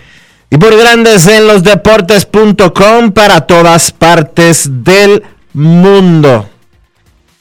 y 0.50 0.56
por 0.56 0.76
Grandes 0.76 1.26
en 1.26 1.48
los 1.48 1.64
Deportes.com 1.64 3.10
para 3.12 3.40
todas 3.42 3.90
partes 3.90 4.68
del 4.84 5.24
mundo. 5.52 6.48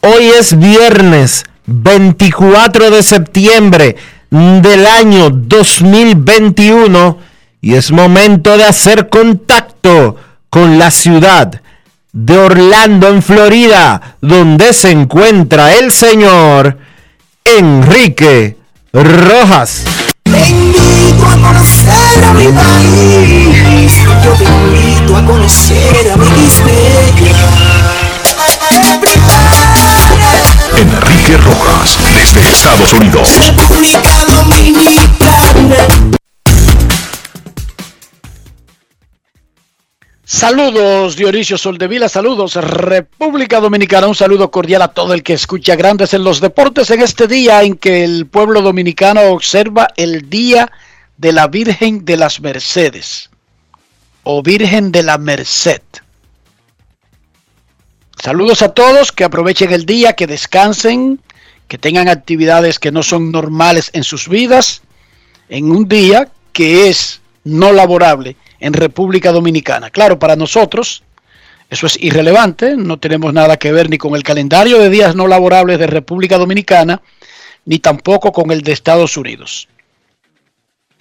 Hoy 0.02 0.32
es 0.40 0.58
viernes 0.58 1.46
24 1.66 2.90
de 2.90 3.04
septiembre 3.04 3.96
del 4.34 4.88
año 4.88 5.30
2021 5.30 7.20
y 7.62 7.76
es 7.76 7.92
momento 7.92 8.58
de 8.58 8.64
hacer 8.64 9.08
contacto 9.10 10.16
con 10.50 10.80
la 10.80 10.90
ciudad 10.90 11.62
de 12.12 12.38
Orlando, 12.40 13.10
en 13.10 13.22
Florida, 13.22 14.18
donde 14.22 14.74
se 14.74 14.90
encuentra 14.90 15.74
el 15.74 15.92
señor 15.92 16.80
Enrique 17.46 18.58
Rojas. 18.92 19.84
yo 25.06 25.16
a 25.16 25.26
conocer 25.26 26.12
a 26.12 26.18
mi 26.18 26.28
Enrique 31.34 31.38
Rojas, 31.38 31.98
desde 32.04 32.48
Estados 32.50 32.94
Unidos. 32.94 33.30
Saludos 40.26 41.16
Dionisio 41.16 41.58
Soldevila, 41.58 42.10
saludos 42.10 42.56
República 42.56 43.60
Dominicana, 43.60 44.08
un 44.08 44.16
saludo 44.16 44.52
cordial 44.52 44.82
a 44.82 44.88
todo 44.90 45.14
el 45.14 45.24
que 45.24 45.34
escucha 45.34 45.76
Grandes 45.76 46.14
en 46.14 46.24
los 46.24 46.42
Deportes 46.42 46.90
en 46.92 47.02
este 47.02 47.28
día 47.28 47.64
en 47.64 47.76
que 47.76 48.04
el 48.04 48.26
pueblo 48.26 48.62
dominicano 48.62 49.22
observa 49.22 49.88
el 49.96 50.30
Día 50.30 50.72
de 51.18 51.32
la 51.32 51.48
Virgen 51.48 52.06
de 52.06 52.18
las 52.18 52.42
Mercedes 52.42 53.30
o 54.24 54.42
Virgen 54.42 54.92
de 54.92 55.04
la 55.04 55.18
Merced. 55.18 55.82
Saludos 58.24 58.62
a 58.62 58.70
todos, 58.70 59.12
que 59.12 59.26
aprovechen 59.26 59.74
el 59.74 59.86
día, 59.86 60.14
que 60.14 60.28
descansen, 60.28 61.20
que 61.68 61.78
tengan 61.78 62.08
actividades 62.08 62.80
que 62.80 62.90
no 62.90 63.04
son 63.04 63.34
normales 63.34 63.90
en 63.92 64.06
sus 64.06 64.30
vidas, 64.30 64.82
en 65.50 65.70
un 65.70 65.90
día 65.90 66.30
que 66.54 66.88
es 66.88 67.20
no 67.44 67.74
laborable 67.74 68.38
en 68.62 68.72
República 68.72 69.34
Dominicana. 69.34 69.90
Claro, 69.90 70.20
para 70.20 70.38
nosotros 70.38 71.04
eso 71.70 71.86
es 71.86 72.02
irrelevante, 72.02 72.78
no 72.78 72.98
tenemos 72.98 73.34
nada 73.34 73.58
que 73.58 73.74
ver 73.74 73.90
ni 73.90 73.98
con 73.98 74.16
el 74.16 74.24
calendario 74.24 74.80
de 74.80 74.90
días 74.90 75.16
no 75.16 75.28
laborables 75.28 75.78
de 75.78 75.88
República 75.88 76.38
Dominicana, 76.38 77.02
ni 77.66 77.80
tampoco 77.80 78.32
con 78.32 78.52
el 78.52 78.62
de 78.62 78.72
Estados 78.72 79.18
Unidos. 79.18 79.68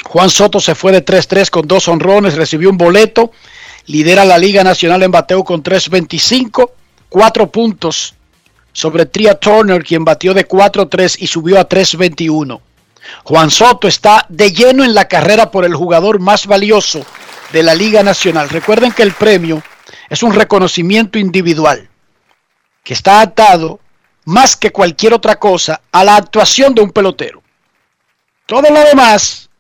Juan 0.03 0.29
Soto 0.29 0.59
se 0.59 0.75
fue 0.75 0.91
de 0.91 1.05
3-3 1.05 1.51
con 1.51 1.69
dos 1.69 1.87
honrones, 1.87 2.35
recibió 2.35 2.69
un 2.69 2.79
boleto, 2.79 3.31
lidera 3.87 4.25
la 4.25 4.39
Liga 4.39 4.65
Nacional 4.65 5.05
en 5.05 5.13
bateo 5.13 5.45
con 5.45 5.63
3.25 5.63 6.82
cuatro 7.13 7.47
puntos 7.51 8.15
sobre 8.73 9.05
Tria 9.05 9.35
Turner, 9.35 9.85
quien 9.85 10.05
batió 10.05 10.33
de 10.33 10.49
4-3 10.49 11.17
y 11.21 11.27
subió 11.27 11.61
a 11.61 11.69
3-21. 11.69 12.61
Juan 13.25 13.51
Soto 13.51 13.87
está 13.87 14.25
de 14.31 14.51
lleno 14.51 14.83
en 14.83 14.95
la 14.95 15.07
carrera 15.07 15.51
por 15.51 15.67
el 15.67 15.75
jugador 15.75 16.19
más 16.21 16.47
valioso 16.47 17.05
de 17.53 17.63
la 17.63 17.75
Liga 17.75 18.03
Nacional. 18.03 18.49
Recuerden 18.49 18.93
que 18.93 19.03
el 19.03 19.13
premio 19.13 19.63
es 20.09 20.23
un 20.23 20.33
reconocimiento 20.33 21.19
individual 21.19 21.89
que 22.83 22.95
está 22.95 23.21
atado 23.21 23.79
más 24.25 24.57
que 24.57 24.73
cualquier 24.73 25.13
otra 25.13 25.39
cosa 25.39 25.83
a 25.93 26.03
la 26.05 26.17
actuación 26.17 26.75
de 26.75 26.81
un 26.81 26.91
pelotero. 26.91 27.43
Todo 28.47 28.71
lo 28.71 28.81
demás, 28.85 29.51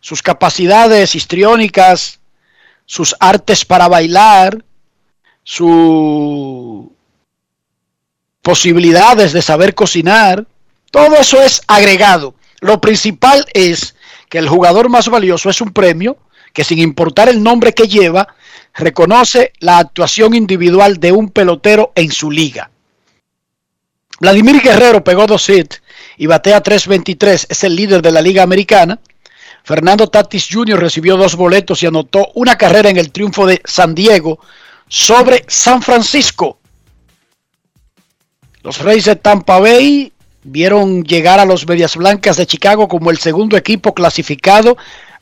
sus 0.00 0.22
capacidades 0.22 1.14
histriónicas, 1.14 2.20
sus 2.84 3.16
artes 3.18 3.64
para 3.64 3.88
bailar, 3.88 4.62
sus 5.48 6.88
posibilidades 8.42 9.32
de 9.32 9.42
saber 9.42 9.76
cocinar, 9.76 10.44
todo 10.90 11.14
eso 11.14 11.40
es 11.40 11.62
agregado. 11.68 12.34
Lo 12.60 12.80
principal 12.80 13.46
es 13.54 13.94
que 14.28 14.38
el 14.38 14.48
jugador 14.48 14.88
más 14.88 15.08
valioso 15.08 15.48
es 15.48 15.60
un 15.60 15.72
premio 15.72 16.18
que 16.52 16.64
sin 16.64 16.80
importar 16.80 17.28
el 17.28 17.44
nombre 17.44 17.74
que 17.74 17.86
lleva, 17.86 18.26
reconoce 18.74 19.52
la 19.60 19.78
actuación 19.78 20.34
individual 20.34 20.98
de 20.98 21.12
un 21.12 21.28
pelotero 21.30 21.92
en 21.94 22.10
su 22.10 22.28
liga. 22.28 22.70
Vladimir 24.18 24.60
Guerrero 24.60 25.04
pegó 25.04 25.26
dos 25.26 25.48
hits 25.48 25.80
y 26.16 26.26
batea 26.26 26.60
3.23, 26.60 27.46
es 27.48 27.64
el 27.64 27.76
líder 27.76 28.02
de 28.02 28.10
la 28.10 28.20
liga 28.20 28.42
americana. 28.42 28.98
Fernando 29.62 30.08
Tatis 30.08 30.48
Jr. 30.50 30.80
recibió 30.80 31.16
dos 31.16 31.36
boletos 31.36 31.82
y 31.84 31.86
anotó 31.86 32.32
una 32.34 32.56
carrera 32.58 32.90
en 32.90 32.96
el 32.96 33.12
triunfo 33.12 33.46
de 33.46 33.60
San 33.64 33.94
Diego 33.94 34.40
sobre 34.88 35.44
San 35.48 35.82
Francisco. 35.82 36.58
Los 38.62 38.80
Reyes 38.80 39.04
de 39.04 39.16
Tampa 39.16 39.60
Bay 39.60 40.12
vieron 40.42 41.04
llegar 41.04 41.38
a 41.38 41.44
los 41.44 41.66
Medias 41.66 41.96
Blancas 41.96 42.36
de 42.36 42.46
Chicago 42.46 42.88
como 42.88 43.10
el 43.10 43.18
segundo 43.18 43.56
equipo 43.56 43.94
clasificado 43.94 44.76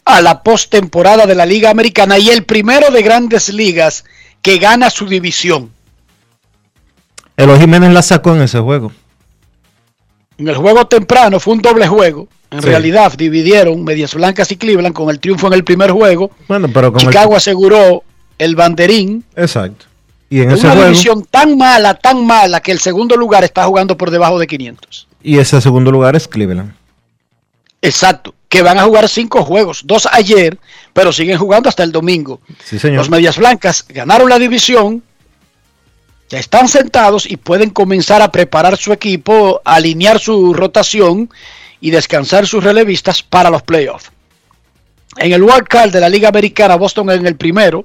a 0.04 0.20
la 0.20 0.42
postemporada 0.42 1.26
de 1.26 1.34
la 1.34 1.46
Liga 1.46 1.70
Americana 1.70 2.18
y 2.18 2.28
el 2.28 2.44
primero 2.44 2.90
de 2.90 3.02
grandes 3.02 3.48
ligas 3.48 4.04
que 4.42 4.58
gana 4.58 4.90
su 4.90 5.06
división. 5.06 5.70
Elo 7.36 7.58
Jiménez 7.58 7.92
la 7.92 8.02
sacó 8.02 8.34
en 8.34 8.42
ese 8.42 8.60
juego. 8.60 8.92
En 10.38 10.48
el 10.48 10.56
juego 10.56 10.86
temprano 10.86 11.40
fue 11.40 11.54
un 11.54 11.62
doble 11.62 11.86
juego. 11.86 12.28
En 12.50 12.62
realidad 12.62 13.12
dividieron 13.16 13.82
Medias 13.82 14.14
Blancas 14.14 14.52
y 14.52 14.56
Cleveland 14.56 14.94
con 14.94 15.10
el 15.10 15.18
triunfo 15.18 15.48
en 15.48 15.54
el 15.54 15.64
primer 15.64 15.90
juego. 15.90 16.30
Bueno, 16.46 16.68
pero 16.72 16.96
Chicago 16.96 17.34
aseguró 17.34 18.04
el 18.38 18.56
banderín. 18.56 19.24
Exacto. 19.36 19.86
Y 20.30 20.40
en 20.40 20.50
esa 20.50 20.72
una 20.72 20.86
división 20.86 21.24
tan 21.24 21.56
mala, 21.56 21.94
tan 21.94 22.26
mala, 22.26 22.60
que 22.60 22.72
el 22.72 22.80
segundo 22.80 23.16
lugar 23.16 23.44
está 23.44 23.64
jugando 23.64 23.96
por 23.96 24.10
debajo 24.10 24.38
de 24.38 24.46
500. 24.46 25.06
Y 25.22 25.38
ese 25.38 25.60
segundo 25.60 25.90
lugar 25.90 26.16
es 26.16 26.26
Cleveland. 26.26 26.74
Exacto. 27.82 28.34
que 28.48 28.62
van 28.62 28.78
a 28.78 28.84
jugar 28.84 29.08
cinco 29.08 29.42
juegos, 29.44 29.82
dos 29.84 30.08
ayer, 30.12 30.58
pero 30.92 31.12
siguen 31.12 31.38
jugando 31.38 31.68
hasta 31.68 31.82
el 31.82 31.90
domingo. 31.90 32.40
Los 32.84 33.10
Medias 33.10 33.36
Blancas 33.36 33.84
ganaron 33.88 34.28
la 34.28 34.38
división, 34.38 35.02
ya 36.28 36.38
están 36.38 36.68
sentados 36.68 37.28
y 37.28 37.36
pueden 37.36 37.70
comenzar 37.70 38.22
a 38.22 38.30
preparar 38.30 38.76
su 38.76 38.92
equipo, 38.92 39.60
alinear 39.64 40.20
su 40.20 40.54
rotación 40.54 41.30
y 41.80 41.90
descansar 41.90 42.46
sus 42.46 42.62
relevistas 42.62 43.22
para 43.22 43.50
los 43.50 43.62
playoffs. 43.62 44.10
En 45.16 45.32
el 45.32 45.42
wild 45.42 45.68
card 45.68 45.92
de 45.92 46.00
la 46.00 46.08
Liga 46.08 46.28
Americana, 46.28 46.76
Boston 46.76 47.10
en 47.10 47.26
el 47.26 47.36
primero, 47.36 47.84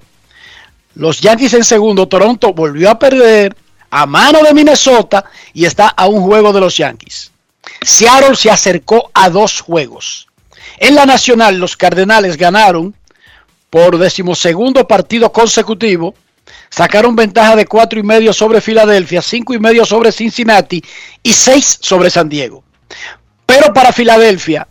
los 0.95 1.21
Yankees 1.21 1.53
en 1.53 1.63
segundo, 1.63 2.07
Toronto 2.07 2.53
volvió 2.53 2.89
a 2.89 2.99
perder 2.99 3.55
a 3.89 4.05
mano 4.05 4.43
de 4.43 4.53
Minnesota 4.53 5.25
y 5.53 5.65
está 5.65 5.87
a 5.87 6.07
un 6.07 6.21
juego 6.21 6.53
de 6.53 6.59
los 6.59 6.77
Yankees. 6.77 7.31
Seattle 7.81 8.35
se 8.35 8.49
acercó 8.49 9.09
a 9.13 9.29
dos 9.29 9.61
juegos. 9.61 10.27
En 10.77 10.95
la 10.95 11.05
Nacional, 11.05 11.57
los 11.57 11.75
Cardenales 11.75 12.37
ganaron 12.37 12.95
por 13.69 13.97
decimosegundo 13.97 14.87
partido 14.87 15.31
consecutivo. 15.31 16.15
Sacaron 16.69 17.15
ventaja 17.15 17.55
de 17.55 17.65
cuatro 17.65 17.99
y 17.99 18.03
medio 18.03 18.33
sobre 18.33 18.61
Filadelfia, 18.61 19.21
cinco 19.21 19.53
y 19.53 19.59
medio 19.59 19.85
sobre 19.85 20.11
Cincinnati 20.11 20.83
y 21.21 21.33
seis 21.33 21.79
sobre 21.81 22.09
San 22.09 22.29
Diego. 22.29 22.63
Pero 23.45 23.73
para 23.73 23.91
Filadelfia, 23.91 24.67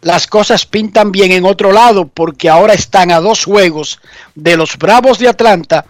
las 0.00 0.26
cosas 0.26 0.64
pintan 0.66 1.10
bien 1.10 1.32
en 1.32 1.44
otro 1.44 1.72
lado 1.72 2.06
porque 2.06 2.48
ahora 2.48 2.74
están 2.74 3.10
a 3.10 3.20
dos 3.20 3.44
juegos 3.44 4.00
de 4.34 4.56
los 4.56 4.76
Bravos 4.76 5.18
de 5.18 5.28
Atlanta 5.28 5.84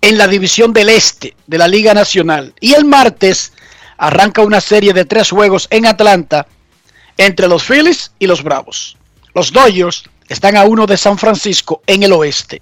en 0.00 0.18
la 0.18 0.26
división 0.26 0.72
del 0.72 0.88
Este 0.88 1.36
de 1.46 1.58
la 1.58 1.68
Liga 1.68 1.94
Nacional. 1.94 2.52
Y 2.60 2.74
el 2.74 2.84
martes 2.84 3.52
arranca 3.96 4.42
una 4.42 4.60
serie 4.60 4.92
de 4.92 5.04
tres 5.04 5.30
juegos 5.30 5.68
en 5.70 5.86
Atlanta 5.86 6.46
entre 7.16 7.48
los 7.48 7.64
Phillies 7.64 8.12
y 8.18 8.26
los 8.26 8.42
Bravos. 8.42 8.96
Los 9.34 9.52
Dodgers 9.52 10.04
están 10.28 10.56
a 10.56 10.64
uno 10.64 10.86
de 10.86 10.96
San 10.96 11.18
Francisco 11.18 11.82
en 11.86 12.02
el 12.02 12.12
oeste. 12.12 12.60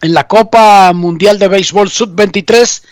En 0.00 0.14
la 0.14 0.26
Copa 0.26 0.92
Mundial 0.92 1.38
de 1.38 1.48
Béisbol 1.48 1.90
Sub-23, 1.90 2.82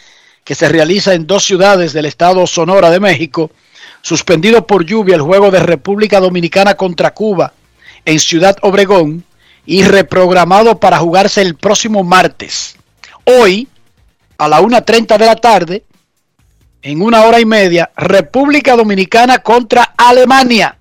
que 0.44 0.54
se 0.54 0.68
realiza 0.68 1.14
en 1.14 1.26
dos 1.26 1.44
ciudades 1.44 1.92
del 1.92 2.06
estado 2.06 2.46
Sonora 2.46 2.90
de 2.90 3.00
México, 3.00 3.50
suspendido 4.02 4.66
por 4.66 4.84
lluvia 4.84 5.16
el 5.16 5.22
juego 5.22 5.50
de 5.50 5.60
República 5.60 6.20
Dominicana 6.20 6.74
contra 6.74 7.12
Cuba 7.12 7.52
en 8.04 8.18
Ciudad 8.18 8.56
Obregón 8.62 9.24
y 9.66 9.82
reprogramado 9.82 10.78
para 10.78 10.98
jugarse 10.98 11.42
el 11.42 11.56
próximo 11.56 12.04
martes. 12.04 12.76
Hoy, 13.24 13.68
a 14.38 14.48
la 14.48 14.60
1.30 14.60 15.18
de 15.18 15.26
la 15.26 15.36
tarde, 15.36 15.84
en 16.82 17.02
una 17.02 17.24
hora 17.24 17.40
y 17.40 17.44
media, 17.44 17.90
República 17.96 18.76
Dominicana 18.76 19.40
contra 19.40 19.94
Alemania. 19.96 20.78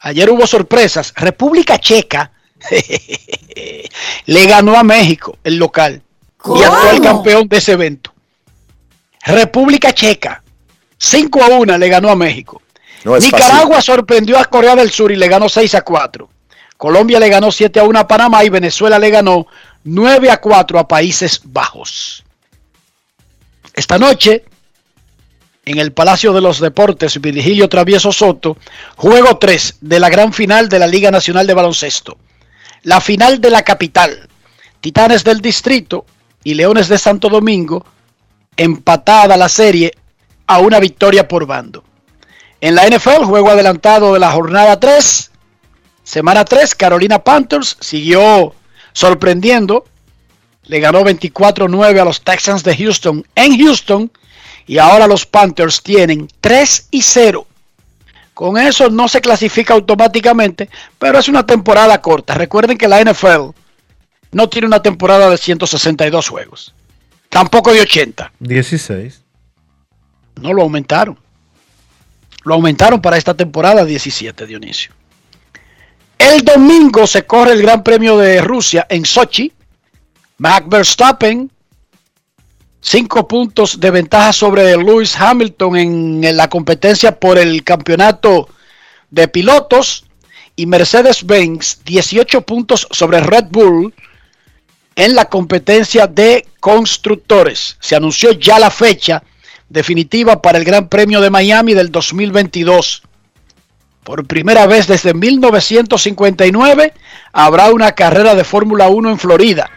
Ayer 0.00 0.28
hubo 0.28 0.46
sorpresas. 0.46 1.14
República 1.16 1.78
Checa 1.78 2.30
le 4.26 4.46
ganó 4.46 4.76
a 4.76 4.82
México, 4.82 5.38
el 5.42 5.56
local, 5.56 6.02
y 6.44 6.62
actual 6.62 7.00
campeón 7.00 7.48
de 7.48 7.56
ese 7.56 7.72
evento. 7.72 8.12
República 9.24 9.94
Checa, 9.94 10.43
5 11.04 11.42
a 11.42 11.48
1 11.48 11.78
le 11.78 11.88
ganó 11.88 12.08
a 12.08 12.16
México. 12.16 12.62
Nicaragua 13.04 13.82
sorprendió 13.82 14.38
a 14.38 14.46
Corea 14.46 14.74
del 14.74 14.90
Sur 14.90 15.12
y 15.12 15.16
le 15.16 15.28
ganó 15.28 15.48
6 15.48 15.74
a 15.74 15.82
4. 15.82 16.28
Colombia 16.78 17.20
le 17.20 17.28
ganó 17.28 17.52
7 17.52 17.80
a 17.80 17.84
1 17.84 17.98
a 17.98 18.08
Panamá 18.08 18.42
y 18.42 18.48
Venezuela 18.48 18.98
le 18.98 19.10
ganó 19.10 19.46
9 19.84 20.30
a 20.30 20.40
4 20.40 20.78
a 20.78 20.88
Países 20.88 21.42
Bajos. 21.44 22.24
Esta 23.74 23.98
noche, 23.98 24.44
en 25.66 25.78
el 25.78 25.92
Palacio 25.92 26.32
de 26.32 26.40
los 26.40 26.58
Deportes 26.58 27.20
Virgilio 27.20 27.68
Travieso 27.68 28.10
Soto, 28.10 28.56
juego 28.96 29.36
3 29.36 29.78
de 29.82 30.00
la 30.00 30.08
gran 30.08 30.32
final 30.32 30.70
de 30.70 30.78
la 30.78 30.86
Liga 30.86 31.10
Nacional 31.10 31.46
de 31.46 31.54
Baloncesto. 31.54 32.16
La 32.82 33.00
final 33.00 33.40
de 33.42 33.50
la 33.50 33.62
capital. 33.62 34.28
Titanes 34.80 35.22
del 35.22 35.40
Distrito 35.42 36.06
y 36.42 36.54
Leones 36.54 36.88
de 36.88 36.98
Santo 36.98 37.28
Domingo, 37.28 37.84
empatada 38.56 39.36
la 39.36 39.48
serie 39.48 39.92
a 40.46 40.58
una 40.58 40.80
victoria 40.80 41.28
por 41.28 41.46
bando. 41.46 41.84
En 42.60 42.74
la 42.74 42.86
NFL, 42.86 43.24
juego 43.24 43.50
adelantado 43.50 44.14
de 44.14 44.20
la 44.20 44.30
jornada 44.30 44.80
3, 44.80 45.30
semana 46.02 46.44
3, 46.44 46.74
Carolina 46.74 47.18
Panthers 47.18 47.76
siguió 47.80 48.54
sorprendiendo. 48.92 49.84
Le 50.64 50.80
ganó 50.80 51.02
24-9 51.02 52.00
a 52.00 52.04
los 52.04 52.22
Texans 52.22 52.64
de 52.64 52.74
Houston 52.76 53.26
en 53.34 53.58
Houston 53.58 54.10
y 54.66 54.78
ahora 54.78 55.06
los 55.06 55.26
Panthers 55.26 55.82
tienen 55.82 56.28
3 56.40 56.88
y 56.90 57.02
0. 57.02 57.46
Con 58.32 58.56
eso 58.56 58.90
no 58.90 59.08
se 59.08 59.20
clasifica 59.20 59.74
automáticamente, 59.74 60.68
pero 60.98 61.18
es 61.18 61.28
una 61.28 61.46
temporada 61.46 62.00
corta. 62.00 62.34
Recuerden 62.34 62.78
que 62.78 62.88
la 62.88 63.02
NFL 63.02 63.50
no 64.32 64.48
tiene 64.48 64.66
una 64.66 64.82
temporada 64.82 65.30
de 65.30 65.38
162 65.38 66.28
juegos. 66.28 66.74
Tampoco 67.28 67.72
de 67.72 67.82
80. 67.82 68.32
16. 68.40 69.23
No 70.40 70.52
lo 70.52 70.62
aumentaron. 70.62 71.18
Lo 72.44 72.54
aumentaron 72.54 73.00
para 73.00 73.16
esta 73.16 73.34
temporada 73.34 73.84
17, 73.84 74.46
Dionisio. 74.46 74.92
El 76.18 76.42
domingo 76.42 77.06
se 77.06 77.24
corre 77.24 77.52
el 77.52 77.62
Gran 77.62 77.82
Premio 77.82 78.18
de 78.18 78.40
Rusia 78.40 78.86
en 78.88 79.04
Sochi. 79.04 79.52
Max 80.38 80.68
Verstappen 80.68 81.50
cinco 82.84 83.26
puntos 83.26 83.80
de 83.80 83.90
ventaja 83.90 84.32
sobre 84.32 84.76
Lewis 84.76 85.16
Hamilton 85.18 85.76
en, 85.76 86.36
la 86.36 86.48
competencia 86.48 87.18
por 87.18 87.38
el 87.38 87.64
campeonato 87.64 88.48
de 89.10 89.26
pilotos 89.26 90.04
y 90.54 90.66
Mercedes-Benz 90.66 91.82
18 91.84 92.42
puntos 92.42 92.86
sobre 92.90 93.20
Red 93.20 93.46
Bull 93.48 93.94
en 94.94 95.14
la 95.14 95.24
competencia 95.24 96.06
de 96.06 96.46
constructores. 96.60 97.78
Se 97.80 97.96
anunció 97.96 98.32
ya 98.32 98.58
la 98.58 98.70
fecha 98.70 99.22
definitiva 99.74 100.40
para 100.40 100.56
el 100.56 100.64
Gran 100.64 100.88
Premio 100.88 101.20
de 101.20 101.28
Miami 101.28 101.74
del 101.74 101.90
2022. 101.90 103.02
Por 104.04 104.24
primera 104.26 104.66
vez 104.66 104.86
desde 104.86 105.12
1959 105.12 106.94
habrá 107.32 107.72
una 107.72 107.92
carrera 107.92 108.34
de 108.34 108.44
Fórmula 108.44 108.88
1 108.88 109.10
en 109.10 109.18
Florida 109.18 109.70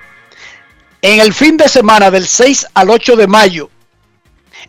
en 1.01 1.19
el 1.19 1.33
fin 1.33 1.57
de 1.57 1.67
semana 1.67 2.11
del 2.11 2.27
6 2.27 2.67
al 2.75 2.89
8 2.89 3.15
de 3.15 3.27
mayo 3.27 3.69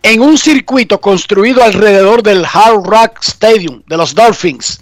en 0.02 0.22
un 0.22 0.38
circuito 0.38 1.00
construido 1.00 1.62
alrededor 1.62 2.22
del 2.22 2.44
Hard 2.44 2.84
Rock 2.84 3.18
Stadium 3.20 3.82
de 3.86 3.96
los 3.96 4.14
Dolphins. 4.14 4.80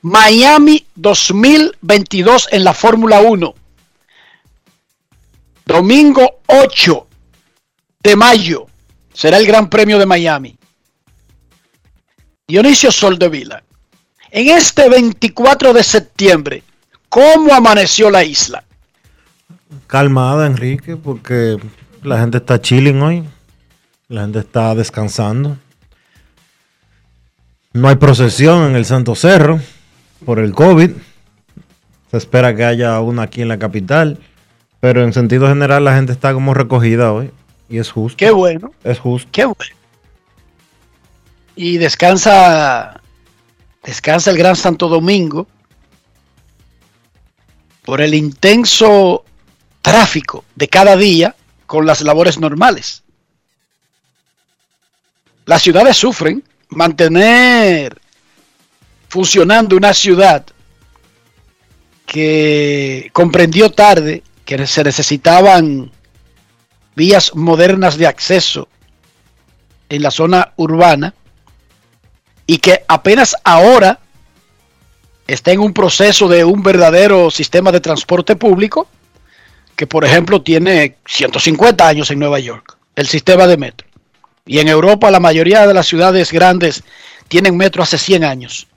Miami 0.00 0.86
2022 0.94 2.48
en 2.50 2.64
la 2.64 2.72
Fórmula 2.72 3.20
1. 3.20 3.54
Domingo 5.66 6.40
8 6.46 7.06
de 8.02 8.16
mayo 8.16 8.66
será 9.14 9.38
el 9.38 9.46
Gran 9.46 9.70
Premio 9.70 9.98
de 9.98 10.04
Miami. 10.04 10.58
Dionisio 12.46 12.92
Soldevila. 12.92 13.64
En 14.30 14.48
este 14.48 14.90
24 14.90 15.72
de 15.72 15.82
septiembre, 15.82 16.62
¿cómo 17.08 17.54
amaneció 17.54 18.10
la 18.10 18.22
isla? 18.22 18.62
calmada, 19.86 20.46
Enrique, 20.46 20.96
porque 20.96 21.58
la 22.02 22.18
gente 22.18 22.38
está 22.38 22.60
chilling 22.60 23.00
hoy. 23.02 23.24
La 24.08 24.22
gente 24.22 24.40
está 24.40 24.74
descansando. 24.74 25.56
No 27.72 27.88
hay 27.88 27.96
procesión 27.96 28.70
en 28.70 28.76
el 28.76 28.84
Santo 28.84 29.14
Cerro 29.14 29.60
por 30.24 30.38
el 30.38 30.52
COVID. 30.52 30.90
Se 32.10 32.16
espera 32.16 32.54
que 32.54 32.64
haya 32.64 33.00
una 33.00 33.22
aquí 33.22 33.42
en 33.42 33.48
la 33.48 33.58
capital. 33.58 34.18
Pero 34.80 35.02
en 35.02 35.12
sentido 35.12 35.48
general 35.48 35.84
la 35.84 35.94
gente 35.94 36.12
está 36.12 36.34
como 36.34 36.54
recogida 36.54 37.12
hoy. 37.12 37.30
Y 37.68 37.78
es 37.78 37.90
justo. 37.90 38.16
Qué 38.16 38.30
bueno. 38.30 38.72
Es 38.82 38.98
justo. 38.98 39.28
Qué 39.32 39.44
bueno. 39.44 39.76
Y 41.56 41.78
descansa. 41.78 43.00
Descansa 43.82 44.30
el 44.30 44.38
Gran 44.38 44.56
Santo 44.56 44.88
Domingo. 44.88 45.46
Por 47.84 48.00
el 48.00 48.14
intenso 48.14 49.24
tráfico 49.82 50.44
de 50.54 50.68
cada 50.68 50.96
día 50.96 51.36
con 51.66 51.86
las 51.86 52.00
labores 52.00 52.38
normales. 52.38 53.02
Las 55.44 55.62
ciudades 55.62 55.96
sufren 55.96 56.42
mantener 56.70 58.00
funcionando 59.08 59.76
una 59.76 59.92
ciudad 59.92 60.46
que 62.06 63.10
comprendió 63.12 63.70
tarde 63.70 64.22
que 64.44 64.66
se 64.66 64.84
necesitaban 64.84 65.90
vías 66.96 67.34
modernas 67.34 67.96
de 67.96 68.06
acceso 68.06 68.68
en 69.88 70.02
la 70.02 70.10
zona 70.10 70.52
urbana 70.56 71.14
y 72.46 72.58
que 72.58 72.84
apenas 72.88 73.36
ahora 73.44 74.00
está 75.26 75.52
en 75.52 75.60
un 75.60 75.72
proceso 75.72 76.28
de 76.28 76.44
un 76.44 76.62
verdadero 76.62 77.30
sistema 77.30 77.72
de 77.72 77.80
transporte 77.80 78.36
público 78.36 78.88
que 79.76 79.86
por 79.86 80.04
ejemplo 80.04 80.42
tiene 80.42 80.98
150 81.06 81.86
años 81.86 82.10
en 82.10 82.18
Nueva 82.18 82.38
York, 82.38 82.76
el 82.94 83.08
sistema 83.08 83.46
de 83.46 83.56
metro. 83.56 83.88
Y 84.46 84.58
en 84.58 84.68
Europa 84.68 85.10
la 85.10 85.20
mayoría 85.20 85.66
de 85.66 85.74
las 85.74 85.86
ciudades 85.86 86.30
grandes 86.30 86.84
tienen 87.28 87.56
metro 87.56 87.82
hace 87.82 87.98
100 87.98 88.24
años. 88.24 88.68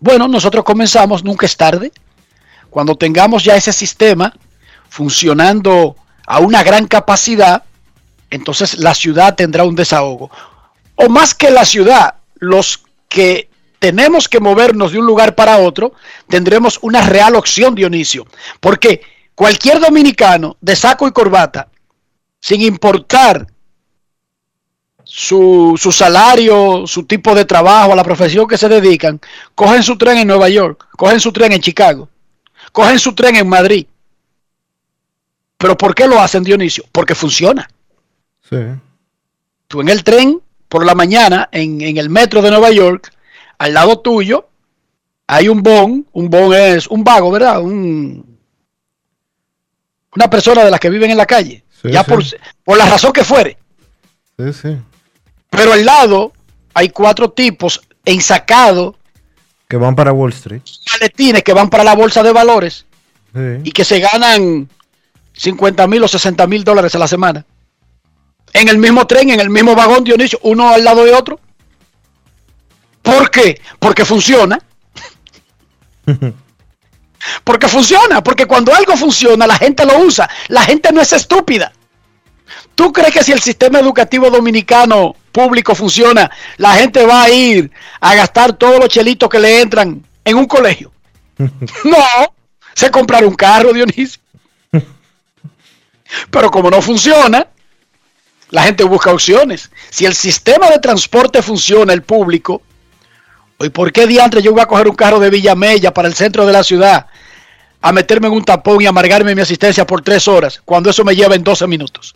Bueno, 0.00 0.26
nosotros 0.28 0.64
comenzamos, 0.64 1.24
nunca 1.24 1.46
es 1.46 1.56
tarde. 1.56 1.92
Cuando 2.70 2.96
tengamos 2.96 3.44
ya 3.44 3.56
ese 3.56 3.72
sistema 3.72 4.32
funcionando 4.88 5.96
a 6.28 6.40
una 6.40 6.62
gran 6.62 6.86
capacidad, 6.86 7.62
entonces 8.30 8.78
la 8.78 8.94
ciudad 8.94 9.34
tendrá 9.34 9.64
un 9.64 9.74
desahogo. 9.74 10.30
O 10.94 11.08
más 11.08 11.34
que 11.34 11.50
la 11.50 11.64
ciudad, 11.64 12.16
los 12.36 12.84
que 13.08 13.48
tenemos 13.78 14.28
que 14.28 14.38
movernos 14.38 14.92
de 14.92 14.98
un 14.98 15.06
lugar 15.06 15.34
para 15.34 15.58
otro, 15.58 15.94
tendremos 16.28 16.78
una 16.82 17.00
real 17.00 17.34
opción, 17.34 17.74
Dionisio. 17.74 18.26
Porque 18.60 19.00
cualquier 19.34 19.80
dominicano 19.80 20.58
de 20.60 20.76
saco 20.76 21.08
y 21.08 21.12
corbata, 21.12 21.68
sin 22.40 22.60
importar 22.60 23.46
su, 25.04 25.76
su, 25.80 25.90
salario, 25.90 26.86
su 26.86 27.04
tipo 27.04 27.34
de 27.34 27.46
trabajo, 27.46 27.94
a 27.94 27.96
la 27.96 28.04
profesión 28.04 28.46
que 28.46 28.58
se 28.58 28.68
dedican, 28.68 29.18
cogen 29.54 29.82
su 29.82 29.96
tren 29.96 30.18
en 30.18 30.28
Nueva 30.28 30.50
York, 30.50 30.88
cogen 30.90 31.20
su 31.20 31.32
tren 31.32 31.52
en 31.52 31.62
Chicago, 31.62 32.10
cogen 32.70 32.98
su 32.98 33.14
tren 33.14 33.36
en 33.36 33.48
Madrid. 33.48 33.86
Pero 35.58 35.76
¿por 35.76 35.94
qué 35.94 36.06
lo 36.06 36.20
hacen, 36.20 36.44
Dionisio? 36.44 36.84
Porque 36.92 37.14
funciona. 37.14 37.68
Sí. 38.48 38.56
Tú 39.66 39.80
en 39.80 39.88
el 39.88 40.04
tren, 40.04 40.40
por 40.68 40.86
la 40.86 40.94
mañana, 40.94 41.48
en, 41.52 41.80
en 41.80 41.98
el 41.98 42.08
metro 42.08 42.40
de 42.40 42.50
Nueva 42.50 42.70
York, 42.70 43.12
al 43.58 43.74
lado 43.74 43.98
tuyo, 43.98 44.48
hay 45.26 45.48
un 45.48 45.62
bon, 45.62 46.06
un 46.12 46.30
bon 46.30 46.54
es 46.54 46.86
un 46.86 47.04
vago, 47.04 47.30
¿verdad? 47.30 47.60
Un, 47.60 48.38
una 50.14 50.30
persona 50.30 50.64
de 50.64 50.70
las 50.70 50.80
que 50.80 50.88
viven 50.88 51.10
en 51.10 51.16
la 51.16 51.26
calle, 51.26 51.64
sí, 51.82 51.90
ya 51.90 52.02
sí. 52.02 52.10
Por, 52.10 52.24
por 52.64 52.78
la 52.78 52.86
razón 52.86 53.12
que 53.12 53.24
fuere. 53.24 53.58
Sí, 54.38 54.52
sí. 54.52 54.76
Pero 55.50 55.72
al 55.72 55.84
lado 55.84 56.32
hay 56.72 56.90
cuatro 56.90 57.30
tipos 57.30 57.80
ensacados. 58.04 58.94
Que 59.68 59.76
van 59.76 59.96
para 59.96 60.12
Wall 60.12 60.32
Street. 60.32 60.62
Maletines 60.92 61.42
que 61.42 61.52
van 61.52 61.68
para 61.68 61.84
la 61.84 61.94
bolsa 61.94 62.22
de 62.22 62.32
valores. 62.32 62.86
Sí. 63.34 63.40
Y 63.64 63.72
que 63.72 63.84
se 63.84 63.98
ganan 63.98 64.68
50 65.38 65.86
mil 65.86 66.02
o 66.02 66.08
60 66.08 66.46
mil 66.46 66.64
dólares 66.64 66.94
a 66.94 66.98
la 66.98 67.08
semana. 67.08 67.46
En 68.52 68.68
el 68.68 68.78
mismo 68.78 69.06
tren, 69.06 69.30
en 69.30 69.40
el 69.40 69.50
mismo 69.50 69.74
vagón, 69.74 70.04
Dionisio, 70.04 70.40
uno 70.42 70.68
al 70.68 70.84
lado 70.84 71.04
de 71.04 71.14
otro. 71.14 71.38
¿Por 73.02 73.30
qué? 73.30 73.60
Porque 73.78 74.04
funciona. 74.04 74.58
porque 77.44 77.68
funciona, 77.68 78.22
porque 78.22 78.46
cuando 78.46 78.74
algo 78.74 78.96
funciona, 78.96 79.46
la 79.46 79.56
gente 79.56 79.86
lo 79.86 79.98
usa. 80.00 80.28
La 80.48 80.62
gente 80.62 80.90
no 80.92 81.00
es 81.00 81.12
estúpida. 81.12 81.72
¿Tú 82.74 82.92
crees 82.92 83.12
que 83.12 83.22
si 83.22 83.32
el 83.32 83.40
sistema 83.40 83.78
educativo 83.78 84.30
dominicano 84.30 85.14
público 85.30 85.74
funciona, 85.74 86.30
la 86.56 86.74
gente 86.74 87.04
va 87.06 87.24
a 87.24 87.30
ir 87.30 87.70
a 88.00 88.14
gastar 88.14 88.54
todos 88.54 88.80
los 88.80 88.88
chelitos 88.88 89.28
que 89.28 89.38
le 89.38 89.60
entran 89.60 90.04
en 90.24 90.36
un 90.36 90.46
colegio? 90.46 90.90
no, 91.38 92.34
se 92.74 92.90
comprar 92.90 93.24
un 93.24 93.34
carro, 93.34 93.72
Dionisio. 93.72 94.20
Pero 96.30 96.50
como 96.50 96.70
no 96.70 96.80
funciona, 96.82 97.46
la 98.50 98.62
gente 98.62 98.84
busca 98.84 99.12
opciones. 99.12 99.70
Si 99.90 100.06
el 100.06 100.14
sistema 100.14 100.70
de 100.70 100.78
transporte 100.78 101.42
funciona, 101.42 101.92
el 101.92 102.02
público, 102.02 102.62
¿y 103.60 103.68
por 103.68 103.92
qué 103.92 104.06
diantre 104.06 104.42
yo 104.42 104.52
voy 104.52 104.60
a 104.60 104.66
coger 104.66 104.88
un 104.88 104.96
carro 104.96 105.20
de 105.20 105.30
Villamella 105.30 105.92
para 105.92 106.08
el 106.08 106.14
centro 106.14 106.46
de 106.46 106.52
la 106.52 106.62
ciudad 106.62 107.06
a 107.80 107.92
meterme 107.92 108.26
en 108.28 108.34
un 108.34 108.44
tapón 108.44 108.80
y 108.82 108.86
amargarme 108.86 109.34
mi 109.34 109.42
asistencia 109.42 109.86
por 109.86 110.02
tres 110.02 110.26
horas 110.26 110.60
cuando 110.64 110.90
eso 110.90 111.04
me 111.04 111.14
lleva 111.14 111.34
en 111.34 111.44
12 111.44 111.66
minutos? 111.66 112.14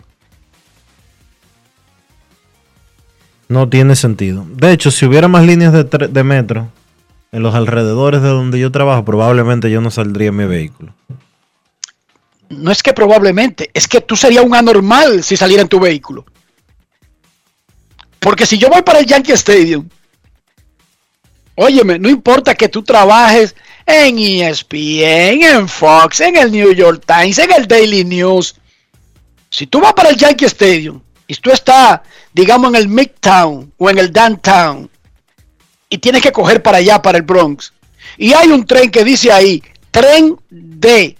No 3.48 3.68
tiene 3.68 3.96
sentido. 3.96 4.46
De 4.48 4.72
hecho, 4.72 4.90
si 4.90 5.04
hubiera 5.04 5.28
más 5.28 5.44
líneas 5.44 5.74
de, 5.74 5.84
de, 5.84 6.24
metro 6.24 6.68
en 7.32 7.42
los 7.42 7.54
alrededores 7.54 8.22
de 8.22 8.28
donde 8.28 8.58
yo 8.58 8.72
trabajo, 8.72 9.04
probablemente 9.04 9.70
yo 9.70 9.82
no 9.82 9.90
saldría 9.90 10.28
en 10.28 10.36
mi 10.36 10.46
vehículo. 10.46 10.94
No 12.52 12.70
es 12.70 12.82
que 12.82 12.92
probablemente, 12.92 13.70
es 13.72 13.88
que 13.88 14.00
tú 14.00 14.14
serías 14.14 14.44
un 14.44 14.54
anormal 14.54 15.24
si 15.24 15.36
saliera 15.36 15.62
en 15.62 15.68
tu 15.68 15.80
vehículo. 15.80 16.24
Porque 18.18 18.46
si 18.46 18.58
yo 18.58 18.68
voy 18.68 18.82
para 18.82 19.00
el 19.00 19.06
Yankee 19.06 19.32
Stadium, 19.32 19.88
óyeme, 21.56 21.98
no 21.98 22.08
importa 22.08 22.54
que 22.54 22.68
tú 22.68 22.82
trabajes 22.82 23.54
en 23.86 24.18
ESPN, 24.18 25.42
en 25.42 25.68
Fox, 25.68 26.20
en 26.20 26.36
el 26.36 26.52
New 26.52 26.72
York 26.72 27.02
Times, 27.06 27.38
en 27.38 27.52
el 27.52 27.66
Daily 27.66 28.04
News. 28.04 28.54
Si 29.50 29.66
tú 29.66 29.80
vas 29.80 29.92
para 29.92 30.10
el 30.10 30.16
Yankee 30.16 30.44
Stadium 30.44 31.00
y 31.26 31.34
tú 31.34 31.50
estás, 31.50 32.00
digamos, 32.32 32.68
en 32.68 32.76
el 32.76 32.88
Midtown 32.88 33.72
o 33.76 33.90
en 33.90 33.98
el 33.98 34.12
Downtown 34.12 34.88
y 35.88 35.98
tienes 35.98 36.22
que 36.22 36.32
coger 36.32 36.62
para 36.62 36.78
allá, 36.78 37.02
para 37.02 37.18
el 37.18 37.24
Bronx, 37.24 37.72
y 38.16 38.32
hay 38.34 38.48
un 38.48 38.64
tren 38.66 38.90
que 38.90 39.04
dice 39.04 39.32
ahí, 39.32 39.62
tren 39.90 40.36
D 40.48 41.16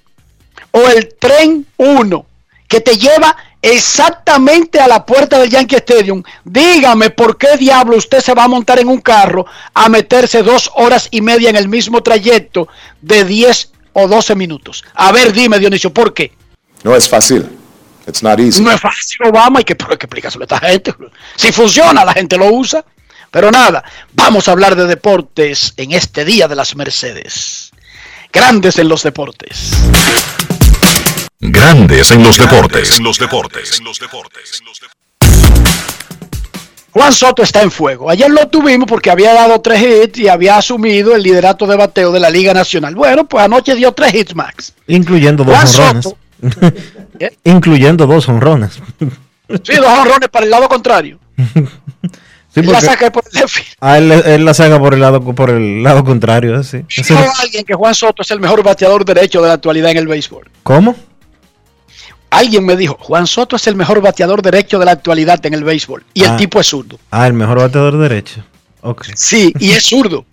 o 0.73 0.88
el 0.88 1.14
tren 1.19 1.67
1, 1.76 2.26
que 2.69 2.81
te 2.81 2.97
lleva 2.97 3.37
exactamente 3.62 4.81
a 4.81 4.88
la 4.88 5.07
puerta 5.07 5.38
del 5.38 5.49
Yankee 5.49 5.76
Stadium, 5.76 6.23
dígame 6.45 7.11
por 7.11 7.38
qué 7.38 7.57
diablo 7.57 7.97
usted 7.97 8.21
se 8.21 8.35
va 8.35 8.45
a 8.45 8.49
montar 8.49 8.81
en 8.81 8.88
un 8.88 9.00
carro 9.00 9.47
a 9.73 9.88
meterse 9.88 10.43
dos 10.43 10.71
horas 10.75 11.07
y 11.11 11.21
media 11.21 11.49
en 11.49 11.57
el 11.57 11.69
mismo 11.69 12.02
trayecto 12.02 12.69
de 13.00 13.25
10 13.25 13.73
o 13.93 14.09
12 14.09 14.35
minutos. 14.35 14.85
A 14.95 15.12
ver, 15.12 15.33
dime 15.33 15.59
Dionisio, 15.59 15.93
¿por 15.93 16.12
qué? 16.12 16.33
No 16.83 16.97
es 16.97 17.09
fácil. 17.09 17.49
It's 18.07 18.23
not 18.23 18.41
easy. 18.41 18.62
No 18.62 18.73
es 18.73 18.81
fácil, 18.81 19.19
Obama, 19.29 19.61
hay 19.61 19.64
que, 19.64 19.76
hay 19.88 19.97
que 19.97 20.07
explicárselo 20.07 20.43
a 20.43 20.47
esta 20.47 20.59
gente. 20.59 20.93
Si 21.37 21.52
funciona, 21.52 22.05
la 22.05 22.12
gente 22.12 22.37
lo 22.37 22.52
usa. 22.52 22.85
Pero 23.31 23.50
nada, 23.50 23.83
vamos 24.12 24.47
a 24.47 24.52
hablar 24.52 24.76
de 24.76 24.87
deportes 24.87 25.73
en 25.76 25.93
este 25.93 26.25
día 26.25 26.49
de 26.49 26.57
las 26.57 26.76
Mercedes. 26.76 27.71
Grandes 28.31 28.79
en 28.79 28.88
los 28.88 29.02
deportes. 29.05 29.73
Grandes 31.44 32.12
en 32.12 32.22
los 32.22 32.38
deportes. 32.38 32.99
En 32.99 33.02
los 33.02 33.18
deportes. 33.18 33.80
En 33.80 33.84
los 33.84 33.99
deportes. 33.99 34.62
Juan 36.92 37.12
Soto 37.12 37.42
está 37.42 37.62
en 37.62 37.72
fuego. 37.72 38.08
Ayer 38.08 38.30
lo 38.30 38.46
tuvimos 38.46 38.87
porque 38.88 39.11
había 39.11 39.34
dado 39.34 39.61
tres 39.61 39.82
hits 39.82 40.20
y 40.20 40.28
había 40.28 40.56
asumido 40.56 41.16
el 41.16 41.22
liderato 41.25 41.66
de 41.66 41.76
bateo 41.76 42.12
de 42.12 42.20
la 42.20 42.30
Liga 42.30 42.54
Nacional. 42.54 42.94
Bueno, 42.94 43.26
pues 43.26 43.44
anoche 43.44 43.75
dio 43.75 43.90
tres 43.90 44.14
hits 44.14 44.37
max. 44.37 44.72
Incluyendo 44.87 45.42
dos 45.42 45.78
honrones. 45.80 46.14
¿Eh? 47.18 47.37
Incluyendo 47.44 48.06
dos 48.06 48.28
honrones. 48.28 48.80
Sí, 49.64 49.75
dos 49.75 49.99
honrones 49.99 50.30
para 50.30 50.46
el 50.46 50.50
lado 50.50 50.66
contrario. 50.66 51.18
Sí, 51.37 52.61
él 52.61 52.72
la 52.72 52.80
saca 52.80 53.12
por 53.12 53.22
el 53.30 53.44
ah, 53.80 53.99
él, 53.99 54.11
él, 54.12 54.44
la 54.46 54.54
saca 54.54 54.78
por 54.78 54.94
el 54.94 55.00
lado 55.00 55.20
por 55.20 55.50
el 55.50 55.82
lado 55.82 56.04
contrario, 56.04 56.62
sí. 56.62 56.84
Dijo 56.88 57.18
alguien 57.38 57.62
que 57.64 57.75
Juan 57.75 57.94
Soto 57.94 58.22
es 58.22 58.30
el 58.30 58.40
mejor 58.40 58.62
bateador 58.62 59.04
derecho 59.04 59.42
de 59.42 59.49
la 59.49 59.54
actualidad 59.54 59.90
en 59.90 59.99
el 59.99 60.06
béisbol. 60.06 60.49
¿Cómo? 60.62 60.96
Alguien 62.32 62.64
me 62.64 62.76
dijo, 62.76 62.96
Juan 62.98 63.26
Soto 63.26 63.56
es 63.56 63.66
el 63.66 63.76
mejor 63.76 64.00
bateador 64.00 64.40
derecho 64.40 64.78
de 64.78 64.86
la 64.86 64.92
actualidad 64.92 65.44
en 65.44 65.52
el 65.52 65.64
béisbol. 65.64 66.02
Y 66.14 66.24
ah, 66.24 66.30
el 66.30 66.36
tipo 66.38 66.60
es 66.60 66.66
zurdo. 66.66 66.98
Ah, 67.10 67.26
el 67.26 67.34
mejor 67.34 67.58
bateador 67.58 67.98
derecho. 67.98 68.42
Okay. 68.80 69.12
Sí, 69.16 69.52
y 69.58 69.72
es 69.72 69.84
zurdo. 69.84 70.24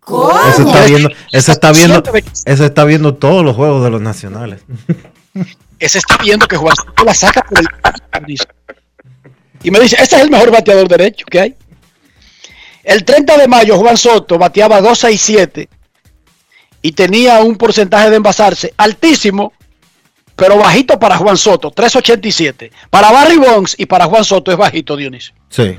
¿Cómo? 0.00 0.30
Ese 0.50 0.62
está 0.62 0.84
viendo, 0.84 1.10
ese 1.32 1.52
está 1.52 1.72
viendo, 1.72 2.02
ese 2.44 2.64
está 2.66 2.84
viendo 2.84 3.14
todos 3.14 3.42
los 3.42 3.56
juegos 3.56 3.82
de 3.84 3.90
los 3.90 4.02
nacionales. 4.02 4.60
Ese 5.78 5.98
está 5.98 6.16
viendo 6.16 6.48
que 6.48 6.56
Juan 6.56 6.74
Soto 6.74 7.04
la 7.04 7.14
saca 7.14 7.40
por 7.42 7.60
el 7.60 7.68
y 9.62 9.70
me 9.70 9.78
dice, 9.78 9.96
este 10.00 10.16
es 10.16 10.22
el 10.22 10.30
mejor 10.30 10.50
bateador 10.50 10.88
derecho 10.88 11.24
que 11.24 11.38
hay. 11.38 11.54
El 12.82 13.04
30 13.04 13.36
de 13.36 13.46
mayo 13.46 13.78
Juan 13.78 13.96
Soto 13.96 14.38
bateaba 14.38 14.80
267 14.80 15.68
y 16.82 16.92
tenía 16.92 17.40
un 17.42 17.54
porcentaje 17.54 18.10
de 18.10 18.16
envasarse 18.16 18.74
altísimo, 18.76 19.52
pero 20.38 20.56
bajito 20.56 21.00
para 21.00 21.16
Juan 21.16 21.36
Soto, 21.36 21.72
387. 21.72 22.70
Para 22.90 23.10
Barry 23.10 23.38
Bonds 23.38 23.74
y 23.76 23.86
para 23.86 24.04
Juan 24.04 24.24
Soto 24.24 24.52
es 24.52 24.56
bajito, 24.56 24.96
Dionisio. 24.96 25.34
Sí. 25.48 25.76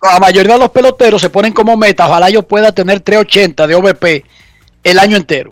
La 0.00 0.18
mayoría 0.18 0.54
de 0.54 0.58
los 0.58 0.70
peloteros 0.70 1.20
se 1.20 1.28
ponen 1.28 1.52
como 1.52 1.76
meta, 1.76 2.08
ojalá 2.08 2.30
yo 2.30 2.42
pueda 2.42 2.72
tener 2.72 3.00
380 3.00 3.66
de 3.66 3.74
OVP 3.74 4.24
el 4.84 4.98
año 4.98 5.18
entero. 5.18 5.50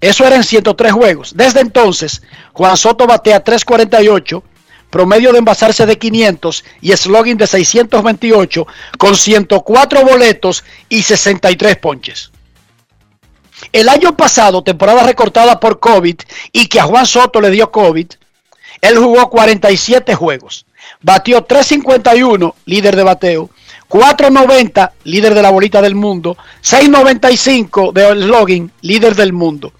Eso 0.00 0.24
era 0.24 0.36
en 0.36 0.44
103 0.44 0.92
juegos. 0.92 1.32
Desde 1.36 1.58
entonces, 1.58 2.22
Juan 2.52 2.76
Soto 2.76 3.04
batea 3.04 3.42
348 3.42 4.44
promedio 4.90 5.32
de 5.32 5.38
envasarse 5.38 5.86
de 5.86 5.98
500 5.98 6.64
y 6.82 6.92
slogan 6.92 7.36
de 7.36 7.48
628 7.48 8.66
con 8.96 9.16
104 9.16 10.04
boletos 10.04 10.62
y 10.88 11.02
63 11.02 11.76
ponches. 11.78 12.30
El 13.72 13.88
año 13.88 14.16
pasado, 14.16 14.62
temporada 14.62 15.02
recortada 15.02 15.60
por 15.60 15.80
COVID 15.80 16.16
y 16.52 16.66
que 16.66 16.80
a 16.80 16.84
Juan 16.84 17.06
Soto 17.06 17.40
le 17.40 17.50
dio 17.50 17.70
COVID, 17.70 18.06
él 18.80 18.98
jugó 18.98 19.30
47 19.30 20.14
juegos. 20.14 20.66
Batió 21.00 21.42
351, 21.42 22.54
líder 22.66 22.96
de 22.96 23.02
bateo, 23.02 23.50
490, 23.88 24.92
líder 25.04 25.34
de 25.34 25.42
la 25.42 25.50
bolita 25.50 25.80
del 25.80 25.94
mundo, 25.94 26.36
695 26.60 27.92
de 27.92 28.22
slogan, 28.22 28.72
líder 28.80 29.14
del 29.14 29.32
mundo. 29.32 29.72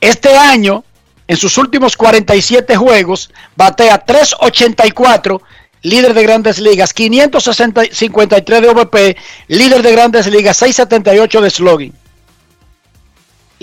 Este 0.00 0.36
año 0.36 0.84
en 1.26 1.36
sus 1.36 1.56
últimos 1.58 1.96
47 1.96 2.76
juegos, 2.76 3.30
batea 3.56 4.04
3.84, 4.04 5.40
líder 5.82 6.14
de 6.14 6.22
grandes 6.22 6.58
ligas, 6.58 6.92
553 6.92 8.62
de 8.62 8.68
OVP, 8.68 9.16
líder 9.48 9.82
de 9.82 9.92
grandes 9.92 10.26
ligas, 10.26 10.56
678 10.58 11.40
de 11.40 11.50
slogan, 11.50 11.92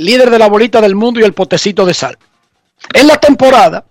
líder 0.02 0.30
de 0.30 0.40
la 0.40 0.48
bolita 0.48 0.82
del 0.82 0.96
mundo 0.96 1.20
y 1.20 1.24
el 1.24 1.34
potecito 1.34 1.86
de 1.86 1.94
sal. 1.94 2.18
En 2.94 3.08
la 3.08 3.18
temporada, 3.18 3.86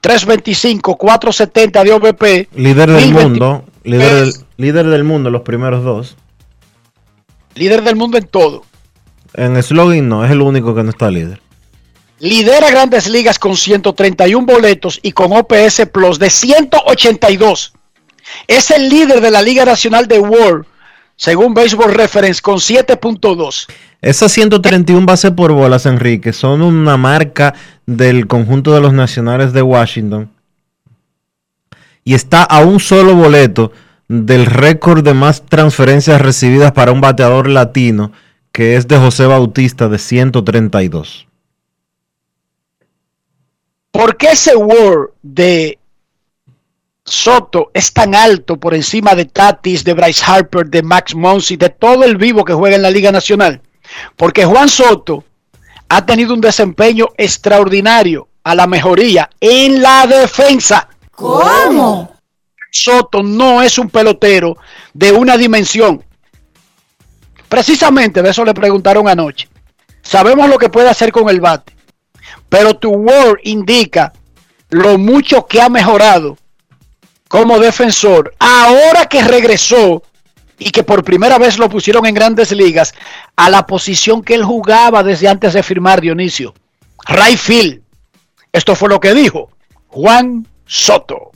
325, 0.00 0.96
470 0.96 1.84
de 1.84 1.92
OVP. 1.92 2.48
Líder 2.56 2.90
del 2.90 3.12
mundo, 3.12 3.64
líder 3.84 4.12
del, 4.12 4.34
líder 4.56 4.86
del 4.86 5.04
mundo, 5.04 5.30
los 5.30 5.42
primeros 5.42 5.84
dos. 5.84 6.16
Líder 7.54 7.82
del 7.82 7.96
mundo 7.96 8.18
en 8.18 8.26
todo. 8.26 8.64
En 9.34 9.60
slogan 9.62 10.08
no, 10.08 10.24
es 10.24 10.30
el 10.30 10.42
único 10.42 10.74
que 10.74 10.82
no 10.82 10.90
está 10.90 11.10
líder. 11.10 11.40
Lidera 12.20 12.70
grandes 12.70 13.08
ligas 13.08 13.38
con 13.38 13.56
131 13.56 14.46
boletos 14.46 15.00
y 15.02 15.12
con 15.12 15.32
OPS 15.32 15.86
Plus 15.92 16.18
de 16.18 16.30
182. 16.30 17.72
Es 18.46 18.70
el 18.70 18.88
líder 18.88 19.20
de 19.20 19.30
la 19.30 19.42
Liga 19.42 19.64
Nacional 19.64 20.06
de 20.06 20.20
World, 20.20 20.64
según 21.16 21.54
Baseball 21.54 21.94
Reference, 21.94 22.40
con 22.40 22.56
7.2. 22.56 23.66
Esas 24.00 24.32
131 24.32 25.06
bases 25.06 25.30
por 25.30 25.52
bolas, 25.52 25.86
Enrique, 25.86 26.32
son 26.32 26.62
una 26.62 26.96
marca 26.96 27.54
del 27.86 28.26
conjunto 28.26 28.74
de 28.74 28.80
los 28.80 28.92
nacionales 28.92 29.52
de 29.52 29.62
Washington. 29.62 30.30
Y 32.04 32.14
está 32.14 32.42
a 32.42 32.60
un 32.60 32.80
solo 32.80 33.14
boleto 33.14 33.72
del 34.08 34.46
récord 34.46 35.02
de 35.02 35.14
más 35.14 35.42
transferencias 35.46 36.20
recibidas 36.20 36.72
para 36.72 36.92
un 36.92 37.00
bateador 37.00 37.48
latino, 37.48 38.12
que 38.52 38.76
es 38.76 38.86
de 38.86 38.98
José 38.98 39.26
Bautista 39.26 39.88
de 39.88 39.98
132. 39.98 41.26
¿Por 43.90 44.16
qué 44.16 44.32
ese 44.32 44.56
World 44.56 45.10
de 45.22 45.78
Soto 47.04 47.70
es 47.74 47.92
tan 47.92 48.14
alto 48.14 48.56
por 48.56 48.74
encima 48.74 49.14
de 49.14 49.26
Tatis, 49.26 49.84
de 49.84 49.92
Bryce 49.92 50.24
Harper, 50.26 50.66
de 50.66 50.82
Max 50.82 51.14
Monsi, 51.14 51.56
de 51.56 51.68
todo 51.68 52.04
el 52.04 52.16
vivo 52.16 52.44
que 52.44 52.54
juega 52.54 52.76
en 52.76 52.82
la 52.82 52.90
Liga 52.90 53.12
Nacional? 53.12 53.60
Porque 54.16 54.44
Juan 54.44 54.68
Soto 54.68 55.24
ha 55.88 56.06
tenido 56.06 56.34
un 56.34 56.40
desempeño 56.40 57.08
extraordinario 57.16 58.28
a 58.42 58.54
la 58.54 58.66
mejoría 58.66 59.28
en 59.40 59.82
la 59.82 60.06
defensa. 60.06 60.88
¿Cómo? 61.10 62.16
Soto 62.70 63.22
no 63.22 63.62
es 63.62 63.78
un 63.78 63.90
pelotero 63.90 64.56
de 64.92 65.12
una 65.12 65.36
dimensión. 65.36 66.02
Precisamente 67.48 68.22
de 68.22 68.30
eso 68.30 68.44
le 68.44 68.54
preguntaron 68.54 69.08
anoche. 69.08 69.48
Sabemos 70.02 70.48
lo 70.48 70.58
que 70.58 70.70
puede 70.70 70.88
hacer 70.88 71.12
con 71.12 71.28
el 71.28 71.40
bate 71.40 71.74
pero 72.48 72.74
tu 72.74 72.90
Word 72.90 73.40
indica 73.42 74.12
lo 74.70 74.98
mucho 74.98 75.46
que 75.46 75.60
ha 75.60 75.68
mejorado 75.68 76.36
como 77.28 77.58
defensor. 77.58 78.34
Ahora 78.38 79.06
que 79.06 79.22
regresó 79.22 80.02
y 80.58 80.70
que 80.70 80.82
por 80.82 81.04
primera 81.04 81.38
vez 81.38 81.58
lo 81.58 81.68
pusieron 81.68 82.06
en 82.06 82.14
grandes 82.14 82.52
ligas 82.52 82.94
a 83.36 83.50
la 83.50 83.66
posición 83.66 84.22
que 84.22 84.34
él 84.34 84.44
jugaba 84.44 85.02
desde 85.02 85.28
antes 85.28 85.52
de 85.52 85.62
firmar 85.62 86.00
Dionisio. 86.00 86.54
Right 87.06 87.82
Esto 88.52 88.74
fue 88.74 88.88
lo 88.88 89.00
que 89.00 89.14
dijo 89.14 89.50
Juan 89.88 90.46
Soto. 90.66 91.32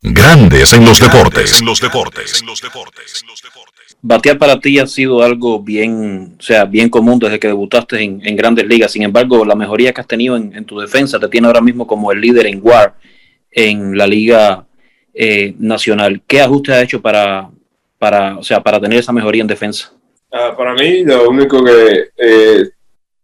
Grandes 0.00 0.72
en 0.72 0.84
los 0.84 1.00
deportes. 1.00 1.60
En 1.60 1.66
los 1.66 1.80
deportes. 1.80 2.40
En 2.40 2.46
los 2.46 2.60
deportes 2.60 3.24
batear 4.00 4.38
para 4.38 4.60
ti 4.60 4.78
ha 4.78 4.86
sido 4.86 5.22
algo 5.22 5.60
bien, 5.60 6.36
o 6.38 6.42
sea, 6.42 6.64
bien 6.64 6.88
común 6.88 7.18
desde 7.18 7.38
que 7.38 7.48
debutaste 7.48 8.02
en, 8.02 8.36
grandes 8.36 8.66
ligas. 8.66 8.92
Sin 8.92 9.02
embargo, 9.02 9.44
la 9.44 9.54
mejoría 9.54 9.92
que 9.92 10.00
has 10.00 10.06
tenido 10.06 10.36
en, 10.36 10.64
tu 10.64 10.78
defensa 10.78 11.18
te 11.18 11.28
tiene 11.28 11.46
ahora 11.46 11.60
mismo 11.60 11.86
como 11.86 12.12
el 12.12 12.20
líder 12.20 12.46
en 12.46 12.60
WAR 12.62 12.94
en 13.50 13.96
la 13.96 14.06
liga 14.06 14.66
eh, 15.14 15.54
nacional. 15.58 16.22
¿Qué 16.26 16.40
ajustes 16.40 16.74
has 16.74 16.82
hecho 16.84 17.00
para, 17.02 17.50
para, 17.98 18.38
o 18.38 18.42
sea, 18.42 18.62
para 18.62 18.80
tener 18.80 18.98
esa 18.98 19.12
mejoría 19.12 19.42
en 19.42 19.48
defensa? 19.48 19.92
Ah, 20.32 20.54
para 20.56 20.74
mí, 20.74 21.04
lo 21.04 21.28
único 21.28 21.64
que, 21.64 22.10
eh, 22.16 22.68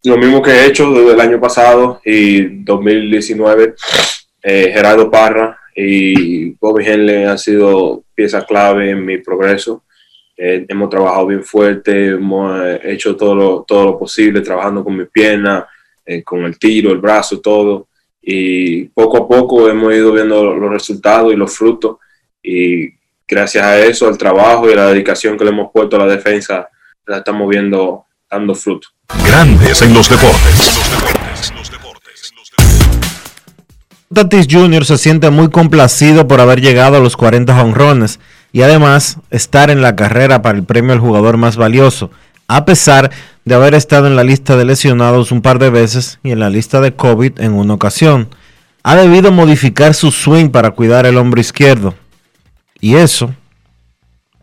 lo 0.04 0.16
mismo 0.16 0.42
que 0.42 0.50
he 0.50 0.66
hecho 0.66 0.90
desde 0.92 1.12
el 1.12 1.20
año 1.20 1.40
pasado 1.40 2.00
y 2.04 2.62
2019, 2.64 3.74
eh, 4.42 4.70
Gerardo 4.72 5.10
Parra 5.10 5.58
y 5.74 6.50
Bobby 6.52 6.84
Henley 6.84 7.24
han 7.24 7.38
sido 7.38 8.04
piezas 8.14 8.44
clave 8.44 8.90
en 8.90 9.04
mi 9.04 9.18
progreso. 9.18 9.82
Eh, 10.36 10.66
hemos 10.68 10.90
trabajado 10.90 11.28
bien 11.28 11.44
fuerte, 11.44 12.08
hemos 12.08 12.60
eh, 12.60 12.80
hecho 12.84 13.16
todo 13.16 13.34
lo, 13.34 13.64
todo 13.66 13.84
lo 13.84 13.98
posible, 13.98 14.40
trabajando 14.40 14.82
con 14.82 14.96
mi 14.96 15.04
pierna, 15.04 15.66
eh, 16.04 16.22
con 16.24 16.44
el 16.44 16.58
tiro, 16.58 16.90
el 16.90 16.98
brazo, 16.98 17.40
todo. 17.40 17.88
Y 18.26 18.84
poco 18.86 19.18
a 19.18 19.28
poco 19.28 19.68
hemos 19.68 19.92
ido 19.92 20.12
viendo 20.12 20.54
los 20.54 20.70
resultados 20.70 21.32
y 21.32 21.36
los 21.36 21.56
frutos. 21.56 21.96
Y 22.42 22.88
gracias 23.28 23.64
a 23.64 23.78
eso, 23.78 24.08
al 24.08 24.16
trabajo 24.16 24.68
y 24.68 24.72
a 24.72 24.76
la 24.76 24.86
dedicación 24.86 25.36
que 25.36 25.44
le 25.44 25.50
hemos 25.50 25.70
puesto 25.72 25.96
a 25.96 26.06
la 26.06 26.14
defensa, 26.14 26.68
la 27.06 27.18
estamos 27.18 27.48
viendo 27.48 28.06
dando 28.30 28.54
fruto. 28.54 28.88
Grandes 29.26 29.82
en 29.82 29.94
los 29.94 30.08
deportes. 30.08 30.84
Tatis 34.12 34.46
Jr. 34.48 34.84
se 34.84 34.96
siente 34.96 35.30
muy 35.30 35.50
complacido 35.50 36.28
por 36.28 36.40
haber 36.40 36.60
llegado 36.60 36.96
a 36.96 37.00
los 37.00 37.16
40 37.16 37.60
honrones 37.62 38.20
y 38.52 38.62
además 38.62 39.18
estar 39.30 39.70
en 39.70 39.82
la 39.82 39.96
carrera 39.96 40.40
para 40.40 40.56
el 40.56 40.64
premio 40.64 40.92
al 40.92 41.00
jugador 41.00 41.36
más 41.36 41.56
valioso, 41.56 42.10
a 42.46 42.64
pesar 42.64 43.10
de 43.10 43.14
haber 43.52 43.74
estado 43.74 44.06
en 44.06 44.16
la 44.16 44.24
lista 44.24 44.56
de 44.56 44.64
lesionados 44.64 45.30
un 45.30 45.42
par 45.42 45.58
de 45.58 45.68
veces 45.68 46.18
y 46.22 46.30
en 46.30 46.40
la 46.40 46.48
lista 46.48 46.80
de 46.80 46.94
COVID 46.94 47.40
en 47.40 47.52
una 47.52 47.74
ocasión. 47.74 48.28
Ha 48.82 48.96
debido 48.96 49.32
modificar 49.32 49.92
su 49.92 50.10
swing 50.10 50.48
para 50.48 50.70
cuidar 50.70 51.04
el 51.04 51.18
hombro 51.18 51.40
izquierdo. 51.40 51.94
Y 52.80 52.94
eso, 52.94 53.34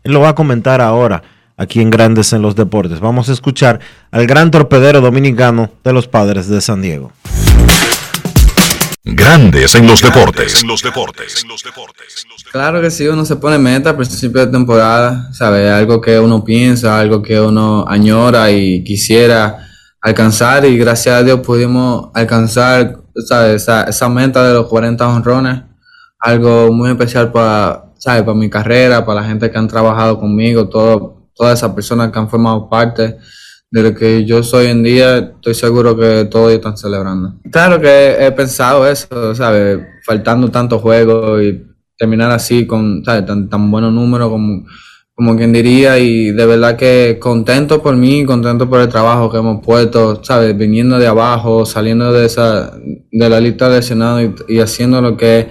él 0.04 0.12
lo 0.12 0.20
va 0.20 0.30
a 0.30 0.34
comentar 0.34 0.80
ahora 0.80 1.22
aquí 1.56 1.80
en 1.80 1.90
Grandes 1.90 2.32
en 2.32 2.42
los 2.42 2.54
Deportes. 2.54 3.00
Vamos 3.00 3.28
a 3.28 3.32
escuchar 3.32 3.80
al 4.10 4.26
gran 4.26 4.50
torpedero 4.50 5.00
dominicano 5.00 5.70
de 5.82 5.92
los 5.92 6.06
Padres 6.08 6.48
de 6.48 6.60
San 6.60 6.82
Diego. 6.82 7.12
Grandes 9.04 9.74
en 9.74 9.88
los 9.88 10.00
deportes. 10.00 10.62
En 10.62 10.68
los 10.68 10.80
deportes. 10.80 11.44
Claro 12.52 12.80
que 12.80 12.88
sí, 12.88 13.08
uno 13.08 13.24
se 13.24 13.34
pone 13.34 13.58
meta 13.58 13.90
al 13.90 13.96
principio 13.96 14.46
de 14.46 14.52
temporada, 14.52 15.32
¿sabe? 15.32 15.68
Algo 15.68 16.00
que 16.00 16.20
uno 16.20 16.44
piensa, 16.44 17.00
algo 17.00 17.20
que 17.20 17.40
uno 17.40 17.84
añora 17.88 18.52
y 18.52 18.84
quisiera 18.84 19.66
alcanzar 20.00 20.64
y 20.66 20.78
gracias 20.78 21.16
a 21.16 21.22
Dios 21.24 21.40
pudimos 21.40 22.10
alcanzar 22.14 22.98
Esa, 23.14 23.84
esa 23.84 24.08
meta 24.08 24.46
de 24.46 24.54
los 24.54 24.66
40 24.68 25.08
honrones, 25.08 25.62
algo 26.18 26.72
muy 26.72 26.90
especial 26.90 27.32
para, 27.32 27.92
¿sabe? 27.98 28.22
para 28.22 28.38
mi 28.38 28.48
carrera, 28.48 29.04
para 29.04 29.20
la 29.20 29.26
gente 29.26 29.50
que 29.50 29.58
han 29.58 29.68
trabajado 29.68 30.18
conmigo, 30.18 30.68
todo, 30.68 31.28
todas 31.34 31.58
esas 31.58 31.72
personas 31.72 32.12
que 32.12 32.18
han 32.18 32.30
formado 32.30 32.70
parte 32.70 33.18
de 33.72 33.82
lo 33.82 33.94
que 33.94 34.26
yo 34.26 34.42
soy 34.42 34.66
en 34.66 34.82
día, 34.82 35.16
estoy 35.16 35.54
seguro 35.54 35.96
que 35.96 36.26
todos 36.26 36.52
están 36.52 36.76
celebrando. 36.76 37.36
Claro 37.50 37.80
que 37.80 38.16
he 38.20 38.30
pensado 38.30 38.86
eso, 38.86 39.34
¿sabes? 39.34 39.80
Faltando 40.04 40.50
tantos 40.50 40.82
juegos 40.82 41.42
y 41.42 41.62
terminar 41.96 42.30
así 42.30 42.66
con 42.66 43.02
¿sabes? 43.02 43.24
Tan, 43.24 43.48
tan 43.48 43.70
buenos 43.70 43.90
números 43.90 44.28
como, 44.28 44.66
como 45.14 45.36
quien 45.36 45.54
diría 45.54 45.98
y 45.98 46.32
de 46.32 46.44
verdad 46.44 46.76
que 46.76 47.16
contento 47.18 47.82
por 47.82 47.96
mí, 47.96 48.26
contento 48.26 48.68
por 48.68 48.78
el 48.78 48.90
trabajo 48.90 49.30
que 49.30 49.38
hemos 49.38 49.64
puesto, 49.64 50.22
¿sabes? 50.22 50.54
Viniendo 50.54 50.98
de 50.98 51.06
abajo, 51.06 51.64
saliendo 51.64 52.12
de 52.12 52.26
esa 52.26 52.74
de 52.76 53.28
la 53.30 53.40
lista 53.40 53.70
de 53.70 53.80
Senado 53.80 54.20
y, 54.48 54.58
haciendo 54.58 55.00
lo 55.00 55.16
que 55.16 55.48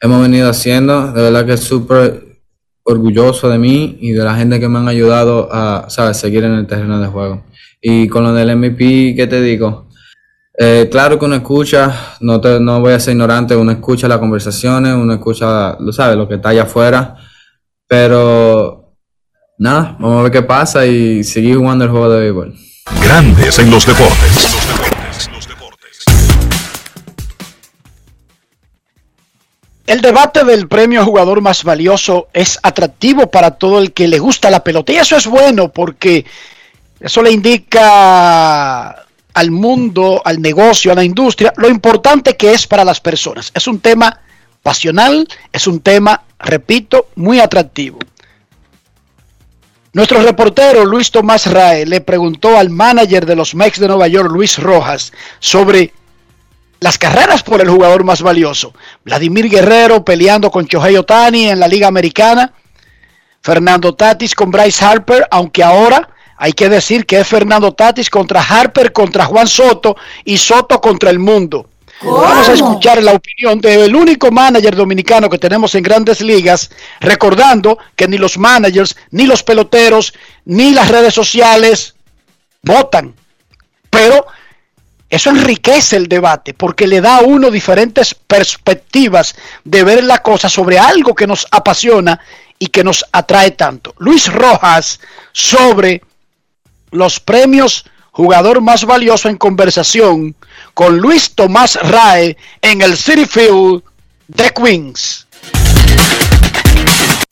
hemos 0.00 0.20
venido 0.20 0.50
haciendo, 0.50 1.12
de 1.12 1.22
verdad 1.22 1.46
que 1.46 1.56
súper 1.56 2.40
orgulloso 2.82 3.48
de 3.48 3.58
mí 3.58 3.96
y 4.00 4.10
de 4.10 4.24
la 4.24 4.34
gente 4.34 4.58
que 4.58 4.68
me 4.68 4.80
han 4.80 4.88
ayudado 4.88 5.48
a, 5.52 5.86
¿sabes? 5.88 6.16
Seguir 6.16 6.42
en 6.42 6.54
el 6.54 6.66
terreno 6.66 7.00
de 7.00 7.06
juego. 7.06 7.44
Y 7.80 8.08
con 8.08 8.24
lo 8.24 8.32
del 8.34 8.56
MVP, 8.56 9.14
¿qué 9.16 9.26
te 9.26 9.40
digo? 9.40 9.88
Eh, 10.58 10.88
claro 10.90 11.18
que 11.18 11.24
uno 11.24 11.36
escucha, 11.36 12.16
no, 12.20 12.40
te, 12.40 12.60
no 12.60 12.80
voy 12.80 12.92
a 12.92 13.00
ser 13.00 13.12
ignorante, 13.12 13.56
uno 13.56 13.72
escucha 13.72 14.08
las 14.08 14.18
conversaciones, 14.18 14.92
uno 14.92 15.14
escucha, 15.14 15.76
lo 15.80 15.90
sabe, 15.92 16.16
lo 16.16 16.28
que 16.28 16.34
está 16.34 16.50
allá 16.50 16.64
afuera, 16.64 17.16
pero 17.86 18.94
nada, 19.56 19.96
vamos 19.98 20.20
a 20.20 20.22
ver 20.24 20.32
qué 20.32 20.42
pasa 20.42 20.84
y 20.84 21.24
seguir 21.24 21.56
jugando 21.56 21.84
el 21.84 21.90
juego 21.90 22.10
de 22.10 22.20
béisbol. 22.20 22.54
Grandes 23.02 23.58
en 23.58 23.70
los 23.70 23.86
deportes. 23.86 24.60
El 29.86 30.02
debate 30.02 30.44
del 30.44 30.68
premio 30.68 31.04
jugador 31.04 31.40
más 31.40 31.64
valioso 31.64 32.28
es 32.32 32.60
atractivo 32.62 33.28
para 33.28 33.52
todo 33.52 33.80
el 33.80 33.92
que 33.92 34.06
le 34.06 34.18
gusta 34.18 34.50
la 34.50 34.62
pelota 34.62 34.92
y 34.92 34.98
eso 34.98 35.16
es 35.16 35.26
bueno 35.26 35.72
porque 35.72 36.24
eso 37.00 37.22
le 37.22 37.30
indica 37.30 39.06
al 39.32 39.50
mundo, 39.50 40.20
al 40.24 40.40
negocio, 40.40 40.92
a 40.92 40.94
la 40.94 41.04
industria, 41.04 41.52
lo 41.56 41.68
importante 41.68 42.36
que 42.36 42.52
es 42.52 42.66
para 42.66 42.84
las 42.84 43.00
personas. 43.00 43.50
Es 43.54 43.66
un 43.66 43.80
tema 43.80 44.20
pasional, 44.62 45.26
es 45.52 45.66
un 45.66 45.80
tema, 45.80 46.22
repito, 46.38 47.08
muy 47.16 47.40
atractivo. 47.40 47.98
Nuestro 49.92 50.22
reportero 50.22 50.84
Luis 50.84 51.10
Tomás 51.10 51.46
Rae 51.46 51.84
le 51.84 52.00
preguntó 52.00 52.56
al 52.56 52.70
manager 52.70 53.26
de 53.26 53.34
los 53.34 53.54
Mex 53.54 53.80
de 53.80 53.88
Nueva 53.88 54.06
York, 54.06 54.30
Luis 54.30 54.58
Rojas, 54.58 55.12
sobre 55.40 55.92
las 56.78 56.96
carreras 56.96 57.42
por 57.42 57.60
el 57.60 57.68
jugador 57.68 58.04
más 58.04 58.22
valioso. 58.22 58.72
Vladimir 59.04 59.48
Guerrero 59.48 60.04
peleando 60.04 60.50
con 60.50 60.66
Shohei 60.66 60.96
Otani 60.96 61.48
en 61.48 61.58
la 61.58 61.66
Liga 61.66 61.88
Americana. 61.88 62.52
Fernando 63.42 63.94
Tatis 63.94 64.34
con 64.34 64.50
Bryce 64.50 64.84
Harper, 64.84 65.26
aunque 65.30 65.64
ahora 65.64 66.10
hay 66.42 66.54
que 66.54 66.70
decir 66.70 67.04
que 67.04 67.20
es 67.20 67.28
Fernando 67.28 67.74
Tatis 67.74 68.08
contra 68.08 68.40
Harper, 68.40 68.94
contra 68.94 69.26
Juan 69.26 69.46
Soto 69.46 69.94
y 70.24 70.38
Soto 70.38 70.80
contra 70.80 71.10
el 71.10 71.18
mundo. 71.18 71.68
Vamos 72.00 72.48
a 72.48 72.54
escuchar 72.54 73.02
la 73.02 73.12
opinión 73.12 73.60
del 73.60 73.94
único 73.94 74.30
manager 74.30 74.74
dominicano 74.74 75.28
que 75.28 75.36
tenemos 75.36 75.74
en 75.74 75.82
grandes 75.82 76.22
ligas, 76.22 76.70
recordando 76.98 77.76
que 77.94 78.08
ni 78.08 78.16
los 78.16 78.38
managers, 78.38 78.96
ni 79.10 79.26
los 79.26 79.42
peloteros, 79.42 80.14
ni 80.46 80.72
las 80.72 80.88
redes 80.88 81.12
sociales 81.12 81.94
votan. 82.62 83.14
Pero 83.90 84.26
eso 85.10 85.28
enriquece 85.28 85.96
el 85.96 86.08
debate 86.08 86.54
porque 86.54 86.86
le 86.86 87.02
da 87.02 87.18
a 87.18 87.20
uno 87.20 87.50
diferentes 87.50 88.14
perspectivas 88.14 89.34
de 89.64 89.84
ver 89.84 90.04
la 90.04 90.22
cosa 90.22 90.48
sobre 90.48 90.78
algo 90.78 91.14
que 91.14 91.26
nos 91.26 91.46
apasiona 91.50 92.18
y 92.58 92.68
que 92.68 92.82
nos 92.82 93.04
atrae 93.12 93.50
tanto. 93.50 93.94
Luis 93.98 94.32
Rojas 94.32 95.00
sobre 95.32 96.00
los 96.90 97.20
premios 97.20 97.84
jugador 98.10 98.60
más 98.60 98.84
valioso 98.84 99.28
en 99.28 99.36
conversación 99.36 100.34
con 100.74 100.98
Luis 100.98 101.34
Tomás 101.34 101.78
Rae 101.82 102.36
en 102.62 102.82
el 102.82 102.96
City 102.96 103.26
Field 103.26 103.82
de 104.28 104.50
Queens. 104.50 105.26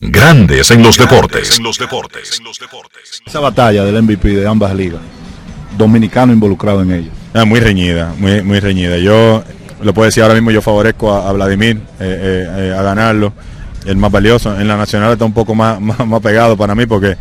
Grandes 0.00 0.70
en 0.70 0.82
los 0.82 0.96
deportes. 0.96 1.60
Esa 3.26 3.40
batalla 3.40 3.84
del 3.84 4.02
MVP 4.02 4.28
de 4.28 4.46
ambas 4.46 4.74
ligas, 4.74 5.00
dominicano 5.76 6.32
involucrado 6.32 6.82
en 6.82 6.92
ella. 6.92 7.10
Ah, 7.34 7.44
muy 7.44 7.60
reñida, 7.60 8.14
muy, 8.16 8.42
muy 8.42 8.60
reñida. 8.60 8.96
Yo 8.98 9.42
lo 9.82 9.92
puedo 9.94 10.06
decir 10.06 10.22
ahora 10.22 10.34
mismo, 10.34 10.50
yo 10.50 10.62
favorezco 10.62 11.12
a, 11.12 11.32
Vladimir 11.32 11.76
eh, 11.76 11.80
eh, 12.00 12.46
eh, 12.56 12.74
a 12.76 12.82
ganarlo, 12.82 13.32
el 13.86 13.96
más 13.96 14.10
valioso. 14.10 14.58
En 14.58 14.68
la 14.68 14.76
nacional 14.76 15.12
está 15.12 15.24
un 15.24 15.34
poco 15.34 15.54
más, 15.54 15.80
más 15.80 16.22
pegado 16.22 16.56
para 16.56 16.74
mí 16.74 16.86
porque 16.86 17.16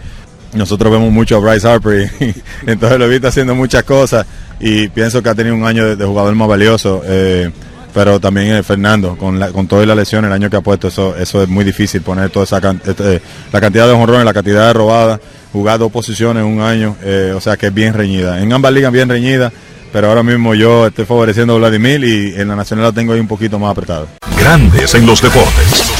nosotros 0.53 0.91
vemos 0.91 1.12
mucho 1.12 1.38
a 1.38 1.39
Bryce 1.39 1.67
Harper 1.67 2.10
y, 2.19 2.33
entonces 2.67 2.99
lo 2.99 3.05
he 3.05 3.10
visto 3.10 3.27
haciendo 3.27 3.55
muchas 3.55 3.83
cosas 3.83 4.25
y 4.60 4.88
pienso 4.89 5.21
que 5.21 5.29
ha 5.29 5.36
tenido 5.36 5.55
un 5.55 5.65
año 5.65 5.95
de, 5.95 6.05
jugador 6.05 6.33
más 6.36 6.47
valioso. 6.47 7.01
Eh, 7.05 7.51
pero 7.93 8.19
también 8.19 8.63
Fernando, 8.63 9.17
con, 9.17 9.39
con 9.51 9.67
toda 9.67 9.83
la 9.86 9.95
lesión, 9.95 10.23
el 10.23 10.31
año 10.31 10.51
que 10.51 10.57
ha 10.57 10.62
puesto, 10.62 10.88
eso, 10.88 11.15
es 11.17 11.47
muy 11.47 11.65
difícil 11.65 12.01
poner 12.01 12.29
toda 12.29 12.43
esa 12.43 12.57
este, 12.86 13.21
la 13.51 13.60
cantidad 13.60 13.88
de 13.88 13.93
honrones, 13.93 14.23
la 14.23 14.36
cantidad 14.36 14.67
de 14.67 14.73
robadas, 14.73 15.19
jugar 15.51 15.79
dos 15.79 15.91
posiciones 15.91 16.43
en 16.43 16.47
un 16.47 16.62
año, 16.62 16.95
eh, 17.01 17.33
o 17.36 17.41
sea 17.41 17.57
que 17.57 17.67
es 17.67 17.73
bien 17.73 17.95
reñida. 17.95 18.39
En 18.39 18.53
ambas 18.53 18.71
ligas 18.71 18.91
bien 18.91 19.10
reñida, 19.10 19.51
pero 19.91 20.10
ahora 20.10 20.21
mismo 20.21 20.53
yo 20.53 20.86
estoy 20.86 21.05
favoreciendo 21.05 21.55
a 21.55 21.57
Vladimir 21.57 22.03
y 22.03 22.39
en 22.39 22.49
la 22.49 22.55
nacional 22.55 22.86
la 22.86 22.91
tengo 22.91 23.13
ahí 23.13 23.19
un 23.19 23.27
poquito 23.27 23.57
más 23.57 23.71
apretado. 23.71 24.07
Grandes 24.38 24.93
en 24.93 25.07
los 25.07 25.19
deportes. 25.19 25.96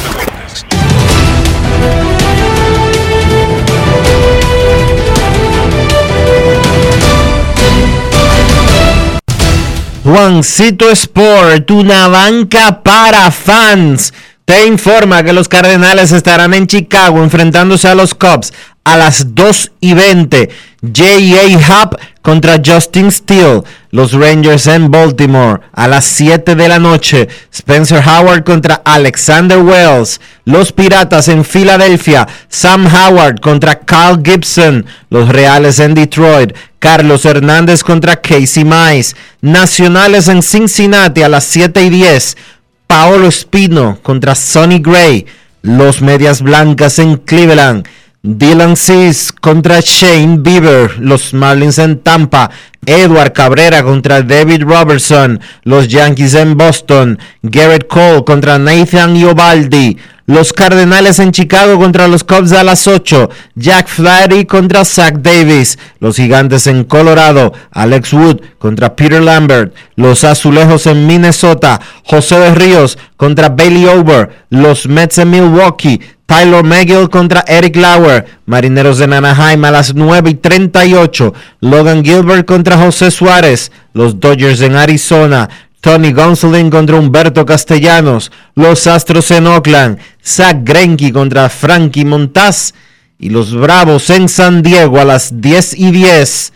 Juancito 10.08 10.89
Sport, 10.89 11.70
una 11.70 12.08
banca 12.08 12.82
para 12.82 13.30
fans. 13.30 14.13
Te 14.46 14.65
informa 14.65 15.22
que 15.22 15.34
los 15.34 15.50
Cardenales 15.50 16.13
estarán 16.13 16.54
en 16.54 16.65
Chicago 16.65 17.22
enfrentándose 17.22 17.89
a 17.89 17.96
los 17.96 18.13
Cubs 18.13 18.54
a 18.88 18.96
las 18.96 19.36
2 19.36 19.72
y 19.82 19.93
20. 19.93 20.50
J.A. 20.82 21.84
Hub 21.84 21.98
contra 22.22 22.62
Justin 22.65 23.12
Steele. 23.12 23.63
Los 23.91 24.13
Rangers 24.13 24.67
en 24.67 24.89
Baltimore 24.89 25.60
a 25.74 25.89
las 25.89 26.06
7 26.06 26.56
de 26.56 26.70
la 26.70 26.80
noche. 26.80 27.28
Spencer 27.52 28.02
Howard 28.02 28.46
contra 28.46 28.76
Alexander 28.86 29.58
Wells. 29.58 30.22
Los 30.46 30.72
Piratas 30.72 31.28
en 31.28 31.43
Filadelfia. 31.43 32.26
Sam 32.48 32.88
Howard 32.88 33.41
contra 33.41 33.80
Carl 33.80 34.22
Gibson. 34.24 34.86
Los 35.10 35.28
Reales 35.28 35.80
en 35.80 35.93
Detroit. 35.93 36.56
Carlos 36.79 37.25
Hernández 37.25 37.83
contra 37.83 38.21
Casey 38.21 38.63
Mize. 38.63 39.15
Nacionales 39.41 40.27
en 40.27 40.41
Cincinnati 40.41 41.23
a 41.23 41.29
las 41.29 41.43
7 41.45 41.83
y 41.83 41.89
10. 41.89 42.37
Paolo 42.87 43.27
Espino 43.27 43.99
contra 44.01 44.35
Sonny 44.35 44.79
Gray. 44.79 45.25
Los 45.61 46.01
Medias 46.01 46.41
Blancas 46.41 46.99
en 46.99 47.17
Cleveland. 47.17 47.87
Dylan 48.23 48.75
Cease 48.75 49.31
contra 49.39 49.79
Shane 49.79 50.39
Bieber, 50.39 50.99
los 50.99 51.33
Marlins 51.33 51.77
en 51.77 51.99
Tampa, 51.99 52.49
Edward 52.85 53.31
Cabrera 53.31 53.83
contra 53.83 54.21
David 54.21 54.63
Robertson, 54.63 55.39
los 55.63 55.87
Yankees 55.87 56.33
en 56.33 56.57
Boston, 56.57 57.19
Garrett 57.41 57.87
Cole 57.87 58.25
contra 58.25 58.57
Nathan 58.57 59.15
Iovaldi, 59.15 59.97
los 60.27 60.51
Cardenales 60.51 61.19
en 61.19 61.31
Chicago 61.31 61.79
contra 61.79 62.09
los 62.09 62.25
Cubs 62.25 62.51
a 62.51 62.63
las 62.63 62.85
8, 62.85 63.29
Jack 63.55 63.87
Flaherty 63.87 64.45
contra 64.45 64.83
Zach 64.83 65.15
Davis, 65.19 65.79
los 65.99 66.17
Gigantes 66.17 66.67
en 66.67 66.83
Colorado, 66.83 67.53
Alex 67.71 68.11
Wood 68.11 68.41
contra 68.59 68.95
Peter 68.95 69.21
Lambert, 69.21 69.73
los 69.95 70.25
Azulejos 70.25 70.85
en 70.85 71.07
Minnesota, 71.07 71.79
José 72.03 72.39
de 72.39 72.53
Ríos 72.53 72.97
contra 73.15 73.47
Bailey 73.49 73.85
Over, 73.85 74.45
los 74.49 74.87
Mets 74.87 75.17
en 75.17 75.29
Milwaukee, 75.31 76.01
Tyler 76.27 76.61
McGill 76.61 77.09
contra 77.09 77.45
Eric 77.47 77.77
Lauer. 77.77 78.25
Marineros 78.45 78.97
de 78.97 79.05
Anaheim 79.05 79.63
a 79.63 79.71
las 79.71 79.95
9 79.95 80.31
y 80.31 80.35
38. 80.35 81.33
Logan 81.61 82.03
Gilbert 82.03 82.45
contra 82.45 82.77
José 82.77 83.11
Suárez. 83.11 83.71
Los 83.93 84.19
Dodgers 84.19 84.59
en 84.59 84.75
Arizona. 84.75 85.49
Tony 85.81 86.11
Gonsolin 86.11 86.69
contra 86.69 86.97
Humberto 86.97 87.45
Castellanos. 87.45 88.31
Los 88.55 88.87
Astros 88.87 89.31
en 89.31 89.47
Oakland. 89.47 89.99
Zach 90.23 90.57
Greinke 90.63 91.11
contra 91.11 91.49
Frankie 91.49 92.05
Montaz. 92.05 92.73
Y 93.19 93.29
los 93.29 93.53
Bravos 93.53 94.09
en 94.09 94.29
San 94.29 94.61
Diego 94.61 94.99
a 94.99 95.05
las 95.05 95.41
10 95.41 95.73
y 95.75 95.91
10. 95.91 96.53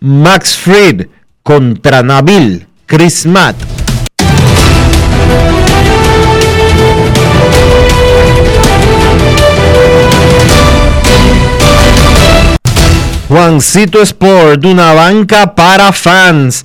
Max 0.00 0.56
Fried 0.56 1.06
contra 1.42 2.02
Nabil 2.02 2.66
Chris 2.86 3.26
Matt. 3.26 3.56
Juancito 13.28 14.02
Sport, 14.02 14.64
una 14.64 14.92
banca 14.92 15.54
para 15.54 15.92
fans. 15.92 16.64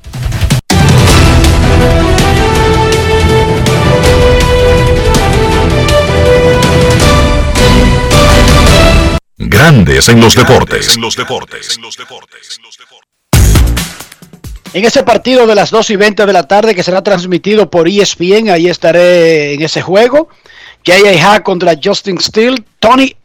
Grandes 9.47 10.07
en 10.07 10.21
los 10.21 10.35
deportes. 10.35 10.99
En 14.73 14.85
ese 14.85 15.01
partido 15.01 15.47
de 15.47 15.55
las 15.55 15.71
2 15.71 15.89
y 15.89 15.95
20 15.95 16.25
de 16.27 16.33
la 16.33 16.47
tarde 16.47 16.75
que 16.75 16.83
será 16.83 17.01
transmitido 17.01 17.69
por 17.69 17.87
ESPN, 17.87 18.51
ahí 18.51 18.67
estaré 18.67 19.53
en 19.53 19.63
ese 19.63 19.81
juego. 19.81 20.29
J.A. 20.85 21.17
Hack 21.17 21.43
contra 21.43 21.73
Justin 21.83 22.19
Steele. 22.19 22.63
Tony, 22.79 23.15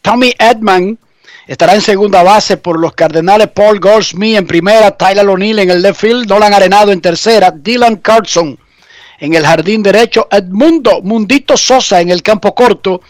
Tommy 0.00 0.32
Edman 0.38 0.98
estará 1.46 1.74
en 1.74 1.82
segunda 1.82 2.22
base 2.22 2.56
por 2.56 2.80
los 2.80 2.94
Cardenales. 2.94 3.48
Paul 3.48 3.78
Goldsmith 3.78 4.38
en 4.38 4.46
primera. 4.46 4.92
Tyler 4.92 5.28
O'Neill 5.28 5.58
en 5.58 5.70
el 5.70 5.82
left 5.82 6.00
field. 6.00 6.26
Nolan 6.26 6.54
Arenado 6.54 6.90
en 6.90 7.02
tercera. 7.02 7.50
Dylan 7.50 7.96
Carlson 7.96 8.58
en 9.18 9.34
el 9.34 9.44
jardín 9.44 9.82
derecho. 9.82 10.26
Edmundo 10.30 11.02
Mundito 11.02 11.54
Sosa 11.58 12.00
en 12.00 12.08
el 12.08 12.22
campo 12.22 12.54
corto. 12.54 13.02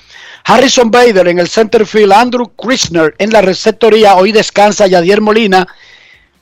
Harrison 0.49 0.93
Bader 0.93 1.27
en 1.27 1.41
el 1.41 1.49
center 1.49 1.85
field, 1.85 2.13
Andrew 2.13 2.53
Krisner 2.57 3.17
en 3.19 3.31
la 3.31 3.43
receptoría, 3.43 4.15
hoy 4.15 4.31
descansa 4.31 4.87
Yadier 4.87 5.21
Molina, 5.21 5.67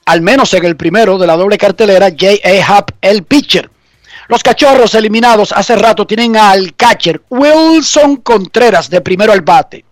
al 0.04 0.20
menos 0.20 0.52
en 0.52 0.66
el 0.66 0.76
primero 0.76 1.16
de 1.16 1.26
la 1.26 1.38
doble 1.38 1.56
cartelera, 1.56 2.10
J.A. 2.10 2.66
Happ, 2.66 2.90
el 3.00 3.22
pitcher. 3.22 3.70
Los 4.28 4.42
cachorros 4.42 4.94
eliminados 4.94 5.52
hace 5.52 5.74
rato 5.76 6.06
tienen 6.06 6.36
al 6.36 6.74
catcher 6.74 7.22
Wilson 7.30 8.16
Contreras 8.16 8.90
de 8.90 9.00
primero 9.00 9.32
al 9.32 9.40
bate. 9.40 9.86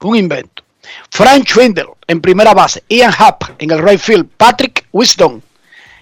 Un 0.00 0.16
invento. 0.16 0.62
Frank 1.10 1.46
Schwindel 1.46 1.88
en 2.06 2.22
primera 2.22 2.54
base. 2.54 2.82
Ian 2.88 3.12
Happ 3.16 3.42
en 3.58 3.70
el 3.70 3.82
right 3.82 4.00
field. 4.00 4.28
Patrick 4.34 4.86
Wisdom 4.92 5.42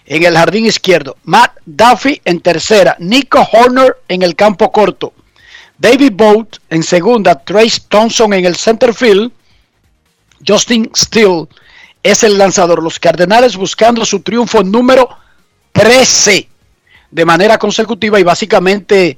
en 0.07 0.25
el 0.25 0.37
jardín 0.37 0.67
izquierdo. 0.67 1.17
Matt 1.25 1.59
Duffy 1.67 2.21
en 2.25 2.41
tercera. 2.41 2.97
Nico 3.01 3.47
Horner 3.53 3.97
en 4.09 4.23
el 4.23 4.37
campo 4.37 4.71
corto. 4.71 5.13
David 5.81 6.13
Boat 6.13 6.59
en 6.69 6.83
segunda, 6.83 7.35
Trace 7.35 7.81
Thompson 7.89 8.35
en 8.35 8.45
el 8.45 8.55
center 8.55 8.93
field, 8.93 9.33
Justin 10.47 10.91
Steele 10.95 11.47
es 12.03 12.23
el 12.23 12.37
lanzador. 12.37 12.83
Los 12.83 13.01
Cardenales 13.01 13.57
buscando 13.57 14.05
su 14.05 14.21
triunfo 14.21 14.63
número 14.63 15.09
13 15.73 16.49
de 17.11 17.25
manera 17.25 17.57
consecutiva 17.59 18.21
y 18.21 18.23
básicamente 18.23 19.17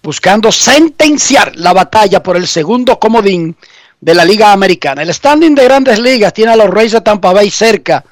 buscando 0.00 0.52
sentenciar 0.52 1.56
la 1.56 1.72
batalla 1.72 2.22
por 2.22 2.36
el 2.36 2.46
segundo 2.46 2.98
comodín 3.00 3.56
de 4.00 4.14
la 4.14 4.24
Liga 4.24 4.52
Americana. 4.52 5.02
El 5.02 5.12
standing 5.12 5.56
de 5.56 5.64
grandes 5.64 5.98
ligas 5.98 6.32
tiene 6.32 6.52
a 6.52 6.56
los 6.56 6.70
Reyes 6.70 6.92
de 6.92 7.00
Tampa 7.00 7.32
Bay 7.32 7.50
cerca 7.50 8.04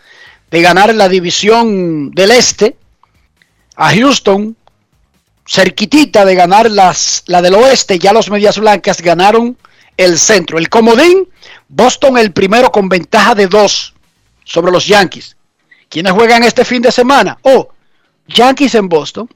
de 0.51 0.63
ganar 0.63 0.93
la 0.97 1.09
división 1.09 2.11
del 2.11 2.33
Este, 2.33 2.77
a 3.77 3.95
Houston 3.95 4.57
cerquitita 5.49 6.25
de 6.25 6.35
ganar 6.35 6.71
las, 6.71 7.23
la 7.27 7.41
del 7.41 7.55
Oeste, 7.55 7.99
ya 7.99 8.13
los 8.13 8.31
Medias 8.31 8.59
Blancas 8.59 9.01
ganaron 9.01 9.57
el 9.97 10.19
centro. 10.19 10.59
El 10.59 10.69
comodín, 10.69 11.29
Boston 11.69 12.19
el 12.19 12.33
primero 12.33 12.71
con 12.71 12.89
ventaja 12.89 13.35
de 13.35 13.47
dos 13.47 13.95
sobre 14.45 14.71
los 14.71 14.87
Yankees. 14.87 15.37
¿Quiénes 15.89 16.13
juegan 16.13 16.45
este 16.45 16.65
fin 16.65 16.83
de 16.83 16.93
semana? 16.93 17.39
Oh, 17.43 17.71
Yankees 18.27 18.75
en 18.75 18.89
Boston, 18.89 19.29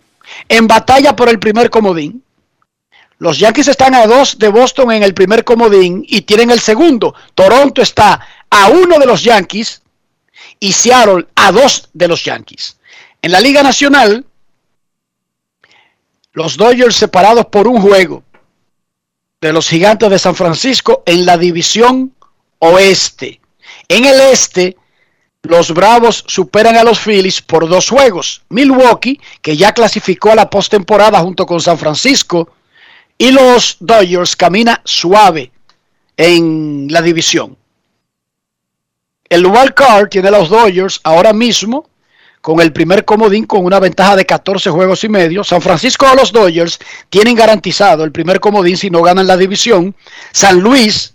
en 0.48 0.66
batalla 0.68 1.16
por 1.16 1.30
el 1.30 1.38
primer 1.38 1.70
comodín. 1.70 2.22
Los 3.18 3.38
Yankees 3.38 3.68
están 3.68 3.94
a 3.94 4.06
dos 4.06 4.38
de 4.38 4.48
Boston 4.48 4.92
en 4.92 5.02
el 5.02 5.14
primer 5.14 5.44
comodín 5.44 6.04
y 6.06 6.22
tienen 6.22 6.50
el 6.50 6.60
segundo. 6.60 7.14
Toronto 7.34 7.80
está 7.80 8.20
a 8.50 8.68
uno 8.68 8.98
de 8.98 9.06
los 9.06 9.22
Yankees 9.22 9.80
y 10.60 10.72
Seattle 10.72 11.26
a 11.36 11.52
dos 11.52 11.88
de 11.94 12.08
los 12.08 12.22
Yankees. 12.24 12.76
En 13.22 13.32
la 13.32 13.40
Liga 13.40 13.62
Nacional, 13.62 14.26
los 16.32 16.56
Dodgers 16.56 16.96
separados 16.96 17.46
por 17.46 17.68
un 17.68 17.80
juego 17.80 18.22
de 19.40 19.52
los 19.52 19.68
Gigantes 19.68 20.08
de 20.10 20.18
San 20.18 20.34
Francisco 20.34 21.02
en 21.04 21.26
la 21.26 21.36
división 21.36 22.14
oeste. 22.58 23.40
En 23.88 24.04
el 24.04 24.20
este, 24.20 24.76
los 25.42 25.74
Bravos 25.74 26.24
superan 26.26 26.76
a 26.76 26.84
los 26.84 27.00
Phillies 27.00 27.42
por 27.42 27.68
dos 27.68 27.88
juegos. 27.88 28.42
Milwaukee, 28.48 29.20
que 29.40 29.56
ya 29.56 29.72
clasificó 29.72 30.30
a 30.30 30.36
la 30.36 30.48
postemporada 30.48 31.18
junto 31.20 31.44
con 31.44 31.60
San 31.60 31.76
Francisco, 31.76 32.50
y 33.18 33.32
los 33.32 33.76
Dodgers 33.80 34.36
camina 34.36 34.80
suave 34.84 35.52
en 36.16 36.86
la 36.90 37.02
división. 37.02 37.56
El 39.28 39.46
wild 39.46 39.74
card 39.74 40.08
tiene 40.08 40.28
a 40.28 40.32
los 40.32 40.48
Dodgers 40.48 41.00
ahora 41.02 41.32
mismo 41.32 41.88
con 42.42 42.60
el 42.60 42.72
primer 42.72 43.04
comodín 43.04 43.46
con 43.46 43.64
una 43.64 43.78
ventaja 43.78 44.16
de 44.16 44.26
14 44.26 44.68
juegos 44.68 45.04
y 45.04 45.08
medio. 45.08 45.44
San 45.44 45.62
Francisco 45.62 46.06
a 46.06 46.14
los 46.14 46.32
Dodgers 46.32 46.78
tienen 47.08 47.36
garantizado 47.36 48.04
el 48.04 48.12
primer 48.12 48.40
comodín 48.40 48.76
si 48.76 48.90
no 48.90 49.00
ganan 49.00 49.28
la 49.28 49.36
división. 49.36 49.94
San 50.32 50.58
Luis 50.58 51.14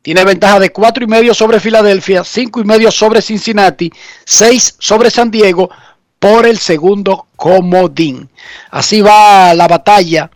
tiene 0.00 0.24
ventaja 0.24 0.60
de 0.60 0.70
cuatro 0.70 1.04
y 1.04 1.08
medio 1.08 1.34
sobre 1.34 1.58
Filadelfia, 1.58 2.22
cinco 2.22 2.60
y 2.60 2.64
medio 2.64 2.90
sobre 2.92 3.20
Cincinnati, 3.20 3.92
6 4.24 4.76
sobre 4.78 5.10
San 5.10 5.30
Diego 5.30 5.70
por 6.20 6.46
el 6.46 6.58
segundo 6.58 7.26
comodín. 7.34 8.30
Así 8.70 9.00
va 9.00 9.52
la 9.54 9.66
batalla 9.66 10.30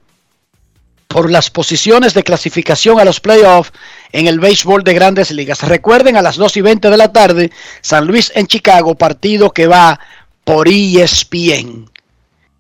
por 1.06 1.30
las 1.30 1.48
posiciones 1.48 2.12
de 2.12 2.24
clasificación 2.24 2.98
a 2.98 3.04
los 3.04 3.20
playoffs 3.20 3.72
en 4.12 4.27
el 4.27 4.38
béisbol 4.38 4.85
de 4.85 4.94
grandes 4.94 5.31
ligas. 5.31 5.62
Recuerden 5.62 6.16
a 6.16 6.22
las 6.22 6.37
2 6.37 6.57
y 6.59 6.61
20 6.61 6.90
de 6.90 6.96
la 6.96 7.12
tarde, 7.12 7.51
San 7.81 8.07
Luis 8.07 8.31
en 8.35 8.46
Chicago, 8.46 8.94
partido 8.94 9.51
que 9.51 9.66
va 9.66 9.98
por 10.44 10.68
ESPN. 10.68 11.90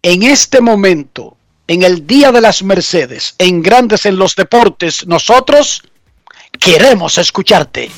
En 0.02 0.22
este 0.22 0.60
momento, 0.60 1.36
en 1.68 1.82
el 1.82 2.06
Día 2.06 2.32
de 2.32 2.40
las 2.40 2.62
Mercedes, 2.62 3.34
en 3.38 3.62
Grandes 3.62 4.06
en 4.06 4.16
los 4.16 4.34
Deportes, 4.34 5.06
nosotros 5.06 5.82
queremos 6.58 7.18
escucharte. 7.18 7.90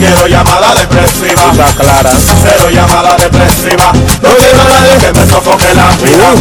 Quiero 0.00 0.26
llamada 0.26 0.74
depresiva. 0.74 1.52
Está 1.52 1.72
clara. 1.74 2.10
Cero 2.42 2.70
llamada 2.72 3.14
depresiva. 3.16 3.92
No 4.22 4.30
quiero 4.36 4.60
a 4.60 4.64
nadie 4.64 4.98
que 4.98 5.12
me 5.12 5.24
sofoque 5.26 5.72
la 5.74 5.94
vida. 5.96 6.32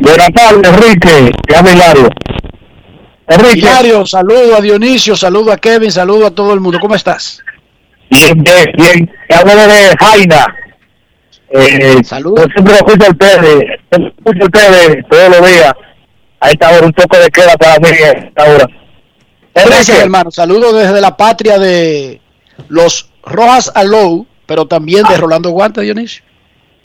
Buenas 0.00 0.28
tardes, 0.32 0.72
Enrique. 0.72 1.32
Habla 1.54 1.72
Hilario. 1.72 2.08
Enrique. 3.26 3.58
Hilario, 3.58 4.06
saludo 4.06 4.56
a 4.56 4.60
Dionisio, 4.60 5.16
saludo 5.16 5.52
a 5.52 5.58
Kevin, 5.58 5.90
saludo 5.92 6.26
a 6.26 6.30
todo 6.30 6.54
el 6.54 6.60
mundo. 6.60 6.78
¿Cómo 6.80 6.94
estás? 6.94 7.42
Bien, 8.10 8.42
bien, 8.42 8.72
bien. 8.76 9.12
Te 9.28 9.34
hablo 9.34 9.54
de 9.54 9.96
Jaina. 9.98 10.56
Eh, 11.50 12.02
Saludos. 12.02 12.46
Yo 12.46 12.52
siempre 12.52 12.74
escucho 12.74 13.06
el 13.06 13.16
PD, 13.16 13.80
escucho 13.90 14.44
el 14.44 14.50
PD 14.50 15.04
todos 15.08 15.28
los 15.28 15.50
días. 15.50 15.72
A 16.40 16.50
esta 16.50 16.70
hora 16.70 16.86
un 16.86 16.92
poco 16.92 17.16
de 17.16 17.30
queda 17.30 17.56
para 17.56 17.78
mí 17.78 17.88
a 17.88 18.10
esta 18.10 18.44
hora. 18.44 18.66
Gracias, 19.54 19.98
hermano. 20.00 20.30
Saludos 20.30 20.74
desde 20.74 21.00
la 21.00 21.16
patria 21.16 21.58
de 21.58 22.20
los 22.68 23.10
Rojas 23.24 23.70
Alou, 23.74 24.26
pero 24.46 24.66
también 24.66 25.04
de 25.08 25.16
Rolando 25.16 25.50
Guante, 25.50 25.80
Dionisio. 25.80 26.22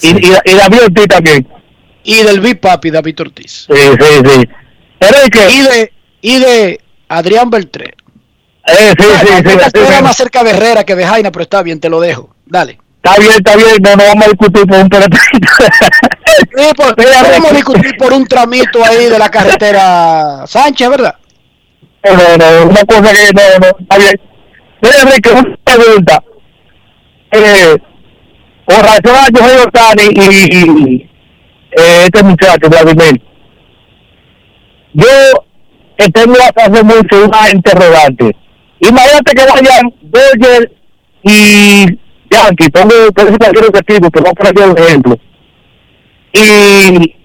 Y, 0.02 0.10
y, 0.10 0.32
y, 0.46 0.54
David 0.56 0.84
Ortiz 0.86 1.08
también. 1.08 1.48
Y 2.04 2.24
del 2.24 2.40
Big 2.40 2.60
Papi, 2.60 2.90
David 2.90 3.22
Ortiz. 3.22 3.68
Sí, 3.70 3.76
sí, 3.76 4.22
sí. 4.26 4.50
Y 5.50 5.62
de, 5.62 5.94
y 6.22 6.40
de 6.40 6.82
Adrián 7.08 7.50
Beltré. 7.50 7.94
Eh, 8.66 8.94
sí, 8.98 9.06
sí, 9.22 9.28
sí, 9.44 9.58
sí, 9.74 10.04
más 10.04 10.16
cerca 10.16 10.44
de 10.44 10.52
Herrera 10.52 10.84
que 10.84 10.96
de 10.96 11.06
Jaina, 11.06 11.32
pero 11.32 11.44
está 11.44 11.64
bien, 11.64 11.80
te 11.80 11.90
lo 11.90 12.00
dejo. 12.00 12.36
Dale. 12.46 12.80
Está 13.02 13.18
bien, 13.20 13.32
está 13.32 13.56
bien, 13.56 13.78
no, 13.82 13.96
no 13.96 14.04
vamos 14.04 14.26
a 14.26 14.30
discutir 14.30 14.68
por 14.68 14.78
un 14.78 14.90
tramito. 14.90 15.18
sí, 15.18 15.40
vamos 17.32 17.52
a 17.52 17.56
discutir 17.56 17.98
por 17.98 18.14
un 18.14 18.28
tramito 18.28 18.84
ahí 18.84 19.06
de 19.06 19.18
la 19.18 19.30
carretera 19.30 20.44
Sánchez, 20.46 20.90
¿verdad? 20.90 21.16
No, 22.04 22.38
no, 22.38 22.70
una 22.70 22.84
cosa 22.84 23.14
que 23.14 23.32
no, 23.34 23.60
no, 23.60 23.78
está 23.80 23.98
bien. 23.98 24.22
Mira, 24.82 24.96
Enrique, 25.02 25.32
una 25.32 25.58
pregunta. 25.64 26.24
Eh, 27.32 27.78
con 28.66 28.78
relación 28.78 29.16
a 29.16 29.26
Jorge 29.26 29.62
Otani 29.62 30.04
y, 30.12 30.58
y 30.58 31.10
eh, 31.72 32.04
este 32.06 32.24
muchacho, 32.24 32.70
Vladimir, 32.70 33.22
yo 34.94 35.08
tengo 36.14 36.36
hace 36.56 36.84
mucho 36.84 37.26
una 37.26 37.50
interrogante. 37.52 38.36
Imagínate 38.80 39.34
que 39.34 39.46
vayan 39.46 39.94
Dodger 40.02 40.72
y 41.24 41.86
Yankee, 42.32 42.70
pongo 42.70 42.94
cualquier 43.14 43.66
objetivo, 43.66 44.10
pero 44.10 44.26
vamos 44.26 44.50
a 44.50 44.54
poner 44.54 44.70
un 44.70 44.78
ejemplo. 44.78 45.20
Y 46.34 47.16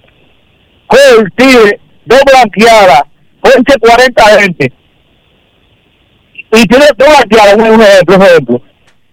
Cole 0.86 1.30
tiene 1.36 1.80
dos 2.04 2.20
blanqueadas, 2.26 3.02
11, 3.42 3.78
40 3.80 4.24
gente 4.40 4.72
y 6.56 6.66
tiene 6.66 6.86
toda 6.96 7.22
clara, 7.24 7.54
un 7.54 7.82
ejemplo, 7.82 8.16
un 8.16 8.22
ejemplo, 8.22 8.62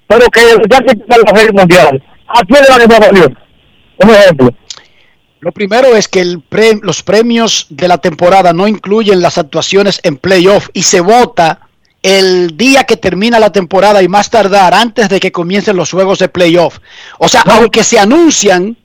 pero 0.08 0.28
que 0.30 0.42
ya 0.70 0.78
se 0.78 0.98
está 0.98 1.18
la 1.18 1.38
serie 1.38 1.52
mundial. 1.52 2.04
¿A 2.28 2.42
quién 2.46 2.62
le 2.62 2.88
va 2.88 3.06
a 3.06 4.06
Un 4.06 4.10
ejemplo. 4.10 4.50
Lo 5.42 5.52
primero 5.52 5.96
es 5.96 6.08
que 6.08 6.22
el 6.22 6.42
pre, 6.42 6.80
los 6.84 7.02
premios 7.02 7.66
de 7.70 7.88
la 7.88 7.98
temporada 7.98 8.54
no 8.54 8.68
incluyen 8.68 9.22
las 9.22 9.38
actuaciones 9.40 10.00
en 10.04 10.18
playoff 10.18 10.70
y 10.74 10.84
se 10.84 11.02
vota 11.02 11.68
el 12.04 12.58
día 12.58 12.84
que 12.84 12.98
termina 12.98 13.40
la 13.40 13.52
temporada 13.52 14.02
y 14.04 14.08
más 14.08 14.30
tardar 14.30 14.74
antes 14.74 15.10
de 15.10 15.20
que 15.20 15.32
comiencen 15.32 15.76
los 15.76 15.92
juegos 15.92 16.20
de 16.20 16.30
playoff. 16.30 16.80
O 17.18 17.28
sea, 17.28 17.42
aunque 17.42 17.84
se 17.84 17.98
anuncian 18.00 18.78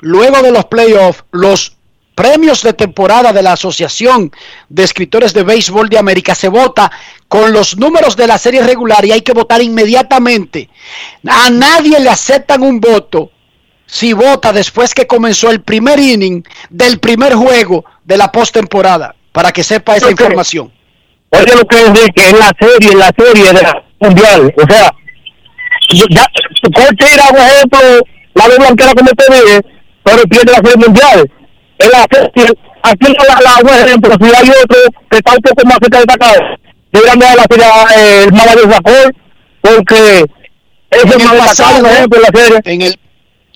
luego 0.00 0.42
de 0.42 0.52
los 0.52 0.66
playoffs, 0.66 1.24
los 1.32 1.73
premios 2.14 2.62
de 2.62 2.72
temporada 2.72 3.32
de 3.32 3.42
la 3.42 3.52
Asociación 3.52 4.32
de 4.68 4.84
Escritores 4.84 5.34
de 5.34 5.42
Béisbol 5.42 5.88
de 5.88 5.98
América 5.98 6.34
se 6.34 6.48
vota 6.48 6.90
con 7.28 7.52
los 7.52 7.76
números 7.76 8.16
de 8.16 8.26
la 8.26 8.38
serie 8.38 8.62
regular 8.62 9.04
y 9.04 9.12
hay 9.12 9.22
que 9.22 9.32
votar 9.32 9.62
inmediatamente. 9.62 10.68
A 11.28 11.50
nadie 11.50 11.98
le 12.00 12.10
aceptan 12.10 12.62
un 12.62 12.80
voto 12.80 13.30
si 13.86 14.12
vota 14.12 14.52
después 14.52 14.94
que 14.94 15.06
comenzó 15.06 15.50
el 15.50 15.60
primer 15.60 15.98
inning 15.98 16.42
del 16.70 16.98
primer 16.98 17.34
juego 17.34 17.84
de 18.04 18.16
la 18.16 18.30
postemporada, 18.32 19.14
para 19.32 19.52
que 19.52 19.62
sepa 19.62 19.96
esa 19.96 20.10
información. 20.10 20.72
Oye 21.30 21.54
lo 21.54 21.66
que 21.66 21.76
es 21.76 22.08
que 22.14 22.28
en 22.30 22.38
la 22.38 22.52
serie, 22.58 22.92
en 22.92 22.98
la 22.98 23.12
serie 23.16 23.52
de 23.52 23.62
la 23.62 23.84
mundial, 24.00 24.54
o 24.56 24.72
sea, 24.72 24.94
ya, 25.90 26.26
¿cuál 26.74 26.96
tira, 26.96 27.28
por 27.28 27.38
ejemplo, 27.38 27.80
la 28.34 28.48
de 28.48 28.56
blanquera 28.56 28.94
como 28.94 29.10
te 29.10 29.34
dije, 29.34 29.60
pero 30.02 30.22
pierde 30.24 30.52
la 30.52 30.58
serie 30.58 30.76
mundial? 30.76 31.30
En 31.78 31.90
la 31.90 32.06
serie, 32.10 32.52
aquí 32.82 33.12
la, 33.28 33.40
la, 33.40 33.58
por 33.58 33.72
ejemplo, 33.72 34.14
si 34.20 34.34
hay 34.34 34.50
otro 34.62 34.78
que 35.10 35.16
está 35.16 35.32
un 35.32 35.42
poco 35.42 35.66
más 35.66 35.78
cerca 35.80 35.98
de 35.98 36.04
destacado, 36.06 36.40
deberían 36.92 37.18
dar 37.18 37.36
la 37.36 37.46
serie 37.50 37.66
eh, 37.96 38.24
el 38.24 38.32
más 38.32 38.46
valioso 38.46 38.70
Sacol, 38.70 39.16
porque 39.60 40.24
es 40.90 41.04
En 41.04 41.12
el 41.12 41.20
el 41.20 41.38
más 41.38 41.60
por 41.60 41.90
ejemplo, 41.90 42.18
en 42.18 42.22
la 42.22 42.40
serie. 42.40 42.60
en 42.64 42.82
el 42.82 42.98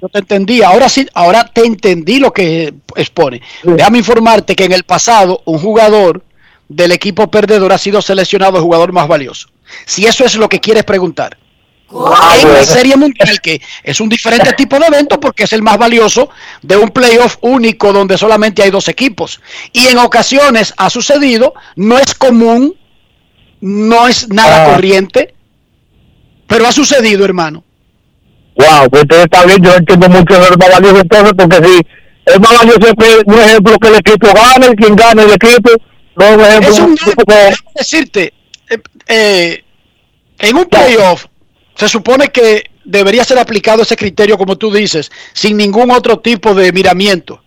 yo 0.00 0.09
te 0.09 0.20
entendí, 0.20 0.62
ahora 0.62 0.88
sí, 0.88 1.09
ahora 1.12 1.44
te 1.52 1.64
entendí 1.66 2.20
lo 2.20 2.33
que 2.33 2.72
expone. 2.94 3.42
Déjame 3.64 3.98
informarte 3.98 4.54
que 4.54 4.64
en 4.64 4.72
el 4.72 4.85
pasado 4.85 5.42
un 5.44 5.59
jugador 5.59 6.22
del 6.68 6.92
equipo 6.92 7.28
perdedor 7.28 7.72
ha 7.72 7.78
sido 7.78 8.00
seleccionado 8.00 8.59
el 8.59 8.62
jugador 8.62 8.92
más 8.92 9.09
valioso. 9.09 9.48
Si 9.87 10.07
eso 10.07 10.24
es 10.24 10.37
lo 10.37 10.48
que 10.48 10.61
quieres 10.61 10.85
preguntar. 10.85 11.37
En 11.90 12.53
la 12.53 12.64
Serie 12.64 12.96
Mundial, 12.96 13.40
que 13.40 13.61
es 13.83 14.01
un 14.01 14.09
diferente 14.09 14.53
tipo 14.53 14.79
de 14.79 14.87
evento 14.87 15.18
porque 15.18 15.44
es 15.44 15.53
el 15.53 15.62
más 15.62 15.79
valioso 15.79 16.29
de 16.62 16.77
un 16.77 16.90
playoff 16.90 17.37
único 17.40 17.92
donde 17.92 18.18
solamente 18.18 18.62
hay 18.62 18.70
dos 18.70 18.88
equipos. 18.88 19.40
Y 19.72 19.87
en 19.87 19.98
ocasiones 19.98 20.74
ha 20.77 20.90
sucedido, 20.90 21.55
no 21.77 21.98
es 21.98 22.14
común, 22.14 22.74
no 23.61 24.07
es 24.07 24.29
nada 24.29 24.64
Ah. 24.66 24.74
corriente, 24.74 25.35
pero 26.46 26.66
ha 26.66 26.72
sucedido, 26.72 27.24
hermano. 27.24 27.64
Wow, 28.57 28.90
pues 28.90 29.03
entonces 29.03 29.24
está 29.31 29.46
bien, 29.46 29.62
yo 29.62 29.74
entiendo 29.74 30.09
mucho 30.09 30.35
el 30.35 30.59
más 30.59 30.70
valioso 30.70 31.01
entonces, 31.01 31.33
porque 31.38 31.57
si 31.64 31.81
el 32.27 32.40
más 32.40 32.53
valioso 32.59 32.81
es 32.81 33.24
un 33.24 33.38
ejemplo 33.40 33.79
que 33.79 33.88
el 33.88 33.94
equipo 33.94 34.29
gane, 34.35 34.74
quien 34.74 34.96
gane 34.96 35.22
el 35.22 35.31
equipo, 35.33 35.70
no 36.16 36.24
es 36.24 36.37
un 36.37 36.40
ejemplo 36.44 36.68
Es 36.70 36.79
un 36.81 36.96
que- 36.96 37.55
decirte, 37.77 38.35
eh, 38.68 38.79
eh, 39.07 39.64
en 40.40 40.57
un 40.57 40.64
playoff 40.66 41.27
se 41.78 41.88
supone 41.88 42.28
que 42.28 42.70
debería 42.84 43.24
ser 43.24 43.38
aplicado 43.38 43.82
ese 43.82 43.96
criterio, 43.96 44.36
como 44.36 44.56
tú 44.56 44.72
dices, 44.72 45.10
sin 45.32 45.56
ningún 45.56 45.90
otro 45.90 46.18
tipo 46.18 46.54
de 46.54 46.72
miramiento. 46.72 47.40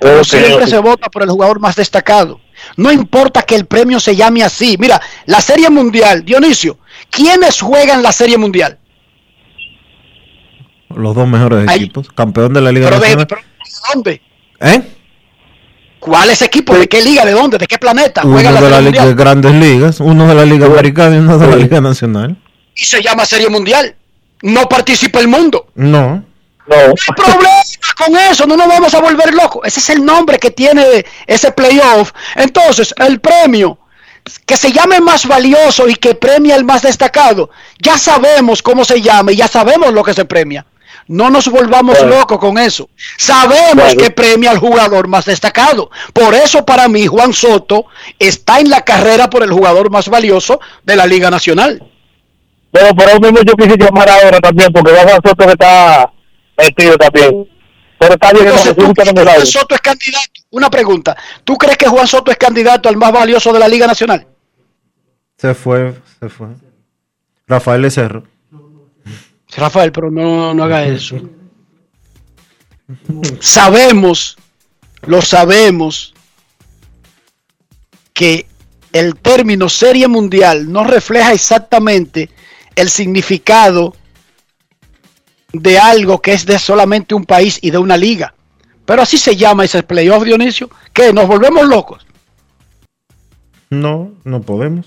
Pero 0.00 0.18
Ok, 0.18 0.24
siempre 0.26 0.66
se 0.66 0.78
vota 0.78 1.08
por 1.08 1.22
el 1.22 1.30
jugador 1.30 1.60
más 1.60 1.76
destacado. 1.76 2.40
No 2.76 2.90
importa 2.90 3.42
que 3.42 3.54
el 3.54 3.66
premio 3.66 4.00
se 4.00 4.16
llame 4.16 4.42
así. 4.42 4.76
Mira, 4.78 5.00
la 5.26 5.40
Serie 5.40 5.70
Mundial, 5.70 6.24
Dionisio, 6.24 6.78
¿quiénes 7.08 7.60
juegan 7.60 8.02
la 8.02 8.10
Serie 8.12 8.36
Mundial? 8.36 8.78
Los 10.94 11.14
dos 11.14 11.26
mejores 11.28 11.68
Ahí. 11.68 11.80
equipos. 11.84 12.08
Campeón 12.12 12.52
de 12.52 12.60
la 12.60 12.72
Liga 12.72 12.88
Pero 12.88 13.00
de, 13.00 13.02
Nacional. 13.16 13.26
pero 13.28 13.40
¿de 13.42 13.92
dónde? 13.94 14.22
¿Eh? 14.60 14.82
¿Cuáles 16.00 16.42
equipos? 16.42 16.78
¿De 16.78 16.88
qué 16.88 17.00
liga? 17.00 17.24
¿De 17.24 17.32
dónde? 17.32 17.58
¿De 17.58 17.66
qué 17.66 17.78
planeta? 17.78 18.22
Uno 18.24 18.34
Juegan 18.34 18.54
la 18.54 18.60
de 18.60 18.82
Mundial. 18.82 19.06
de 19.08 19.14
grandes 19.14 19.52
ligas, 19.54 20.00
uno 20.00 20.26
de 20.26 20.34
la 20.34 20.44
Liga 20.44 20.66
Americana 20.66 21.14
y 21.16 21.18
uno 21.20 21.38
de 21.38 21.46
la 21.46 21.56
Liga 21.56 21.80
Nacional. 21.80 22.36
Y 22.74 22.84
se 22.84 23.02
llama 23.02 23.24
Serie 23.24 23.48
Mundial. 23.48 23.94
No 24.42 24.68
participa 24.68 25.20
el 25.20 25.28
mundo. 25.28 25.66
No. 25.74 26.24
No. 26.66 26.76
hay 26.76 27.14
problema 27.16 27.50
con 27.96 28.16
eso, 28.16 28.46
no 28.46 28.56
nos 28.56 28.68
vamos 28.68 28.94
a 28.94 29.00
volver 29.00 29.34
locos. 29.34 29.62
Ese 29.66 29.80
es 29.80 29.90
el 29.90 30.04
nombre 30.04 30.38
que 30.38 30.50
tiene 30.50 31.04
ese 31.26 31.52
playoff. 31.52 32.12
Entonces, 32.36 32.94
el 32.98 33.20
premio 33.20 33.78
que 34.46 34.56
se 34.56 34.70
llame 34.72 35.00
más 35.00 35.26
valioso 35.26 35.88
y 35.88 35.96
que 35.96 36.14
premia 36.14 36.54
el 36.56 36.64
más 36.64 36.82
destacado, 36.82 37.50
ya 37.80 37.98
sabemos 37.98 38.62
cómo 38.62 38.84
se 38.84 39.00
llama 39.02 39.32
y 39.32 39.36
ya 39.36 39.48
sabemos 39.48 39.92
lo 39.92 40.02
que 40.04 40.14
se 40.14 40.24
premia. 40.24 40.64
No 41.08 41.30
nos 41.30 41.48
volvamos 41.48 41.98
Bueno. 41.98 42.18
locos 42.20 42.38
con 42.38 42.56
eso. 42.58 42.88
Sabemos 43.18 43.74
Bueno. 43.74 44.00
que 44.00 44.10
premia 44.10 44.52
al 44.52 44.58
jugador 44.58 45.08
más 45.08 45.24
destacado. 45.24 45.90
Por 46.12 46.32
eso 46.34 46.64
para 46.64 46.86
mí 46.88 47.08
Juan 47.08 47.32
Soto 47.32 47.86
está 48.20 48.60
en 48.60 48.70
la 48.70 48.82
carrera 48.82 49.28
por 49.28 49.42
el 49.42 49.50
jugador 49.52 49.90
más 49.90 50.08
valioso 50.08 50.60
de 50.84 50.94
la 50.96 51.06
Liga 51.06 51.28
Nacional. 51.28 51.82
Pero 52.72 52.94
por 52.94 53.08
eso 53.08 53.20
mismo 53.20 53.38
yo 53.42 53.54
quise 53.54 53.76
llamar 53.76 54.08
ahora 54.08 54.40
también, 54.40 54.72
porque 54.72 54.92
Juan 54.92 55.20
Soto 55.22 55.46
que 55.46 55.52
está 55.52 56.10
metido 56.56 56.96
también. 56.96 57.48
Pero 57.98 58.14
está 58.14 58.32
bien, 58.32 58.46
Entonces, 58.46 58.66
hermano, 58.68 58.94
¿tú 58.96 59.14
no 59.14 59.30
Juan. 59.30 59.46
Soto 59.46 59.74
es 59.74 59.80
candidato? 59.80 60.40
Una 60.50 60.70
pregunta. 60.70 61.16
¿Tú 61.44 61.56
crees 61.56 61.76
que 61.76 61.86
Juan 61.86 62.08
Soto 62.08 62.30
es 62.30 62.38
candidato 62.38 62.88
al 62.88 62.96
más 62.96 63.12
valioso 63.12 63.52
de 63.52 63.58
la 63.58 63.68
Liga 63.68 63.86
Nacional? 63.86 64.26
Se 65.36 65.54
fue, 65.54 65.94
se 66.18 66.28
fue. 66.30 66.48
Rafael 67.46 67.90
Cerro. 67.90 68.24
Rafael, 69.54 69.92
pero 69.92 70.10
no, 70.10 70.54
no 70.54 70.64
haga 70.64 70.84
eso. 70.84 71.20
Sabemos, 73.40 74.38
lo 75.02 75.20
sabemos, 75.20 76.14
que 78.14 78.46
el 78.92 79.16
término 79.16 79.68
serie 79.68 80.08
mundial 80.08 80.70
no 80.72 80.84
refleja 80.84 81.32
exactamente 81.32 82.30
el 82.76 82.90
significado 82.90 83.94
de 85.52 85.78
algo 85.78 86.20
que 86.20 86.32
es 86.32 86.46
de 86.46 86.58
solamente 86.58 87.14
un 87.14 87.24
país 87.24 87.58
y 87.62 87.70
de 87.70 87.78
una 87.78 87.96
liga. 87.96 88.34
Pero 88.84 89.02
así 89.02 89.18
se 89.18 89.36
llama 89.36 89.64
ese 89.64 89.82
playoff, 89.82 90.24
Dionisio, 90.24 90.70
que 90.92 91.12
nos 91.12 91.26
volvemos 91.26 91.66
locos. 91.66 92.06
No, 93.70 94.12
no 94.24 94.42
podemos. 94.42 94.86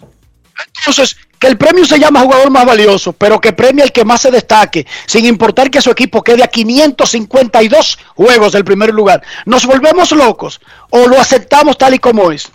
Entonces, 0.78 1.18
que 1.40 1.48
el 1.48 1.58
premio 1.58 1.86
se 1.86 2.00
llama 2.00 2.22
jugador 2.22 2.50
más 2.50 2.66
valioso, 2.66 3.14
pero 3.14 3.42
que 3.42 3.54
premia 3.54 3.84
el 3.84 3.92
que 3.92 4.06
más 4.06 4.22
se 4.22 4.32
destaque, 4.32 4.86
sin 5.06 5.26
importar 5.26 5.70
que 5.70 5.82
su 5.82 5.90
equipo 5.92 6.22
quede 6.22 6.44
a 6.44 6.48
552 6.48 8.00
juegos 8.16 8.54
del 8.54 8.64
primer 8.64 8.94
lugar. 8.94 9.24
¿Nos 9.46 9.66
volvemos 9.66 10.12
locos 10.12 10.62
o 10.90 11.08
lo 11.08 11.20
aceptamos 11.20 11.78
tal 11.78 11.96
y 11.96 12.00
como 12.00 12.32
es? 12.32 12.52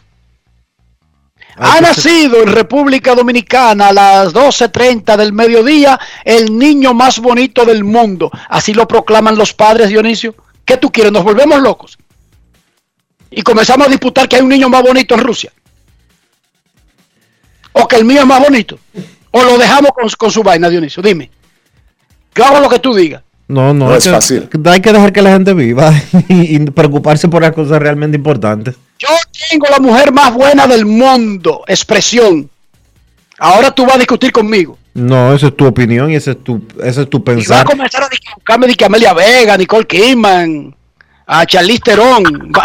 Ha 1.62 1.79
nacido 1.83 2.42
en 2.42 2.49
República 2.49 3.14
Dominicana 3.14 3.88
a 3.88 3.92
las 3.92 4.33
12.30 4.33 5.14
del 5.18 5.35
mediodía 5.35 6.01
el 6.25 6.57
niño 6.57 6.94
más 6.94 7.18
bonito 7.18 7.66
del 7.66 7.85
mundo. 7.85 8.31
Así 8.49 8.73
lo 8.73 8.88
proclaman 8.88 9.37
los 9.37 9.53
padres, 9.53 9.90
Dionisio. 9.90 10.35
¿Qué 10.64 10.79
tú 10.79 10.90
quieres? 10.90 11.12
¿Nos 11.12 11.23
volvemos 11.23 11.61
locos? 11.61 11.99
Y 13.31 13.42
comenzamos 13.42 13.88
a 13.88 13.90
disputar 13.90 14.27
que 14.27 14.37
hay 14.37 14.42
un 14.42 14.49
niño 14.49 14.70
más 14.70 14.83
bonito 14.83 15.14
en 15.14 15.20
Rusia. 15.20 15.53
O 17.73 17.87
que 17.87 17.96
el 17.96 18.07
mío 18.07 18.20
es 18.20 18.27
más 18.27 18.40
bonito. 18.40 18.79
O 19.31 19.44
lo 19.44 19.59
dejamos 19.59 19.90
con, 19.92 20.09
con 20.09 20.31
su 20.31 20.42
vaina, 20.42 20.70
Dionisio. 20.70 21.03
Dime. 21.03 21.31
Yo 22.35 22.46
hago 22.46 22.61
lo 22.61 22.70
que 22.70 22.79
tú 22.79 22.94
digas. 22.94 23.23
No, 23.51 23.75
no, 23.75 23.89
No 23.89 23.97
es 23.97 24.05
que- 24.05 24.11
fácil. 24.11 24.49
Hay 24.67 24.81
que 24.81 24.93
dejar 24.93 25.13
que 25.13 25.23
la 25.23 25.33
gente 25.33 25.53
viva 25.55 25.93
y, 26.29 26.57
y 26.57 26.59
preocuparse 26.71 27.29
por 27.29 27.43
las 27.43 27.53
cosas 27.53 27.81
realmente 27.81 28.17
importantes. 28.17 28.77
Yo 28.99 29.09
tengo 29.51 29.67
la 29.71 29.79
mujer 29.81 30.13
más 30.13 30.33
buena 30.33 30.67
del 30.67 30.87
mundo. 30.87 31.65
Expresión. 31.67 32.49
Ahora 33.39 33.71
tú 33.71 33.85
vas 33.87 33.95
a 33.97 33.99
discutir 33.99 34.31
conmigo. 34.33 34.79
No, 34.95 35.33
esa 35.35 35.49
es 35.49 35.57
tu 35.57 35.67
opinión 35.67 36.11
y 36.11 36.17
ese 36.17 36.33
es 36.33 36.45
tu, 36.45 36.63
ese 36.83 37.03
es 37.03 37.11
tu 37.11 37.19
Y 37.19 37.21
va 37.21 37.33
a 37.33 37.37
pensar. 37.37 37.65
comenzar 37.65 38.03
a 38.05 38.09
buscarme 38.37 38.67
de 38.67 38.75
que 38.75 38.85
Amelia 38.85 39.13
Vega, 39.15 39.57
Nicole 39.57 39.87
Kidman, 39.87 40.75
a 41.27 41.47
Charlize 41.47 41.81
Theron. 41.81 42.23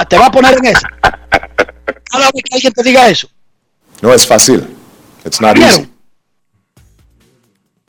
Te 0.09 0.17
va 0.17 0.25
a 0.27 0.31
poner 0.31 0.57
en 0.57 0.65
eso. 0.65 0.85
Cada 1.01 2.25
vez 2.31 2.43
que 2.43 2.55
alguien 2.55 2.73
te 2.73 2.83
diga 2.83 3.09
eso. 3.09 3.27
No 4.01 4.13
es 4.13 4.27
fácil. 4.27 4.63
It's 5.25 5.39
not 5.41 5.55
easy. 5.57 5.67
¿Vieron? 5.79 5.91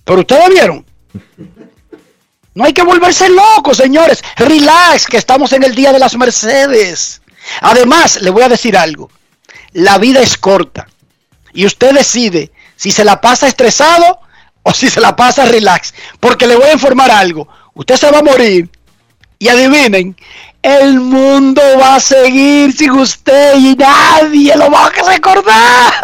Pero 0.04 0.20
ustedes 0.20 0.48
vieron. 0.50 0.84
No 2.56 2.64
hay 2.64 2.72
que 2.72 2.82
volverse 2.82 3.28
locos, 3.28 3.76
señores. 3.76 4.24
Relax, 4.34 5.06
que 5.06 5.18
estamos 5.18 5.52
en 5.52 5.62
el 5.62 5.74
día 5.74 5.92
de 5.92 5.98
las 5.98 6.16
Mercedes. 6.16 7.20
Además, 7.60 8.22
le 8.22 8.30
voy 8.30 8.44
a 8.44 8.48
decir 8.48 8.78
algo. 8.78 9.10
La 9.72 9.98
vida 9.98 10.22
es 10.22 10.38
corta. 10.38 10.88
Y 11.52 11.66
usted 11.66 11.92
decide 11.92 12.50
si 12.74 12.90
se 12.90 13.04
la 13.04 13.20
pasa 13.20 13.46
estresado 13.46 14.20
o 14.62 14.72
si 14.72 14.88
se 14.88 15.02
la 15.02 15.14
pasa 15.14 15.44
relax. 15.44 15.92
Porque 16.18 16.46
le 16.46 16.56
voy 16.56 16.64
a 16.64 16.72
informar 16.72 17.10
algo. 17.10 17.46
Usted 17.74 17.96
se 17.96 18.10
va 18.10 18.20
a 18.20 18.22
morir. 18.22 18.70
Y 19.38 19.48
adivinen, 19.48 20.16
el 20.66 20.98
mundo 20.98 21.62
va 21.80 21.94
a 21.94 22.00
seguir 22.00 22.72
sin 22.72 22.90
usted 22.90 23.54
y 23.56 23.76
nadie 23.76 24.56
lo 24.56 24.68
va 24.68 24.86
a 24.86 24.90
recordar. 24.90 25.94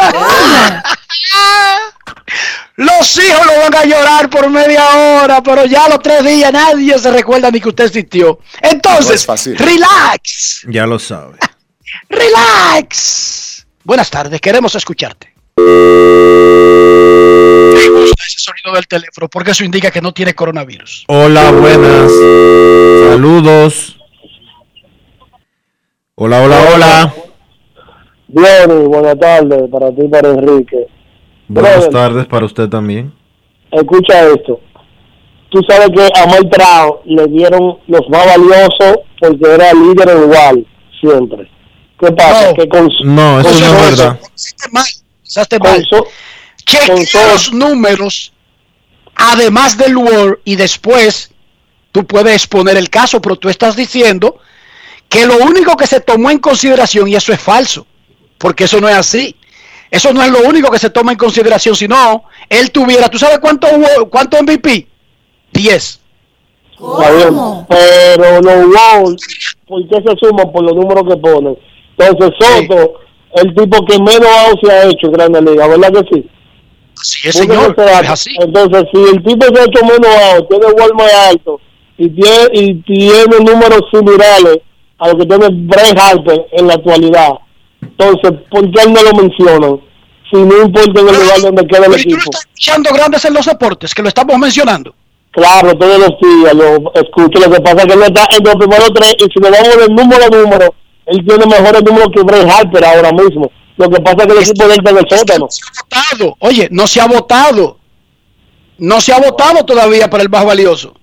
Los 2.77 3.17
hijos 3.17 3.45
lo 3.45 3.59
van 3.61 3.75
a 3.75 3.83
llorar 3.83 4.29
por 4.29 4.49
media 4.49 4.87
hora, 4.95 5.43
pero 5.43 5.65
ya 5.65 5.83
a 5.85 5.89
los 5.89 6.01
tres 6.01 6.23
días 6.23 6.51
nadie 6.53 6.97
se 6.97 7.11
recuerda 7.11 7.51
ni 7.51 7.59
que 7.59 7.67
usted 7.69 7.85
existió. 7.87 8.39
Entonces, 8.61 9.27
relax, 9.57 10.65
Ya 10.69 10.85
lo 10.85 10.97
sabe. 10.97 11.37
relax. 12.09 13.65
Buenas 13.83 14.09
tardes, 14.09 14.39
queremos 14.39 14.73
escucharte. 14.75 15.33
Me 15.57 15.63
gusta 17.89 18.23
ese 18.25 18.39
sonido 18.39 18.73
del 18.75 18.87
teléfono 18.87 19.27
porque 19.27 19.51
eso 19.51 19.65
indica 19.65 19.91
que 19.91 19.99
no 20.01 20.13
tiene 20.13 20.33
coronavirus. 20.33 21.03
Hola, 21.07 21.51
buenas. 21.51 22.09
Saludos. 23.09 23.97
Hola, 26.15 26.43
hola, 26.43 26.61
hola. 26.75 27.13
Bien, 28.27 28.87
buenas 28.87 29.17
tardes 29.19 29.63
para 29.71 29.89
ti 29.89 30.01
y 30.03 30.07
para 30.07 30.29
Enrique. 30.29 30.85
Buenas 31.47 31.73
Brother. 31.77 31.91
tardes 31.91 32.25
para 32.27 32.45
usted 32.45 32.69
también. 32.69 33.11
Escucha 33.71 34.27
esto. 34.29 34.59
Tú 35.49 35.59
sabes 35.67 35.89
que 35.89 36.03
a 36.19 36.25
Mike 36.27 36.49
Trout 36.51 37.01
le 37.05 37.25
dieron 37.27 37.79
los 37.87 38.01
más 38.09 38.27
valiosos 38.27 38.97
porque 39.19 39.53
era 39.55 39.73
líder 39.73 40.15
igual, 40.23 40.67
siempre. 41.01 41.49
¿Qué 41.99 42.11
pasa? 42.11 42.53
Que 42.53 42.67
con, 42.69 42.89
No, 43.05 43.39
eso 43.39 43.49
con 43.49 43.59
no 43.59 43.65
es 43.65 43.89
verdad. 43.97 44.19
Mal, 44.71 44.83
mal. 45.61 45.85
So- 45.89 46.05
Chequea 46.65 47.27
los 47.33 47.51
números, 47.53 48.31
además 49.15 49.77
del 49.77 49.97
Word, 49.97 50.39
y 50.45 50.55
después 50.55 51.31
tú 51.91 52.05
puedes 52.05 52.45
poner 52.47 52.77
el 52.77 52.89
caso, 52.91 53.19
pero 53.21 53.35
tú 53.35 53.49
estás 53.49 53.75
diciendo 53.75 54.37
que 55.13 55.27
lo 55.27 55.37
único 55.37 55.77
que 55.77 55.85
se 55.85 55.99
tomó 55.99 56.31
en 56.31 56.39
consideración, 56.39 57.07
y 57.07 57.15
eso 57.15 57.31
es 57.31 57.39
falso, 57.39 57.85
porque 58.39 58.63
eso 58.63 58.81
no 58.81 58.89
es 58.89 58.95
así. 58.95 59.35
Eso 59.91 60.11
no 60.11 60.23
es 60.23 60.31
lo 60.31 60.39
único 60.39 60.71
que 60.71 60.79
se 60.79 60.89
toma 60.89 61.11
en 61.11 61.19
consideración, 61.19 61.75
sino 61.75 62.23
él 62.49 62.71
tuviera, 62.71 63.07
¿tú 63.09 63.19
sabes 63.19 63.37
cuánto, 63.37 63.67
cuánto 64.09 64.41
MVP? 64.41 64.87
10. 65.51 65.99
Está 66.71 67.11
bien, 67.11 67.35
Pero 67.69 68.41
los 68.41 68.65
Wolves, 68.65 69.55
¿por 69.67 69.87
qué 69.87 69.97
se 69.97 70.15
suman 70.17 70.51
por 70.51 70.63
los 70.63 70.75
números 70.75 71.03
que 71.07 71.17
ponen? 71.17 71.55
Entonces 71.95 72.35
Soto, 72.39 72.93
el 73.35 73.53
tipo 73.53 73.85
que 73.85 73.99
menos 73.99 74.25
out 74.25 74.59
se 74.63 74.71
ha 74.71 74.85
hecho 74.85 75.07
en 75.07 75.11
Grandes 75.11 75.43
Ligas, 75.43 75.69
¿verdad 75.69 75.91
que 75.91 76.15
sí? 76.15 76.29
Sí, 76.95 77.27
Busquen 77.27 77.51
señor, 77.51 77.75
es 77.77 78.09
así. 78.09 78.35
Entonces, 78.39 78.85
si 78.91 78.99
el 78.99 79.23
tipo 79.23 79.45
se 79.45 79.61
ha 79.61 79.65
hecho 79.65 79.85
menos 79.85 80.15
out, 80.33 80.49
tiene 80.49 80.65
Wall 80.73 80.93
más 80.95 81.13
alto 81.29 81.61
y 81.99 82.09
tiene, 82.09 82.47
y 82.53 82.73
tiene 82.81 83.37
números 83.45 83.81
similares 83.91 84.57
a 85.03 85.07
lo 85.09 85.17
que 85.17 85.25
tiene 85.25 85.47
Brett 85.51 85.99
Harper 85.99 86.47
en 86.51 86.67
la 86.67 86.75
actualidad, 86.75 87.31
entonces, 87.81 88.31
¿por 88.49 88.71
qué 88.71 88.81
él 88.83 88.93
no 88.93 89.03
lo 89.03 89.11
mencionan? 89.13 89.81
Si 90.31 90.37
no 90.37 90.63
importa 90.63 90.99
en 90.99 91.09
el 91.09 91.15
lugar 91.15 91.41
donde 91.41 91.67
queda 91.67 91.85
el 91.85 91.99
¿y 91.99 92.03
tú 92.03 92.09
no 92.09 92.15
equipo. 92.15 92.21
estás 92.23 92.45
escuchando 92.45 92.89
grandes 92.93 93.25
en 93.25 93.33
los 93.33 93.45
deportes, 93.45 93.93
que 93.93 94.01
lo 94.01 94.07
estamos 94.07 94.37
mencionando. 94.37 94.95
Claro, 95.31 95.77
todos 95.77 95.99
los 95.99 96.11
días 96.21 96.53
lo 96.53 96.93
escucho. 96.93 97.39
Lo 97.39 97.51
que 97.51 97.61
pasa 97.61 97.77
es 97.77 97.85
que 97.85 97.93
él 97.93 98.03
está 98.03 98.27
en 98.37 98.43
los 98.43 98.55
primeros 98.55 98.91
tres 98.93 99.15
y 99.19 99.23
si 99.23 99.39
le 99.39 99.49
damos 99.49 99.77
el 99.87 99.95
número 99.95 100.29
número, 100.29 100.73
él 101.07 101.25
tiene 101.27 101.45
mejores 101.45 101.83
números 101.83 102.09
que 102.15 102.21
Brett 102.23 102.49
Harper 102.49 102.85
ahora 102.85 103.11
mismo. 103.11 103.51
Lo 103.77 103.89
que 103.89 104.01
pasa 104.01 104.17
es 104.21 104.27
que 104.27 104.33
el 104.33 104.39
equipo 104.39 104.67
de 104.67 104.73
él 104.73 104.79
está 104.79 104.91
en 104.91 104.97
el 104.97 105.09
sótano. 105.09 105.47
votado. 105.47 106.35
Oye, 106.39 106.67
no 106.71 106.87
se 106.87 107.01
ha 107.01 107.07
votado. 107.07 107.77
No 108.77 109.01
se 109.01 109.13
ha 109.13 109.19
votado 109.19 109.65
todavía 109.65 110.09
para 110.09 110.23
el 110.23 110.29
más 110.29 110.45
valioso. 110.45 110.93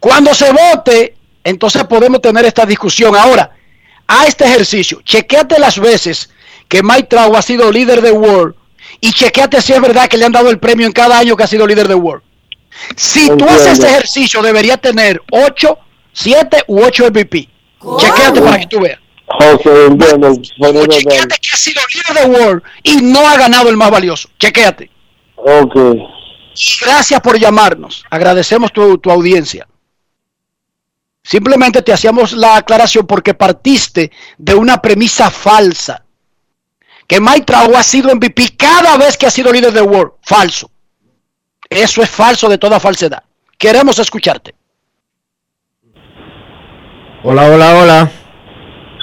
Cuando 0.00 0.34
se 0.34 0.50
vote, 0.50 1.14
entonces 1.48 1.84
podemos 1.84 2.20
tener 2.20 2.44
esta 2.44 2.64
discusión. 2.66 3.16
Ahora, 3.16 3.50
a 4.06 4.26
este 4.26 4.44
ejercicio, 4.44 5.00
chequeate 5.04 5.58
las 5.58 5.78
veces 5.78 6.30
que 6.68 6.82
Mike 6.82 7.04
Trout 7.10 7.34
ha 7.36 7.42
sido 7.42 7.70
líder 7.70 8.00
de 8.02 8.10
World 8.12 8.54
y 9.00 9.12
chequeate 9.12 9.60
si 9.60 9.72
es 9.72 9.80
verdad 9.80 10.08
que 10.08 10.16
le 10.16 10.24
han 10.24 10.32
dado 10.32 10.50
el 10.50 10.58
premio 10.58 10.86
en 10.86 10.92
cada 10.92 11.18
año 11.18 11.36
que 11.36 11.44
ha 11.44 11.46
sido 11.46 11.66
líder 11.66 11.88
de 11.88 11.94
World. 11.94 12.22
Si 12.96 13.26
tú 13.26 13.32
Entiendo. 13.32 13.54
haces 13.54 13.72
este 13.74 13.86
ejercicio, 13.88 14.42
debería 14.42 14.76
tener 14.76 15.20
8, 15.30 15.78
7 16.12 16.64
u 16.68 16.82
8 16.82 17.06
MVP. 17.10 17.48
Chequeate 17.98 18.40
para 18.40 18.58
que 18.60 18.66
tú 18.66 18.80
veas. 18.80 18.98
José, 19.26 19.86
entiendo. 19.86 20.32
Que- 20.32 20.88
Chequeate 20.88 21.36
que 21.40 21.50
ha 21.52 21.56
sido 21.56 21.82
líder 21.92 22.22
de 22.24 22.38
World 22.38 22.62
y 22.82 22.96
no 23.02 23.26
ha 23.28 23.36
ganado 23.36 23.68
el 23.68 23.76
más 23.76 23.90
valioso. 23.90 24.28
Chequeate. 24.38 24.90
Ok. 25.36 25.76
Y 26.56 26.84
gracias 26.84 27.20
por 27.20 27.38
llamarnos. 27.38 28.04
Agradecemos 28.10 28.72
tu, 28.72 28.98
tu 28.98 29.10
audiencia. 29.10 29.67
Simplemente 31.28 31.82
te 31.82 31.92
hacíamos 31.92 32.32
la 32.32 32.56
aclaración 32.56 33.06
porque 33.06 33.34
partiste 33.34 34.10
de 34.38 34.54
una 34.54 34.80
premisa 34.80 35.30
falsa. 35.30 36.02
Que 37.06 37.20
Mike 37.20 37.42
Trout 37.42 37.74
ha 37.76 37.82
sido 37.82 38.14
MVP 38.14 38.56
cada 38.56 38.96
vez 38.96 39.18
que 39.18 39.26
ha 39.26 39.30
sido 39.30 39.52
líder 39.52 39.74
de 39.74 39.82
World. 39.82 40.12
Falso. 40.22 40.70
Eso 41.68 42.02
es 42.02 42.08
falso 42.08 42.48
de 42.48 42.56
toda 42.56 42.80
falsedad. 42.80 43.22
Queremos 43.58 43.98
escucharte. 43.98 44.54
Hola, 47.22 47.44
hola, 47.50 47.74
hola. 47.76 48.10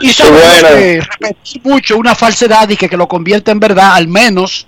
Y 0.01 0.09
sabemos 0.09 0.63
que 0.63 1.01
repetir 1.01 1.61
mucho 1.63 1.95
una 1.95 2.15
falsedad 2.15 2.67
y 2.69 2.75
que, 2.75 2.89
que 2.89 2.97
lo 2.97 3.07
convierte 3.07 3.51
en 3.51 3.59
verdad, 3.59 3.93
al 3.93 4.07
menos 4.07 4.65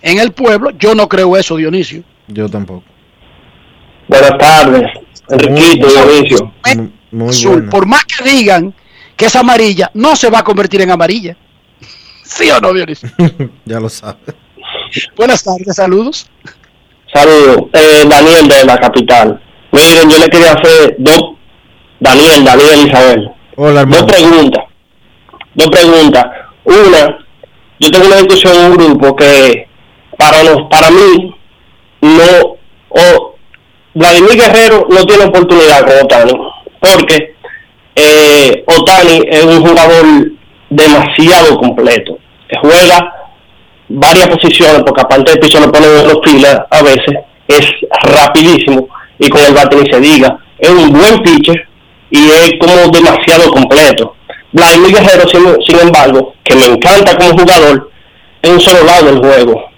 en 0.00 0.18
el 0.18 0.32
pueblo, 0.32 0.70
yo 0.70 0.94
no 0.94 1.10
creo 1.10 1.36
eso, 1.36 1.56
Dionisio. 1.56 2.04
Yo 2.28 2.48
tampoco. 2.48 2.84
Buenas 4.08 4.38
tardes, 4.38 5.05
Enriquito, 5.28 5.88
Dionisio. 5.88 6.52
Muy 7.12 7.28
azul, 7.30 7.52
bueno. 7.54 7.70
por 7.70 7.86
más 7.86 8.04
que 8.04 8.28
digan 8.28 8.74
que 9.16 9.26
es 9.26 9.36
amarilla, 9.36 9.90
no 9.94 10.14
se 10.16 10.28
va 10.30 10.40
a 10.40 10.44
convertir 10.44 10.82
en 10.82 10.90
amarilla. 10.90 11.36
¿Sí 12.22 12.50
o 12.50 12.60
no, 12.60 12.72
Dionisio? 12.72 13.08
ya 13.64 13.80
lo 13.80 13.88
sabes. 13.88 14.34
Buenas 15.16 15.42
tardes, 15.42 15.74
saludos. 15.76 16.26
Saludos. 17.12 17.68
Eh, 17.72 18.04
Daniel 18.08 18.48
de 18.48 18.64
la 18.64 18.78
capital. 18.78 19.40
Miren, 19.72 20.10
yo 20.10 20.18
le 20.18 20.28
quería 20.28 20.52
hacer 20.52 20.96
dos. 20.98 21.20
Daniel, 22.00 22.44
Daniel 22.44 22.86
Isabel. 22.86 23.30
Hola, 23.56 23.84
Dos 23.84 23.98
hermano. 24.00 24.06
preguntas. 24.06 24.64
Dos 25.54 25.68
preguntas. 25.68 26.26
Una, 26.64 27.18
yo 27.80 27.90
tengo 27.90 28.06
una 28.06 28.16
discusión 28.16 28.54
en 28.56 28.70
un 28.72 28.76
grupo 28.76 29.16
que 29.16 29.68
para 30.18 30.42
los, 30.42 30.62
para 30.70 30.90
mí 30.90 31.34
no 32.02 32.56
o 32.90 33.35
Vladimir 33.96 34.36
Guerrero 34.36 34.86
no 34.90 35.06
tiene 35.06 35.24
oportunidad 35.24 35.86
con 35.86 36.04
Otani 36.04 36.32
porque 36.78 37.34
eh, 37.94 38.62
Otani 38.66 39.22
es 39.26 39.42
un 39.42 39.66
jugador 39.66 40.04
demasiado 40.68 41.56
completo. 41.56 42.18
Juega 42.60 43.14
varias 43.88 44.28
posiciones 44.28 44.82
porque 44.84 45.00
aparte 45.00 45.30
del 45.30 45.40
piso 45.40 45.60
lo 45.60 45.72
pone 45.72 45.86
en 45.86 46.08
dos 46.08 46.20
filas 46.22 46.60
a 46.70 46.82
veces 46.82 47.16
es 47.48 47.72
rapidísimo 48.02 48.86
y 49.18 49.30
con 49.30 49.42
el 49.42 49.54
bate 49.54 49.76
ni 49.76 49.90
se 49.90 49.98
diga. 49.98 50.40
Es 50.58 50.68
un 50.68 50.92
buen 50.92 51.22
pitcher 51.22 51.66
y 52.10 52.18
es 52.18 52.52
como 52.60 52.92
demasiado 52.92 53.50
completo. 53.50 54.14
Vladimir 54.52 54.92
Guerrero 54.92 55.26
sin, 55.26 55.62
sin 55.62 55.80
embargo 55.80 56.34
que 56.44 56.54
me 56.54 56.66
encanta 56.66 57.16
como 57.16 57.30
jugador 57.30 57.90
en 58.42 58.52
un 58.52 58.60
solo 58.60 58.84
lado 58.84 59.06
del 59.06 59.18
juego. 59.20 59.70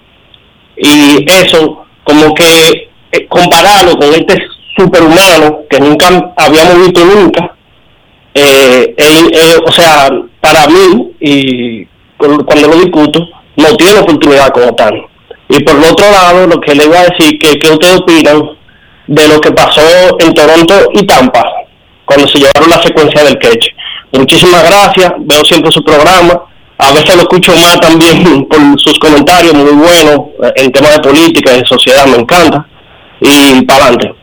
Y 0.75 1.25
eso 1.25 1.85
como 2.03 2.33
que 2.33 2.88
eh, 3.11 3.27
con 3.27 4.13
este 4.13 4.37
superhumano 4.77 5.61
que 5.69 5.79
nunca 5.79 6.07
habíamos 6.37 6.77
visto 6.85 7.03
nunca 7.05 7.55
eh, 8.33 8.95
o 9.65 9.71
sea 9.71 10.09
para 10.39 10.67
mí 10.67 11.11
y 11.19 11.85
cu- 12.17 12.45
cuando 12.45 12.67
lo 12.69 12.75
discuto 12.77 13.27
no 13.57 13.75
tiene 13.75 13.99
oportunidad 13.99 14.49
como 14.49 14.73
tal. 14.75 14.93
Y 15.49 15.61
por 15.63 15.75
el 15.75 15.83
otro 15.91 16.09
lado 16.11 16.47
lo 16.47 16.61
que 16.61 16.75
le 16.75 16.85
iba 16.85 16.99
a 16.99 17.07
decir 17.07 17.37
que 17.39 17.57
qué 17.59 17.71
ustedes 17.71 17.97
opinan 17.99 18.41
de 19.07 19.27
lo 19.27 19.41
que 19.41 19.51
pasó 19.51 19.81
en 20.19 20.33
Toronto 20.33 20.75
y 20.93 21.05
Tampa 21.05 21.43
cuando 22.05 22.27
se 22.27 22.37
llevaron 22.39 22.69
la 22.69 22.81
secuencia 22.81 23.23
del 23.23 23.37
catch 23.39 23.67
muchísimas 24.13 24.63
gracias 24.69 25.11
veo 25.19 25.43
siempre 25.43 25.71
su 25.71 25.83
programa 25.83 26.43
a 26.77 26.91
veces 26.93 27.15
lo 27.15 27.23
escucho 27.23 27.51
más 27.55 27.79
también 27.79 28.45
por 28.49 28.59
sus 28.79 28.97
comentarios 28.99 29.53
muy 29.55 29.71
buenos 29.71 30.19
en 30.55 30.71
temas 30.71 30.93
de 30.93 30.99
política 30.99 31.53
y 31.55 31.59
de 31.61 31.65
sociedad 31.67 32.05
me 32.05 32.17
encanta 32.17 32.65
y 33.21 33.65
para 33.65 33.85
adelante 33.85 34.19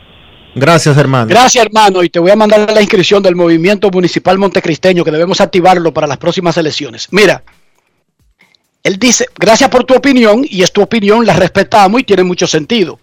Gracias, 0.58 0.96
hermano. 0.96 1.26
Gracias, 1.26 1.66
hermano, 1.66 2.02
y 2.02 2.08
te 2.08 2.18
voy 2.18 2.30
a 2.30 2.36
mandar 2.36 2.72
la 2.72 2.80
inscripción 2.80 3.22
del 3.22 3.36
Movimiento 3.36 3.90
Municipal 3.90 4.38
Montecristeño, 4.38 5.04
que 5.04 5.10
debemos 5.10 5.42
activarlo 5.42 5.92
para 5.92 6.06
las 6.06 6.16
próximas 6.16 6.56
elecciones. 6.56 7.08
Mira, 7.10 7.42
él 8.82 8.98
dice, 8.98 9.26
gracias 9.38 9.68
por 9.68 9.84
tu 9.84 9.92
opinión, 9.92 10.46
y 10.48 10.62
es 10.62 10.72
tu 10.72 10.80
opinión, 10.80 11.26
la 11.26 11.34
respetamos 11.34 12.00
y 12.00 12.04
tiene 12.04 12.22
mucho 12.22 12.46
sentido. 12.46 12.98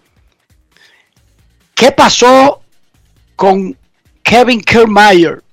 ¿Qué 1.76 1.92
pasó 1.92 2.62
con 3.36 3.78
Kevin 4.24 4.62
Kiermaier 4.62 5.44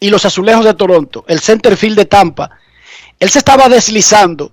y 0.00 0.08
los 0.08 0.24
Azulejos 0.24 0.64
de 0.64 0.72
Toronto, 0.72 1.26
el 1.28 1.40
centerfield 1.40 1.98
de 1.98 2.06
Tampa? 2.06 2.50
Él 3.20 3.28
se 3.28 3.40
estaba 3.40 3.68
deslizando 3.68 4.52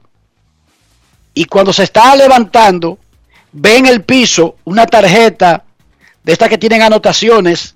y 1.34 1.46
cuando 1.46 1.72
se 1.72 1.84
estaba 1.84 2.14
levantando, 2.18 3.00
ve 3.54 3.78
en 3.78 3.86
el 3.86 4.04
piso 4.04 4.58
una 4.66 4.86
tarjeta 4.86 5.64
de 6.24 6.34
estas 6.34 6.50
que 6.50 6.58
tienen 6.58 6.82
anotaciones 6.82 7.76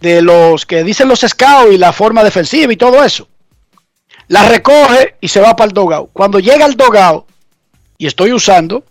de 0.00 0.22
los 0.22 0.66
que 0.66 0.82
dicen 0.82 1.08
los 1.08 1.20
scouts 1.20 1.72
y 1.72 1.78
la 1.78 1.92
forma 1.92 2.24
defensiva 2.24 2.72
y 2.72 2.76
todo 2.76 3.04
eso. 3.04 3.28
La 4.28 4.48
recoge 4.48 5.16
y 5.20 5.28
se 5.28 5.40
va 5.40 5.54
para 5.54 5.68
el 5.68 5.74
dogao. 5.74 6.08
Cuando 6.12 6.40
llega 6.40 6.64
al 6.64 6.76
dogao, 6.76 7.26
y 7.98 8.06
estoy 8.06 8.32
usando 8.32 8.84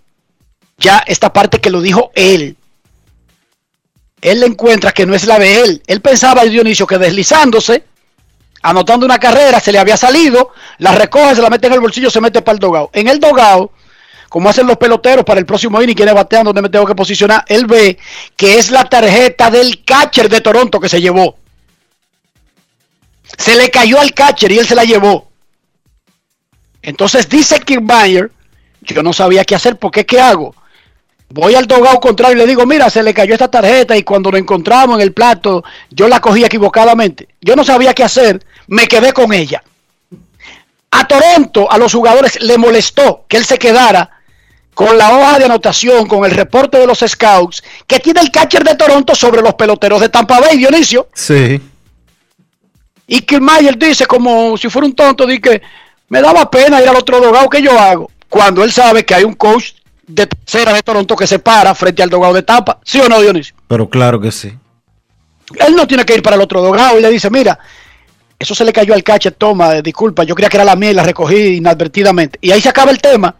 ya 0.77 1.03
esta 1.05 1.33
parte 1.33 1.59
que 1.59 1.69
lo 1.69 1.81
dijo 1.81 2.11
él, 2.15 2.55
él 4.21 4.39
le 4.39 4.45
encuentra 4.45 4.91
que 4.91 5.05
no 5.05 5.13
es 5.13 5.25
la 5.25 5.37
de 5.37 5.61
él. 5.61 5.83
Él 5.85 6.01
pensaba, 6.01 6.43
Dionisio, 6.45 6.87
que 6.87 6.97
deslizándose, 6.97 7.83
anotando 8.61 9.05
una 9.05 9.19
carrera, 9.19 9.59
se 9.59 9.71
le 9.71 9.79
había 9.79 9.97
salido, 9.97 10.51
la 10.77 10.93
recoge, 10.93 11.35
se 11.35 11.41
la 11.41 11.49
mete 11.49 11.67
en 11.67 11.73
el 11.73 11.81
bolsillo, 11.81 12.09
se 12.09 12.21
mete 12.21 12.41
para 12.41 12.53
el 12.53 12.59
dogao. 12.59 12.89
En 12.93 13.07
el 13.09 13.19
dogao, 13.19 13.71
como 14.33 14.49
hacen 14.49 14.65
los 14.65 14.77
peloteros 14.77 15.23
para 15.23 15.39
el 15.39 15.45
próximo 15.45 15.79
inning, 15.79 15.93
quiere 15.93 16.11
batear 16.11 16.43
donde 16.43 16.63
me 16.63 16.69
tengo 16.69 16.87
que 16.87 16.95
posicionar, 16.95 17.45
él 17.47 17.67
ve 17.67 17.99
que 18.35 18.57
es 18.57 18.71
la 18.71 18.83
tarjeta 18.83 19.51
del 19.51 19.83
catcher 19.83 20.27
de 20.27 20.41
Toronto 20.41 20.79
que 20.79 20.89
se 20.89 20.99
llevó. 20.99 21.37
Se 23.37 23.55
le 23.55 23.69
cayó 23.69 24.01
al 24.01 24.11
catcher 24.15 24.51
y 24.51 24.57
él 24.57 24.65
se 24.65 24.73
la 24.73 24.85
llevó. 24.85 25.29
Entonces 26.81 27.29
dice 27.29 27.59
Kiermaier, 27.59 28.31
yo 28.81 29.03
no 29.03 29.13
sabía 29.13 29.45
qué 29.45 29.53
hacer, 29.53 29.77
porque 29.77 30.03
¿qué 30.03 30.19
hago? 30.19 30.55
Voy 31.29 31.53
al 31.53 31.67
dogado 31.67 31.99
contrario 31.99 32.37
y 32.37 32.39
le 32.39 32.47
digo, 32.47 32.65
mira, 32.65 32.89
se 32.89 33.03
le 33.03 33.13
cayó 33.13 33.33
esta 33.33 33.51
tarjeta 33.51 33.95
y 33.95 34.01
cuando 34.01 34.31
lo 34.31 34.39
encontramos 34.39 34.95
en 34.95 35.01
el 35.03 35.13
plato, 35.13 35.63
yo 35.91 36.07
la 36.07 36.19
cogí 36.19 36.43
equivocadamente. 36.43 37.27
Yo 37.39 37.55
no 37.55 37.63
sabía 37.63 37.93
qué 37.93 38.03
hacer, 38.03 38.43
me 38.65 38.87
quedé 38.87 39.13
con 39.13 39.31
ella. 39.31 39.63
A 40.89 41.07
Toronto, 41.07 41.71
a 41.71 41.77
los 41.77 41.93
jugadores, 41.93 42.41
le 42.41 42.57
molestó 42.57 43.25
que 43.29 43.37
él 43.37 43.45
se 43.45 43.59
quedara 43.59 44.12
con 44.73 44.97
la 44.97 45.15
hoja 45.15 45.39
de 45.39 45.45
anotación, 45.45 46.07
con 46.07 46.25
el 46.25 46.31
reporte 46.31 46.77
de 46.77 46.87
los 46.87 46.99
scouts 46.99 47.63
que 47.85 47.99
tiene 47.99 48.21
el 48.21 48.31
catcher 48.31 48.63
de 48.63 48.75
Toronto 48.75 49.15
sobre 49.15 49.41
los 49.41 49.53
peloteros 49.55 50.01
de 50.01 50.09
Tampa 50.09 50.39
Bay, 50.39 50.57
Dionisio. 50.57 51.07
Sí. 51.13 51.61
Y 53.07 53.21
Kiermaier 53.21 53.77
dice, 53.77 54.05
como 54.05 54.57
si 54.57 54.69
fuera 54.69 54.87
un 54.87 54.95
tonto, 54.95 55.25
dice 55.25 55.41
que 55.41 55.61
me 56.09 56.21
daba 56.21 56.49
pena 56.49 56.81
ir 56.81 56.89
al 56.89 56.95
otro 56.95 57.19
dogado 57.19 57.49
que 57.49 57.61
yo 57.61 57.77
hago. 57.77 58.09
Cuando 58.29 58.63
él 58.63 58.71
sabe 58.71 59.05
que 59.05 59.13
hay 59.13 59.23
un 59.23 59.35
coach 59.35 59.73
de 60.07 60.27
tercera 60.27 60.73
de 60.73 60.81
Toronto 60.81 61.15
que 61.15 61.27
se 61.27 61.39
para 61.39 61.75
frente 61.75 62.01
al 62.01 62.09
dogado 62.09 62.33
de 62.33 62.43
Tampa. 62.43 62.79
¿Sí 62.83 62.99
o 62.99 63.07
no, 63.07 63.21
Dionisio? 63.21 63.55
Pero 63.67 63.89
claro 63.89 64.19
que 64.19 64.31
sí. 64.31 64.53
Él 65.59 65.75
no 65.75 65.85
tiene 65.87 66.05
que 66.05 66.15
ir 66.15 66.23
para 66.23 66.35
el 66.35 66.41
otro 66.41 66.61
dogado 66.61 66.97
y 66.97 67.01
le 67.01 67.09
dice, 67.09 67.29
mira, 67.29 67.59
eso 68.39 68.55
se 68.55 68.65
le 68.65 68.73
cayó 68.73 68.93
al 68.93 69.03
catcher, 69.03 69.33
toma, 69.33 69.75
disculpa, 69.81 70.23
yo 70.23 70.35
creía 70.35 70.49
que 70.49 70.57
era 70.57 70.65
la 70.65 70.75
mía 70.75 70.91
y 70.91 70.93
la 70.93 71.03
recogí 71.03 71.57
inadvertidamente. 71.57 72.39
Y 72.41 72.51
ahí 72.51 72.61
se 72.61 72.69
acaba 72.69 72.91
el 72.91 72.99
tema. 72.99 73.35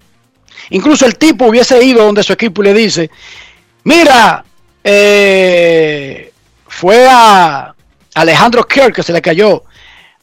Incluso 0.70 1.06
el 1.06 1.18
tipo 1.18 1.46
hubiese 1.46 1.84
ido 1.84 2.04
donde 2.04 2.24
su 2.24 2.34
equipo 2.34 2.62
y 2.62 2.66
le 2.66 2.74
dice, 2.74 3.10
mira, 3.84 4.44
eh, 4.84 6.32
fue 6.68 7.08
a 7.10 7.74
Alejandro 8.16 8.64
Kirk 8.64 8.96
que 8.96 9.04
se 9.04 9.14
le 9.14 9.22
cayó. 9.22 9.64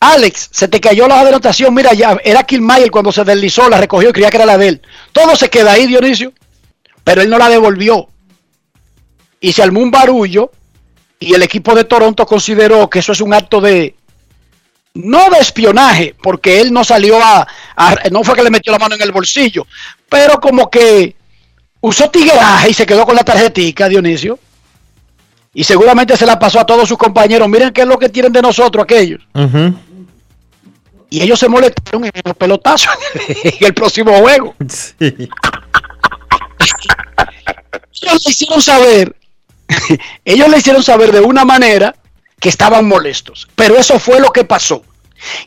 Alex, 0.00 0.48
se 0.50 0.68
te 0.68 0.80
cayó 0.80 1.06
la 1.06 1.20
anotación, 1.20 1.74
mira 1.74 1.92
ya, 1.92 2.16
era 2.24 2.42
Kilmayer 2.44 2.90
cuando 2.90 3.12
se 3.12 3.22
deslizó, 3.22 3.68
la 3.68 3.78
recogió 3.78 4.08
y 4.08 4.12
creía 4.12 4.30
que 4.30 4.36
era 4.38 4.46
la 4.46 4.56
de 4.56 4.68
él. 4.68 4.82
Todo 5.12 5.36
se 5.36 5.50
queda 5.50 5.72
ahí, 5.72 5.86
Dionisio, 5.86 6.32
pero 7.04 7.20
él 7.20 7.28
no 7.28 7.36
la 7.36 7.50
devolvió. 7.50 8.08
Y 9.40 9.52
se 9.52 9.62
armó 9.62 9.80
un 9.80 9.90
barullo 9.90 10.50
y 11.18 11.34
el 11.34 11.42
equipo 11.42 11.74
de 11.74 11.84
Toronto 11.84 12.24
consideró 12.24 12.88
que 12.88 13.00
eso 13.00 13.12
es 13.12 13.20
un 13.20 13.34
acto 13.34 13.60
de, 13.60 13.94
no 14.94 15.30
de 15.30 15.38
espionaje, 15.38 16.14
porque 16.22 16.60
él 16.60 16.72
no 16.72 16.84
salió 16.84 17.22
a, 17.22 17.46
a, 17.76 17.94
no 18.10 18.24
fue 18.24 18.34
que 18.34 18.42
le 18.42 18.50
metió 18.50 18.72
la 18.72 18.78
mano 18.78 18.94
en 18.94 19.02
el 19.02 19.12
bolsillo, 19.12 19.66
pero 20.08 20.40
como 20.40 20.70
que 20.70 21.14
usó 21.80 22.10
tigueraje 22.10 22.70
y 22.70 22.74
se 22.74 22.86
quedó 22.86 23.04
con 23.06 23.16
la 23.16 23.24
tarjetica, 23.24 23.88
Dionisio. 23.88 24.38
Y 25.52 25.64
seguramente 25.64 26.16
se 26.16 26.26
la 26.26 26.38
pasó 26.38 26.60
a 26.60 26.66
todos 26.66 26.88
sus 26.88 26.96
compañeros. 26.96 27.48
Miren 27.48 27.72
qué 27.72 27.80
es 27.80 27.86
lo 27.86 27.98
que 27.98 28.08
tienen 28.08 28.32
de 28.32 28.40
nosotros 28.40 28.84
aquellos. 28.84 29.20
Y 31.08 31.22
ellos 31.22 31.40
se 31.40 31.48
molestaron 31.48 32.04
en 32.04 32.12
los 32.24 32.36
pelotazos 32.36 32.92
en 33.28 33.66
el 33.66 33.74
próximo 33.74 34.16
juego. 34.18 34.54
Sí. 34.68 35.12
Ellos 38.02 38.22
le 38.24 38.30
hicieron 38.30 38.62
saber, 38.62 39.16
ellos 40.24 40.48
le 40.48 40.58
hicieron 40.58 40.82
saber 40.82 41.12
de 41.12 41.20
una 41.20 41.44
manera 41.44 41.94
que 42.40 42.48
estaban 42.48 42.88
molestos. 42.88 43.48
Pero 43.54 43.76
eso 43.76 44.00
fue 44.00 44.18
lo 44.18 44.32
que 44.32 44.44
pasó. 44.44 44.82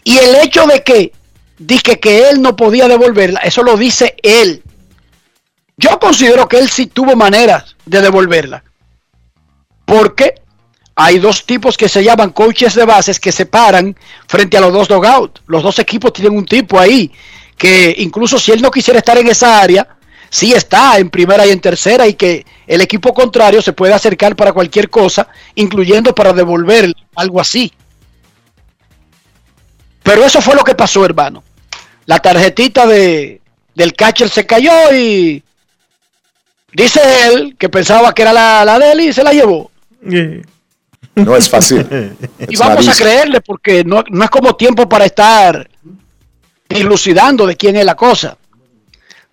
Y 0.04 0.18
el 0.18 0.36
hecho 0.36 0.66
de 0.68 0.84
que 0.84 1.12
dije 1.58 2.00
que 2.00 2.30
él 2.30 2.42
no 2.42 2.56
podía 2.56 2.88
devolverla, 2.88 3.42
eso 3.42 3.64
lo 3.64 3.76
dice 3.76 4.16
él. 4.22 4.64
Yo 5.76 6.00
considero 6.00 6.48
que 6.48 6.60
él 6.60 6.70
sí 6.70 6.86
tuvo 6.86 7.16
maneras 7.16 7.76
de 7.86 8.02
devolverla. 8.02 8.64
Porque 9.86 10.36
hay 10.96 11.18
dos 11.18 11.46
tipos 11.46 11.76
que 11.76 11.90
se 11.90 12.04
llaman 12.04 12.30
coaches 12.30 12.76
de 12.76 12.86
bases 12.86 13.20
que 13.20 13.32
se 13.32 13.48
paran 13.48 13.98
frente 14.28 14.58
a 14.58 14.62
los 14.62 14.72
dos 14.72 14.88
dogouts. 14.88 15.42
Los 15.48 15.64
dos 15.64 15.80
equipos 15.80 16.14
tienen 16.14 16.38
un 16.38 16.46
tipo 16.46 16.80
ahí 16.80 17.12
que 17.58 17.96
incluso 18.00 18.38
si 18.38 18.52
él 18.52 18.62
no 18.62 18.72
quisiera 18.72 19.00
estar 19.00 19.18
en 19.18 19.28
esa 19.28 19.62
área, 19.62 19.93
sí 20.34 20.52
está 20.52 20.98
en 20.98 21.12
primera 21.12 21.46
y 21.46 21.52
en 21.52 21.60
tercera 21.60 22.08
y 22.08 22.16
que 22.16 22.44
el 22.66 22.82
equipo 22.82 23.14
contrario 23.14 23.62
se 23.62 23.72
puede 23.72 23.94
acercar 23.94 24.36
para 24.36 24.52
cualquier 24.52 24.90
cosa, 24.90 25.28
incluyendo 25.54 26.16
para 26.16 26.34
devolver 26.34 26.92
algo 27.16 27.40
así. 27.40 27.72
Pero 30.02 30.26
eso 30.26 30.42
fue 30.42 30.56
lo 30.56 30.64
que 30.64 30.74
pasó, 30.74 31.06
hermano. 31.06 31.44
La 32.08 32.18
tarjetita 32.18 32.88
de, 32.88 33.42
del 33.76 33.94
catcher 33.94 34.28
se 34.28 34.48
cayó 34.48 34.92
y 34.92 35.44
dice 36.74 37.00
él 37.28 37.56
que 37.56 37.70
pensaba 37.70 38.12
que 38.12 38.24
era 38.24 38.34
la, 38.34 38.66
la 38.66 38.80
de 38.80 38.92
él 38.92 39.02
y 39.02 39.14
se 39.14 39.24
la 39.24 39.34
llevó. 39.34 39.70
No 41.14 41.36
es 41.36 41.48
fácil. 41.48 41.86
Y 42.50 42.56
vamos 42.58 42.88
a 42.88 42.96
creerle 42.96 43.40
porque 43.42 43.84
no, 43.84 44.04
no 44.10 44.24
es 44.24 44.32
como 44.32 44.56
tiempo 44.56 44.90
para 44.90 45.06
estar 45.06 45.70
dilucidando 46.68 47.46
de 47.46 47.56
quién 47.56 47.76
es 47.76 47.86
la 47.86 47.94
cosa. 47.94 48.36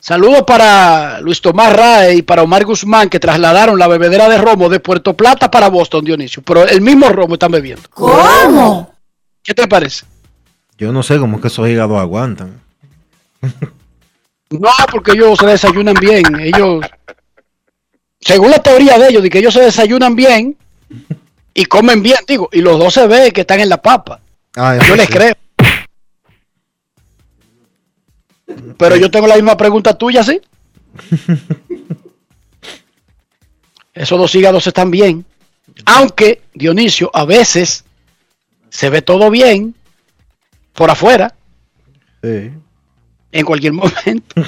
Saludos 0.00 0.44
para 0.46 1.20
Luis 1.20 1.42
Tomás 1.42 1.74
Rae 1.74 2.14
y 2.16 2.22
para 2.22 2.42
Omar 2.42 2.64
Guzmán 2.64 3.10
que 3.10 3.20
trasladaron 3.20 3.78
la 3.78 3.86
bebedera 3.86 4.28
de 4.30 4.38
romo 4.38 4.70
de 4.70 4.80
Puerto 4.80 5.14
Plata 5.14 5.50
para 5.50 5.68
Boston, 5.68 6.04
Dionisio. 6.04 6.42
Pero 6.42 6.66
el 6.66 6.80
mismo 6.80 7.10
romo 7.10 7.34
están 7.34 7.52
bebiendo. 7.52 7.82
¿Cómo? 7.90 8.94
¿Qué 9.42 9.52
te 9.52 9.68
parece? 9.68 10.06
Yo 10.78 10.90
no 10.90 11.02
sé 11.02 11.18
cómo 11.18 11.36
es 11.36 11.42
que 11.42 11.48
esos 11.48 11.68
hígados 11.68 11.98
aguantan. 12.00 12.60
No, 14.50 14.70
porque 14.90 15.12
ellos 15.12 15.38
se 15.38 15.46
desayunan 15.46 15.94
bien. 15.94 16.24
Ellos, 16.40 16.84
según 18.20 18.50
la 18.50 18.58
teoría 18.58 18.98
de 18.98 19.08
ellos, 19.08 19.22
de 19.22 19.30
que 19.30 19.38
ellos 19.38 19.52
se 19.52 19.60
desayunan 19.60 20.16
bien 20.16 20.56
y 21.52 21.64
comen 21.66 22.02
bien, 22.02 22.18
digo, 22.26 22.48
y 22.52 22.62
los 22.62 22.78
dos 22.78 22.94
se 22.94 23.06
ve 23.06 23.32
que 23.32 23.42
están 23.42 23.60
en 23.60 23.68
la 23.68 23.80
papa. 23.80 24.20
Ah, 24.56 24.78
Yo 24.88 24.96
les 24.96 25.08
creo. 25.08 25.34
Pero 28.78 28.96
yo 28.96 29.10
tengo 29.10 29.26
la 29.26 29.34
misma 29.36 29.56
pregunta 29.56 29.96
tuya, 29.96 30.22
¿sí? 30.24 30.40
Esos 33.94 34.18
dos 34.18 34.34
hígados 34.34 34.66
están 34.66 34.90
bien. 34.90 35.24
Aunque, 35.84 36.42
Dionisio, 36.54 37.10
a 37.14 37.24
veces 37.24 37.84
se 38.68 38.90
ve 38.90 39.02
todo 39.02 39.30
bien 39.30 39.74
por 40.72 40.90
afuera, 40.90 41.34
Sí. 42.22 42.50
en 43.32 43.44
cualquier 43.44 43.72
momento. 43.74 44.42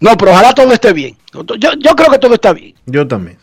No, 0.00 0.16
pero 0.16 0.32
ojalá 0.32 0.52
todo 0.54 0.72
esté 0.72 0.92
bien. 0.92 1.16
Yo, 1.32 1.74
yo 1.78 1.94
creo 1.96 2.10
que 2.10 2.18
todo 2.18 2.34
está 2.34 2.52
bien. 2.52 2.74
Yo 2.86 3.06
también. 3.06 3.38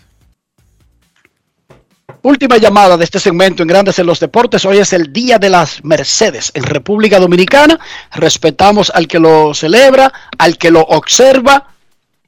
Última 2.24 2.58
llamada 2.58 2.98
de 2.98 3.04
este 3.04 3.20
segmento 3.20 3.64
en 3.64 3.68
Grandes 3.68 3.98
en 3.98 4.06
los 4.06 4.20
Deportes. 4.20 4.64
Hoy 4.64 4.78
es 4.78 4.94
el 4.94 5.12
Día 5.12 5.40
de 5.40 5.50
las 5.50 5.84
Mercedes 5.84 6.52
en 6.54 6.62
República 6.62 7.20
Dominicana. 7.20 7.80
Respetamos 8.12 8.92
al 8.94 9.08
que 9.08 9.18
lo 9.18 9.56
celebra, 9.56 10.14
al 10.38 10.60
que 10.60 10.70
lo 10.70 10.82
observa 10.82 11.70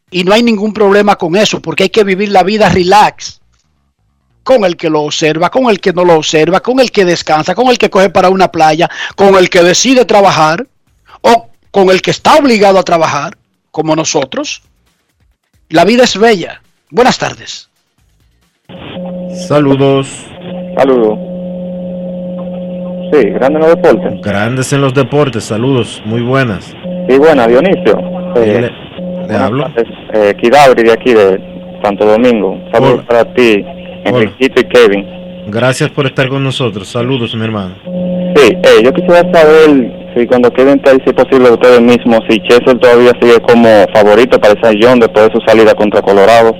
y 0.09 0.23
no 0.23 0.33
hay 0.33 0.41
ningún 0.41 0.73
problema 0.73 1.15
con 1.15 1.35
eso 1.35 1.61
porque 1.61 1.83
hay 1.83 1.89
que 1.89 2.03
vivir 2.03 2.29
la 2.29 2.41
vida 2.41 2.69
relax. 2.69 3.39
Con 4.41 4.65
el 4.65 4.77
que 4.77 4.89
lo 4.89 5.03
observa, 5.03 5.51
con 5.51 5.69
el 5.69 5.79
que 5.79 5.93
no 5.93 6.03
lo 6.03 6.15
observa, 6.15 6.59
con 6.61 6.79
el 6.79 6.91
que 6.91 7.05
descansa, 7.05 7.53
con 7.53 7.67
el 7.67 7.77
que 7.77 7.91
coge 7.91 8.09
para 8.09 8.29
una 8.29 8.51
playa, 8.51 8.89
con 9.15 9.35
el 9.35 9.47
que 9.51 9.61
decide 9.61 10.05
trabajar 10.05 10.67
o 11.21 11.49
con 11.69 11.91
el 11.91 12.01
que 12.01 12.11
está 12.11 12.35
obligado 12.37 12.79
a 12.79 12.83
trabajar, 12.83 13.37
como 13.69 13.95
nosotros. 13.95 14.63
La 15.69 15.85
vida 15.85 16.03
es 16.05 16.17
bella. 16.17 16.63
Buenas 16.89 17.19
tardes. 17.19 17.69
Saludos. 19.47 20.07
Saludos. 20.78 21.20
Sí, 23.11 23.30
grande 23.30 23.59
en 23.59 23.59
los 23.59 23.70
deportes. 23.76 24.22
Grandes 24.22 24.74
en 24.74 24.82
los 24.82 24.93
deportes. 24.93 25.43
Saludos. 25.43 26.01
Muy 26.05 26.22
buenas. 26.22 26.74
Sí, 27.07 27.18
buena, 27.18 27.47
Dionisio. 27.47 27.97
Eh, 28.36 28.70
Le, 29.22 29.28
le 29.28 29.36
hablo. 29.36 29.68
eh, 30.14 30.34
Kidabri 30.41 30.84
de 30.84 30.91
aquí 30.93 31.14
de 31.14 31.39
Santo 31.84 32.05
Domingo. 32.05 32.57
Saludos 32.72 32.93
Hola. 32.95 33.03
para 33.07 33.34
ti, 33.34 33.64
Enriquito 34.05 34.61
y 34.61 34.64
Kevin. 34.66 35.05
Gracias 35.47 35.89
por 35.89 36.05
estar 36.05 36.30
con 36.30 36.43
nosotros. 36.43 36.88
Saludos, 36.88 37.36
mi 37.36 37.43
hermano. 37.43 37.76
Sí, 38.36 38.53
eh, 38.64 38.82
yo 38.84 38.91
quisiera 38.93 39.22
saber 39.32 39.91
si 40.16 40.26
cuando 40.26 40.47
está 40.47 40.91
ahí, 40.91 40.97
si 41.03 41.09
es 41.09 41.14
posible 41.14 41.51
ustedes 41.51 41.82
mismos, 41.82 42.20
si 42.30 42.39
Chester 42.47 42.78
todavía 42.80 43.11
sigue 43.22 43.39
como 43.41 43.68
favorito 43.93 44.39
para 44.39 44.53
esa 44.59 44.72
John 44.82 44.99
después 44.99 45.28
de 45.28 45.34
su 45.34 45.41
salida 45.45 45.74
contra 45.76 46.01
Colorado. 46.01 46.55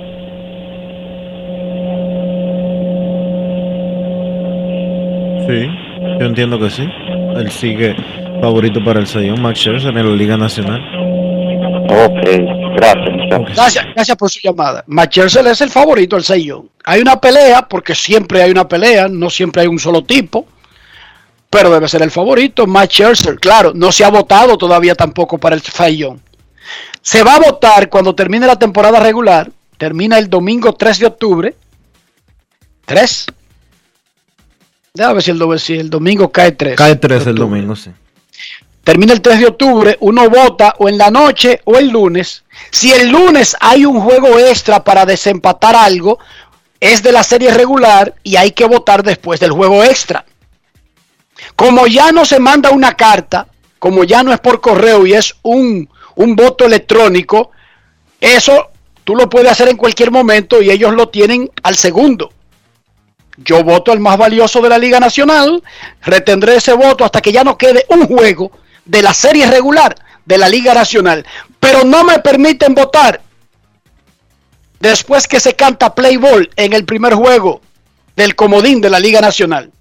Sí, 5.46 5.68
yo 6.20 6.26
entiendo 6.26 6.58
que 6.58 6.70
sí. 6.70 6.88
Él 7.36 7.50
sigue 7.50 7.96
favorito 8.40 8.82
para 8.84 9.00
el 9.00 9.06
sellón 9.06 9.40
Max 9.42 9.58
Scherzer 9.60 9.96
en 9.96 10.06
la 10.06 10.14
Liga 10.14 10.36
Nacional. 10.36 10.80
Ok, 11.88 12.24
gracias. 12.76 13.12
muchachos. 13.12 13.56
Gracias, 13.56 13.84
gracias 13.94 14.16
por 14.16 14.30
su 14.30 14.40
llamada. 14.42 14.84
Machercel 14.86 15.46
es 15.46 15.60
el 15.60 15.70
favorito 15.70 16.16
del 16.16 16.24
sellón. 16.24 16.70
Hay 16.84 17.00
una 17.00 17.20
pelea, 17.20 17.68
porque 17.68 17.94
siempre 17.94 18.42
hay 18.42 18.50
una 18.50 18.66
pelea, 18.66 19.08
no 19.08 19.30
siempre 19.30 19.62
hay 19.62 19.68
un 19.68 19.78
solo 19.78 20.02
tipo, 20.02 20.46
pero 21.50 21.70
debe 21.70 21.88
ser 21.88 22.02
el 22.02 22.10
favorito. 22.10 22.66
Matt 22.66 22.90
Scherzer, 22.90 23.38
claro, 23.38 23.72
no 23.74 23.92
se 23.92 24.04
ha 24.04 24.10
votado 24.10 24.56
todavía 24.56 24.94
tampoco 24.94 25.38
para 25.38 25.54
el 25.54 25.62
sellón. 25.62 26.20
Se 27.02 27.22
va 27.22 27.36
a 27.36 27.40
votar 27.40 27.90
cuando 27.90 28.14
termine 28.14 28.46
la 28.46 28.58
temporada 28.58 28.98
regular, 28.98 29.50
termina 29.76 30.18
el 30.18 30.30
domingo 30.30 30.72
3 30.72 30.98
de 30.98 31.06
octubre. 31.06 31.54
3. 32.86 33.26
Déjame 34.96 35.14
ver 35.14 35.22
si 35.24 35.30
el, 35.32 35.38
domingo, 35.38 35.58
si 35.58 35.74
el 35.74 35.90
domingo 35.90 36.30
cae 36.30 36.52
3. 36.52 36.76
Cae 36.76 36.94
3 36.94 37.26
el 37.26 37.34
domingo, 37.34 37.74
sí. 37.74 37.90
Termina 38.84 39.12
el 39.12 39.20
3 39.20 39.40
de 39.40 39.46
octubre, 39.46 39.96
uno 39.98 40.30
vota 40.30 40.76
o 40.78 40.88
en 40.88 40.98
la 40.98 41.10
noche 41.10 41.60
o 41.64 41.76
el 41.76 41.88
lunes. 41.88 42.44
Si 42.70 42.92
el 42.92 43.08
lunes 43.08 43.56
hay 43.58 43.84
un 43.84 44.00
juego 44.00 44.38
extra 44.38 44.84
para 44.84 45.04
desempatar 45.04 45.74
algo, 45.74 46.20
es 46.78 47.02
de 47.02 47.10
la 47.10 47.24
serie 47.24 47.52
regular 47.52 48.14
y 48.22 48.36
hay 48.36 48.52
que 48.52 48.66
votar 48.66 49.02
después 49.02 49.40
del 49.40 49.50
juego 49.50 49.82
extra. 49.82 50.24
Como 51.56 51.88
ya 51.88 52.12
no 52.12 52.24
se 52.24 52.38
manda 52.38 52.70
una 52.70 52.92
carta, 52.92 53.48
como 53.80 54.04
ya 54.04 54.22
no 54.22 54.32
es 54.32 54.38
por 54.38 54.60
correo 54.60 55.04
y 55.04 55.14
es 55.14 55.34
un, 55.42 55.88
un 56.14 56.36
voto 56.36 56.66
electrónico, 56.66 57.50
eso 58.20 58.70
tú 59.02 59.16
lo 59.16 59.28
puedes 59.28 59.50
hacer 59.50 59.68
en 59.70 59.76
cualquier 59.76 60.12
momento 60.12 60.62
y 60.62 60.70
ellos 60.70 60.94
lo 60.94 61.08
tienen 61.08 61.50
al 61.64 61.74
segundo. 61.74 62.30
Yo 63.36 63.64
voto 63.64 63.92
el 63.92 64.00
más 64.00 64.16
valioso 64.16 64.60
de 64.60 64.68
la 64.68 64.78
Liga 64.78 65.00
Nacional, 65.00 65.62
retendré 66.02 66.56
ese 66.56 66.72
voto 66.72 67.04
hasta 67.04 67.20
que 67.20 67.32
ya 67.32 67.42
no 67.42 67.58
quede 67.58 67.84
un 67.88 68.06
juego 68.06 68.52
de 68.84 69.02
la 69.02 69.12
serie 69.12 69.46
regular 69.46 69.94
de 70.24 70.38
la 70.38 70.48
Liga 70.48 70.74
Nacional. 70.74 71.26
Pero 71.58 71.84
no 71.84 72.04
me 72.04 72.18
permiten 72.20 72.74
votar 72.74 73.20
después 74.78 75.26
que 75.26 75.40
se 75.40 75.54
canta 75.54 75.94
play 75.94 76.16
ball 76.16 76.48
en 76.56 76.72
el 76.72 76.84
primer 76.84 77.14
juego 77.14 77.60
del 78.14 78.36
comodín 78.36 78.80
de 78.80 78.90
la 78.90 79.00
Liga 79.00 79.20
Nacional. 79.20 79.72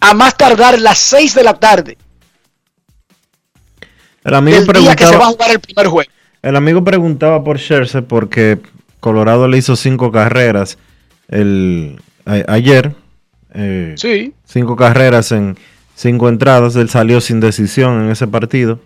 A 0.00 0.14
más 0.14 0.36
tardar 0.36 0.78
las 0.78 0.98
6 0.98 1.34
de 1.34 1.44
la 1.44 1.54
tarde. 1.54 1.98
El 4.22 4.34
amigo 4.34 4.60
del 4.60 4.82
día 4.82 4.94
que 4.94 5.06
se 5.06 5.16
va 5.16 5.24
a 5.24 5.28
jugar 5.28 5.50
el 5.50 5.60
primer 5.60 5.86
juego. 5.88 6.10
El 6.42 6.56
amigo 6.56 6.84
preguntaba 6.84 7.42
por 7.42 7.58
Scherzer 7.58 8.04
porque 8.04 8.58
Colorado 9.00 9.48
le 9.48 9.58
hizo 9.58 9.76
cinco 9.76 10.12
carreras 10.12 10.78
el, 11.28 12.00
ayer. 12.24 12.94
eh, 13.52 13.94
Sí. 13.96 14.34
Cinco 14.44 14.76
carreras 14.76 15.32
en 15.32 15.56
cinco 15.94 16.28
entradas. 16.28 16.76
Él 16.76 16.88
salió 16.88 17.20
sin 17.20 17.40
decisión 17.40 18.04
en 18.04 18.10
ese 18.10 18.26
partido. 18.26 18.80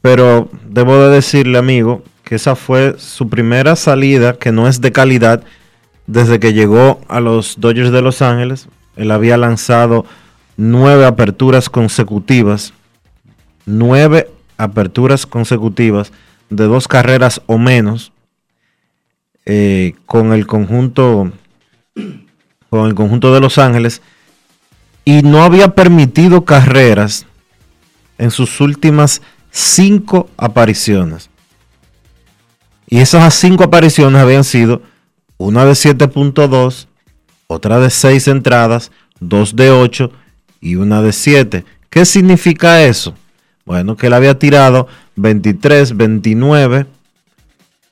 Pero 0.00 0.48
debo 0.68 0.98
de 0.98 1.10
decirle, 1.14 1.58
amigo, 1.58 2.02
que 2.24 2.34
esa 2.36 2.56
fue 2.56 2.96
su 2.98 3.28
primera 3.28 3.76
salida 3.76 4.34
que 4.34 4.52
no 4.52 4.66
es 4.68 4.80
de 4.80 4.92
calidad 4.92 5.42
desde 6.06 6.40
que 6.40 6.52
llegó 6.52 7.00
a 7.08 7.20
los 7.20 7.60
Dodgers 7.60 7.92
de 7.92 8.02
Los 8.02 8.22
Ángeles. 8.22 8.68
Él 8.96 9.10
había 9.10 9.36
lanzado 9.36 10.04
nueve 10.56 11.06
aperturas 11.06 11.70
consecutivas. 11.70 12.72
Nueve 13.64 14.28
aperturas 14.56 15.26
consecutivas 15.26 16.12
de 16.50 16.64
dos 16.64 16.88
carreras 16.88 17.40
o 17.46 17.58
menos 17.58 18.12
eh, 19.46 19.94
con 20.06 20.32
el 20.32 20.46
conjunto 20.46 21.32
con 22.72 22.86
el 22.86 22.94
conjunto 22.94 23.34
de 23.34 23.40
Los 23.40 23.58
Ángeles 23.58 24.00
y 25.04 25.20
no 25.20 25.42
había 25.42 25.74
permitido 25.74 26.46
carreras 26.46 27.26
en 28.16 28.30
sus 28.30 28.62
últimas 28.62 29.20
cinco 29.50 30.30
apariciones. 30.38 31.28
Y 32.88 33.00
esas 33.00 33.34
cinco 33.34 33.64
apariciones 33.64 34.22
habían 34.22 34.44
sido 34.44 34.80
una 35.36 35.66
de 35.66 35.72
7.2, 35.72 36.86
otra 37.46 37.78
de 37.78 37.90
6 37.90 38.28
entradas, 38.28 38.90
dos 39.20 39.54
de 39.54 39.70
8 39.70 40.10
y 40.62 40.76
una 40.76 41.02
de 41.02 41.12
7. 41.12 41.66
¿Qué 41.90 42.06
significa 42.06 42.84
eso? 42.84 43.14
Bueno, 43.66 43.98
que 43.98 44.06
él 44.06 44.14
había 44.14 44.38
tirado 44.38 44.88
23, 45.16 45.94
29, 45.94 46.86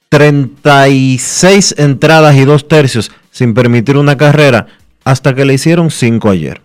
36 0.09 1.75
entradas 1.77 2.35
y 2.37 2.47
dos 2.47 2.67
tercios 2.67 3.13
sin 3.31 3.55
permitir 3.55 3.97
una 3.97 4.17
carrera 4.17 4.67
hasta 5.05 5.35
que 5.35 5.45
le 5.45 5.55
hicieron 5.55 5.91
5 5.91 6.31
ayer. 6.31 6.63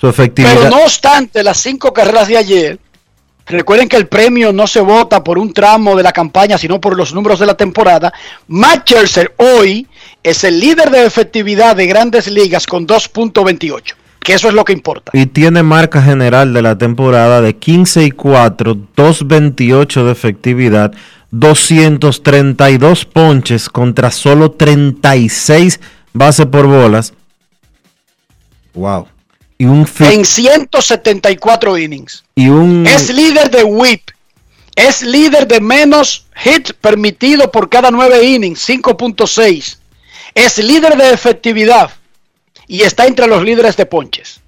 Su 0.00 0.08
efectividad. 0.08 0.54
Pero 0.54 0.70
no 0.70 0.82
obstante 0.82 1.42
las 1.42 1.58
cinco 1.58 1.92
carreras 1.92 2.26
de 2.28 2.38
ayer, 2.38 2.78
recuerden 3.44 3.88
que 3.88 3.96
el 3.96 4.06
premio 4.06 4.50
no 4.52 4.66
se 4.66 4.80
vota 4.80 5.22
por 5.22 5.38
un 5.38 5.52
tramo 5.52 5.94
de 5.94 6.02
la 6.02 6.12
campaña, 6.12 6.56
sino 6.56 6.80
por 6.80 6.96
los 6.96 7.12
números 7.12 7.38
de 7.38 7.46
la 7.46 7.54
temporada. 7.54 8.12
Matt 8.48 8.88
Scherzer 8.88 9.34
hoy 9.36 9.86
es 10.22 10.44
el 10.44 10.58
líder 10.58 10.90
de 10.90 11.04
efectividad 11.04 11.76
de 11.76 11.86
grandes 11.86 12.28
ligas 12.28 12.66
con 12.66 12.86
2.28, 12.86 13.94
que 14.20 14.34
eso 14.34 14.48
es 14.48 14.54
lo 14.54 14.64
que 14.64 14.72
importa. 14.72 15.10
y 15.14 15.26
tiene 15.26 15.62
marca 15.62 16.00
general 16.02 16.52
de 16.54 16.62
la 16.62 16.76
temporada 16.78 17.40
de 17.40 17.56
15 17.56 18.04
y 18.04 18.10
4, 18.10 18.76
228 18.96 20.04
de 20.04 20.12
efectividad, 20.12 20.92
232 21.30 23.04
ponches 23.06 23.68
contra 23.68 24.10
solo 24.10 24.50
36 24.52 25.80
bases 26.12 26.46
por 26.46 26.66
bolas. 26.66 27.14
Wow. 28.74 29.06
Y 29.58 29.64
un 29.66 29.86
En 30.00 30.24
174 30.24 31.76
innings. 31.78 32.24
y 32.34 32.48
un 32.48 32.86
Es 32.86 33.12
líder 33.12 33.50
de 33.50 33.62
whip. 33.64 34.10
Es 34.76 35.02
líder 35.02 35.46
de 35.46 35.60
menos 35.60 36.26
hits 36.44 36.72
permitido 36.72 37.50
por 37.50 37.68
cada 37.68 37.90
9 37.90 38.24
innings, 38.24 38.66
5.6. 38.68 39.76
Es 40.34 40.58
líder 40.58 40.96
de 40.96 41.10
efectividad 41.10 41.90
y 42.70 42.82
está 42.82 43.04
entre 43.06 43.26
los 43.26 43.42
líderes 43.42 43.76
de 43.76 43.84
ponches. 43.84 44.40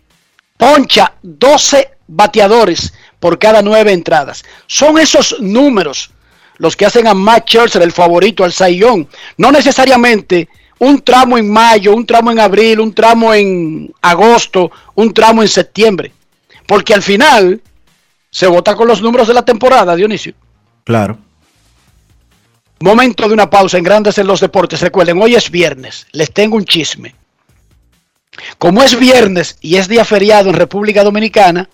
Poncha 0.56 1.14
12 1.22 1.90
bateadores 2.06 2.94
por 3.18 3.36
cada 3.36 3.62
9 3.62 3.92
entradas. 3.92 4.44
Son 4.68 4.96
esos 4.96 5.40
números 5.40 6.10
los 6.58 6.76
que 6.76 6.86
hacen 6.86 7.08
a 7.08 7.14
Matt 7.14 7.48
Scherzer 7.48 7.82
el 7.82 7.90
favorito 7.90 8.44
al 8.44 8.52
Young. 8.52 9.06
No 9.38 9.50
necesariamente 9.50 10.48
un 10.78 11.02
tramo 11.02 11.36
en 11.36 11.50
mayo, 11.50 11.96
un 11.96 12.06
tramo 12.06 12.30
en 12.30 12.38
abril, 12.38 12.78
un 12.78 12.94
tramo 12.94 13.34
en 13.34 13.92
agosto, 14.00 14.70
un 14.94 15.12
tramo 15.12 15.42
en 15.42 15.48
septiembre. 15.48 16.12
Porque 16.64 16.94
al 16.94 17.02
final 17.02 17.60
se 18.30 18.46
vota 18.46 18.76
con 18.76 18.86
los 18.86 19.02
números 19.02 19.26
de 19.26 19.34
la 19.34 19.44
temporada, 19.44 19.96
Dionisio. 19.96 20.34
claro. 20.84 21.18
Momento 22.78 23.28
de 23.28 23.34
una 23.34 23.48
pausa 23.48 23.78
en 23.78 23.84
Grandes 23.84 24.18
en 24.18 24.26
los 24.26 24.40
Deportes. 24.40 24.80
Recuerden, 24.80 25.22
hoy 25.22 25.36
es 25.36 25.52
viernes. 25.52 26.04
Les 26.10 26.32
tengo 26.32 26.56
un 26.56 26.64
chisme. 26.64 27.14
Como 28.58 28.82
es 28.82 28.98
viernes 28.98 29.58
y 29.60 29.76
es 29.76 29.88
día 29.88 30.04
feriado 30.04 30.48
en 30.50 30.56
República 30.56 31.04
Dominicana, 31.04 31.68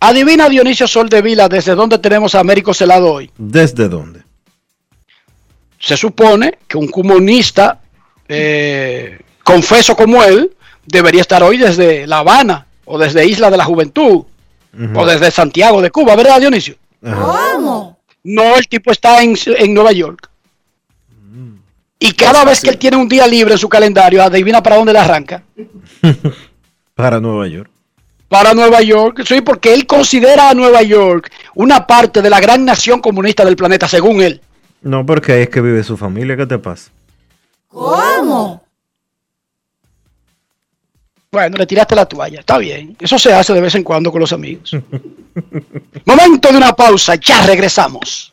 adivina 0.00 0.48
Dionisio 0.48 0.86
Sol 0.86 1.08
de 1.08 1.22
Vila 1.22 1.48
desde 1.48 1.74
dónde 1.74 1.98
tenemos 1.98 2.34
a 2.34 2.40
Américo 2.40 2.74
Celado 2.74 3.12
hoy. 3.12 3.30
¿Desde 3.36 3.88
dónde? 3.88 4.22
Se 5.78 5.96
supone 5.96 6.58
que 6.68 6.76
un 6.76 6.88
comunista 6.88 7.80
eh, 8.28 9.18
confeso 9.42 9.96
como 9.96 10.22
él 10.22 10.54
debería 10.86 11.22
estar 11.22 11.42
hoy 11.42 11.56
desde 11.56 12.06
La 12.06 12.18
Habana 12.18 12.66
o 12.84 12.98
desde 12.98 13.26
Isla 13.26 13.50
de 13.50 13.56
la 13.56 13.64
Juventud 13.64 14.24
o 14.94 15.06
desde 15.06 15.30
Santiago 15.30 15.82
de 15.82 15.90
Cuba, 15.90 16.16
¿verdad, 16.16 16.40
Dionisio? 16.40 16.76
¿Cómo? 17.02 17.98
No, 18.24 18.56
el 18.56 18.68
tipo 18.68 18.90
está 18.90 19.22
en, 19.22 19.36
en 19.46 19.74
Nueva 19.74 19.92
York. 19.92 20.30
Y 22.04 22.14
cada 22.14 22.44
vez 22.44 22.60
que 22.60 22.70
él 22.70 22.78
tiene 22.78 22.96
un 22.96 23.08
día 23.08 23.28
libre 23.28 23.52
en 23.52 23.58
su 23.58 23.68
calendario, 23.68 24.20
adivina 24.24 24.60
para 24.60 24.74
dónde 24.74 24.92
le 24.92 24.98
arranca. 24.98 25.44
Para 26.96 27.20
Nueva 27.20 27.46
York. 27.46 27.70
Para 28.26 28.54
Nueva 28.54 28.82
York, 28.82 29.22
sí, 29.24 29.40
porque 29.40 29.72
él 29.72 29.86
considera 29.86 30.50
a 30.50 30.54
Nueva 30.54 30.82
York 30.82 31.30
una 31.54 31.86
parte 31.86 32.20
de 32.20 32.28
la 32.28 32.40
gran 32.40 32.64
nación 32.64 33.00
comunista 33.00 33.44
del 33.44 33.54
planeta, 33.54 33.86
según 33.86 34.20
él. 34.20 34.40
No, 34.80 35.06
porque 35.06 35.32
ahí 35.32 35.42
es 35.42 35.48
que 35.48 35.60
vive 35.60 35.84
su 35.84 35.96
familia. 35.96 36.36
¿Qué 36.36 36.44
te 36.44 36.58
pasa? 36.58 36.90
¿Cómo? 37.68 38.64
Bueno, 41.30 41.56
le 41.56 41.66
tiraste 41.66 41.94
la 41.94 42.06
toalla, 42.06 42.40
está 42.40 42.58
bien. 42.58 42.96
Eso 42.98 43.16
se 43.16 43.32
hace 43.32 43.54
de 43.54 43.60
vez 43.60 43.76
en 43.76 43.84
cuando 43.84 44.10
con 44.10 44.20
los 44.20 44.32
amigos. 44.32 44.76
Momento 46.04 46.50
de 46.50 46.56
una 46.56 46.72
pausa, 46.72 47.14
ya 47.14 47.46
regresamos. 47.46 48.32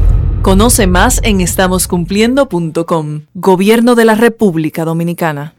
Conoce 0.41 0.87
más 0.87 1.19
en 1.23 1.39
estamoscumpliendo.com. 1.39 3.21
Gobierno 3.35 3.93
de 3.93 4.05
la 4.05 4.15
República 4.15 4.85
Dominicana. 4.85 5.53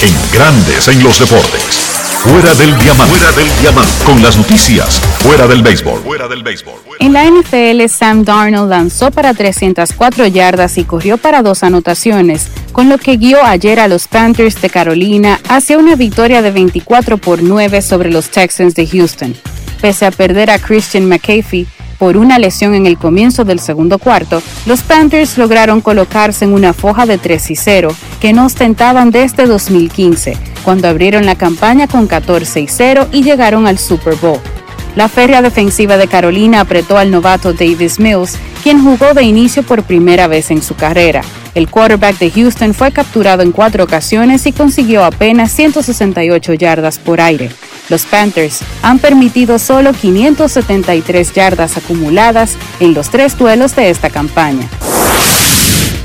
En 0.00 0.14
Grandes 0.32 0.86
en 0.86 1.02
los 1.02 1.18
Deportes. 1.18 1.82
Fuera 2.22 2.54
del 2.54 2.78
diamante. 2.78 3.16
Fuera 3.16 3.32
del 3.32 3.48
diamante. 3.60 4.04
Con 4.04 4.22
las 4.22 4.36
noticias. 4.36 5.00
Fuera 5.18 5.48
del 5.48 5.60
béisbol. 5.60 6.02
Fuera 6.02 6.28
del 6.28 6.44
béisbol. 6.44 6.74
En 7.00 7.12
la 7.12 7.24
NFL, 7.24 7.84
Sam 7.88 8.24
Darnold 8.24 8.70
lanzó 8.70 9.10
para 9.10 9.34
304 9.34 10.28
yardas 10.28 10.78
y 10.78 10.84
corrió 10.84 11.18
para 11.18 11.42
dos 11.42 11.64
anotaciones, 11.64 12.46
con 12.70 12.88
lo 12.88 12.96
que 12.98 13.16
guió 13.16 13.44
ayer 13.44 13.80
a 13.80 13.88
los 13.88 14.06
Panthers 14.06 14.62
de 14.62 14.70
Carolina 14.70 15.40
hacia 15.48 15.78
una 15.78 15.96
victoria 15.96 16.42
de 16.42 16.52
24 16.52 17.18
por 17.18 17.42
9 17.42 17.82
sobre 17.82 18.12
los 18.12 18.30
Texans 18.30 18.76
de 18.76 18.86
Houston. 18.86 19.34
Pese 19.80 20.06
a 20.06 20.12
perder 20.12 20.48
a 20.52 20.60
Christian 20.60 21.08
McCaffrey, 21.08 21.66
por 22.02 22.16
una 22.16 22.40
lesión 22.40 22.74
en 22.74 22.86
el 22.86 22.98
comienzo 22.98 23.44
del 23.44 23.60
segundo 23.60 24.00
cuarto, 24.00 24.42
los 24.66 24.82
Panthers 24.82 25.38
lograron 25.38 25.80
colocarse 25.80 26.44
en 26.44 26.52
una 26.52 26.72
foja 26.72 27.06
de 27.06 27.16
3 27.16 27.52
y 27.52 27.54
0 27.54 27.94
que 28.20 28.32
no 28.32 28.46
ostentaban 28.46 29.12
desde 29.12 29.46
2015, 29.46 30.36
cuando 30.64 30.88
abrieron 30.88 31.26
la 31.26 31.36
campaña 31.36 31.86
con 31.86 32.08
14 32.08 32.60
y 32.62 32.66
0 32.66 33.06
y 33.12 33.22
llegaron 33.22 33.68
al 33.68 33.78
Super 33.78 34.16
Bowl. 34.16 34.40
La 34.96 35.08
férrea 35.08 35.42
defensiva 35.42 35.96
de 35.96 36.08
Carolina 36.08 36.62
apretó 36.62 36.98
al 36.98 37.12
novato 37.12 37.52
Davis 37.52 38.00
Mills, 38.00 38.36
quien 38.62 38.82
jugó 38.82 39.14
de 39.14 39.24
inicio 39.24 39.62
por 39.62 39.82
primera 39.82 40.26
vez 40.26 40.50
en 40.50 40.62
su 40.62 40.74
carrera. 40.74 41.22
El 41.54 41.68
quarterback 41.68 42.18
de 42.18 42.30
Houston 42.30 42.72
fue 42.72 42.92
capturado 42.92 43.42
en 43.42 43.52
cuatro 43.52 43.84
ocasiones 43.84 44.46
y 44.46 44.52
consiguió 44.52 45.04
apenas 45.04 45.52
168 45.52 46.54
yardas 46.54 46.98
por 46.98 47.20
aire. 47.20 47.50
Los 47.88 48.06
Panthers 48.06 48.60
han 48.82 48.98
permitido 48.98 49.58
solo 49.58 49.92
573 49.92 51.32
yardas 51.34 51.76
acumuladas 51.76 52.56
en 52.80 52.94
los 52.94 53.10
tres 53.10 53.36
duelos 53.36 53.76
de 53.76 53.90
esta 53.90 54.08
campaña. 54.08 54.68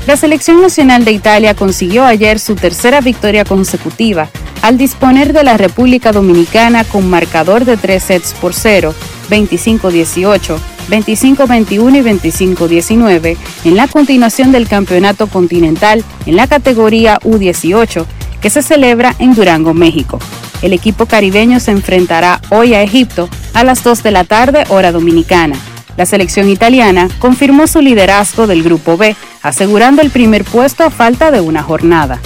La 0.06 0.16
selección 0.16 0.60
nacional 0.60 1.04
de 1.04 1.12
Italia 1.12 1.54
consiguió 1.54 2.04
ayer 2.04 2.38
su 2.38 2.54
tercera 2.54 3.00
victoria 3.00 3.44
consecutiva 3.44 4.28
al 4.62 4.78
disponer 4.78 5.32
de 5.32 5.44
la 5.44 5.56
República 5.56 6.12
Dominicana 6.12 6.84
con 6.84 7.08
marcador 7.08 7.64
de 7.64 7.76
3 7.76 8.02
sets 8.02 8.32
por 8.34 8.54
0, 8.54 8.94
25-18, 9.30 10.58
25-21 10.88 11.70
y 11.70 12.28
25-19 12.28 13.36
en 13.64 13.76
la 13.76 13.88
continuación 13.88 14.52
del 14.52 14.68
Campeonato 14.68 15.26
Continental 15.26 16.04
en 16.26 16.36
la 16.36 16.46
categoría 16.46 17.18
U18 17.20 18.04
que 18.40 18.50
se 18.50 18.62
celebra 18.62 19.14
en 19.18 19.34
Durango, 19.34 19.74
México. 19.74 20.18
El 20.62 20.72
equipo 20.72 21.06
caribeño 21.06 21.60
se 21.60 21.70
enfrentará 21.70 22.40
hoy 22.50 22.74
a 22.74 22.82
Egipto 22.82 23.28
a 23.54 23.64
las 23.64 23.82
2 23.84 24.02
de 24.02 24.10
la 24.10 24.24
tarde 24.24 24.64
hora 24.68 24.92
dominicana. 24.92 25.56
La 25.96 26.06
selección 26.06 26.48
italiana 26.48 27.08
confirmó 27.18 27.66
su 27.66 27.80
liderazgo 27.80 28.46
del 28.46 28.62
Grupo 28.62 28.96
B, 28.96 29.16
asegurando 29.42 30.00
el 30.00 30.10
primer 30.10 30.44
puesto 30.44 30.84
a 30.84 30.90
falta 30.90 31.30
de 31.30 31.40
una 31.40 31.62
jornada. 31.62 32.20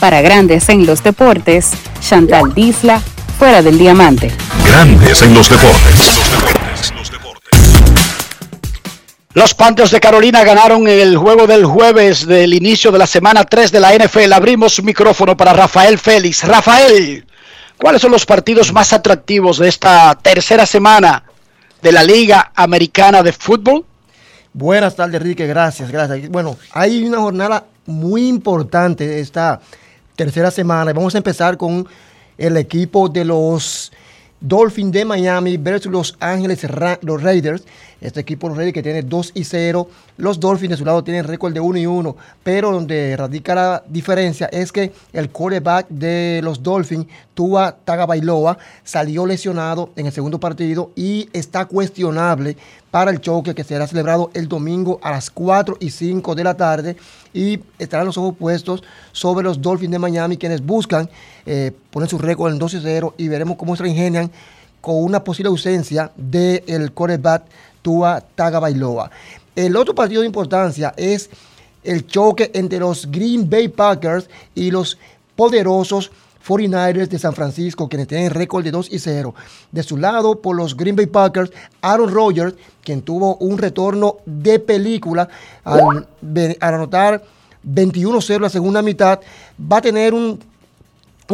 Para 0.00 0.22
Grandes 0.22 0.70
en 0.70 0.86
los 0.86 1.02
Deportes, 1.02 1.72
Chantal 2.00 2.54
Disla, 2.54 3.02
fuera 3.38 3.60
del 3.60 3.78
diamante. 3.78 4.32
Grandes 4.64 5.20
en 5.20 5.34
los 5.34 5.50
deportes. 5.50 6.20
Los 9.34 9.52
Panthers 9.52 9.90
de 9.90 10.00
Carolina 10.00 10.42
ganaron 10.42 10.88
el 10.88 11.18
juego 11.18 11.46
del 11.46 11.66
jueves 11.66 12.26
del 12.26 12.54
inicio 12.54 12.90
de 12.90 12.98
la 12.98 13.06
semana 13.06 13.44
3 13.44 13.70
de 13.70 13.78
la 13.80 13.94
NFL. 13.94 14.32
Abrimos 14.32 14.82
micrófono 14.82 15.36
para 15.36 15.52
Rafael 15.52 15.98
Félix. 15.98 16.44
Rafael, 16.44 17.26
¿cuáles 17.76 18.00
son 18.00 18.10
los 18.10 18.24
partidos 18.24 18.72
más 18.72 18.94
atractivos 18.94 19.58
de 19.58 19.68
esta 19.68 20.14
tercera 20.14 20.64
semana 20.64 21.24
de 21.82 21.92
la 21.92 22.02
Liga 22.02 22.52
Americana 22.54 23.22
de 23.22 23.34
Fútbol? 23.34 23.84
Buenas 24.54 24.96
tardes, 24.96 25.20
Enrique. 25.20 25.46
Gracias, 25.46 25.90
gracias. 25.90 26.30
Bueno, 26.30 26.56
hay 26.72 27.04
una 27.04 27.18
jornada 27.18 27.66
muy 27.84 28.26
importante 28.28 29.20
esta 29.20 29.60
tercera 30.16 30.50
semana. 30.50 30.92
Vamos 30.92 31.14
a 31.14 31.18
empezar 31.18 31.56
con 31.56 31.86
el 32.38 32.56
equipo 32.56 33.08
de 33.08 33.24
los 33.24 33.92
Dolphins 34.40 34.92
de 34.92 35.04
Miami 35.04 35.56
versus 35.56 35.92
Los 35.92 36.16
Ángeles 36.20 36.66
los 37.02 37.22
Raiders. 37.22 37.64
Este 38.00 38.20
equipo 38.20 38.48
los 38.48 38.56
Raiders 38.56 38.74
que 38.74 38.82
tiene 38.82 39.02
2 39.02 39.32
y 39.34 39.44
0. 39.44 39.88
Los 40.16 40.40
Dolphins 40.40 40.70
de 40.70 40.76
su 40.76 40.84
lado 40.84 41.04
tienen 41.04 41.24
récord 41.24 41.52
de 41.52 41.60
1 41.60 41.78
y 41.78 41.86
1. 41.86 42.16
Pero 42.42 42.72
donde 42.72 43.16
radica 43.16 43.54
la 43.54 43.82
diferencia 43.88 44.46
es 44.46 44.72
que 44.72 44.92
el 45.12 45.30
quarterback 45.30 45.88
de 45.88 46.40
los 46.42 46.62
Dolphins, 46.62 47.06
Tua 47.34 47.76
Tagovailoa, 47.84 48.58
salió 48.84 49.26
lesionado 49.26 49.90
en 49.96 50.06
el 50.06 50.12
segundo 50.12 50.40
partido 50.40 50.92
y 50.96 51.28
está 51.32 51.66
cuestionable 51.66 52.56
para 52.90 53.10
el 53.10 53.20
choque 53.20 53.54
que 53.54 53.64
será 53.64 53.86
celebrado 53.86 54.30
el 54.34 54.48
domingo 54.48 54.98
a 55.02 55.12
las 55.12 55.30
4 55.30 55.76
y 55.80 55.90
5 55.90 56.34
de 56.34 56.44
la 56.44 56.56
tarde 56.56 56.96
y 57.32 57.60
estarán 57.78 58.06
los 58.06 58.18
ojos 58.18 58.34
puestos 58.36 58.82
sobre 59.12 59.44
los 59.44 59.60
Dolphins 59.60 59.92
de 59.92 59.98
Miami 59.98 60.36
quienes 60.36 60.64
buscan 60.64 61.08
eh, 61.46 61.72
poner 61.90 62.08
su 62.08 62.18
récord 62.18 62.52
en 62.52 62.58
2 62.58 62.74
y 62.74 62.80
0 62.82 63.14
y 63.16 63.28
veremos 63.28 63.56
cómo 63.56 63.76
se 63.76 63.86
ingenian 63.86 64.30
con 64.80 64.96
una 64.96 65.22
posible 65.22 65.48
ausencia 65.48 66.10
del 66.16 66.92
quarterback 66.92 67.44
Tua 67.82 68.20
Tagovailoa. 68.20 69.10
El 69.56 69.76
otro 69.76 69.94
partido 69.94 70.20
de 70.22 70.26
importancia 70.26 70.94
es 70.96 71.30
el 71.82 72.06
choque 72.06 72.50
entre 72.54 72.78
los 72.78 73.10
Green 73.10 73.48
Bay 73.48 73.68
Packers 73.68 74.28
y 74.54 74.70
los 74.70 74.98
poderosos 75.36 76.10
49ers 76.46 77.08
de 77.08 77.18
San 77.18 77.34
Francisco, 77.34 77.88
quienes 77.88 78.08
tienen 78.08 78.30
récord 78.30 78.64
de 78.64 78.70
2 78.70 78.92
y 78.92 78.98
0. 78.98 79.34
De 79.70 79.82
su 79.82 79.96
lado, 79.96 80.40
por 80.40 80.56
los 80.56 80.76
Green 80.76 80.96
Bay 80.96 81.06
Packers, 81.06 81.50
Aaron 81.82 82.10
Rodgers, 82.10 82.54
quien 82.82 83.02
tuvo 83.02 83.36
un 83.36 83.58
retorno 83.58 84.16
de 84.24 84.58
película 84.58 85.28
al, 85.64 86.06
anotar 86.60 87.22
21-0 87.66 88.40
la 88.40 88.48
segunda 88.48 88.82
mitad, 88.82 89.20
va 89.60 89.78
a 89.78 89.82
tener 89.82 90.14
un, 90.14 90.40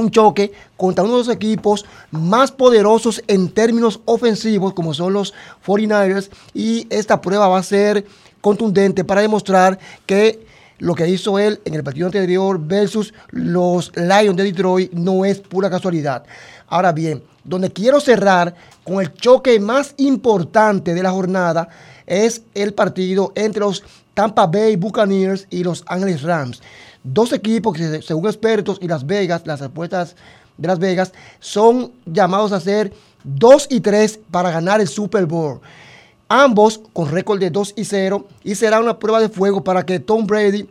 un 0.01 0.11
choque 0.11 0.53
contra 0.77 1.05
uno 1.05 1.15
de 1.15 1.19
los 1.21 1.29
equipos 1.29 1.85
más 2.11 2.53
poderosos 2.53 3.23
en 3.27 3.49
términos 3.51 4.01
ofensivos, 4.05 4.75
como 4.75 4.95
son 4.95 5.13
los 5.13 5.35
49ers, 5.67 6.31
y 6.55 6.87
esta 6.91 7.21
prueba 7.21 7.49
va 7.49 7.59
a 7.59 7.63
ser 7.63 8.05
contundente 8.41 9.05
para 9.05 9.23
demostrar 9.23 9.79
que 10.07 10.47
lo 10.79 10.95
que 10.95 11.09
hizo 11.09 11.39
él 11.39 11.61
en 11.65 11.75
el 11.75 11.83
partido 11.83 12.07
anterior 12.07 12.61
versus 12.61 13.15
los 13.31 13.93
Lions 13.97 14.37
de 14.37 14.45
Detroit 14.45 14.93
no 14.93 15.25
es 15.25 15.39
pura 15.39 15.71
casualidad. 15.71 16.25
Ahora 16.69 16.93
bien, 16.93 17.23
donde 17.45 17.73
quiero 17.73 18.01
cerrar 18.01 18.55
con 18.85 19.01
el 19.01 19.15
choque 19.15 19.59
más 19.59 19.95
importante 19.97 20.95
de 20.95 21.03
la 21.03 21.13
jornada 21.13 21.69
es 22.07 22.43
el 22.55 22.75
partido 22.75 23.33
entre 23.35 23.61
los 23.61 23.83
Tampa 24.15 24.47
Bay 24.47 24.77
Buccaneers 24.77 25.47
y 25.51 25.65
los 25.65 25.85
Angeles 25.87 26.23
Rams. 26.23 26.63
Dos 27.09 27.33
equipos 27.33 27.77
que 27.77 28.03
según 28.03 28.27
expertos 28.27 28.79
y 28.83 28.89
Las 28.89 29.07
Vegas, 29.07 29.43
las 29.47 29.63
apuestas 29.63 30.17
de 30.59 30.69
Las 30.69 30.79
Vegas, 30.79 31.13
son 31.41 31.93
llamados 32.05 32.53
a 32.53 32.61
ser 32.61 32.93
2 33.25 33.69
y 33.71 33.81
3 33.81 34.21
para 34.31 34.51
ganar 34.51 34.81
el 34.81 34.89
Super 34.89 35.25
Bowl 35.27 35.61
ambos 36.29 36.81
con 36.93 37.11
récord 37.11 37.39
de 37.39 37.51
2 37.51 37.75
y 37.77 37.85
0 37.85 38.27
y 38.43 38.55
será 38.55 38.81
una 38.81 38.99
prueba 38.99 39.21
de 39.21 39.29
fuego 39.29 39.63
para 39.63 39.85
que 39.85 40.01
Tom 40.01 40.27
Brady 40.27 40.69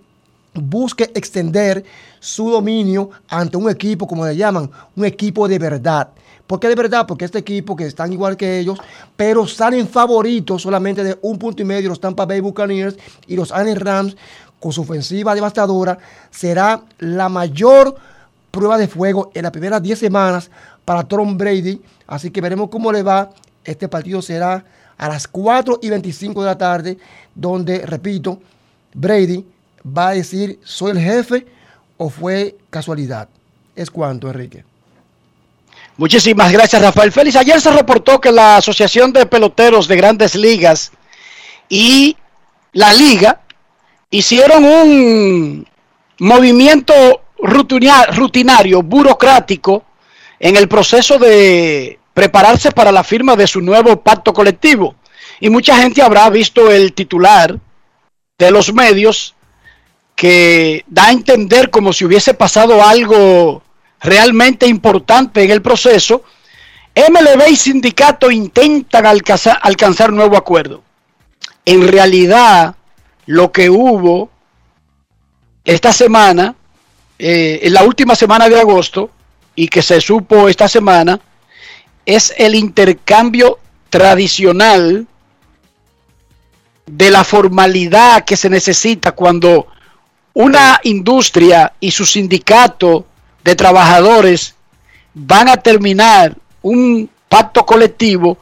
busque 0.53 1.11
extender 1.13 1.83
su 2.19 2.49
dominio 2.49 3.09
ante 3.27 3.57
un 3.57 3.69
equipo, 3.69 4.07
como 4.07 4.25
le 4.25 4.36
llaman, 4.36 4.69
un 4.95 5.05
equipo 5.05 5.47
de 5.47 5.59
verdad. 5.59 6.09
¿Por 6.47 6.59
qué 6.59 6.67
de 6.67 6.75
verdad? 6.75 7.07
Porque 7.07 7.25
este 7.25 7.39
equipo 7.39 7.75
que 7.75 7.88
están 7.88 8.13
igual 8.13 8.38
que 8.38 8.59
ellos, 8.59 8.77
pero 9.15 9.47
salen 9.47 9.88
favoritos 9.88 10.61
solamente 10.61 11.03
de 11.03 11.17
un 11.23 11.39
punto 11.39 11.63
y 11.63 11.65
medio 11.65 11.89
los 11.89 11.99
Tampa 11.99 12.25
Bay 12.25 12.39
Buccaneers 12.39 12.95
y 13.25 13.36
los 13.36 13.51
Annie 13.51 13.73
Rams 13.73 14.15
con 14.66 14.74
su 14.74 14.82
ofensiva 14.82 15.36
devastadora, 15.36 15.95
será 16.32 16.82
la 16.97 17.30
mayor 17.30 17.95
prueba 18.49 18.80
de 18.80 18.88
fuego 18.88 19.30
en 19.36 19.43
las 19.43 19.51
primeras 19.51 19.80
10 19.80 19.99
semanas 19.99 20.49
para 20.84 21.03
Tom 21.03 21.38
Brady. 21.38 21.80
Así 22.07 22.32
que 22.32 22.41
veremos 22.41 22.70
cómo 22.72 22.91
le 22.91 23.03
va. 23.03 23.30
Este 23.63 23.88
partido 23.88 24.24
será 24.24 24.66
a 24.97 25.07
las 25.07 25.28
4 25.28 25.82
y 25.84 25.91
25 25.91 26.41
de 26.41 26.47
la 26.47 26.57
tarde, 26.57 26.97
donde, 27.36 27.86
repito, 27.86 28.41
Brady 28.95 29.45
va 29.86 30.07
a 30.07 30.13
decir, 30.13 30.59
¿soy 30.63 30.93
el 30.93 30.99
jefe 30.99 31.45
o 31.97 32.09
fue 32.09 32.57
casualidad? 32.72 33.30
¿Es 33.76 33.91
cuánto, 33.91 34.30
Enrique? 34.30 34.66
Muchísimas 35.95 36.51
gracias, 36.51 36.82
Rafael 36.82 37.11
Félix. 37.11 37.36
Ayer 37.36 37.61
se 37.61 37.70
reportó 37.70 38.20
que 38.20 38.32
la 38.32 38.57
Asociación 38.57 39.13
de 39.13 39.28
Peloteros 39.28 39.88
de 39.88 39.95
Grandes 39.95 40.34
Ligas 40.34 40.91
y 41.70 42.18
la 42.74 42.91
Liga 42.95 43.45
hicieron 44.18 44.63
un 44.63 45.68
movimiento 46.20 46.93
rutinario, 47.38 48.82
burocrático, 48.82 49.84
en 50.39 50.55
el 50.55 50.68
proceso 50.68 51.18
de 51.18 51.99
prepararse 52.13 52.72
para 52.72 52.91
la 52.91 53.03
firma 53.03 53.36
de 53.36 53.47
su 53.47 53.61
nuevo 53.61 54.01
pacto 54.01 54.34
colectivo. 54.34 54.95
Y 55.39 55.49
mucha 55.49 55.78
gente 55.78 56.01
habrá 56.01 56.30
visto 56.30 56.72
el 56.72 56.93
titular 56.93 57.59
de 58.38 58.51
los 58.51 58.74
medios 58.74 59.36
que 60.16 60.86
da 60.88 61.07
a 61.07 61.11
entender 61.11 61.70
como 61.70 61.91
si 61.91 62.05
hubiese 62.05 62.34
pasado 62.34 62.82
algo 62.84 63.63
realmente 63.99 64.66
importante 64.66 65.43
en 65.43 65.51
el 65.51 65.61
proceso. 65.61 66.24
MLB 66.95 67.49
y 67.49 67.55
sindicato 67.57 68.32
intentan 68.32 69.05
alcanzar, 69.05 69.59
alcanzar 69.61 70.13
nuevo 70.13 70.38
acuerdo. 70.38 70.84
En 71.66 71.86
realidad, 71.88 72.76
lo 73.26 73.51
que 73.51 73.69
hubo 73.69 74.30
esta 75.63 75.91
semana, 75.91 76.55
eh, 77.17 77.59
en 77.63 77.73
la 77.73 77.84
última 77.84 78.15
semana 78.15 78.49
de 78.49 78.59
agosto, 78.59 79.09
y 79.55 79.67
que 79.67 79.82
se 79.82 80.01
supo 80.01 80.47
esta 80.47 80.67
semana, 80.67 81.19
es 82.05 82.34
el 82.38 82.55
intercambio 82.55 83.59
tradicional 83.89 85.07
de 86.86 87.09
la 87.09 87.23
formalidad 87.23 88.26
que 88.26 88.38
se 88.38 88.49
necesita 88.49 89.13
cuando 89.13 89.67
una 90.34 90.80
industria 90.84 91.73
y 91.80 91.91
su 91.91 92.05
sindicato 92.05 93.05
de 93.43 93.55
trabajadores 93.55 94.55
van 95.13 95.47
a 95.47 95.57
terminar 95.57 96.36
un 96.61 97.09
pacto 97.30 97.65
colectivo, 97.65 98.38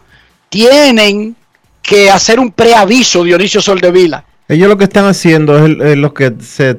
tienen 0.49 1.35
que 1.81 2.09
hacer 2.09 2.39
un 2.39 2.51
preaviso, 2.51 3.23
Dionisio 3.23 3.61
Soldevila. 3.61 4.23
Ellos 4.47 4.67
lo 4.67 4.77
que 4.77 4.83
están 4.83 5.05
haciendo 5.05 5.65
es, 5.65 5.97
lo 5.97 6.13
que 6.13 6.33
se, 6.41 6.77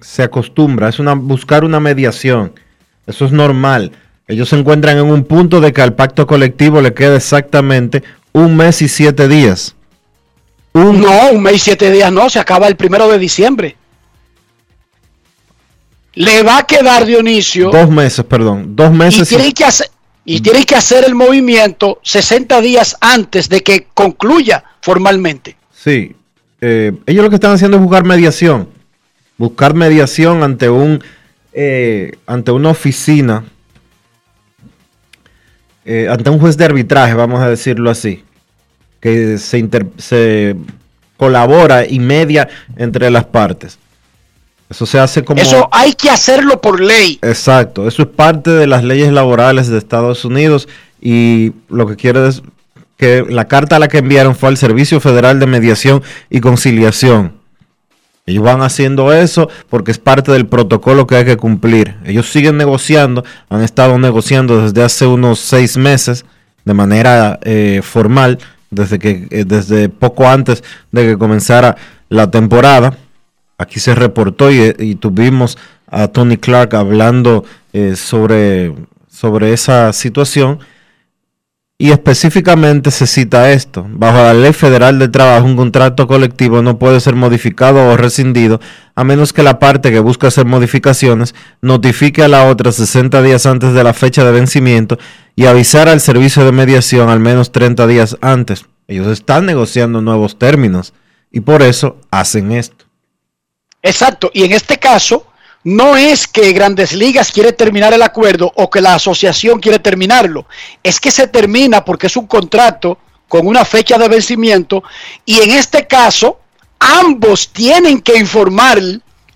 se 0.00 0.22
acostumbra, 0.22 0.88
es 0.88 0.98
una, 0.98 1.14
buscar 1.14 1.64
una 1.64 1.80
mediación. 1.80 2.52
Eso 3.06 3.24
es 3.24 3.32
normal. 3.32 3.92
Ellos 4.28 4.48
se 4.48 4.56
encuentran 4.56 4.98
en 4.98 5.04
un 5.04 5.24
punto 5.24 5.60
de 5.60 5.72
que 5.72 5.82
al 5.82 5.94
pacto 5.94 6.26
colectivo 6.26 6.80
le 6.80 6.92
queda 6.94 7.16
exactamente 7.16 8.02
un 8.32 8.56
mes 8.56 8.82
y 8.82 8.88
siete 8.88 9.28
días. 9.28 9.74
No, 10.74 11.30
un 11.30 11.42
mes 11.42 11.54
y 11.54 11.58
siete 11.58 11.90
días 11.90 12.12
no, 12.12 12.28
se 12.28 12.38
acaba 12.38 12.68
el 12.68 12.76
primero 12.76 13.08
de 13.08 13.18
diciembre. 13.18 13.76
Le 16.14 16.42
va 16.42 16.58
a 16.58 16.66
quedar, 16.66 17.06
Dionisio. 17.06 17.70
Dos 17.70 17.90
meses, 17.90 18.24
perdón. 18.24 18.74
Dos 18.74 18.92
meses. 18.92 19.30
Y 19.30 19.36
tienen, 19.36 19.52
que 19.52 19.64
hacer, 19.64 19.90
y 20.24 20.40
tienen 20.40 20.64
que 20.64 20.74
hacer 20.74 21.04
el 21.04 21.14
movimiento 21.14 22.00
60 22.02 22.60
días 22.60 22.96
antes 23.00 23.48
de 23.48 23.62
que 23.62 23.86
concluya 23.94 24.64
formalmente. 24.80 25.56
Sí. 25.74 26.14
Eh, 26.60 26.92
ellos 27.06 27.24
lo 27.24 27.30
que 27.30 27.36
están 27.36 27.52
haciendo 27.52 27.76
es 27.76 27.82
buscar 27.82 28.04
mediación. 28.04 28.68
Buscar 29.38 29.74
mediación 29.74 30.42
ante 30.42 30.68
un 30.70 31.02
eh, 31.52 32.12
ante 32.26 32.50
una 32.50 32.70
oficina, 32.70 33.44
eh, 35.84 36.06
ante 36.10 36.28
un 36.28 36.38
juez 36.38 36.56
de 36.56 36.66
arbitraje, 36.66 37.14
vamos 37.14 37.40
a 37.40 37.48
decirlo 37.48 37.90
así 37.90 38.22
que 39.00 39.38
se, 39.38 39.68
se 39.98 40.56
colabora 41.16 41.86
y 41.86 41.98
media 41.98 42.48
entre 42.76 43.10
las 43.10 43.24
partes. 43.24 43.78
Eso 44.68 44.84
se 44.84 44.98
hace 44.98 45.22
como... 45.22 45.40
Eso 45.40 45.68
hay 45.70 45.92
que 45.92 46.10
hacerlo 46.10 46.60
por 46.60 46.80
ley. 46.80 47.18
Exacto, 47.22 47.86
eso 47.86 48.02
es 48.02 48.08
parte 48.08 48.50
de 48.50 48.66
las 48.66 48.82
leyes 48.82 49.12
laborales 49.12 49.68
de 49.68 49.78
Estados 49.78 50.24
Unidos 50.24 50.68
y 51.00 51.52
lo 51.68 51.86
que 51.86 51.94
quiere 51.94 52.20
decir 52.20 52.42
que 52.96 53.24
la 53.28 53.46
carta 53.46 53.76
a 53.76 53.78
la 53.78 53.88
que 53.88 53.98
enviaron 53.98 54.34
fue 54.34 54.48
al 54.48 54.56
Servicio 54.56 55.00
Federal 55.00 55.38
de 55.38 55.46
Mediación 55.46 56.02
y 56.30 56.40
Conciliación. 56.40 57.34
Ellos 58.26 58.42
van 58.42 58.60
haciendo 58.62 59.12
eso 59.12 59.48
porque 59.70 59.92
es 59.92 59.98
parte 59.98 60.32
del 60.32 60.46
protocolo 60.46 61.06
que 61.06 61.16
hay 61.16 61.24
que 61.24 61.36
cumplir. 61.36 61.94
Ellos 62.04 62.30
siguen 62.30 62.56
negociando, 62.56 63.24
han 63.48 63.62
estado 63.62 63.98
negociando 63.98 64.62
desde 64.62 64.82
hace 64.82 65.06
unos 65.06 65.38
seis 65.38 65.76
meses 65.76 66.24
de 66.64 66.74
manera 66.74 67.38
eh, 67.42 67.80
formal 67.84 68.38
desde 68.70 68.98
que 68.98 69.28
eh, 69.30 69.44
desde 69.46 69.88
poco 69.88 70.28
antes 70.28 70.64
de 70.90 71.06
que 71.06 71.18
comenzara 71.18 71.76
la 72.08 72.30
temporada. 72.30 72.96
Aquí 73.58 73.80
se 73.80 73.94
reportó 73.94 74.50
y, 74.50 74.96
tuvimos 74.96 75.56
a 75.86 76.08
Tony 76.08 76.36
Clark 76.36 76.74
hablando 76.74 77.44
eh, 77.72 77.96
sobre, 77.96 78.74
sobre 79.08 79.52
esa 79.52 79.92
situación. 79.94 80.58
Y 81.78 81.90
específicamente 81.90 82.90
se 82.90 83.06
cita 83.06 83.52
esto. 83.52 83.86
Bajo 83.86 84.16
la 84.16 84.32
ley 84.32 84.54
federal 84.54 84.98
de 84.98 85.08
trabajo, 85.08 85.44
un 85.44 85.56
contrato 85.56 86.06
colectivo 86.06 86.62
no 86.62 86.78
puede 86.78 87.00
ser 87.00 87.14
modificado 87.14 87.90
o 87.90 87.96
rescindido 87.98 88.60
a 88.94 89.04
menos 89.04 89.34
que 89.34 89.42
la 89.42 89.58
parte 89.58 89.92
que 89.92 90.00
busca 90.00 90.28
hacer 90.28 90.46
modificaciones 90.46 91.34
notifique 91.60 92.22
a 92.22 92.28
la 92.28 92.46
otra 92.46 92.72
60 92.72 93.20
días 93.20 93.44
antes 93.44 93.74
de 93.74 93.84
la 93.84 93.92
fecha 93.92 94.24
de 94.24 94.32
vencimiento 94.32 94.98
y 95.34 95.44
avisar 95.44 95.90
al 95.90 96.00
servicio 96.00 96.46
de 96.46 96.52
mediación 96.52 97.10
al 97.10 97.20
menos 97.20 97.52
30 97.52 97.86
días 97.86 98.16
antes. 98.22 98.64
Ellos 98.88 99.08
están 99.08 99.44
negociando 99.44 100.00
nuevos 100.00 100.38
términos 100.38 100.94
y 101.30 101.40
por 101.40 101.60
eso 101.60 102.00
hacen 102.10 102.52
esto. 102.52 102.86
Exacto, 103.82 104.30
y 104.32 104.44
en 104.44 104.52
este 104.52 104.78
caso 104.78 105.26
no 105.66 105.96
es 105.96 106.28
que 106.28 106.52
Grandes 106.52 106.92
Ligas 106.92 107.32
quiere 107.32 107.52
terminar 107.52 107.92
el 107.92 108.02
acuerdo 108.02 108.52
o 108.54 108.70
que 108.70 108.80
la 108.80 108.94
asociación 108.94 109.58
quiere 109.58 109.80
terminarlo, 109.80 110.46
es 110.80 111.00
que 111.00 111.10
se 111.10 111.26
termina 111.26 111.84
porque 111.84 112.06
es 112.06 112.16
un 112.16 112.28
contrato 112.28 112.98
con 113.26 113.48
una 113.48 113.64
fecha 113.64 113.98
de 113.98 114.06
vencimiento 114.06 114.84
y 115.24 115.40
en 115.40 115.50
este 115.50 115.88
caso 115.88 116.38
ambos 116.78 117.48
tienen 117.48 118.00
que 118.00 118.16
informar 118.16 118.80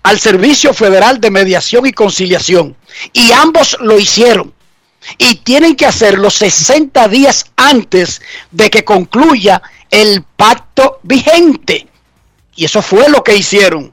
al 0.03 0.19
Servicio 0.21 0.73
Federal 0.73 1.19
de 1.19 1.31
Mediación 1.31 1.85
y 1.85 1.91
Conciliación 1.91 2.77
y 3.11 3.33
ambos 3.33 3.75
lo 3.81 3.99
hicieron 3.99 4.53
y 5.17 5.35
tienen 5.35 5.75
que 5.75 5.85
hacerlo 5.85 6.29
60 6.29 7.09
días 7.09 7.47
antes 7.57 8.21
de 8.51 8.69
que 8.69 8.85
concluya 8.85 9.61
el 9.89 10.23
pacto 10.37 11.01
vigente. 11.03 11.89
Y 12.55 12.63
eso 12.63 12.81
fue 12.81 13.09
lo 13.09 13.21
que 13.21 13.35
hicieron. 13.35 13.91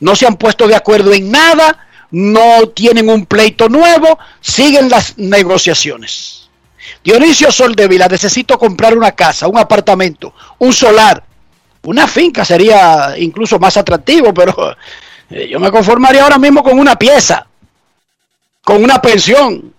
No 0.00 0.16
se 0.16 0.26
han 0.26 0.36
puesto 0.36 0.66
de 0.66 0.74
acuerdo 0.74 1.12
en 1.12 1.30
nada, 1.30 1.86
no 2.10 2.68
tienen 2.68 3.08
un 3.08 3.26
pleito 3.26 3.68
nuevo, 3.68 4.18
siguen 4.40 4.88
las 4.88 5.16
negociaciones. 5.18 6.48
Dionisio 7.04 7.52
Soldevila, 7.52 8.08
necesito 8.08 8.58
comprar 8.58 8.96
una 8.96 9.12
casa, 9.12 9.46
un 9.46 9.58
apartamento, 9.58 10.34
un 10.58 10.72
solar, 10.72 11.22
una 11.82 12.06
finca 12.06 12.44
sería 12.44 13.14
incluso 13.16 13.58
más 13.58 13.76
atractivo, 13.76 14.34
pero 14.34 14.76
eh, 15.30 15.48
yo 15.48 15.60
me 15.60 15.70
conformaría 15.70 16.22
ahora 16.22 16.38
mismo 16.38 16.62
con 16.62 16.78
una 16.78 16.96
pieza, 16.96 17.46
con 18.62 18.82
una 18.82 19.00
pensión, 19.00 19.72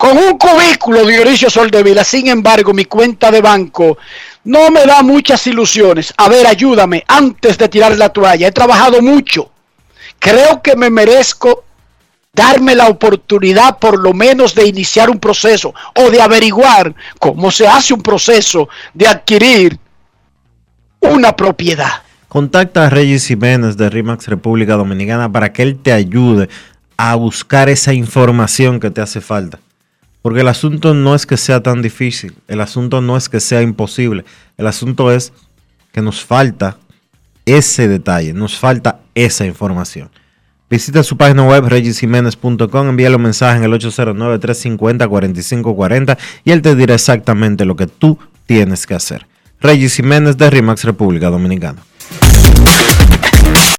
con 0.00 0.16
un 0.16 0.38
cubículo 0.38 1.04
Dionisio 1.04 1.50
Soldevila. 1.50 2.04
Sin 2.04 2.26
embargo, 2.28 2.72
mi 2.72 2.86
cuenta 2.86 3.30
de 3.30 3.42
banco 3.42 3.98
no 4.44 4.70
me 4.70 4.86
da 4.86 5.02
muchas 5.02 5.46
ilusiones. 5.46 6.14
A 6.16 6.26
ver, 6.30 6.46
ayúdame 6.46 7.04
antes 7.06 7.58
de 7.58 7.68
tirar 7.68 7.94
la 7.98 8.08
toalla. 8.08 8.48
He 8.48 8.50
trabajado 8.52 9.02
mucho. 9.02 9.50
Creo 10.18 10.62
que 10.62 10.74
me 10.74 10.88
merezco 10.88 11.64
darme 12.32 12.74
la 12.74 12.88
oportunidad 12.88 13.78
por 13.78 13.98
lo 13.98 14.14
menos 14.14 14.54
de 14.54 14.66
iniciar 14.66 15.10
un 15.10 15.18
proceso 15.20 15.74
o 15.94 16.10
de 16.10 16.22
averiguar 16.22 16.94
cómo 17.18 17.50
se 17.50 17.68
hace 17.68 17.92
un 17.92 18.00
proceso 18.00 18.70
de 18.94 19.06
adquirir 19.06 19.78
una 21.00 21.36
propiedad. 21.36 22.04
Contacta 22.26 22.86
a 22.86 22.88
Reyes 22.88 23.26
Jiménez 23.26 23.76
de 23.76 23.90
RIMAX 23.90 24.28
República 24.28 24.76
Dominicana 24.76 25.30
para 25.30 25.52
que 25.52 25.60
él 25.60 25.78
te 25.78 25.92
ayude 25.92 26.48
a 26.96 27.14
buscar 27.16 27.68
esa 27.68 27.92
información 27.92 28.80
que 28.80 28.90
te 28.90 29.02
hace 29.02 29.20
falta. 29.20 29.58
Porque 30.22 30.40
el 30.40 30.48
asunto 30.48 30.94
no 30.94 31.14
es 31.14 31.26
que 31.26 31.36
sea 31.36 31.62
tan 31.62 31.82
difícil, 31.82 32.34
el 32.46 32.60
asunto 32.60 33.00
no 33.00 33.16
es 33.16 33.28
que 33.28 33.40
sea 33.40 33.62
imposible, 33.62 34.24
el 34.58 34.66
asunto 34.66 35.12
es 35.12 35.32
que 35.92 36.02
nos 36.02 36.24
falta 36.24 36.76
ese 37.46 37.88
detalle, 37.88 38.32
nos 38.32 38.56
falta 38.58 39.00
esa 39.14 39.46
información. 39.46 40.10
Visita 40.68 41.02
su 41.02 41.16
página 41.16 41.44
web 41.44 41.66
regisjiménez.com, 41.66 42.88
envíale 42.88 43.16
un 43.16 43.22
mensaje 43.22 43.56
en 43.58 43.64
el 43.64 43.72
809-350-4540 43.72 46.16
y 46.44 46.52
él 46.52 46.62
te 46.62 46.76
dirá 46.76 46.94
exactamente 46.94 47.64
lo 47.64 47.74
que 47.74 47.88
tú 47.88 48.16
tienes 48.46 48.86
que 48.86 48.94
hacer. 48.94 49.26
Regis 49.60 49.96
Jiménez 49.96 50.36
de 50.36 50.48
RIMAX 50.48 50.84
República 50.84 51.28
Dominicana. 51.28 51.82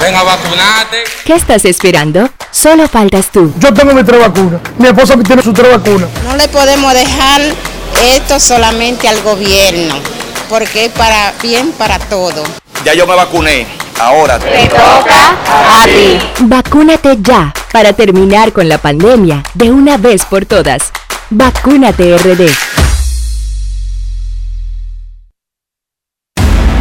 Ven 0.00 0.14
a 0.14 0.22
vacunarte. 0.22 1.04
¿Qué 1.24 1.34
estás 1.34 1.64
esperando? 1.64 2.28
Solo 2.50 2.86
faltas 2.86 3.30
tú. 3.30 3.52
Yo 3.58 3.72
tengo 3.72 3.94
mi 3.94 4.04
tres 4.04 4.20
vacunas. 4.20 4.60
Mi 4.78 4.88
esposa 4.88 5.16
tiene 5.16 5.42
su 5.42 5.52
tres 5.52 5.70
vacunas. 5.70 6.08
No 6.24 6.36
le 6.36 6.48
podemos 6.48 6.92
dejar 6.92 7.40
esto 8.14 8.38
solamente 8.38 9.08
al 9.08 9.22
gobierno, 9.22 9.94
porque 10.48 10.86
es 10.86 10.92
para 10.92 11.32
bien 11.42 11.72
para 11.72 11.98
todo. 11.98 12.42
Ya 12.84 12.94
yo 12.94 13.06
me 13.06 13.14
vacuné. 13.14 13.66
Ahora 13.98 14.38
te 14.38 14.66
toca 14.68 15.30
a 15.50 15.84
ti. 15.84 16.18
Vacúnate 16.40 17.16
ya 17.20 17.52
para 17.72 17.94
terminar 17.94 18.52
con 18.52 18.68
la 18.68 18.76
pandemia 18.76 19.42
de 19.54 19.70
una 19.70 19.96
vez 19.96 20.26
por 20.26 20.44
todas. 20.44 20.92
Vacúnate 21.30 22.16
RD. 22.18 22.50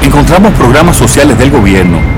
Encontramos 0.03 0.53
programas 0.53 0.97
sociales 0.97 1.37
del 1.37 1.51
gobierno 1.51 2.14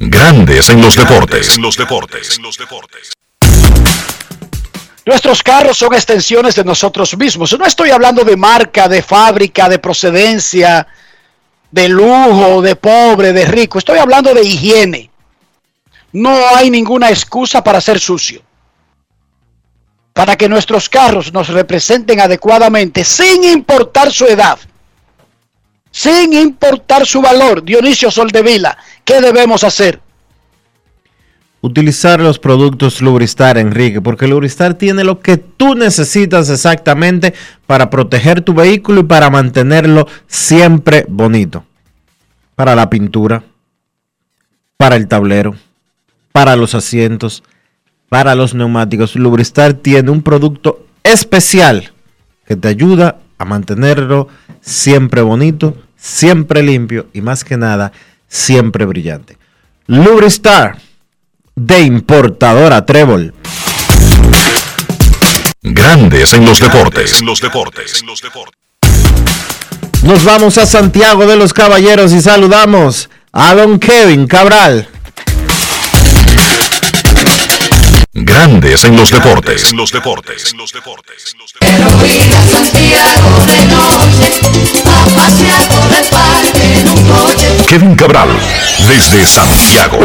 Grandes 0.00 0.70
en 0.70 0.80
los 0.80 0.94
deportes. 0.94 1.56
En 1.56 1.62
los 1.62 1.76
deportes. 1.76 2.38
los 2.38 2.56
deportes. 2.56 3.10
Nuestros 5.04 5.42
carros 5.42 5.76
son 5.76 5.92
extensiones 5.92 6.54
de 6.54 6.62
nosotros 6.62 7.16
mismos. 7.18 7.58
No 7.58 7.66
estoy 7.66 7.90
hablando 7.90 8.22
de 8.22 8.36
marca, 8.36 8.86
de 8.86 9.02
fábrica, 9.02 9.68
de 9.68 9.80
procedencia, 9.80 10.86
de 11.72 11.88
lujo, 11.88 12.62
de 12.62 12.76
pobre, 12.76 13.32
de 13.32 13.44
rico. 13.44 13.78
Estoy 13.78 13.98
hablando 13.98 14.32
de 14.32 14.44
higiene. 14.44 15.10
No 16.12 16.38
hay 16.54 16.70
ninguna 16.70 17.10
excusa 17.10 17.64
para 17.64 17.80
ser 17.80 17.98
sucio. 17.98 18.40
Para 20.12 20.36
que 20.36 20.48
nuestros 20.48 20.88
carros 20.88 21.32
nos 21.32 21.48
representen 21.48 22.20
adecuadamente, 22.20 23.02
sin 23.02 23.42
importar 23.42 24.12
su 24.12 24.26
edad, 24.26 24.60
sin 25.90 26.32
importar 26.32 27.06
su 27.06 27.20
valor. 27.20 27.62
Dionisio 27.62 28.10
Soldevila, 28.10 28.76
¿qué 29.04 29.20
debemos 29.20 29.64
hacer? 29.64 30.00
Utilizar 31.60 32.20
los 32.20 32.38
productos 32.38 33.02
Lubristar, 33.02 33.58
Enrique, 33.58 34.00
porque 34.00 34.28
Lubristar 34.28 34.74
tiene 34.74 35.02
lo 35.02 35.20
que 35.20 35.38
tú 35.38 35.74
necesitas 35.74 36.50
exactamente 36.50 37.34
para 37.66 37.90
proteger 37.90 38.42
tu 38.42 38.54
vehículo 38.54 39.00
y 39.00 39.04
para 39.04 39.28
mantenerlo 39.28 40.06
siempre 40.28 41.04
bonito. 41.08 41.64
Para 42.54 42.76
la 42.76 42.88
pintura, 42.88 43.42
para 44.76 44.94
el 44.94 45.08
tablero, 45.08 45.56
para 46.32 46.54
los 46.54 46.76
asientos, 46.76 47.42
para 48.08 48.36
los 48.36 48.54
neumáticos. 48.54 49.16
Lubristar 49.16 49.74
tiene 49.74 50.10
un 50.10 50.22
producto 50.22 50.86
especial 51.02 51.92
que 52.46 52.56
te 52.56 52.68
ayuda 52.68 53.18
a 53.38 53.44
mantenerlo 53.44 54.28
siempre 54.60 55.22
bonito, 55.22 55.76
siempre 55.96 56.62
limpio 56.62 57.08
y 57.12 57.20
más 57.20 57.44
que 57.44 57.56
nada, 57.56 57.92
siempre 58.28 58.84
brillante. 58.84 59.38
Lubristar 59.86 60.78
de 61.54 61.80
importadora 61.80 62.84
Trébol. 62.84 63.34
Grandes 65.62 66.32
en 66.34 66.44
los 66.44 66.60
deportes. 66.60 67.20
En 67.20 67.26
los 67.26 67.40
deportes. 67.40 68.02
los 68.04 68.20
deportes. 68.20 68.58
Nos 70.02 70.24
vamos 70.24 70.58
a 70.58 70.66
Santiago 70.66 71.26
de 71.26 71.36
los 71.36 71.52
Caballeros 71.52 72.12
y 72.12 72.20
saludamos 72.20 73.10
a 73.32 73.54
don 73.54 73.78
Kevin 73.78 74.26
Cabral. 74.26 74.88
Grandes 78.24 78.84
en 78.84 78.96
los 78.96 79.10
deportes. 79.10 79.70
En 79.70 79.76
los 79.76 79.92
deportes. 79.92 80.52
los 80.54 80.72
deportes. 80.72 81.36
Kevin 87.68 87.94
Cabral, 87.94 88.28
desde 88.88 89.24
Santiago. 89.24 89.98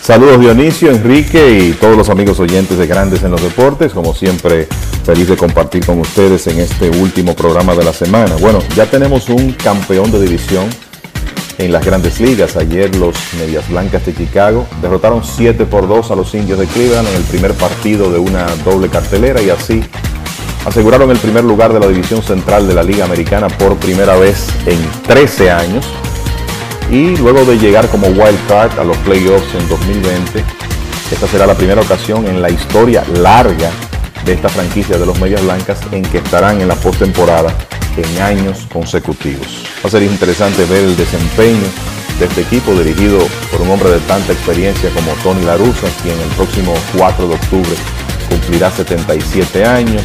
Saludos 0.00 0.38
Dionisio, 0.38 0.92
Enrique 0.92 1.58
y 1.58 1.72
todos 1.72 1.96
los 1.96 2.08
amigos 2.10 2.38
oyentes 2.38 2.78
de 2.78 2.86
Grandes 2.86 3.24
en 3.24 3.32
los 3.32 3.42
Deportes. 3.42 3.92
Como 3.92 4.14
siempre, 4.14 4.68
feliz 5.04 5.28
de 5.28 5.36
compartir 5.36 5.84
con 5.84 5.98
ustedes 5.98 6.46
en 6.46 6.60
este 6.60 6.90
último 6.90 7.34
programa 7.34 7.74
de 7.74 7.82
la 7.82 7.92
semana. 7.92 8.36
Bueno, 8.36 8.60
ya 8.76 8.86
tenemos 8.86 9.28
un 9.28 9.52
campeón 9.54 10.12
de 10.12 10.20
división 10.20 10.68
en 11.58 11.72
las 11.72 11.84
grandes 11.84 12.20
ligas. 12.20 12.56
Ayer 12.56 12.94
los 12.96 13.16
Medias 13.38 13.68
Blancas 13.68 14.04
de 14.06 14.14
Chicago 14.14 14.66
derrotaron 14.82 15.22
7 15.24 15.66
por 15.66 15.88
2 15.88 16.10
a 16.10 16.16
los 16.16 16.34
indios 16.34 16.58
de 16.58 16.66
Cleveland 16.66 17.08
en 17.08 17.16
el 17.16 17.22
primer 17.22 17.54
partido 17.54 18.10
de 18.10 18.18
una 18.18 18.46
doble 18.64 18.88
cartelera 18.88 19.40
y 19.40 19.50
así 19.50 19.82
aseguraron 20.64 21.10
el 21.10 21.18
primer 21.18 21.44
lugar 21.44 21.72
de 21.72 21.80
la 21.80 21.86
división 21.86 22.22
central 22.22 22.66
de 22.66 22.74
la 22.74 22.82
Liga 22.82 23.04
Americana 23.04 23.48
por 23.48 23.76
primera 23.76 24.16
vez 24.16 24.48
en 24.66 24.78
13 25.06 25.50
años. 25.50 25.86
Y 26.90 27.16
luego 27.16 27.44
de 27.44 27.58
llegar 27.58 27.88
como 27.88 28.06
wild 28.08 28.46
card 28.48 28.78
a 28.78 28.84
los 28.84 28.96
playoffs 28.98 29.54
en 29.54 29.68
2020, 29.68 30.44
esta 31.10 31.26
será 31.26 31.46
la 31.46 31.54
primera 31.54 31.80
ocasión 31.80 32.26
en 32.26 32.40
la 32.40 32.50
historia 32.50 33.04
larga 33.14 33.70
de 34.26 34.32
esta 34.32 34.48
franquicia 34.48 34.98
de 34.98 35.06
los 35.06 35.18
Medias 35.20 35.42
Blancas 35.42 35.78
en 35.92 36.02
que 36.02 36.18
estarán 36.18 36.60
en 36.60 36.68
la 36.68 36.74
postemporada 36.74 37.54
en 37.96 38.22
años 38.22 38.66
consecutivos. 38.72 39.64
Va 39.82 39.88
a 39.88 39.90
ser 39.90 40.02
interesante 40.02 40.64
ver 40.66 40.84
el 40.84 40.96
desempeño 40.96 41.66
de 42.18 42.26
este 42.26 42.42
equipo 42.42 42.74
dirigido 42.74 43.18
por 43.50 43.60
un 43.60 43.70
hombre 43.70 43.90
de 43.90 44.00
tanta 44.00 44.32
experiencia 44.32 44.90
como 44.90 45.12
Tony 45.22 45.44
Larusa, 45.44 45.86
quien 46.02 46.18
el 46.18 46.28
próximo 46.36 46.74
4 46.96 47.28
de 47.28 47.34
octubre 47.34 47.76
cumplirá 48.28 48.70
77 48.70 49.64
años, 49.64 50.02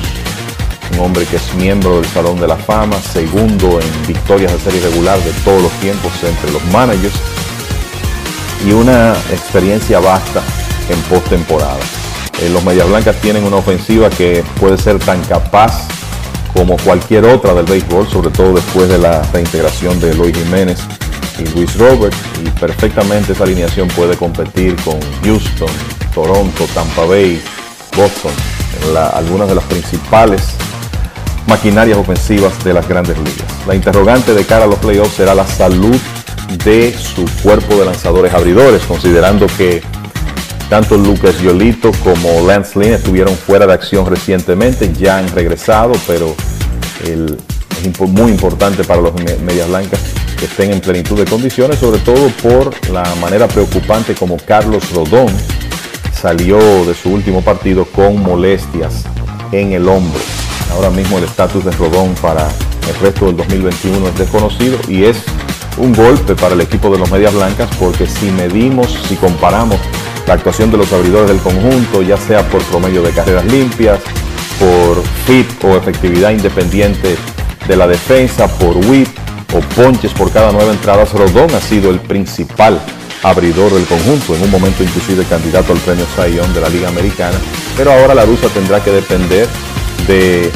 un 0.93 0.99
hombre 0.99 1.25
que 1.25 1.37
es 1.37 1.53
miembro 1.55 2.01
del 2.01 2.05
Salón 2.05 2.39
de 2.39 2.47
la 2.47 2.57
Fama, 2.57 2.97
segundo 3.01 3.79
en 3.81 4.07
victorias 4.07 4.51
de 4.51 4.59
serie 4.59 4.81
regular 4.81 5.19
de 5.23 5.31
todos 5.43 5.63
los 5.63 5.71
tiempos 5.73 6.11
entre 6.23 6.51
los 6.51 6.63
managers 6.65 7.15
y 8.65 8.71
una 8.71 9.13
experiencia 9.31 9.99
vasta 9.99 10.43
en 10.89 11.01
postemporada. 11.03 12.00
Eh, 12.41 12.49
los 12.49 12.63
Medias 12.63 12.87
Blancas 12.87 13.15
tienen 13.21 13.43
una 13.43 13.57
ofensiva 13.57 14.09
que 14.09 14.43
puede 14.59 14.77
ser 14.77 14.97
tan 14.97 15.21
capaz 15.25 15.87
como 16.53 16.75
cualquier 16.77 17.25
otra 17.25 17.53
del 17.53 17.65
béisbol, 17.65 18.07
sobre 18.07 18.31
todo 18.31 18.53
después 18.53 18.89
de 18.89 18.97
la 18.97 19.21
reintegración 19.31 19.99
de 19.99 20.15
Luis 20.15 20.35
Jiménez 20.35 20.79
y 21.39 21.47
Luis 21.55 21.77
Robert, 21.77 22.15
y 22.43 22.49
perfectamente 22.59 23.33
esa 23.33 23.43
alineación 23.43 23.87
puede 23.89 24.17
competir 24.17 24.75
con 24.83 24.99
Houston, 25.23 25.69
Toronto, 26.13 26.65
Tampa 26.73 27.05
Bay, 27.05 27.41
Boston, 27.95 28.31
algunas 29.13 29.47
de 29.47 29.55
las 29.55 29.63
principales 29.65 30.41
maquinarias 31.47 31.97
ofensivas 31.97 32.63
de 32.63 32.73
las 32.73 32.87
grandes 32.87 33.17
ligas. 33.19 33.47
La 33.67 33.75
interrogante 33.75 34.33
de 34.33 34.45
cara 34.45 34.65
a 34.65 34.67
los 34.67 34.79
playoffs 34.79 35.13
será 35.13 35.35
la 35.35 35.45
salud 35.45 35.97
de 36.65 36.93
su 36.97 37.25
cuerpo 37.43 37.75
de 37.75 37.85
lanzadores 37.85 38.33
abridores, 38.33 38.81
considerando 38.83 39.47
que 39.47 39.81
tanto 40.71 40.95
Lucas 40.95 41.37
Yolito 41.41 41.91
como 42.01 42.47
Lance 42.47 42.79
Lynn 42.79 42.93
estuvieron 42.93 43.35
fuera 43.35 43.67
de 43.67 43.73
acción 43.73 44.05
recientemente, 44.05 44.89
ya 44.97 45.17
han 45.17 45.27
regresado, 45.35 45.91
pero 46.07 46.33
es 47.03 47.99
muy 47.99 48.31
importante 48.31 48.85
para 48.85 49.01
los 49.01 49.13
me- 49.15 49.35
Medias 49.43 49.67
Blancas 49.67 49.99
que 50.39 50.45
estén 50.45 50.71
en 50.71 50.79
plenitud 50.79 51.17
de 51.17 51.25
condiciones, 51.25 51.77
sobre 51.77 51.99
todo 51.99 52.29
por 52.41 52.71
la 52.89 53.03
manera 53.19 53.49
preocupante 53.49 54.15
como 54.15 54.37
Carlos 54.37 54.89
Rodón 54.93 55.27
salió 56.13 56.57
de 56.85 56.93
su 56.93 57.09
último 57.11 57.41
partido 57.41 57.83
con 57.83 58.23
molestias 58.23 59.03
en 59.51 59.73
el 59.73 59.89
hombro. 59.89 60.21
Ahora 60.73 60.89
mismo 60.89 61.17
el 61.17 61.25
estatus 61.25 61.65
de 61.65 61.71
Rodón 61.71 62.13
para 62.21 62.47
el 62.87 62.95
resto 63.01 63.25
del 63.25 63.35
2021 63.35 64.07
es 64.07 64.17
desconocido 64.17 64.77
y 64.87 65.03
es 65.03 65.17
un 65.77 65.91
golpe 65.93 66.33
para 66.33 66.53
el 66.55 66.61
equipo 66.61 66.89
de 66.89 66.97
los 66.99 67.11
Medias 67.11 67.33
Blancas 67.33 67.69
porque 67.77 68.07
si 68.07 68.27
medimos, 68.31 68.87
si 69.09 69.15
comparamos 69.17 69.77
la 70.27 70.33
actuación 70.33 70.71
de 70.71 70.77
los 70.77 70.91
abridores 70.93 71.29
del 71.29 71.39
conjunto, 71.39 72.01
ya 72.01 72.17
sea 72.17 72.47
por 72.49 72.61
promedio 72.63 73.01
de 73.01 73.11
carreras 73.11 73.45
limpias, 73.45 73.99
por 74.59 75.03
fit 75.25 75.47
o 75.63 75.75
efectividad 75.75 76.31
independiente 76.31 77.17
de 77.67 77.75
la 77.75 77.87
defensa, 77.87 78.47
por 78.47 78.77
whip 78.77 79.07
o 79.53 79.59
ponches 79.75 80.11
por 80.13 80.31
cada 80.31 80.51
nueve 80.51 80.71
entradas, 80.71 81.11
Rodón 81.13 81.53
ha 81.55 81.59
sido 81.59 81.89
el 81.89 81.99
principal 81.99 82.79
abridor 83.23 83.73
del 83.73 83.85
conjunto, 83.85 84.35
en 84.35 84.43
un 84.43 84.51
momento 84.51 84.83
inclusive 84.83 85.23
candidato 85.25 85.73
al 85.73 85.79
premio 85.79 86.05
Young 86.17 86.53
de 86.53 86.61
la 86.61 86.69
Liga 86.69 86.89
Americana, 86.89 87.37
pero 87.77 87.91
ahora 87.91 88.15
la 88.15 88.25
lucha 88.25 88.47
tendrá 88.49 88.83
que 88.83 88.91
depender 88.91 89.47
de 90.07 90.51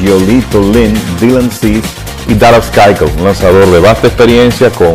Giolito 0.00 0.60
Lynn, 0.60 0.94
Dylan 1.20 1.50
Cease 1.50 1.82
y 2.26 2.34
Dallas 2.34 2.70
un 3.16 3.24
lanzador 3.24 3.66
de 3.66 3.80
vasta 3.80 4.08
experiencia 4.08 4.70
con 4.70 4.94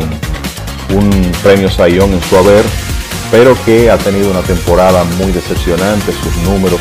un 0.94 1.32
premio 1.42 1.70
Young 1.70 2.14
en 2.14 2.24
su 2.24 2.38
haber, 2.38 2.64
pero 3.34 3.58
que 3.66 3.90
ha 3.90 3.98
tenido 3.98 4.30
una 4.30 4.44
temporada 4.44 5.04
muy 5.18 5.32
decepcionante, 5.32 6.14
sus 6.14 6.38
números 6.48 6.80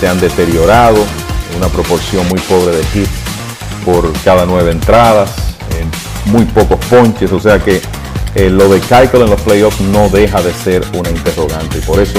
se 0.00 0.08
han 0.08 0.18
deteriorado, 0.18 0.96
una 1.58 1.68
proporción 1.68 2.26
muy 2.28 2.40
pobre 2.40 2.74
de 2.74 2.82
hits 2.94 3.10
por 3.84 4.10
cada 4.24 4.46
nueve 4.46 4.70
entradas, 4.70 5.30
en 5.78 6.32
muy 6.32 6.46
pocos 6.46 6.78
ponches, 6.86 7.30
o 7.32 7.38
sea 7.38 7.58
que 7.58 7.82
eh, 8.34 8.48
lo 8.48 8.70
de 8.70 8.80
Keuchel 8.80 9.24
en 9.24 9.30
los 9.30 9.40
playoffs 9.42 9.78
no 9.82 10.08
deja 10.08 10.40
de 10.40 10.54
ser 10.54 10.82
una 10.94 11.10
interrogante 11.10 11.76
y 11.76 11.82
por 11.82 12.00
eso 12.00 12.18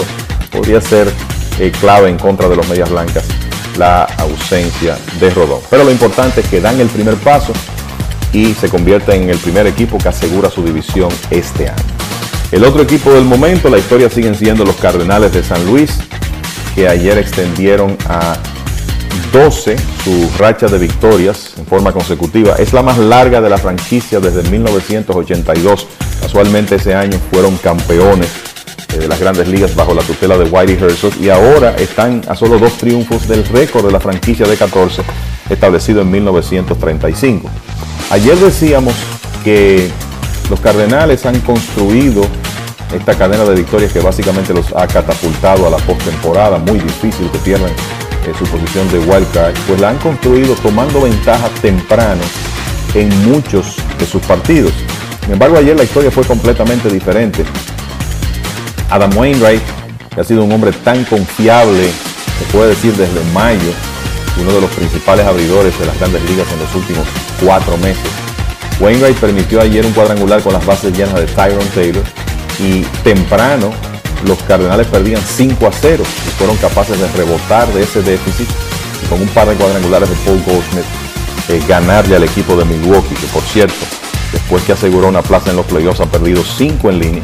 podría 0.51 0.80
ser 0.80 1.11
eh, 1.59 1.72
clave 1.72 2.09
en 2.09 2.20
contra 2.20 2.47
de 2.47 2.55
los 2.57 2.68
Medias 2.68 2.91
Blancas 2.91 3.26
la 3.80 4.03
ausencia 4.20 4.95
de 5.20 5.32
Rodón. 5.32 5.61
Pero 5.72 5.84
lo 5.84 5.89
importante 5.89 6.41
es 6.41 6.47
que 6.47 6.61
dan 6.61 6.80
el 6.80 6.88
primer 6.88 7.16
paso 7.16 7.51
y 8.32 8.53
se 8.53 8.70
convierte 8.70 9.16
en 9.16 9.28
el 9.28 9.39
primer 9.39 9.66
equipo 9.66 9.97
que 9.97 10.09
asegura 10.09 10.51
su 10.51 10.63
división 10.63 11.09
este 11.32 11.70
año. 11.70 11.94
El 12.55 12.63
otro 12.63 12.83
equipo 12.83 13.11
del 13.11 13.25
momento, 13.25 13.69
la 13.69 13.77
historia 13.77 14.09
siguen 14.09 14.33
siendo 14.33 14.63
los 14.63 14.77
Cardenales 14.77 15.33
de 15.33 15.43
San 15.43 15.65
Luis, 15.65 15.99
que 16.73 16.87
ayer 16.87 17.17
extendieron 17.17 17.97
a 18.07 18.37
12 19.33 19.75
su 20.05 20.31
racha 20.37 20.67
de 20.67 20.77
victorias 20.77 21.55
en 21.57 21.65
forma 21.65 21.91
consecutiva. 21.91 22.55
Es 22.55 22.71
la 22.71 22.81
más 22.81 22.97
larga 22.97 23.41
de 23.41 23.49
la 23.49 23.57
franquicia 23.57 24.21
desde 24.21 24.49
1982. 24.49 25.85
Casualmente 26.21 26.75
ese 26.75 26.95
año 26.95 27.19
fueron 27.29 27.57
campeones 27.57 28.29
eh, 28.93 28.99
de 28.99 29.07
las 29.09 29.19
grandes 29.19 29.49
ligas 29.49 29.75
bajo 29.75 29.93
la 29.93 30.03
tutela 30.03 30.37
de 30.37 30.45
Whitey 30.45 30.77
Herzog 30.81 31.11
y 31.21 31.27
ahora 31.27 31.75
están 31.75 32.21
a 32.29 32.37
solo 32.37 32.57
dos 32.57 32.77
triunfos 32.77 33.27
del 33.27 33.43
récord 33.43 33.85
de 33.85 33.91
la 33.91 33.99
franquicia 33.99 34.47
de 34.47 34.55
14 34.55 35.01
establecido 35.49 36.03
en 36.03 36.09
1935. 36.09 37.49
Ayer 38.11 38.37
decíamos 38.37 38.95
que 39.43 39.91
los 40.49 40.59
Cardenales 40.59 41.25
han 41.25 41.39
construido 41.41 42.25
esta 42.93 43.15
cadena 43.17 43.43
de 43.45 43.55
victorias 43.55 43.91
que 43.91 43.99
básicamente 43.99 44.53
los 44.53 44.73
ha 44.75 44.87
catapultado 44.87 45.67
a 45.67 45.69
la 45.69 45.77
postemporada, 45.77 46.57
muy 46.59 46.79
difícil 46.79 47.29
que 47.31 47.37
pierdan 47.39 47.69
eh, 47.69 48.33
su 48.37 48.45
posición 48.45 48.89
de 48.91 48.99
wild 48.99 49.31
card, 49.33 49.53
pues 49.67 49.79
la 49.79 49.89
han 49.89 49.97
construido 49.97 50.55
tomando 50.55 51.01
ventaja 51.01 51.49
temprano 51.61 52.21
en 52.93 53.31
muchos 53.31 53.75
de 53.99 54.05
sus 54.05 54.21
partidos. 54.23 54.71
Sin 55.23 55.33
embargo, 55.33 55.57
ayer 55.57 55.75
la 55.75 55.83
historia 55.83 56.11
fue 56.11 56.23
completamente 56.23 56.89
diferente. 56.89 57.43
Adam 58.89 59.15
Wainwright, 59.17 59.63
que 60.13 60.21
ha 60.21 60.23
sido 60.23 60.43
un 60.43 60.51
hombre 60.51 60.71
tan 60.71 61.03
confiable, 61.05 61.89
se 62.39 62.45
puede 62.51 62.69
decir 62.69 62.95
desde 62.95 63.23
mayo, 63.33 63.71
uno 64.39 64.51
de 64.51 64.61
los 64.61 64.69
principales 64.71 65.25
abridores 65.25 65.77
de 65.79 65.85
las 65.85 65.97
grandes 65.97 66.21
ligas 66.29 66.47
en 66.51 66.59
los 66.59 66.75
últimos 66.75 67.07
cuatro 67.43 67.77
meses. 67.77 68.24
Wainwright 68.80 69.17
permitió 69.17 69.61
ayer 69.61 69.86
un 69.86 69.93
cuadrangular 69.93 70.41
con 70.41 70.53
las 70.53 70.65
bases 70.65 70.95
llenas 70.97 71.15
de 71.15 71.26
Tyron 71.28 71.67
Taylor 71.69 72.03
y 72.59 72.82
temprano 73.03 73.71
los 74.26 74.41
Cardenales 74.43 74.88
perdían 74.88 75.21
5 75.21 75.67
a 75.67 75.71
0 75.71 76.03
y 76.03 76.30
fueron 76.32 76.57
capaces 76.57 76.99
de 76.99 77.07
rebotar 77.11 77.67
de 77.73 77.84
ese 77.84 78.01
déficit 78.01 78.47
y 79.03 79.07
con 79.07 79.21
un 79.21 79.28
par 79.30 79.47
de 79.47 79.55
cuadrangulares 79.55 80.09
de 80.09 80.15
Paul 80.17 80.41
Goldschmidt 80.45 80.86
eh, 81.49 81.61
ganarle 81.67 82.15
al 82.15 82.23
equipo 82.23 82.55
de 82.55 82.65
Milwaukee, 82.65 83.13
que 83.13 83.28
por 83.28 83.43
cierto, 83.43 83.76
después 84.32 84.63
que 84.63 84.71
aseguró 84.71 85.07
una 85.07 85.21
plaza 85.21 85.51
en 85.51 85.57
los 85.57 85.65
playoffs 85.65 85.99
ha 85.99 86.07
perdido 86.07 86.43
5 86.43 86.89
en 86.89 86.99
línea. 86.99 87.23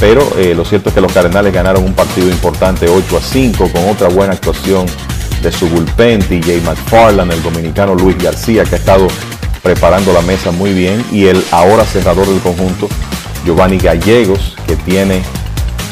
Pero 0.00 0.26
eh, 0.38 0.54
lo 0.54 0.64
cierto 0.64 0.88
es 0.88 0.94
que 0.94 1.00
los 1.00 1.12
Cardenales 1.12 1.52
ganaron 1.52 1.84
un 1.84 1.92
partido 1.92 2.28
importante 2.28 2.88
8 2.88 3.16
a 3.16 3.20
5 3.20 3.70
con 3.70 3.88
otra 3.88 4.08
buena 4.08 4.32
actuación 4.32 4.86
de 5.42 5.52
su 5.52 5.68
bullpen, 5.68 6.20
TJ 6.20 6.62
McFarland, 6.62 7.32
el 7.32 7.42
dominicano 7.42 7.94
Luis 7.94 8.16
García, 8.16 8.64
que 8.64 8.76
ha 8.76 8.78
estado 8.78 9.06
preparando 9.62 10.12
la 10.12 10.22
mesa 10.22 10.50
muy 10.50 10.72
bien, 10.72 11.04
y 11.12 11.26
el 11.26 11.42
ahora 11.50 11.84
cerrador 11.84 12.26
del 12.26 12.40
conjunto, 12.40 12.88
Giovanni 13.44 13.78
Gallegos, 13.78 14.56
que 14.66 14.76
tiene 14.76 15.22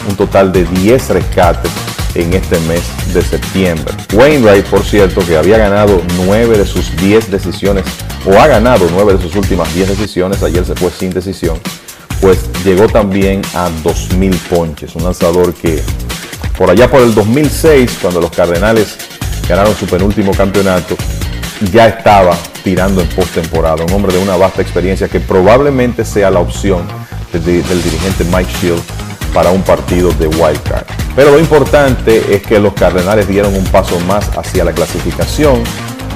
un 0.09 0.17
total 0.17 0.53
de 0.53 0.65
10 0.65 1.11
rescates 1.11 1.71
en 2.15 2.33
este 2.35 2.59
mes 2.61 2.83
de 3.15 3.23
septiembre. 3.23 3.95
Wainwright, 4.13 4.67
por 4.67 4.85
cierto, 4.85 5.25
que 5.25 5.37
había 5.37 5.59
ganado 5.59 6.03
9 6.25 6.59
de 6.59 6.67
sus 6.67 6.97
10 6.97 7.31
decisiones, 7.31 7.85
o 8.27 8.39
ha 8.39 8.47
ganado 8.47 8.87
9 8.91 9.15
de 9.15 9.23
sus 9.23 9.37
últimas 9.37 9.73
10 9.75 9.89
decisiones, 9.89 10.43
ayer 10.43 10.65
se 10.65 10.75
fue 10.75 10.91
sin 10.91 11.11
decisión, 11.11 11.59
pues 12.21 12.39
llegó 12.65 12.89
también 12.89 13.43
a 13.55 13.69
2.000 13.85 14.37
ponches, 14.49 14.95
un 14.97 15.05
lanzador 15.05 15.55
que 15.55 15.83
por 16.59 16.69
allá 16.69 16.91
por 16.91 17.01
el 17.01 17.15
2006, 17.15 17.99
cuando 18.03 18.21
los 18.21 18.31
Cardenales 18.31 18.97
ganaron 19.49 19.75
su 19.75 19.87
penúltimo 19.87 20.33
campeonato, 20.33 20.97
ya 21.73 21.89
estaba 21.89 22.37
tirando 22.63 23.01
en 23.01 23.09
postemporada, 23.09 23.85
un 23.85 23.93
hombre 23.93 24.13
de 24.13 24.19
una 24.19 24.37
vasta 24.37 24.63
experiencia 24.63 25.09
que 25.09 25.21
probablemente 25.21 26.05
sea 26.05 26.31
la 26.31 26.41
opción 26.41 26.83
del, 27.33 27.43
dirigente 27.83 28.25
Mike 28.25 28.51
Shield 28.61 28.83
para 29.33 29.51
un 29.51 29.63
partido 29.63 30.11
de 30.13 30.27
wild 30.27 30.63
card. 30.65 30.85
Pero 31.15 31.33
lo 31.33 31.39
importante 31.39 32.35
es 32.35 32.43
que 32.43 32.59
los 32.59 32.75
Cardenales 32.75 33.29
dieron 33.29 33.55
un 33.55 33.65
paso 33.65 33.99
más 34.01 34.29
hacia 34.37 34.65
la 34.65 34.73
clasificación. 34.73 35.63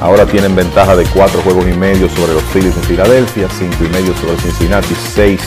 Ahora 0.00 0.26
tienen 0.26 0.54
ventaja 0.56 0.96
de 0.96 1.04
cuatro 1.04 1.40
juegos 1.42 1.66
y 1.66 1.72
medio 1.72 2.08
sobre 2.08 2.34
los 2.34 2.42
Phillies 2.44 2.74
de 2.74 2.82
Filadelfia, 2.82 3.48
cinco 3.58 3.84
y 3.84 3.88
medio 3.88 4.14
sobre 4.16 4.36
Cincinnati, 4.38 4.94
seis 5.14 5.40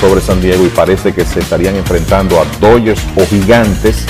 sobre 0.00 0.20
San 0.20 0.40
Diego 0.40 0.64
y 0.66 0.68
parece 0.68 1.14
que 1.14 1.24
se 1.24 1.40
estarían 1.40 1.74
enfrentando 1.76 2.38
a 2.40 2.44
Dodgers 2.60 3.00
o 3.16 3.26
Gigantes 3.26 4.04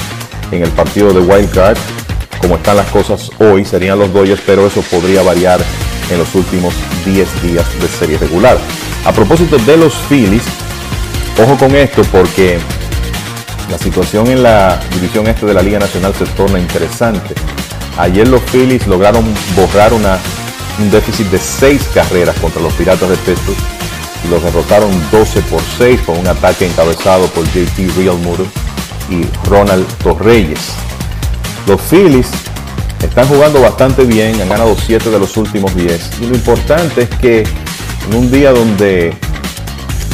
en 0.51 0.62
el 0.62 0.70
partido 0.70 1.12
de 1.12 1.20
wild 1.20 1.51
card. 1.52 1.78
Como 2.40 2.56
están 2.56 2.76
las 2.76 2.86
cosas 2.88 3.30
hoy, 3.38 3.64
serían 3.64 3.98
los 3.98 4.12
Dodgers, 4.12 4.42
pero 4.44 4.66
eso 4.66 4.82
podría 4.82 5.22
variar 5.22 5.60
en 6.10 6.18
los 6.18 6.34
últimos 6.34 6.74
10 7.04 7.42
días 7.42 7.66
de 7.80 7.88
serie 7.88 8.18
regular. 8.18 8.58
A 9.04 9.12
propósito 9.12 9.58
de 9.58 9.76
los 9.76 9.94
Phillies, 10.08 10.44
ojo 11.42 11.56
con 11.56 11.74
esto 11.74 12.02
porque 12.12 12.58
la 13.70 13.78
situación 13.78 14.28
en 14.28 14.42
la 14.42 14.80
división 14.92 15.26
este 15.26 15.46
de 15.46 15.54
la 15.54 15.62
Liga 15.62 15.78
Nacional 15.78 16.14
se 16.14 16.24
torna 16.26 16.58
interesante. 16.58 17.34
Ayer 17.98 18.28
los 18.28 18.42
Phillies 18.42 18.86
lograron 18.86 19.24
borrar 19.56 19.92
un 19.92 20.90
déficit 20.90 21.26
de 21.28 21.38
6 21.38 21.90
carreras 21.94 22.36
contra 22.38 22.62
los 22.62 22.72
Piratas 22.74 23.08
de 23.08 23.16
Pittsburgh 23.16 23.56
y 24.24 24.28
los 24.28 24.42
derrotaron 24.42 24.90
12 25.10 25.40
por 25.42 25.60
6 25.78 26.00
con 26.02 26.18
un 26.18 26.26
ataque 26.26 26.66
encabezado 26.66 27.26
por 27.28 27.44
JT 27.46 27.96
Realmuto 27.96 28.46
y 29.10 29.24
Ronald 29.48 29.86
Torreyes. 30.02 30.74
Los 31.66 31.80
Phillies 31.80 32.28
están 33.02 33.28
jugando 33.28 33.60
bastante 33.60 34.05
bien, 34.05 34.40
han 34.40 34.48
ganado 34.48 34.77
7 34.77 35.10
de 35.10 35.18
los 35.18 35.36
últimos 35.36 35.74
10 35.74 36.10
y 36.23 36.27
lo 36.27 36.35
importante 36.35 37.02
es 37.02 37.10
que 37.10 37.44
en 38.09 38.16
un 38.16 38.31
día 38.31 38.52
donde 38.52 39.09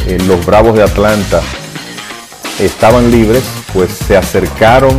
eh, 0.07 0.19
los 0.27 0.45
Bravos 0.45 0.75
de 0.75 0.83
Atlanta 0.83 1.41
estaban 2.59 3.11
libres, 3.11 3.45
pues 3.73 3.91
se 3.91 4.17
acercaron 4.17 4.99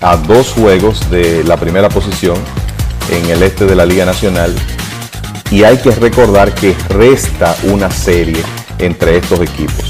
a 0.00 0.16
dos 0.16 0.52
juegos 0.52 1.10
de 1.10 1.42
la 1.44 1.56
primera 1.56 1.88
posición 1.88 2.36
en 3.10 3.30
el 3.30 3.42
este 3.42 3.64
de 3.66 3.74
la 3.74 3.86
Liga 3.86 4.04
Nacional. 4.04 4.54
Y 5.50 5.62
hay 5.62 5.78
que 5.78 5.90
recordar 5.92 6.54
que 6.54 6.74
resta 6.88 7.56
una 7.64 7.90
serie 7.90 8.42
entre 8.78 9.16
estos 9.16 9.40
equipos. 9.40 9.84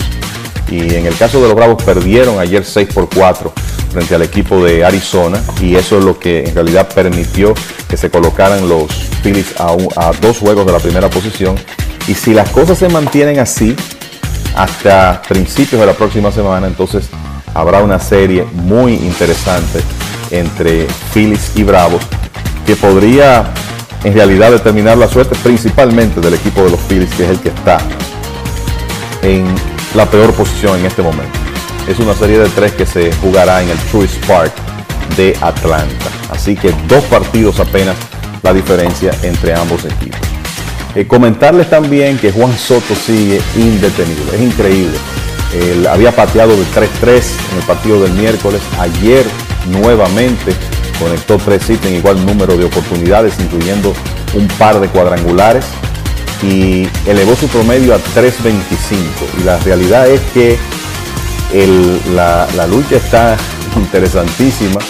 Y 0.70 0.94
en 0.94 1.06
el 1.06 1.16
caso 1.16 1.40
de 1.40 1.48
los 1.48 1.56
Bravos 1.56 1.82
perdieron 1.82 2.38
ayer 2.38 2.64
6 2.64 2.88
por 2.92 3.08
4 3.08 3.52
frente 3.96 4.14
al 4.14 4.20
equipo 4.20 4.62
de 4.62 4.84
Arizona 4.84 5.42
y 5.58 5.74
eso 5.74 5.96
es 5.96 6.04
lo 6.04 6.18
que 6.18 6.44
en 6.44 6.54
realidad 6.54 6.86
permitió 6.94 7.54
que 7.88 7.96
se 7.96 8.10
colocaran 8.10 8.68
los 8.68 8.92
Phillies 9.22 9.54
a, 9.58 10.12
dos 10.20 10.36
juegos 10.36 10.66
de 10.66 10.72
la 10.72 10.78
primera 10.80 11.08
posición. 11.08 11.56
Y 12.06 12.12
si 12.12 12.34
las 12.34 12.50
cosas 12.50 12.76
se 12.76 12.90
mantienen 12.90 13.38
así 13.38 13.74
hasta 14.54 15.22
principios 15.26 15.80
de 15.80 15.86
la 15.86 15.94
próxima 15.94 16.30
semana, 16.30 16.66
entonces 16.66 17.08
habrá 17.54 17.80
una 17.80 17.98
serie 17.98 18.44
muy 18.52 18.92
interesante 18.96 19.80
entre 20.30 20.86
Phillies 21.14 21.52
y 21.54 21.62
Bravos 21.62 22.02
que 22.66 22.76
podría 22.76 23.50
en 24.04 24.12
realidad 24.12 24.50
determinar 24.50 24.98
la 24.98 25.08
suerte 25.08 25.34
principalmente 25.42 26.20
del 26.20 26.34
equipo 26.34 26.62
de 26.64 26.72
los 26.72 26.80
Phillies, 26.80 27.14
que 27.14 27.24
es 27.24 27.30
el 27.30 27.40
que 27.40 27.48
está 27.48 27.78
en 29.22 29.46
la 29.94 30.04
peor 30.04 30.34
posición 30.34 30.80
en 30.80 30.84
este 30.84 31.00
momento. 31.00 31.45
Es 31.88 31.98
una 32.00 32.14
serie 32.14 32.38
de 32.38 32.48
tres 32.48 32.72
que 32.72 32.84
se 32.84 33.12
jugará 33.16 33.62
en 33.62 33.68
el 33.68 33.78
Truist 33.90 34.16
Park 34.26 34.52
de 35.16 35.36
Atlanta. 35.40 36.06
Así 36.30 36.56
que 36.56 36.74
dos 36.88 37.04
partidos 37.04 37.60
apenas 37.60 37.94
la 38.42 38.52
diferencia 38.52 39.12
entre 39.22 39.54
ambos 39.54 39.84
equipos. 39.84 40.18
Eh, 40.96 41.06
comentarles 41.06 41.70
también 41.70 42.18
que 42.18 42.32
Juan 42.32 42.56
Soto 42.56 42.94
sigue 42.94 43.40
indetenible. 43.54 44.34
Es 44.34 44.40
increíble. 44.40 44.96
Él 45.54 45.86
había 45.86 46.10
pateado 46.10 46.56
de 46.56 46.64
3-3 46.64 47.22
en 47.52 47.58
el 47.58 47.64
partido 47.66 48.02
del 48.02 48.12
miércoles. 48.12 48.60
Ayer 48.80 49.24
nuevamente 49.70 50.52
conectó 50.98 51.36
tres 51.36 51.68
hits 51.68 51.84
en 51.86 51.96
igual 51.96 52.24
número 52.24 52.56
de 52.56 52.64
oportunidades, 52.64 53.34
incluyendo 53.38 53.92
un 54.34 54.48
par 54.58 54.80
de 54.80 54.88
cuadrangulares 54.88 55.64
y 56.42 56.88
elevó 57.06 57.36
su 57.36 57.46
promedio 57.48 57.94
a 57.94 57.98
3.25. 57.98 58.96
Y 59.40 59.44
la 59.44 59.58
realidad 59.58 60.08
es 60.08 60.20
que 60.34 60.58
la 62.14 62.66
lucha 62.66 62.96
está 62.96 63.36
interesantísima 63.76 64.80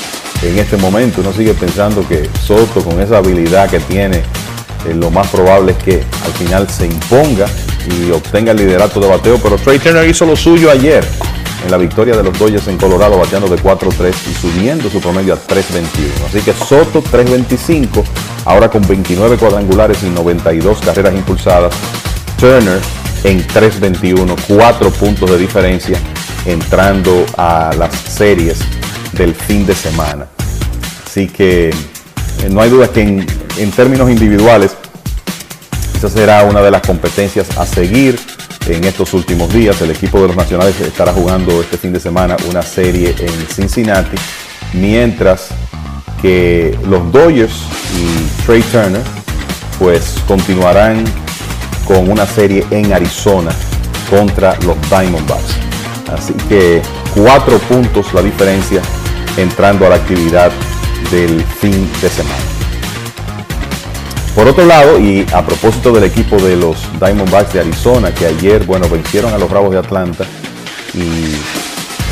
en 0.43 0.59
este 0.59 0.77
momento. 0.77 1.21
Uno 1.21 1.33
sigue 1.33 1.55
pensando 1.55 2.07
que 2.07 2.29
Soto, 2.45 2.83
con 2.83 3.01
esa 3.01 3.19
habilidad 3.19 3.71
que 3.71 3.81
tiene, 3.81 4.19
eh, 4.19 4.95
lo 4.95 5.11
más 5.11 5.29
probable 5.29 5.73
es 5.73 5.79
que 5.79 6.05
al 6.25 6.33
final 6.33 6.69
se 6.69 6.87
imponga 6.87 7.47
y 7.87 8.11
obtenga 8.11 8.53
el 8.53 8.59
liderato 8.59 9.01
de 9.01 9.09
bateo. 9.09 9.39
Pero 9.39 9.57
Trey 9.57 9.79
Turner 9.79 10.09
hizo 10.09 10.27
lo 10.27 10.37
suyo 10.37 10.71
ayer 10.71 11.07
en 11.65 11.71
la 11.71 11.79
victoria 11.79 12.17
de 12.17 12.23
los 12.23 12.39
Dodgers 12.39 12.69
en 12.69 12.77
Colorado, 12.77 13.19
bateando 13.19 13.49
de 13.49 13.57
4-3 13.57 14.15
y 14.31 14.35
subiendo 14.35 14.91
su 14.91 15.01
promedio 15.01 15.35
a 15.35 15.37
3.21. 15.37 16.29
Así 16.29 16.41
que 16.41 16.53
Soto 16.53 17.03
3.25, 17.03 18.05
ahora 18.45 18.69
con 18.69 18.87
29 18.87 19.37
cuadrangulares 19.37 20.03
y 20.03 20.11
92 20.11 20.81
carreras 20.81 21.15
impulsadas. 21.15 21.75
Turner 22.39 22.81
en 23.25 23.45
3.21, 23.49 24.37
4 24.47 24.91
puntos 24.91 25.31
de 25.31 25.39
diferencia 25.39 25.99
entrando 26.47 27.27
a 27.37 27.73
las 27.77 27.95
series 27.95 28.59
del 29.13 29.35
fin 29.35 29.67
de 29.67 29.75
semana. 29.75 30.27
Así 31.07 31.27
que 31.27 31.71
eh, 31.71 32.49
no 32.51 32.61
hay 32.61 32.71
duda 32.71 32.89
que 32.89 33.01
en, 33.01 33.71
términos 33.73 34.11
individuales, 34.11 34.77
esa 35.97 36.09
será 36.09 36.45
una 36.45 36.61
de 36.61 36.71
las 36.71 36.83
competencias 36.83 37.57
a 37.57 37.67
seguir 37.67 38.19
en 38.67 38.85
estos 38.85 39.15
últimos 39.15 39.53
días. 39.53 39.81
El 39.81 39.91
equipo 39.91 40.21
de 40.21 40.29
los 40.29 40.37
Nacionales 40.37 40.81
estará 40.81 41.13
jugando 41.13 41.61
este 41.61 41.79
fin 41.79 41.93
de 41.93 42.01
semana 42.01 42.37
una 42.49 42.63
serie 42.63 43.15
en 43.19 43.47
Cincinnati, 43.49 44.17
mientras 44.75 45.49
que 46.21 46.79
los 46.89 47.11
Dodgers 47.13 47.55
y 47.95 48.45
Trey 48.45 48.63
Turner 48.63 49.03
pues 49.79 50.17
continuarán 50.27 51.05
con 51.87 52.11
una 52.11 52.27
serie 52.27 52.67
en 52.71 52.93
Arizona 52.93 53.53
contra 54.11 54.57
los 54.61 54.77
Diamondbacks. 54.89 55.66
Así 56.13 56.35
que 56.49 56.83
cuatro 57.15 57.59
puntos 57.59 58.13
la 58.15 58.23
diferencia 58.23 58.81
entrando 59.37 59.87
a 59.87 59.91
la 59.91 59.97
actividad 59.97 60.51
del 61.11 61.43
fin 61.45 61.91
de 62.01 62.09
semana. 62.09 62.37
Por 64.35 64.47
otro 64.49 64.67
lado, 64.67 64.99
y 65.01 65.27
a 65.33 65.45
propósito 65.45 65.93
del 65.93 66.05
equipo 66.05 66.37
de 66.37 66.57
los 66.57 66.77
Diamondbacks 67.01 67.55
de 67.55 67.61
Arizona, 67.61 68.13
que 68.13 68.27
ayer, 68.27 68.65
bueno, 68.65 68.89
vencieron 68.89 69.33
a 69.33 69.39
los 69.39 69.49
Bravos 69.49 69.71
de 69.71 69.79
Atlanta 69.79 70.27
y 70.93 71.37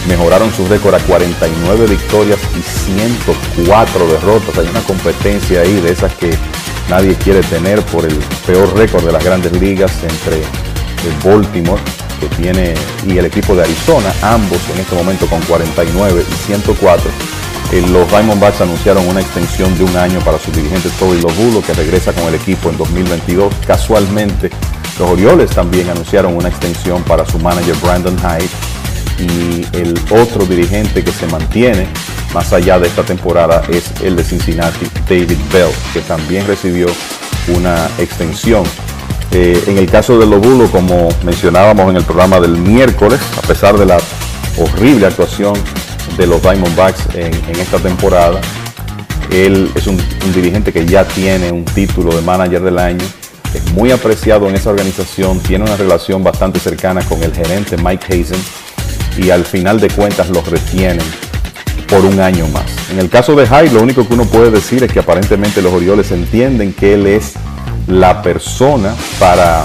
mejoraron 0.09 0.51
su 0.53 0.67
récord 0.67 0.95
a 0.95 0.99
49 1.01 1.87
victorias 1.87 2.39
y 2.59 2.63
104 2.63 4.07
derrotas. 4.07 4.59
Hay 4.59 4.69
una 4.69 4.81
competencia 4.81 5.61
ahí 5.61 5.81
de 5.81 5.93
esas 5.93 6.15
que 6.15 6.35
nadie 6.89 7.15
quiere 7.17 7.43
tener 7.43 7.83
por 7.83 8.07
el 8.07 8.17
peor 8.47 8.75
récord 8.75 9.05
de 9.05 9.13
las 9.13 9.23
grandes 9.23 9.53
ligas 9.61 9.93
entre 10.03 10.43
Baltimore 11.23 11.81
que 12.21 12.29
tiene 12.29 12.75
y 13.07 13.19
el 13.19 13.27
equipo 13.27 13.55
de 13.55 13.63
Arizona, 13.63 14.13
ambos 14.23 14.59
en 14.73 14.81
este 14.81 14.95
momento 14.95 15.27
con 15.27 15.41
49 15.43 16.25
y 16.29 16.35
104. 16.47 17.11
Eh, 17.73 17.85
los 17.91 18.09
Diamondbacks 18.09 18.61
anunciaron 18.61 19.07
una 19.09 19.21
extensión 19.21 19.77
de 19.79 19.85
un 19.85 19.97
año 19.97 20.21
para 20.21 20.39
su 20.39 20.53
dirigente 20.53 20.89
Toby 20.99 21.21
Lobulo, 21.21 21.63
que 21.63 21.73
regresa 21.75 22.13
con 22.13 22.25
el 22.25 22.35
equipo 22.35 22.71
en 22.71 22.77
2022. 22.77 23.53
Casualmente, 23.67 24.51
los 24.99 25.11
Orioles 25.11 25.51
también 25.51 25.89
anunciaron 25.89 26.37
una 26.37 26.49
extensión 26.49 27.03
para 27.03 27.27
su 27.27 27.39
manager 27.39 27.75
Brandon 27.83 28.17
Hyde 28.19 28.49
y 29.19 29.67
el 29.77 29.95
otro 30.11 30.45
dirigente 30.45 31.03
que 31.03 31.13
se 31.13 31.27
mantiene 31.27 31.87
más 32.35 32.53
allá 32.53 32.81
de 32.81 32.89
esta 32.89 33.05
temporada 33.05 33.63
es 33.69 33.93
el 34.03 34.17
de 34.17 34.25
Cincinnati, 34.25 34.87
David 35.09 35.39
Bell, 35.53 35.71
que 35.93 36.01
también 36.01 36.45
recibió 36.47 36.89
una 37.47 37.89
extensión. 37.99 38.65
Eh, 39.37 39.65
en 39.67 39.79
el 39.79 39.91
caso 39.91 40.17
de 40.17 40.27
Lobulo, 40.27 40.71
como 40.71 41.09
mencionábamos 41.25 41.91
en 41.91 41.97
el 41.97 42.05
programa 42.05 42.39
del 42.39 42.53
miércoles, 42.53 43.19
a 43.37 43.41
pesar 43.43 43.77
de 43.77 43.85
la 43.85 43.99
horrible 44.57 45.07
actuación 45.07 45.55
de 46.17 46.29
los 46.29 46.41
Diamondbacks 46.41 47.17
en, 47.17 47.35
en 47.35 47.57
esta 47.59 47.79
temporada, 47.81 48.41
él 49.33 49.73
es 49.75 49.89
un, 49.89 49.97
un 50.25 50.33
dirigente 50.33 50.73
que 50.73 50.87
ya 50.87 51.05
tiene 51.05 51.51
un 51.51 51.65
título 51.65 52.15
de 52.15 52.23
manager 52.23 52.63
del 52.63 52.79
año, 52.79 53.05
es 53.53 53.73
muy 53.73 53.91
apreciado 53.91 54.49
en 54.49 54.55
esa 54.55 54.71
organización, 54.71 55.41
tiene 55.41 55.65
una 55.65 55.77
relación 55.77 56.23
bastante 56.23 56.61
cercana 56.61 57.03
con 57.03 57.21
el 57.25 57.35
gerente 57.35 57.77
Mike 57.77 58.07
Hazen 58.07 58.41
y 59.19 59.31
al 59.31 59.45
final 59.45 59.81
de 59.81 59.89
cuentas 59.89 60.31
los 60.31 60.47
retienen 60.49 61.05
por 61.89 62.05
un 62.05 62.21
año 62.21 62.47
más. 62.47 62.67
En 62.93 63.01
el 63.01 63.11
caso 63.11 63.35
de 63.35 63.49
Hyde, 63.49 63.73
lo 63.73 63.83
único 63.83 64.07
que 64.07 64.15
uno 64.15 64.27
puede 64.27 64.53
decir 64.53 64.85
es 64.85 64.93
que 64.93 65.01
aparentemente 65.01 65.61
los 65.61 65.73
Orioles 65.73 66.13
entienden 66.13 66.73
que 66.73 66.95
él 66.95 67.09
es 67.09 67.35
la 67.87 68.23
persona 68.23 68.95
para 69.19 69.65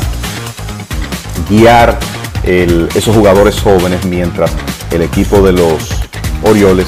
guiar 1.49 1.97
esos 2.43 3.15
jugadores 3.15 3.59
jóvenes 3.59 4.05
mientras 4.05 4.51
el 4.91 5.01
equipo 5.01 5.41
de 5.41 5.53
los 5.53 5.89
Orioles 6.43 6.87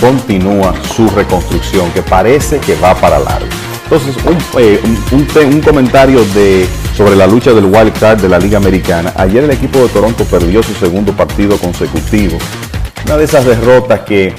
continúa 0.00 0.74
su 0.94 1.08
reconstrucción, 1.08 1.90
que 1.90 2.02
parece 2.02 2.58
que 2.58 2.74
va 2.76 2.94
para 2.94 3.18
largo. 3.18 3.46
Entonces, 3.84 4.14
un, 4.24 4.36
eh, 4.60 4.80
un- 5.12 5.60
comentario 5.62 6.24
de, 6.26 6.66
sobre 6.96 7.16
la 7.16 7.26
lucha 7.26 7.52
del 7.52 7.64
wild 7.64 7.92
card 7.98 8.20
de 8.20 8.28
la 8.28 8.38
Liga 8.38 8.58
Americana. 8.58 9.12
Ayer 9.16 9.44
el 9.44 9.50
equipo 9.50 9.78
de 9.80 9.88
Toronto 9.88 10.24
perdió 10.24 10.62
su 10.62 10.74
segundo 10.74 11.12
partido 11.12 11.58
consecutivo. 11.58 12.38
Una 13.06 13.16
de 13.16 13.24
esas 13.24 13.44
derrotas 13.44 14.00
que 14.00 14.32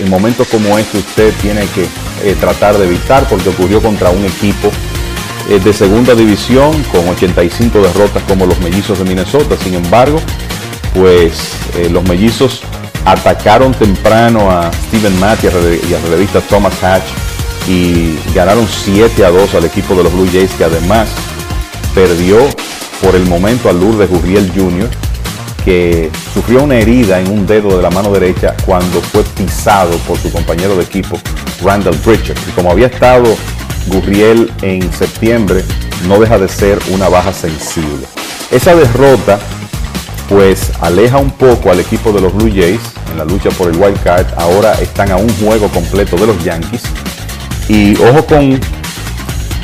en 0.00 0.10
momentos 0.10 0.46
como 0.48 0.78
este 0.78 0.98
usted 0.98 1.32
tiene 1.40 1.62
que 1.74 1.84
eh, 2.28 2.36
tratar 2.38 2.76
de 2.76 2.84
evitar 2.84 3.24
porque 3.28 3.48
ocurrió 3.48 3.80
contra 3.80 4.10
un 4.10 4.24
equipo 4.24 4.70
eh, 5.48 5.60
de 5.62 5.72
segunda 5.72 6.14
división 6.14 6.82
con 6.92 7.08
85 7.08 7.78
derrotas 7.80 8.22
como 8.24 8.46
los 8.46 8.58
mellizos 8.60 8.98
de 8.98 9.04
Minnesota. 9.04 9.56
Sin 9.62 9.74
embargo, 9.74 10.18
pues 10.94 11.52
eh, 11.76 11.88
los 11.90 12.02
mellizos 12.04 12.62
atacaron 13.04 13.72
temprano 13.72 14.50
a 14.50 14.70
Steven 14.88 15.18
Matt 15.20 15.44
y, 15.44 15.48
a 15.48 15.50
al 15.50 16.02
relevista 16.02 16.40
Thomas 16.40 16.82
Hatch 16.82 17.04
y 17.68 18.16
ganaron 18.34 18.66
7 18.66 19.24
a 19.24 19.30
2 19.30 19.54
al 19.54 19.64
equipo 19.64 19.94
de 19.94 20.04
los 20.04 20.12
Blue 20.12 20.28
Jays 20.32 20.52
que 20.52 20.64
además 20.64 21.08
perdió 21.94 22.38
por 23.02 23.14
el 23.14 23.26
momento 23.26 23.68
a 23.68 23.72
Lourdes 23.72 24.08
Gurriel 24.08 24.50
Jr. 24.54 24.88
que 25.64 26.10
sufrió 26.32 26.62
una 26.62 26.76
herida 26.76 27.20
en 27.20 27.30
un 27.30 27.46
dedo 27.46 27.76
de 27.76 27.82
la 27.82 27.90
mano 27.90 28.10
derecha 28.12 28.54
cuando 28.64 29.00
fue 29.00 29.22
pisado 29.22 29.96
por 29.98 30.18
su 30.18 30.32
compañero 30.32 30.76
de 30.76 30.84
equipo 30.84 31.18
Randall 31.62 31.96
Pritchard. 31.96 32.38
Y 32.48 32.52
como 32.52 32.70
había 32.70 32.86
estado 32.86 33.24
Gurriel 33.86 34.52
en 34.62 34.92
septiembre, 34.92 35.64
no 36.08 36.18
deja 36.18 36.38
de 36.38 36.48
ser 36.48 36.78
una 36.90 37.08
baja 37.08 37.32
sensible. 37.32 38.06
Esa 38.50 38.74
derrota 38.74 39.38
pues 40.28 40.70
aleja 40.80 41.18
un 41.18 41.30
poco 41.30 41.70
al 41.70 41.80
equipo 41.80 42.12
de 42.12 42.20
los 42.20 42.34
Blue 42.34 42.50
Jays 42.50 42.80
en 43.10 43.18
la 43.18 43.24
lucha 43.24 43.50
por 43.50 43.70
el 43.70 43.76
wild 43.76 44.02
card. 44.02 44.26
Ahora 44.36 44.72
están 44.80 45.10
a 45.10 45.16
un 45.16 45.28
juego 45.36 45.68
completo 45.68 46.16
de 46.16 46.26
los 46.26 46.42
Yankees. 46.42 46.82
Y 47.68 47.96
ojo 48.02 48.24
con 48.26 48.60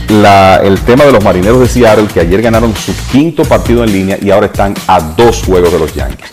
el 0.08 0.80
tema 0.80 1.04
de 1.04 1.12
los 1.12 1.22
marineros 1.22 1.60
de 1.60 1.68
Seattle, 1.68 2.08
que 2.12 2.20
ayer 2.20 2.42
ganaron 2.42 2.74
su 2.74 2.92
quinto 3.10 3.44
partido 3.44 3.84
en 3.84 3.92
línea 3.92 4.18
y 4.20 4.30
ahora 4.30 4.46
están 4.46 4.74
a 4.86 5.00
dos 5.00 5.42
juegos 5.44 5.72
de 5.72 5.78
los 5.78 5.94
Yankees. 5.94 6.28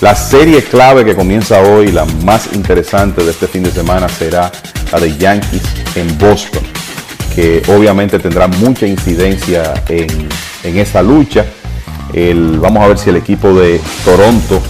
La 0.00 0.14
serie 0.14 0.64
clave 0.64 1.04
que 1.04 1.14
comienza 1.14 1.60
hoy, 1.60 1.92
la 1.92 2.06
más 2.24 2.48
interesante 2.54 3.22
de 3.22 3.30
este 3.30 3.46
fin 3.46 3.62
de 3.62 3.70
semana, 3.70 4.08
será 4.08 4.50
la 4.90 4.98
de 4.98 5.14
Yankees 5.16 5.62
en 5.94 6.16
Boston, 6.16 6.62
que 7.34 7.62
obviamente 7.68 8.18
tendrá 8.18 8.48
mucha 8.48 8.86
incidencia 8.86 9.74
en, 9.88 10.28
en 10.64 10.78
esta 10.78 11.02
lucha. 11.02 11.44
El- 12.12 12.58
vamos 12.58 12.82
a 12.82 12.88
ver 12.88 12.98
si 12.98 13.10
el 13.10 13.16
equipo 13.16 13.52
de 13.54 13.80
Toronto 14.04 14.60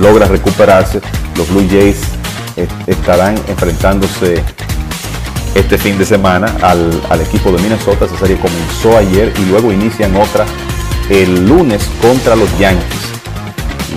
logra 0.00 0.26
recuperarse, 0.26 1.00
Los 1.36 1.48
Blue 1.50 1.66
Jays 1.70 1.98
estarán 2.86 3.34
enfrentándose 3.48 4.42
este 5.54 5.78
fin 5.78 5.96
de 5.98 6.04
semana 6.04 6.54
al, 6.62 7.00
al 7.10 7.20
equipo 7.20 7.50
de 7.52 7.62
Minnesota. 7.62 8.04
Esa 8.06 8.18
serie 8.18 8.36
comenzó 8.36 8.96
ayer 8.98 9.32
y 9.40 9.44
luego 9.50 9.72
inician 9.72 10.14
otra 10.16 10.44
el 11.10 11.46
lunes 11.48 11.88
contra 12.02 12.34
los 12.36 12.48
Yankees. 12.58 13.02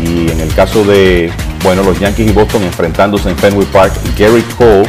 Y 0.03 0.29
en 0.31 0.39
el 0.39 0.53
caso 0.53 0.83
de, 0.83 1.31
bueno, 1.63 1.83
los 1.83 1.99
Yankees 1.99 2.29
y 2.29 2.31
Boston 2.31 2.63
enfrentándose 2.63 3.29
en 3.29 3.37
Fenway 3.37 3.65
Park, 3.67 3.93
Gary 4.17 4.43
Cole 4.57 4.87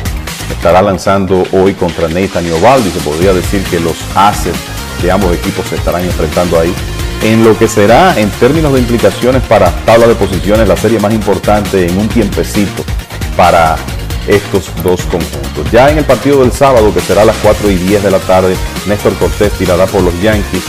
estará 0.53 0.83
lanzando 0.83 1.45
hoy 1.53 1.75
contra 1.75 2.09
Nathan 2.09 2.47
Iovaldi. 2.47 2.91
Se 2.91 3.01
podría 3.01 3.33
decir 3.33 3.63
que 3.65 3.81
los 3.81 3.97
ases 4.15 4.55
de 5.03 5.11
ambos 5.11 5.35
equipos 5.35 5.67
se 5.69 5.77
estarán 5.77 6.05
enfrentando 6.05 6.59
ahí. 6.59 6.75
En 7.23 7.45
lo 7.45 7.59
que 7.59 7.67
será, 7.67 8.19
en 8.19 8.31
términos 8.31 8.73
de 8.73 8.81
implicaciones 8.81 9.43
para 9.43 9.71
tabla 9.85 10.07
de 10.07 10.15
posiciones, 10.15 10.69
la 10.69 10.77
serie 10.77 11.01
más 11.01 11.13
importante 11.13 11.87
en 11.87 11.99
un 11.99 12.09
tiempecito 12.09 12.85
para 13.37 13.77
estos 14.29 14.71
dos 14.83 15.03
conjuntos. 15.03 15.71
Ya 15.73 15.91
en 15.91 15.99
el 15.99 16.05
partido 16.05 16.43
del 16.43 16.53
sábado, 16.53 16.93
que 16.93 17.01
será 17.01 17.23
a 17.23 17.25
las 17.25 17.37
4 17.43 17.71
y 17.71 17.77
10 17.77 18.05
de 18.05 18.11
la 18.11 18.19
tarde, 18.19 18.55
Néstor 18.87 19.15
Cortés 19.15 19.53
tirará 19.53 19.87
por 19.87 20.03
los 20.03 20.15
Yankees 20.21 20.63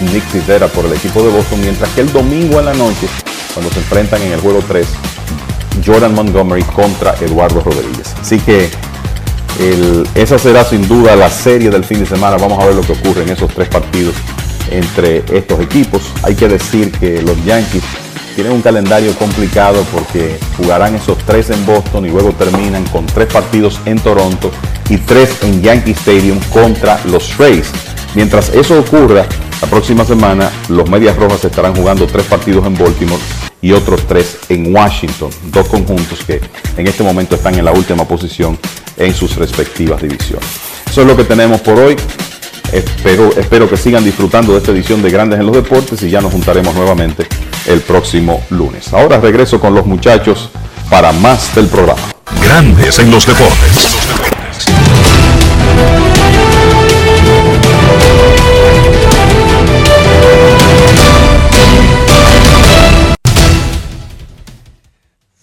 y 0.00 0.04
Nick 0.04 0.30
Rivera 0.32 0.68
por 0.68 0.84
el 0.84 0.92
equipo 0.92 1.22
de 1.22 1.30
Boston, 1.30 1.60
mientras 1.62 1.90
que 1.90 2.02
el 2.02 2.12
domingo 2.12 2.60
en 2.60 2.66
la 2.66 2.74
noche, 2.74 3.08
cuando 3.54 3.72
se 3.72 3.78
enfrentan 3.80 4.22
en 4.22 4.32
el 4.32 4.40
juego 4.40 4.60
3, 4.66 4.86
Jordan 5.84 6.14
Montgomery 6.14 6.62
contra 6.64 7.14
Eduardo 7.20 7.60
Rodríguez. 7.60 8.14
Así 8.20 8.38
que 8.38 8.70
esa 10.14 10.38
será 10.38 10.64
sin 10.64 10.86
duda 10.88 11.16
la 11.16 11.30
serie 11.30 11.70
del 11.70 11.84
fin 11.84 12.00
de 12.00 12.06
semana. 12.06 12.36
Vamos 12.36 12.62
a 12.62 12.66
ver 12.66 12.74
lo 12.74 12.82
que 12.82 12.92
ocurre 12.92 13.22
en 13.22 13.30
esos 13.30 13.52
tres 13.54 13.68
partidos 13.68 14.14
entre 14.70 15.22
estos 15.32 15.60
equipos. 15.60 16.02
Hay 16.22 16.34
que 16.34 16.48
decir 16.48 16.90
que 16.92 17.22
los 17.22 17.42
Yankees 17.44 17.82
tienen 18.34 18.54
un 18.54 18.62
calendario 18.62 19.14
complicado 19.14 19.84
porque 19.92 20.38
jugarán 20.56 20.94
esos 20.94 21.18
tres 21.18 21.50
en 21.50 21.64
Boston 21.66 22.06
y 22.06 22.10
luego 22.10 22.32
terminan 22.32 22.84
con 22.84 23.06
tres 23.06 23.32
partidos 23.32 23.80
en 23.84 23.98
Toronto 23.98 24.50
y 24.88 24.96
tres 24.98 25.42
en 25.42 25.62
Yankee 25.62 25.92
Stadium 25.92 26.38
contra 26.52 26.98
los 27.04 27.36
Rays. 27.36 27.70
Mientras 28.14 28.48
eso 28.50 28.80
ocurra, 28.80 29.26
la 29.60 29.68
próxima 29.68 30.04
semana 30.04 30.50
los 30.68 30.88
Medias 30.88 31.16
Rojas 31.16 31.44
estarán 31.44 31.74
jugando 31.74 32.06
tres 32.06 32.26
partidos 32.26 32.66
en 32.66 32.76
Baltimore 32.76 33.51
y 33.62 33.72
otros 33.72 34.06
tres 34.06 34.38
en 34.48 34.74
Washington, 34.74 35.30
dos 35.44 35.68
conjuntos 35.68 36.24
que 36.24 36.40
en 36.76 36.86
este 36.86 37.02
momento 37.02 37.36
están 37.36 37.54
en 37.54 37.64
la 37.64 37.72
última 37.72 38.06
posición 38.06 38.58
en 38.96 39.14
sus 39.14 39.36
respectivas 39.36 40.02
divisiones. 40.02 40.46
Eso 40.86 41.00
es 41.00 41.06
lo 41.06 41.16
que 41.16 41.24
tenemos 41.24 41.60
por 41.60 41.78
hoy. 41.78 41.96
Espero, 42.72 43.30
espero 43.36 43.68
que 43.68 43.76
sigan 43.76 44.04
disfrutando 44.04 44.52
de 44.52 44.58
esta 44.58 44.72
edición 44.72 45.02
de 45.02 45.10
Grandes 45.10 45.38
en 45.38 45.46
los 45.46 45.54
Deportes 45.54 46.02
y 46.02 46.10
ya 46.10 46.20
nos 46.20 46.32
juntaremos 46.32 46.74
nuevamente 46.74 47.26
el 47.66 47.80
próximo 47.80 48.42
lunes. 48.50 48.92
Ahora 48.92 49.20
regreso 49.20 49.60
con 49.60 49.74
los 49.74 49.86
muchachos 49.86 50.50
para 50.90 51.12
más 51.12 51.54
del 51.54 51.66
programa. 51.66 52.02
Grandes 52.42 52.98
en 52.98 53.10
los 53.10 53.26
deportes. 53.26 53.96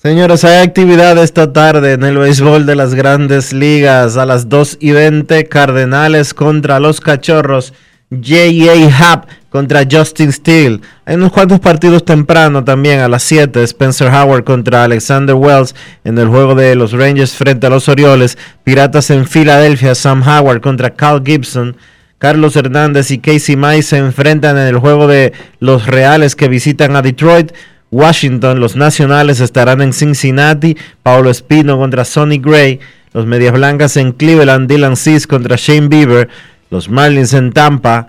Señores, 0.02 0.46
hay 0.46 0.66
actividad 0.66 1.18
esta 1.18 1.52
tarde 1.52 1.92
en 1.92 2.06
el 2.06 2.18
béisbol 2.18 2.66
de 2.66 2.78
las 2.78 2.96
grandes 2.96 3.52
ligas. 3.52 4.16
A 4.16 4.26
las 4.26 4.48
2 4.48 4.78
y 4.80 4.92
20, 4.92 5.44
Cardenales 5.50 6.34
contra 6.34 6.80
los 6.80 7.02
Cachorros. 7.02 7.74
J.A. 8.10 8.88
Happ 8.98 9.28
contra 9.50 9.84
Justin 9.92 10.32
Steele. 10.32 10.80
Hay 11.04 11.18
unos 11.18 11.34
cuantos 11.34 11.60
partidos 11.60 12.06
temprano 12.06 12.64
también 12.64 13.02
a 13.02 13.10
las 13.10 13.24
7. 13.24 13.62
Spencer 13.62 14.08
Howard 14.08 14.46
contra 14.46 14.86
Alexander 14.86 15.36
Wells 15.36 15.76
en 16.06 16.18
el 16.18 16.30
juego 16.30 16.56
de 16.56 16.76
los 16.76 16.94
Rangers 16.94 17.34
frente 17.34 17.68
a 17.68 17.70
los 17.70 17.90
Orioles. 17.90 18.38
Piratas 18.64 19.10
en 19.10 19.28
Filadelfia. 19.28 19.96
Sam 19.96 20.24
Howard 20.26 20.62
contra 20.62 20.92
Cal 20.92 21.22
Gibson. 21.26 21.76
Carlos 22.20 22.56
Hernández 22.56 23.12
y 23.12 23.18
Casey 23.18 23.58
Mize 23.58 23.82
se 23.84 23.98
enfrentan 23.98 24.58
en 24.58 24.68
el 24.68 24.78
juego 24.78 25.08
de 25.08 25.34
los 25.60 25.88
Reales 25.88 26.38
que 26.38 26.48
visitan 26.48 26.96
a 26.96 27.02
Detroit. 27.02 27.52
Washington, 27.92 28.60
los 28.60 28.76
Nacionales 28.76 29.40
estarán 29.40 29.82
en 29.82 29.94
Cincinnati. 29.94 30.78
Paulo 31.04 31.30
Espino 31.30 31.78
contra 31.78 32.06
Sonny 32.06 32.38
Gray. 32.38 32.80
Los 33.14 33.26
Medias 33.26 33.54
Blancas 33.54 33.98
en 33.98 34.12
Cleveland. 34.12 34.70
Dylan 34.70 34.96
Cease 34.96 35.28
contra 35.28 35.56
Shane 35.58 35.88
Bieber. 35.88 36.30
Los 36.70 36.90
Marlins 36.90 37.34
en 37.34 37.52
Tampa. 37.52 38.08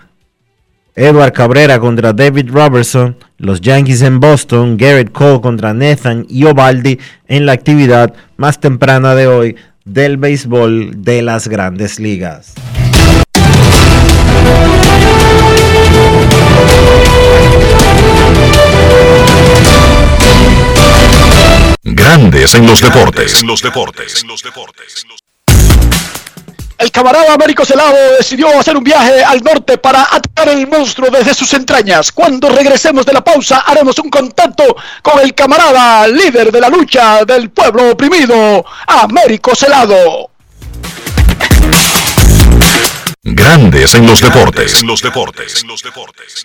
Edward 0.95 1.33
Cabrera 1.33 1.79
contra 1.79 2.13
David 2.13 2.51
Robertson. 2.51 3.17
Los 3.39 3.61
Yankees 3.61 4.03
en 4.03 4.21
Boston. 4.21 4.77
Garrett 4.77 5.13
Cole 5.13 5.41
contra 5.41 5.73
Nathan 5.73 6.27
Iovaldi 6.29 6.99
en 7.29 7.47
la 7.47 7.53
actividad 7.53 8.13
más 8.37 8.61
temprana 8.61 9.15
de 9.15 9.27
hoy 9.27 9.57
del 9.85 10.19
béisbol 10.19 11.03
de 11.03 11.23
las 11.23 11.49
grandes 11.49 11.99
ligas. 11.99 12.55
Grandes 22.11 22.57
en 22.57 22.67
los 22.67 22.81
deportes. 22.81 23.41
En 23.41 23.47
los 23.47 23.63
deportes. 23.63 24.25
El 26.77 26.91
camarada 26.91 27.33
Américo 27.33 27.65
Celado 27.65 27.95
decidió 28.19 28.49
hacer 28.59 28.77
un 28.77 28.83
viaje 28.83 29.23
al 29.23 29.41
norte 29.45 29.79
para 29.79 30.03
atacar 30.11 30.49
el 30.49 30.67
monstruo 30.67 31.09
desde 31.09 31.35
sus 31.35 31.53
entrañas. 31.53 32.11
Cuando 32.11 32.49
regresemos 32.49 33.07
de 33.07 33.13
la 33.13 33.23
pausa 33.23 33.61
haremos 33.61 33.97
un 34.01 34.11
contacto 34.11 34.65
con 35.03 35.21
el 35.21 35.37
camarada 35.37 36.09
líder 36.09 36.51
de 36.51 36.61
la 36.61 36.69
lucha 36.69 37.25
del 37.25 37.51
pueblo 37.51 37.93
oprimido, 37.93 38.65
Américo 38.89 39.55
Celado. 39.55 40.31
Grandes 43.23 43.95
en 43.95 44.09
los 44.09 44.21
deportes. 44.21 44.81
En 44.81 44.89
los 44.89 45.01
deportes. 45.01 45.63
En 45.63 45.69
los 45.69 45.81
deportes. 45.81 46.45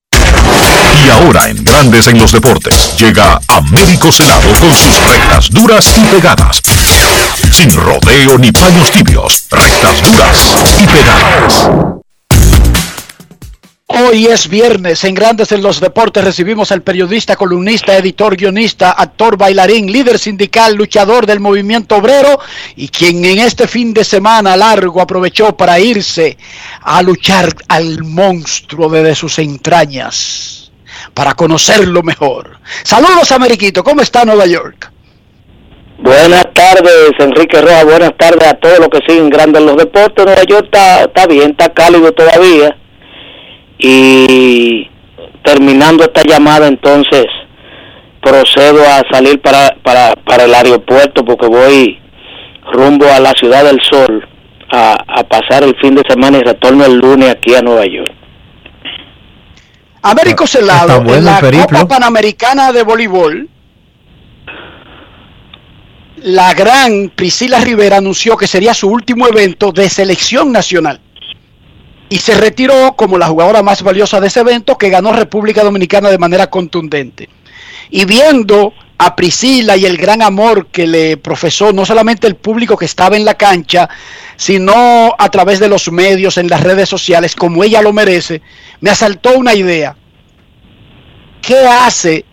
Y 1.05 1.09
ahora 1.09 1.49
en 1.49 1.63
Grandes 1.63 2.07
en 2.07 2.19
los 2.19 2.31
deportes 2.31 2.95
llega 2.97 3.39
Américo 3.47 4.11
Celado 4.11 4.49
con 4.59 4.73
sus 4.73 5.03
rectas 5.07 5.49
duras 5.49 5.93
y 5.97 6.01
pegadas. 6.15 6.61
Sin 7.51 7.71
rodeo 7.71 8.37
ni 8.37 8.51
paños 8.51 8.91
tibios, 8.91 9.45
rectas 9.49 10.01
duras 10.01 10.53
y 10.79 10.87
pegadas. 10.87 12.00
Hoy 13.93 14.25
es 14.27 14.47
viernes, 14.47 15.03
en 15.03 15.13
Grandes 15.13 15.51
en 15.51 15.61
los 15.61 15.81
Deportes 15.81 16.23
recibimos 16.23 16.71
al 16.71 16.81
periodista, 16.81 17.35
columnista, 17.35 17.97
editor, 17.97 18.37
guionista, 18.37 18.91
actor, 18.91 19.35
bailarín, 19.35 19.91
líder 19.91 20.17
sindical, 20.17 20.75
luchador 20.75 21.25
del 21.25 21.41
movimiento 21.41 21.97
obrero 21.97 22.39
y 22.77 22.87
quien 22.87 23.25
en 23.25 23.39
este 23.39 23.67
fin 23.67 23.93
de 23.93 24.05
semana 24.05 24.55
largo 24.55 25.01
aprovechó 25.01 25.57
para 25.57 25.77
irse 25.77 26.37
a 26.81 27.01
luchar 27.01 27.49
al 27.67 28.01
monstruo 28.05 28.87
desde 28.87 29.13
sus 29.13 29.39
entrañas, 29.39 30.71
para 31.13 31.33
conocerlo 31.33 32.01
mejor. 32.01 32.59
Saludos, 32.83 33.29
Ameriquito, 33.33 33.83
¿cómo 33.83 34.01
está 34.01 34.23
Nueva 34.23 34.45
York? 34.45 34.89
Buenas 35.99 36.45
tardes, 36.53 37.11
Enrique 37.19 37.61
Roja. 37.61 37.83
Buenas 37.83 38.17
tardes 38.17 38.47
a 38.47 38.53
todos 38.53 38.79
los 38.79 38.87
que 38.87 38.99
siguen 39.05 39.29
grandes 39.29 39.59
en 39.59 39.67
los 39.67 39.75
deportes. 39.75 40.25
Nueva 40.25 40.43
York 40.43 40.65
está, 40.65 41.03
está 41.03 41.27
bien, 41.27 41.51
está 41.51 41.73
cálido 41.73 42.13
todavía. 42.13 42.77
Y 43.83 44.87
terminando 45.43 46.03
esta 46.03 46.21
llamada, 46.23 46.67
entonces 46.67 47.25
procedo 48.21 48.83
a 48.83 49.03
salir 49.11 49.41
para, 49.41 49.75
para, 49.81 50.13
para 50.15 50.43
el 50.43 50.53
aeropuerto 50.53 51.25
porque 51.25 51.47
voy 51.47 51.99
rumbo 52.71 53.05
a 53.11 53.19
la 53.19 53.31
ciudad 53.31 53.63
del 53.63 53.79
sol 53.81 54.27
a, 54.71 54.93
a 55.07 55.23
pasar 55.23 55.63
el 55.63 55.75
fin 55.77 55.95
de 55.95 56.03
semana 56.07 56.37
y 56.37 56.41
retorno 56.41 56.85
el 56.85 56.97
lunes 56.97 57.31
aquí 57.31 57.55
a 57.55 57.61
Nueva 57.61 57.85
York. 57.85 58.13
Américo 60.03 60.47
Celado, 60.47 61.01
bueno 61.01 61.17
en 61.17 61.25
la. 61.25 61.67
Copa 61.67 61.87
Panamericana 61.87 62.71
de 62.71 62.83
Voleibol, 62.83 63.49
la 66.23 66.53
gran 66.53 67.11
Priscila 67.15 67.59
Rivera 67.59 67.97
anunció 67.97 68.37
que 68.37 68.47
sería 68.47 68.73
su 68.73 68.89
último 68.89 69.27
evento 69.27 69.71
de 69.71 69.89
selección 69.89 70.51
nacional. 70.51 70.99
Y 72.11 72.17
se 72.17 72.35
retiró 72.35 72.93
como 72.97 73.17
la 73.17 73.27
jugadora 73.27 73.63
más 73.63 73.83
valiosa 73.83 74.19
de 74.19 74.27
ese 74.27 74.41
evento 74.41 74.77
que 74.77 74.89
ganó 74.89 75.13
República 75.13 75.63
Dominicana 75.63 76.09
de 76.09 76.17
manera 76.17 76.49
contundente. 76.49 77.29
Y 77.89 78.03
viendo 78.03 78.73
a 78.97 79.15
Priscila 79.15 79.77
y 79.77 79.85
el 79.85 79.95
gran 79.95 80.21
amor 80.21 80.67
que 80.67 80.87
le 80.87 81.15
profesó 81.15 81.71
no 81.71 81.85
solamente 81.85 82.27
el 82.27 82.35
público 82.35 82.75
que 82.75 82.83
estaba 82.83 83.15
en 83.15 83.23
la 83.23 83.35
cancha, 83.35 83.87
sino 84.35 85.15
a 85.17 85.29
través 85.29 85.61
de 85.61 85.69
los 85.69 85.89
medios, 85.89 86.37
en 86.37 86.49
las 86.49 86.61
redes 86.61 86.89
sociales, 86.89 87.33
como 87.33 87.63
ella 87.63 87.81
lo 87.81 87.93
merece, 87.93 88.41
me 88.81 88.89
asaltó 88.89 89.37
una 89.37 89.55
idea. 89.55 89.95
¿Qué 91.41 91.59
hace 91.59 92.25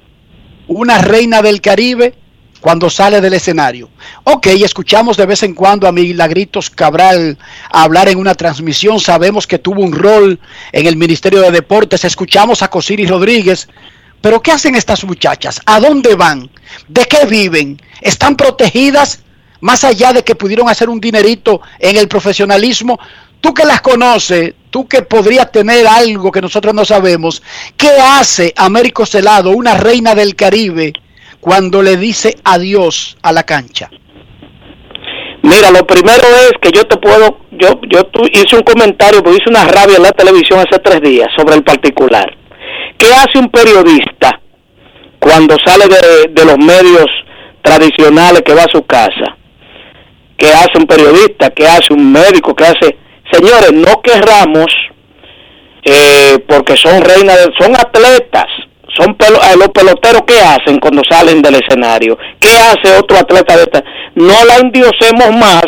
una 0.67 0.99
reina 0.99 1.41
del 1.41 1.61
Caribe 1.61 2.15
cuando 2.61 2.91
sale 2.91 3.21
del 3.21 3.35
escenario? 3.35 3.89
Ok, 4.25 4.47
escuchamos 4.47 5.17
de 5.17 5.27
vez 5.27 5.43
en 5.43 5.55
cuando 5.55 5.87
a 5.87 5.93
Milagritos 5.93 6.71
Cabral 6.71 7.39
hablar 7.71 8.09
en 8.09 8.19
una 8.19 8.35
transmisión, 8.35 9.01
sabemos 9.01 9.47
que 9.47 9.59
tuvo 9.59 9.83
un 9.83 9.93
rol 9.93 10.39
en 10.73 10.87
el 10.87 10.97
Ministerio 10.97 11.41
de 11.41 11.51
Deportes, 11.51 12.05
escuchamos 12.05 12.63
a 12.63 12.69
Cosiris 12.69 13.09
Rodríguez, 13.09 13.69
pero 14.21 14.43
¿qué 14.43 14.53
hacen 14.53 14.75
estas 14.75 15.05
muchachas? 15.05 15.61
¿A 15.67 15.81
dónde 15.81 16.15
van? 16.15 16.51
¿De 16.89 17.05
qué 17.05 17.27
viven? 17.27 17.81
¿Están 18.01 18.37
protegidas? 18.37 19.21
Más 19.61 19.85
allá 19.85 20.13
de 20.13 20.23
que 20.23 20.35
pudieron 20.35 20.69
hacer 20.69 20.89
un 20.89 21.01
dinerito 21.01 21.61
en 21.79 21.97
el 21.97 22.09
profesionalismo, 22.09 22.99
tú 23.41 23.55
que 23.55 23.65
las 23.65 23.81
conoces, 23.81 24.55
tú 24.71 24.87
que 24.87 25.03
podrías 25.03 25.51
tener 25.51 25.87
algo 25.87 26.31
que 26.31 26.41
nosotros 26.41 26.75
no 26.75 26.85
sabemos, 26.85 27.43
¿qué 27.77 27.91
hace 27.91 28.53
Américo 28.57 29.07
Celado, 29.07 29.51
una 29.51 29.75
reina 29.75 30.15
del 30.15 30.37
Caribe, 30.37 30.93
cuando 31.49 31.83
le 31.83 31.97
dice 31.97 32.37
adiós 32.45 33.17
a 33.23 33.33
la 33.33 33.43
cancha? 33.43 33.89
Mira, 35.41 35.71
lo 35.71 35.87
primero 35.87 36.27
es 36.43 36.53
que 36.61 36.71
yo 36.71 36.85
te 36.85 36.99
puedo, 36.99 37.39
yo, 37.53 37.81
yo 37.89 38.03
hice 38.35 38.55
un 38.55 38.63
comentario, 38.63 39.23
porque 39.23 39.39
hice 39.39 39.49
una 39.49 39.65
rabia 39.65 39.97
en 39.97 40.03
la 40.03 40.13
televisión 40.13 40.59
hace 40.59 40.79
tres 40.81 41.01
días 41.01 41.29
sobre 41.35 41.55
el 41.55 41.65
particular. 41.65 42.27
¿Qué 42.99 43.07
hace 43.07 43.39
un 43.39 43.49
periodista 43.49 44.39
cuando 45.19 45.57
sale 45.65 45.87
de, 45.89 46.45
los 46.45 46.59
medios 46.59 47.07
tradicionales 47.63 48.43
que 48.43 48.53
va 48.53 48.65
a 48.65 48.71
su 48.71 48.85
casa? 48.85 49.39
¿Qué 50.37 50.49
hace 50.49 50.77
un 50.77 50.87
periodista? 50.87 51.49
¿Qué 51.49 51.67
hace 51.67 51.95
un 51.95 52.13
médico? 52.13 52.55
¿Qué 52.55 52.65
hace? 52.65 52.99
Señores, 53.33 53.73
no 53.73 54.03
querramos, 54.03 54.67
eh, 55.83 56.45
porque 56.47 56.77
son 56.77 57.03
reinas, 57.03 57.49
son 57.59 57.75
atletas, 57.75 58.49
son 58.97 59.17
pelo- 59.17 59.41
eh, 59.43 59.57
los 59.57 59.69
peloteros 59.69 60.23
¿qué 60.27 60.41
hacen 60.41 60.79
cuando 60.79 61.03
salen 61.09 61.43
del 61.43 61.57
escenario? 61.57 62.17
¿Qué 62.41 62.51
hace 62.51 62.97
otro 62.99 63.19
atleta 63.19 63.57
de 63.57 63.63
esta? 63.65 63.85
No 64.15 64.45
la 64.45 64.57
endiosemos 64.57 65.31
más 65.37 65.65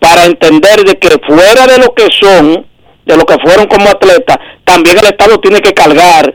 para 0.00 0.24
entender 0.24 0.84
de 0.84 0.98
que 0.98 1.10
fuera 1.26 1.66
de 1.66 1.78
lo 1.78 1.94
que 1.94 2.06
son, 2.20 2.66
de 3.04 3.16
lo 3.16 3.24
que 3.24 3.36
fueron 3.44 3.66
como 3.66 3.88
atletas, 3.90 4.38
también 4.64 4.98
el 4.98 5.04
Estado 5.06 5.38
tiene 5.38 5.60
que 5.60 5.72
cargar 5.72 6.34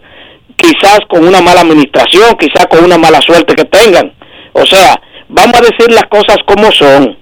quizás 0.55 0.99
con 1.09 1.27
una 1.27 1.41
mala 1.41 1.61
administración, 1.61 2.35
quizás 2.39 2.67
con 2.67 2.83
una 2.83 2.97
mala 2.97 3.19
suerte 3.21 3.55
que 3.55 3.65
tengan. 3.65 4.13
O 4.53 4.65
sea, 4.65 4.95
vamos 5.27 5.57
a 5.57 5.61
decir 5.61 5.91
las 5.91 6.05
cosas 6.05 6.37
como 6.45 6.71
son. 6.71 7.17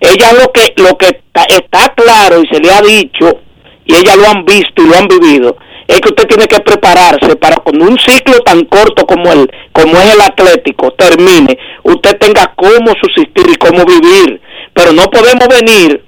Ellas 0.00 0.32
lo 0.34 0.52
que 0.52 0.72
lo 0.76 0.96
que 0.96 1.06
está, 1.06 1.42
está 1.48 1.92
claro 1.94 2.40
y 2.42 2.46
se 2.54 2.60
le 2.60 2.70
ha 2.72 2.80
dicho 2.82 3.40
y 3.84 3.94
ellas 3.96 4.16
lo 4.16 4.28
han 4.28 4.44
visto 4.44 4.82
y 4.82 4.86
lo 4.88 4.96
han 4.96 5.08
vivido 5.08 5.56
es 5.88 6.00
que 6.00 6.08
usted 6.10 6.26
tiene 6.28 6.46
que 6.46 6.60
prepararse 6.60 7.34
para 7.36 7.56
cuando 7.56 7.86
un 7.86 7.98
ciclo 7.98 8.38
tan 8.40 8.64
corto 8.66 9.04
como 9.06 9.32
el 9.32 9.50
como 9.72 9.98
es 9.98 10.14
el 10.14 10.20
atlético 10.20 10.92
termine, 10.92 11.58
usted 11.82 12.16
tenga 12.18 12.52
cómo 12.56 12.92
subsistir 13.00 13.46
y 13.50 13.56
cómo 13.56 13.84
vivir, 13.84 14.40
pero 14.74 14.92
no 14.92 15.04
podemos 15.10 15.48
venir 15.48 16.04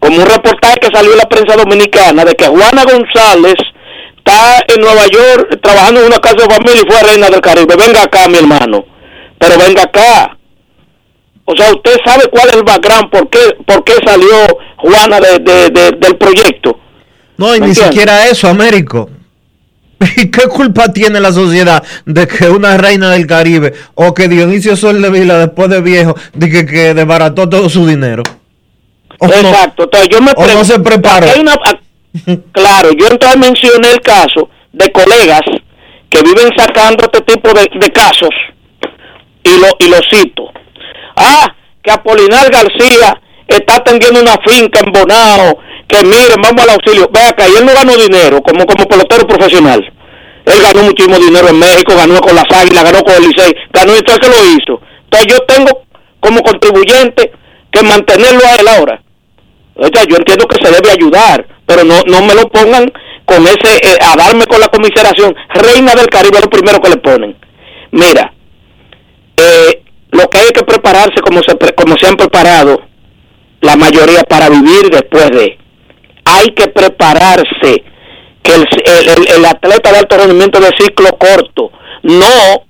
como 0.00 0.16
un 0.16 0.26
reportaje 0.26 0.76
que 0.80 0.88
salió 0.94 1.12
en 1.12 1.18
la 1.18 1.28
prensa 1.28 1.56
dominicana 1.56 2.24
de 2.24 2.34
que 2.34 2.46
Juana 2.46 2.84
González 2.84 3.54
está 4.16 4.64
en 4.68 4.80
Nueva 4.80 5.06
York 5.08 5.58
trabajando 5.62 6.00
en 6.00 6.06
una 6.06 6.18
casa 6.18 6.36
de 6.36 6.54
familia 6.54 6.82
y 6.86 6.90
fue 6.90 7.02
reina 7.02 7.28
del 7.28 7.40
Caribe. 7.40 7.74
Venga 7.76 8.02
acá, 8.02 8.28
mi 8.28 8.38
hermano. 8.38 8.84
Pero 9.38 9.58
venga 9.58 9.82
acá. 9.84 10.36
O 11.44 11.56
sea, 11.56 11.70
usted 11.72 11.96
sabe 12.04 12.24
cuál 12.30 12.48
es 12.48 12.54
el 12.56 12.62
background, 12.62 13.10
por 13.10 13.28
qué, 13.30 13.38
por 13.66 13.82
qué 13.84 13.94
salió 14.04 14.28
Juana 14.76 15.18
de, 15.20 15.38
de- 15.38 15.70
de- 15.70 15.96
del 15.98 16.16
proyecto. 16.16 16.78
No, 17.38 17.54
y 17.56 17.60
¿Me 17.60 17.66
ni 17.66 17.70
entiendes? 17.72 17.84
siquiera 17.94 18.26
eso, 18.26 18.48
Américo. 18.48 19.08
¿Y 20.16 20.30
qué 20.30 20.42
culpa 20.48 20.92
tiene 20.92 21.20
la 21.20 21.32
sociedad 21.32 21.82
de 22.04 22.26
que 22.28 22.48
una 22.48 22.76
reina 22.76 23.10
del 23.10 23.26
Caribe 23.26 23.72
o 23.94 24.14
que 24.14 24.28
Dionisio 24.28 24.76
Sol 24.76 25.02
de 25.02 25.10
Vila 25.10 25.38
después 25.38 25.68
de 25.70 25.80
viejo 25.80 26.14
de 26.34 26.48
que, 26.50 26.66
que 26.66 26.94
desbarató 26.94 27.48
todo 27.48 27.68
su 27.68 27.86
dinero? 27.86 28.22
¿O 29.18 29.26
no? 29.26 29.34
Exacto. 29.34 29.84
Entonces 29.84 30.08
yo 30.10 30.20
me 30.22 30.32
¿O 30.36 30.46
no 30.46 30.64
se 30.64 30.78
preparó? 30.78 31.26
una- 31.40 31.56
claro, 32.52 32.90
yo 32.92 33.08
entonces 33.10 33.38
mencioné 33.38 33.90
el 33.92 34.00
caso 34.00 34.48
de 34.72 34.90
colegas 34.92 35.40
que 36.08 36.22
viven 36.22 36.50
sacando 36.56 37.04
este 37.04 37.20
tipo 37.22 37.52
de, 37.52 37.68
de 37.78 37.92
casos 37.92 38.30
y 39.44 39.50
lo, 39.60 39.66
y 39.80 39.88
lo 39.90 39.98
cito. 40.10 40.44
Ah, 41.16 41.52
que 41.82 41.90
Apolinar 41.90 42.50
García 42.50 43.20
está 43.46 43.76
atendiendo 43.76 44.20
una 44.20 44.36
finca 44.46 44.80
en 44.84 44.92
Bonao, 44.92 45.58
que 45.88 46.04
miren, 46.04 46.40
vamos 46.42 46.62
al 46.62 46.70
auxilio. 46.70 47.08
Ve 47.12 47.20
acá, 47.20 47.48
y 47.48 47.56
él 47.56 47.66
no 47.66 47.72
ganó 47.72 47.96
dinero 47.96 48.40
como, 48.42 48.64
como 48.66 48.84
pelotero 48.84 49.26
profesional. 49.26 49.80
Él 50.44 50.62
ganó 50.62 50.82
muchísimo 50.84 51.18
dinero 51.18 51.48
en 51.48 51.58
México, 51.58 51.96
ganó 51.96 52.20
con 52.20 52.34
las 52.34 52.46
Águilas, 52.50 52.84
ganó 52.84 53.02
con 53.02 53.14
el 53.14 53.28
Licey, 53.28 53.52
ganó 53.72 53.96
y 53.96 54.00
todo 54.00 54.18
que 54.18 54.28
lo 54.28 54.44
hizo. 54.44 54.80
Entonces 55.04 55.26
yo 55.28 55.38
tengo 55.46 55.82
como 56.20 56.40
contribuyente 56.40 57.32
que 57.70 57.82
mantenerlo 57.82 58.40
a 58.44 58.54
él 58.60 58.68
ahora. 58.68 59.02
O 59.74 59.86
sea, 59.92 60.04
yo 60.08 60.16
entiendo 60.16 60.46
que 60.46 60.64
se 60.64 60.72
debe 60.72 60.90
ayudar, 60.90 61.46
pero 61.66 61.84
no 61.84 62.00
no 62.06 62.22
me 62.22 62.34
lo 62.34 62.48
pongan 62.48 62.90
con 63.24 63.46
ese, 63.46 63.76
eh, 63.82 63.98
a 64.00 64.16
darme 64.16 64.46
con 64.46 64.58
la 64.58 64.68
comiseración. 64.68 65.34
Reina 65.50 65.94
del 65.94 66.08
Caribe 66.08 66.38
es 66.38 66.44
lo 66.44 66.50
primero 66.50 66.80
que 66.80 66.90
le 66.90 66.96
ponen. 66.96 67.36
Mira, 67.90 68.32
eh, 69.36 69.82
lo 70.10 70.28
que 70.28 70.38
hay 70.38 70.48
que 70.48 70.64
prepararse 70.64 71.20
como 71.20 71.40
se, 71.42 71.56
como 71.74 71.96
se 71.98 72.06
han 72.06 72.16
preparado 72.16 72.80
la 73.60 73.76
mayoría 73.76 74.22
para 74.22 74.48
vivir 74.48 74.90
después 74.90 75.30
de. 75.30 75.58
Hay 76.30 76.48
que 76.48 76.68
prepararse 76.68 77.84
que 78.42 78.54
el, 78.54 79.44
atleta 79.44 79.92
de 79.92 79.98
alto 79.98 80.16
rendimiento 80.16 80.60
de 80.60 80.70
ciclo 80.78 81.08
corto 81.18 81.70
no 82.02 82.64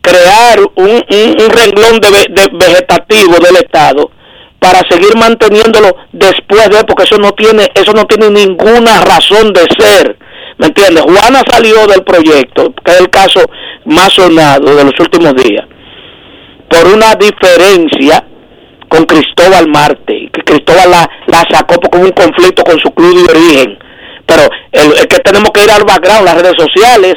crear 0.00 0.60
un, 0.76 0.90
un, 0.90 1.50
renglón 1.50 2.00
de, 2.00 2.10
de 2.28 2.48
vegetativo 2.52 3.36
del 3.38 3.56
Estado 3.56 4.10
para 4.58 4.80
seguir 4.88 5.16
manteniéndolo 5.16 5.94
después 6.12 6.68
de 6.70 6.84
porque 6.84 7.04
eso 7.04 7.18
no 7.18 7.32
tiene 7.32 7.68
eso 7.74 7.92
no 7.92 8.04
tiene 8.04 8.30
ninguna 8.30 9.00
razón 9.02 9.52
de 9.52 9.66
ser 9.78 10.16
¿me 10.58 10.66
entiendes? 10.66 11.02
Juana 11.02 11.42
salió 11.50 11.86
del 11.86 12.02
proyecto 12.02 12.72
que 12.84 12.92
es 12.92 13.00
el 13.00 13.10
caso 13.10 13.40
más 13.84 14.12
sonado 14.12 14.74
de 14.74 14.84
los 14.84 14.98
últimos 14.98 15.34
días 15.34 15.66
por 16.68 16.86
una 16.86 17.14
diferencia 17.14 18.24
con 18.96 19.04
Cristóbal 19.04 19.68
Marte 19.68 20.30
que 20.32 20.42
Cristóbal 20.42 20.90
la, 20.90 21.10
la 21.26 21.44
sacó 21.50 21.74
porque 21.80 21.98
un 21.98 22.10
conflicto 22.10 22.64
con 22.64 22.78
su 22.78 22.90
club 22.92 23.26
de 23.26 23.38
origen 23.38 23.78
pero 24.24 24.48
el, 24.72 25.06
que 25.06 25.18
tenemos 25.20 25.50
que 25.50 25.64
ir 25.64 25.70
al 25.70 25.84
background 25.84 26.24
las 26.24 26.40
redes 26.40 26.54
sociales 26.58 27.14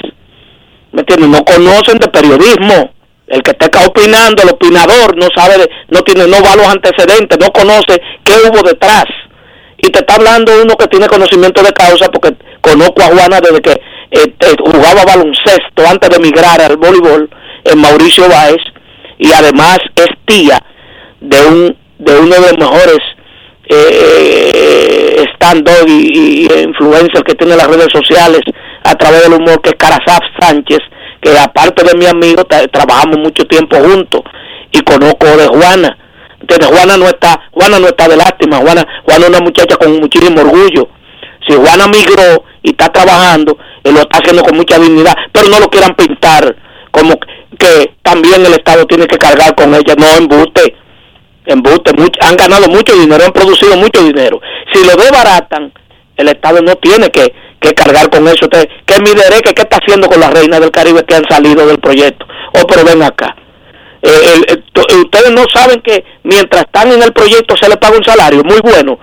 ¿me 0.92 1.02
entiendes? 1.02 1.30
No 1.30 1.44
conocen 1.44 1.98
de 2.00 2.08
periodismo. 2.08 2.92
El 3.28 3.44
que 3.44 3.52
esté 3.52 3.66
acá 3.66 3.86
opinando, 3.86 4.42
el 4.42 4.50
opinador, 4.50 5.16
no 5.16 5.28
sabe, 5.36 5.70
no 5.90 6.02
tiene, 6.02 6.26
no 6.26 6.42
va 6.42 6.54
a 6.54 6.56
los 6.56 6.68
antecedentes, 6.68 7.38
no 7.40 7.52
conoce 7.52 8.02
qué 8.24 8.34
hubo 8.48 8.68
detrás. 8.68 9.06
Y 9.78 9.90
te 9.92 10.00
está 10.00 10.16
hablando 10.16 10.52
uno 10.62 10.76
que 10.76 10.88
tiene 10.88 11.08
conocimiento 11.08 11.62
de 11.62 11.72
causa, 11.72 12.10
porque 12.10 12.36
conozco 12.62 13.04
a 13.04 13.06
Juana 13.06 13.40
desde 13.40 13.62
que 13.62 13.72
eh, 13.72 14.34
eh, 14.40 14.56
jugaba 14.66 15.06
baloncesto 15.06 15.88
antes 15.88 16.10
de 16.10 16.16
emigrar 16.16 16.60
al 16.60 16.78
voleibol 16.78 17.30
en 17.66 17.80
Mauricio 17.80 18.28
Báez, 18.28 18.62
y 19.20 19.32
además 19.32 19.78
es 19.96 20.08
tía 20.26 20.58
de 21.22 21.46
un 21.48 21.78
de 22.00 22.18
uno 22.18 22.36
de 22.36 22.41
los 22.41 22.58
mejores 22.58 23.00
eh, 23.68 25.26
stand-up 25.36 25.88
y, 25.88 26.48
y 26.48 26.64
influencers 26.64 27.24
que 27.24 27.36
tiene 27.36 27.56
las 27.56 27.68
redes 27.68 27.90
sociales 27.94 28.41
a 28.84 28.96
través 28.96 29.24
del 29.24 29.34
humor, 29.34 29.62
que 29.62 29.72
es 29.72 29.76
Sánchez, 30.40 30.80
que 31.22 31.38
aparte 31.38 31.84
de 31.84 31.98
mi 31.98 32.06
amigo, 32.06 32.44
tra- 32.44 32.70
trabajamos 32.72 33.18
mucho 33.20 33.46
tiempo 33.46 33.76
juntos 33.78 34.22
y 34.72 34.82
conozco 34.82 35.26
de 35.26 35.48
Juana. 35.48 35.98
Entonces 36.40 36.68
Juana 36.68 36.98
no 36.98 37.06
está, 37.06 37.41
Juana 37.52 37.80
no 37.80 37.88
está 37.88 38.08
de 38.08 38.16
lástima, 38.16 38.58
Juana, 38.58 38.86
Juana 39.04 39.26
es 39.26 39.30
una 39.30 39.40
muchacha 39.41 39.76
con 39.76 40.00
muchísimo 40.00 40.40
orgullo. 40.41 40.88
Si 41.48 41.54
Juana 41.54 41.88
migró 41.88 42.46
y 42.64 42.72
está 42.72 42.90
trabajando, 42.90 43.58
él 43.84 43.94
lo 43.94 44.00
está 44.02 44.20
haciendo 44.20 44.41
con 44.44 44.56
mucha 44.56 44.80
dignidad, 44.80 45.14
pero 45.34 45.50
no 45.50 45.60
lo 45.60 45.70
quieran 45.70 45.96
pintar 45.96 46.56
como 46.91 47.16
que 47.58 47.94
también 48.02 48.46
el 48.46 48.54
Estado 48.54 48.86
tiene 48.86 49.06
que 49.06 49.18
cargar 49.18 49.54
con 49.54 49.76
ella, 49.76 49.94
no 49.98 50.08
embuste 50.18 50.76
embuste, 51.54 51.92
mucho- 51.98 52.20
han 52.22 52.36
ganado 52.36 52.68
mucho 52.68 52.94
dinero, 52.96 53.24
han 53.26 53.32
producido 53.32 53.76
mucho 53.78 54.04
dinero. 54.04 54.40
Si 54.74 54.80
lo 54.86 54.96
desbaratan, 54.96 55.72
el 56.18 56.28
Estado 56.30 56.62
no 56.62 56.76
tiene 56.76 57.10
que, 57.10 57.34
que 57.60 57.74
cargar 57.74 58.10
con 58.10 58.28
eso. 58.28 58.46
Usted, 58.46 58.68
¿Qué 58.86 59.00
mi 59.02 59.10
derecho? 59.12 59.54
¿Qué 59.56 59.62
está 59.62 59.78
haciendo 59.78 60.08
con 60.08 60.20
las 60.20 60.34
reinas 60.34 60.60
del 60.60 60.72
Caribe 60.72 61.04
que 61.06 61.16
han 61.16 61.26
salido 61.30 61.66
del 61.66 61.80
proyecto? 61.80 62.26
Oh, 62.54 62.66
pero 62.68 62.84
ven 62.86 63.02
acá. 63.04 63.36
Eh, 64.02 64.10
el- 64.48 64.64
to- 64.74 64.86
ustedes 65.02 65.32
no 65.32 65.44
saben 65.54 65.82
que 65.82 66.04
mientras 66.24 66.64
están 66.64 66.92
en 66.92 67.04
el 67.04 67.12
proyecto 67.14 67.56
se 67.58 67.68
les 67.68 67.78
paga 67.78 67.98
un 67.98 68.04
salario 68.04 68.44
muy 68.44 68.60
bueno. 68.62 68.98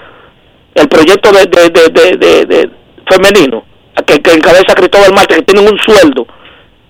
El 0.75 0.89
proyecto 0.89 1.33
de, 1.33 1.47
de, 1.47 1.71
de, 1.71 2.47
de, 2.47 2.71
femenino 3.11 3.65
que, 4.07 4.15
encabeza 4.15 4.75
Cristóbal 4.75 5.15
Marte, 5.15 5.37
que 5.37 5.43
tienen 5.43 5.73
un 5.73 5.79
sueldo 5.79 6.27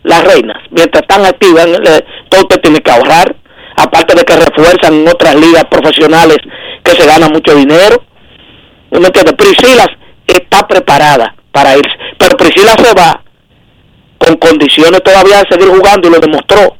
las 0.03 0.25
reinas, 0.25 0.57
mientras 0.71 1.03
están 1.03 1.25
activas, 1.25 1.67
eh, 1.67 2.05
todo 2.29 2.43
usted 2.43 2.61
tiene 2.61 2.81
que 2.81 2.91
ahorrar, 2.91 3.35
aparte 3.77 4.15
de 4.15 4.25
que 4.25 4.37
refuerzan 4.37 5.07
otras 5.09 5.35
ligas 5.35 5.65
profesionales 5.71 6.39
que 6.83 6.93
se 6.93 7.07
gana 7.07 7.29
mucho 7.29 7.55
dinero. 7.55 8.03
¿No 8.91 9.01
me? 9.01 9.11
Priscila 9.11 9.85
está 10.27 10.67
preparada 10.67 11.35
para 11.53 11.77
irse, 11.77 11.93
pero 12.19 12.37
Priscila 12.37 12.73
se 12.73 12.95
va 12.95 13.23
con 14.19 14.37
condiciones 14.37 15.03
todavía 15.03 15.43
de 15.43 15.49
seguir 15.51 15.69
jugando 15.69 16.09
y 16.09 16.11
lo 16.13 16.19
demostró. 16.19 16.77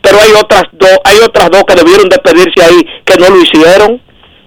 Pero 0.00 0.18
hay 0.20 0.30
otras 0.32 0.62
dos, 0.72 0.98
hay 1.04 1.18
otras 1.24 1.50
dos 1.50 1.64
que 1.64 1.74
debieron 1.74 2.08
despedirse 2.08 2.62
ahí 2.64 2.80
que 3.04 3.16
no 3.18 3.28
lo 3.28 3.42
hicieron, 3.42 4.00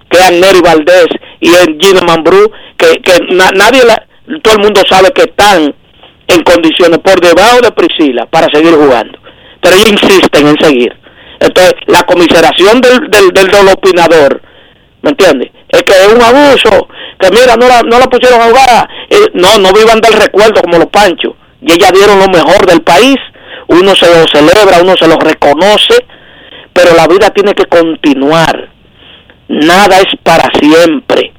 que 0.10 0.18
eran 0.18 0.40
Neri 0.40 0.60
Valdés 0.62 1.08
y 1.40 1.50
Gina 1.80 2.02
Mambrú, 2.06 2.52
que, 2.78 3.00
que 3.02 3.14
na- 3.34 3.52
nadie, 3.52 3.84
la- 3.86 4.06
todo 4.42 4.56
el 4.56 4.62
mundo 4.62 4.82
sabe 4.90 5.12
que 5.12 5.24
están 5.24 5.74
en 6.28 6.44
condiciones 6.44 7.00
por 7.00 7.20
debajo 7.20 7.60
de 7.62 7.72
Priscila 7.72 8.26
para 8.28 8.48
seguir 8.54 8.74
jugando. 8.74 9.20
Pero 9.62 9.76
ellos 9.76 9.92
insisten 9.92 10.48
en 10.48 10.58
seguir. 10.60 10.98
Entonces, 11.42 11.74
la 11.88 12.04
comiseración 12.04 12.80
del, 12.82 13.10
del, 13.10 13.34
del, 13.34 13.48
del 13.48 13.68
opinador, 13.68 14.42
¿me 15.02 15.10
entiendes? 15.10 15.50
Es 15.70 15.82
que 15.84 15.94
es 15.94 16.08
un 16.08 16.22
abuso, 16.22 16.88
que 17.20 17.32
mira, 17.32 17.56
no 17.56 17.68
la, 17.68 17.82
no 17.82 17.98
la 17.98 18.06
pusieron 18.06 18.40
a 18.40 18.46
jugar. 18.46 18.88
Eh, 19.10 19.32
no, 19.34 19.58
no 19.58 19.74
vivan 19.74 20.00
del 20.02 20.14
recuerdo 20.14 20.62
como 20.62 20.78
los 20.78 20.88
panchos. 20.88 21.34
Y 21.62 21.74
ellas 21.74 21.92
dieron 21.94 22.20
lo 22.20 22.28
mejor 22.28 22.66
del 22.68 22.82
país. 22.82 23.16
Uno 23.68 23.96
se 23.96 24.06
lo 24.06 24.28
celebra, 24.28 24.82
uno 24.82 24.96
se 24.96 25.08
lo 25.08 25.16
reconoce, 25.16 26.06
pero 26.74 26.96
la 26.96 27.08
vida 27.08 27.32
tiene 27.32 27.54
que 27.54 27.66
continuar. 27.66 28.70
Nada 29.48 29.98
es 29.98 30.16
para 30.22 30.48
siempre. 30.60 31.34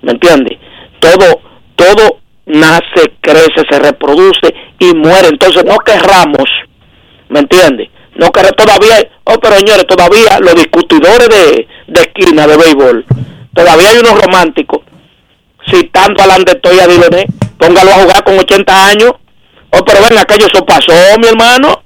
¿Me 0.00 0.12
entiendes? 0.12 0.58
Todo, 0.98 1.40
todo 1.76 2.20
nace, 2.46 3.12
crece, 3.20 3.66
se 3.68 3.78
reproduce 3.78 4.54
y 4.78 4.94
muere. 4.94 5.28
Entonces 5.28 5.62
no 5.64 5.76
querramos, 5.78 6.48
¿me 7.28 7.40
entiendes? 7.40 7.88
No 8.14 8.30
que 8.30 8.42
todavía, 8.52 9.08
oh, 9.24 9.38
pero 9.40 9.56
señores, 9.56 9.86
todavía 9.86 10.38
los 10.40 10.54
discutidores 10.54 11.28
de, 11.28 11.66
de 11.86 12.00
esquina 12.00 12.46
de 12.46 12.56
béisbol, 12.56 13.06
todavía 13.54 13.88
hay 13.88 13.98
unos 13.98 14.20
románticos 14.20 14.80
citando 15.70 16.22
a 16.22 16.26
Landetoy 16.26 16.76
y 16.76 16.80
a 16.80 16.86
Diloné, 16.86 17.26
póngalo 17.58 17.90
a 17.90 17.94
jugar 17.94 18.24
con 18.24 18.38
80 18.38 18.86
años. 18.88 19.12
Oh, 19.70 19.84
pero 19.84 20.00
ven, 20.02 20.18
aquello 20.18 20.46
eso 20.52 20.64
pasó, 20.64 20.92
mi 21.18 21.28
hermano. 21.28 21.82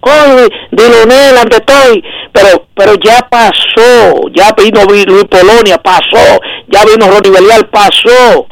Oh, 0.00 0.48
Diloné, 0.70 1.32
Landetoy, 1.32 2.02
pero, 2.32 2.66
pero 2.74 2.94
ya 2.94 3.26
pasó, 3.28 4.28
ya 4.34 4.52
vino 4.56 4.84
Luis 4.84 5.24
Polonia, 5.24 5.78
pasó, 5.78 6.40
ya 6.68 6.84
vino 6.84 7.08
Ronnie 7.10 7.30
Belial, 7.30 7.68
pasó. 7.68 8.46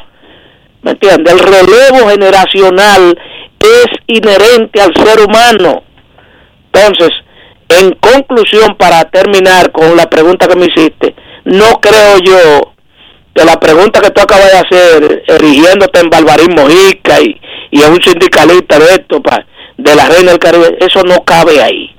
¿Me 0.81 0.91
entiendes? 0.91 1.33
El 1.33 1.39
relevo 1.39 2.09
generacional 2.09 3.17
es 3.59 3.87
inherente 4.07 4.81
al 4.81 4.93
ser 4.95 5.19
humano. 5.25 5.83
Entonces, 6.75 7.09
en 7.69 7.91
conclusión, 7.93 8.75
para 8.77 9.03
terminar 9.05 9.71
con 9.71 9.95
la 9.95 10.09
pregunta 10.09 10.47
que 10.47 10.55
me 10.55 10.65
hiciste, 10.67 11.15
no 11.45 11.79
creo 11.81 12.17
yo 12.19 12.73
que 13.33 13.43
la 13.43 13.59
pregunta 13.59 14.01
que 14.01 14.11
tú 14.11 14.21
acabas 14.21 14.51
de 14.51 14.57
hacer, 14.57 15.23
erigiéndote 15.27 15.99
en 15.99 16.09
Barbarín 16.09 16.55
Mojica 16.55 17.19
y, 17.21 17.39
y 17.71 17.81
en 17.81 17.91
un 17.91 18.01
sindicalista 18.01 18.79
de 18.79 18.85
esto, 18.85 19.21
pa, 19.21 19.45
de 19.77 19.95
la 19.95 20.05
Reina 20.07 20.31
del 20.31 20.39
Caribe, 20.39 20.77
eso 20.79 21.01
no 21.03 21.23
cabe 21.25 21.61
ahí. 21.61 21.91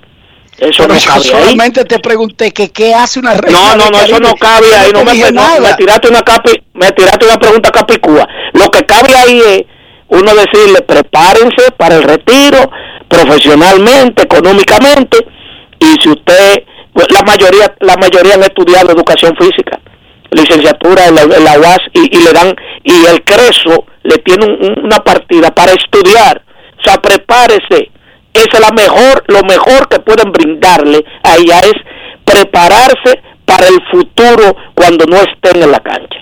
Eso 0.58 0.84
Pero 0.84 0.94
no 0.94 1.00
yo 1.00 1.06
cabe 1.06 1.20
ahí. 1.20 1.28
solamente 1.28 1.84
te 1.84 1.98
pregunté 1.98 2.50
que 2.52 2.70
qué 2.70 2.94
hace 2.94 3.18
una 3.18 3.34
reina 3.34 3.58
No, 3.58 3.76
no, 3.76 3.90
no, 3.90 4.00
eso 4.00 4.18
no 4.18 4.32
cabe 4.34 4.74
ahí. 4.74 4.90
No 4.92 5.04
me, 5.04 5.30
no, 5.30 5.60
me 5.60 5.74
tiraste 5.74 6.08
una 6.08 6.22
capi, 6.22 6.52
me 6.72 6.90
tiraste 6.92 7.26
una 7.26 7.38
pregunta 7.38 7.70
capicúa. 7.70 8.26
Lo 8.54 8.70
que 8.70 8.86
cabe 8.86 9.14
ahí 9.14 9.38
es 9.38 9.62
uno 10.08 10.32
decirle 10.34 10.80
prepárense 10.82 11.72
para 11.76 11.96
el 11.96 12.04
retiro 12.04 12.70
profesionalmente, 13.08 14.22
económicamente 14.22 15.18
y 15.78 15.86
si 16.02 16.08
usted 16.08 16.62
pues, 16.92 17.06
la 17.12 17.22
mayoría 17.22 17.74
la 17.80 17.96
mayoría 17.96 18.34
han 18.34 18.42
estudiado 18.42 18.92
educación 18.92 19.34
física, 19.36 19.78
licenciatura 20.30 21.06
en 21.08 21.14
la, 21.44 21.58
UAS 21.60 21.78
y, 21.92 22.18
le 22.24 22.32
dan 22.32 22.54
y 22.84 23.04
el 23.06 23.22
Creso 23.24 23.84
le 24.02 24.16
tiene 24.18 24.46
un- 24.46 24.84
una 24.84 24.98
partida 24.98 25.50
para 25.54 25.72
estudiar. 25.72 26.42
O 26.78 26.82
sea, 26.84 26.96
prepárese. 27.00 27.90
Esa 28.32 28.50
es 28.52 28.60
la 28.60 28.70
mejor, 28.70 29.24
lo 29.28 29.42
mejor 29.42 29.88
que 29.88 29.98
pueden 30.00 30.30
brindarle 30.32 31.04
a 31.22 31.36
ella 31.36 31.58
es 31.60 31.74
prepararse 32.24 33.22
para 33.44 33.66
el 33.68 33.78
futuro 33.90 34.54
cuando 34.74 35.04
no 35.06 35.16
estén 35.16 35.62
en 35.62 35.70
la 35.70 35.80
cancha. 35.80 36.18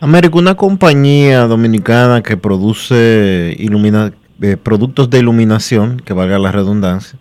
América, 0.00 0.38
una 0.38 0.54
compañía 0.54 1.46
dominicana 1.46 2.22
que 2.22 2.36
produce 2.36 3.54
ilumina- 3.58 4.12
eh, 4.40 4.56
productos 4.56 5.10
de 5.10 5.18
iluminación, 5.18 6.00
que 6.00 6.12
valga 6.12 6.38
la 6.38 6.52
redundancia, 6.52 7.18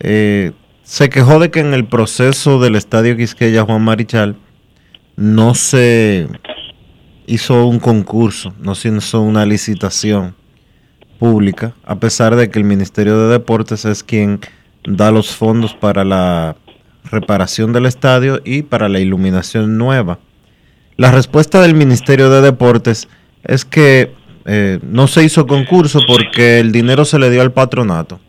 eh, 0.00 0.52
se 0.82 1.08
quejó 1.08 1.38
de 1.38 1.50
que 1.50 1.60
en 1.60 1.74
el 1.74 1.86
proceso 1.86 2.58
del 2.58 2.74
Estadio 2.74 3.16
Quisqueya 3.16 3.64
Juan 3.64 3.82
Marichal 3.82 4.36
no 5.16 5.54
se 5.54 6.28
hizo 7.26 7.66
un 7.66 7.78
concurso, 7.78 8.54
no 8.58 8.74
se 8.74 8.88
hizo 8.88 9.20
una 9.20 9.46
licitación 9.46 10.34
pública, 11.18 11.74
a 11.84 12.00
pesar 12.00 12.34
de 12.34 12.50
que 12.50 12.58
el 12.58 12.64
Ministerio 12.64 13.18
de 13.18 13.32
Deportes 13.32 13.84
es 13.84 14.02
quien 14.02 14.40
da 14.84 15.10
los 15.10 15.36
fondos 15.36 15.74
para 15.74 16.04
la 16.04 16.56
reparación 17.04 17.72
del 17.72 17.86
estadio 17.86 18.40
y 18.44 18.62
para 18.62 18.88
la 18.88 19.00
iluminación 19.00 19.76
nueva. 19.78 20.18
La 20.96 21.10
respuesta 21.10 21.60
del 21.60 21.74
Ministerio 21.74 22.30
de 22.30 22.40
Deportes 22.40 23.08
es 23.44 23.64
que 23.64 24.12
eh, 24.44 24.78
no 24.82 25.06
se 25.06 25.24
hizo 25.24 25.46
concurso 25.46 26.00
porque 26.06 26.60
el 26.60 26.72
dinero 26.72 27.04
se 27.04 27.18
le 27.18 27.30
dio 27.30 27.42
al 27.42 27.52
patronato. 27.52 28.20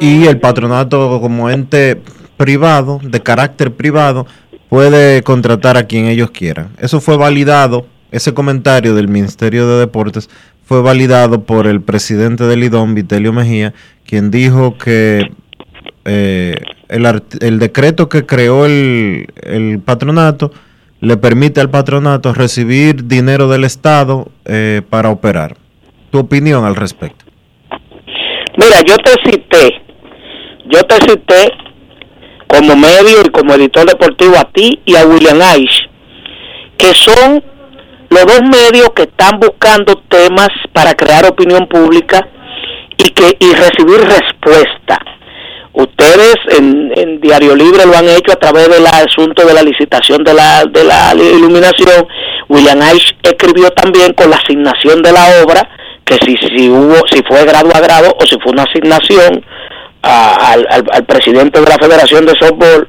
Y 0.00 0.26
el 0.26 0.38
patronato 0.38 1.20
como 1.20 1.50
ente 1.50 2.00
privado, 2.36 3.00
de 3.02 3.20
carácter 3.22 3.72
privado, 3.72 4.26
puede 4.68 5.22
contratar 5.22 5.76
a 5.76 5.84
quien 5.84 6.06
ellos 6.06 6.30
quieran. 6.30 6.70
Eso 6.78 7.00
fue 7.00 7.16
validado, 7.16 7.86
ese 8.10 8.34
comentario 8.34 8.94
del 8.94 9.08
Ministerio 9.08 9.68
de 9.68 9.80
Deportes 9.80 10.30
fue 10.64 10.82
validado 10.82 11.44
por 11.44 11.66
el 11.66 11.80
presidente 11.80 12.44
del 12.44 12.64
IDOM, 12.64 12.94
Vitelio 12.94 13.32
Mejía, 13.32 13.72
quien 14.04 14.30
dijo 14.30 14.76
que 14.76 15.30
eh, 16.04 16.56
el, 16.88 17.58
decreto 17.58 18.08
que 18.08 18.26
creó 18.26 18.66
el, 18.66 19.26
el 19.42 19.80
patronato 19.84 20.52
le 21.00 21.16
permite 21.16 21.60
al 21.60 21.70
patronato 21.70 22.32
recibir 22.32 23.06
dinero 23.06 23.48
del 23.48 23.64
Estado 23.64 24.28
eh, 24.44 24.82
para 24.88 25.10
operar. 25.10 25.56
¿Tu 26.10 26.18
opinión 26.18 26.64
al 26.64 26.76
respecto? 26.76 27.24
Mira, 28.56 28.80
yo 28.86 28.96
te 28.96 29.12
cité, 29.30 29.82
yo 30.66 30.82
te 30.84 30.94
cité 31.06 31.52
como 32.46 32.74
medio 32.76 33.20
y 33.24 33.28
como 33.30 33.54
editor 33.54 33.86
deportivo 33.86 34.36
a 34.38 34.44
ti 34.50 34.80
y 34.86 34.96
a 34.96 35.04
William 35.06 35.40
Aish, 35.42 35.88
que 36.78 36.94
son 36.94 37.42
los 38.08 38.24
dos 38.24 38.42
medios 38.42 38.90
que 38.94 39.02
están 39.02 39.38
buscando 39.40 40.02
temas 40.08 40.48
para 40.72 40.94
crear 40.94 41.26
opinión 41.26 41.66
pública 41.66 42.26
y 42.96 43.10
que 43.10 43.36
y 43.38 43.52
recibir 43.52 44.00
respuesta. 44.00 44.98
Ustedes 45.78 46.36
en, 46.58 46.90
en 46.96 47.20
Diario 47.20 47.54
Libre 47.54 47.84
lo 47.84 47.94
han 47.98 48.08
hecho 48.08 48.32
a 48.32 48.36
través 48.36 48.66
del 48.70 48.86
asunto 48.86 49.44
de 49.46 49.52
la 49.52 49.62
licitación 49.62 50.24
de 50.24 50.32
la, 50.32 50.64
de 50.64 50.84
la 50.84 51.12
iluminación. 51.14 52.08
William 52.48 52.80
Aish 52.80 53.14
escribió 53.22 53.68
también 53.72 54.14
con 54.14 54.30
la 54.30 54.36
asignación 54.36 55.02
de 55.02 55.12
la 55.12 55.42
obra, 55.44 55.68
que 56.06 56.14
si, 56.24 56.34
si 56.38 56.70
hubo, 56.70 56.96
si 57.10 57.22
fue 57.28 57.44
grado 57.44 57.68
a 57.74 57.80
grado 57.80 58.16
o 58.18 58.24
si 58.24 58.38
fue 58.40 58.52
una 58.52 58.62
asignación 58.62 59.44
a- 60.02 60.52
al, 60.52 60.66
al- 60.70 60.86
al 60.92 61.04
presidente 61.04 61.60
de 61.60 61.66
la 61.68 61.76
Federación 61.76 62.24
de 62.24 62.32
Softball. 62.40 62.88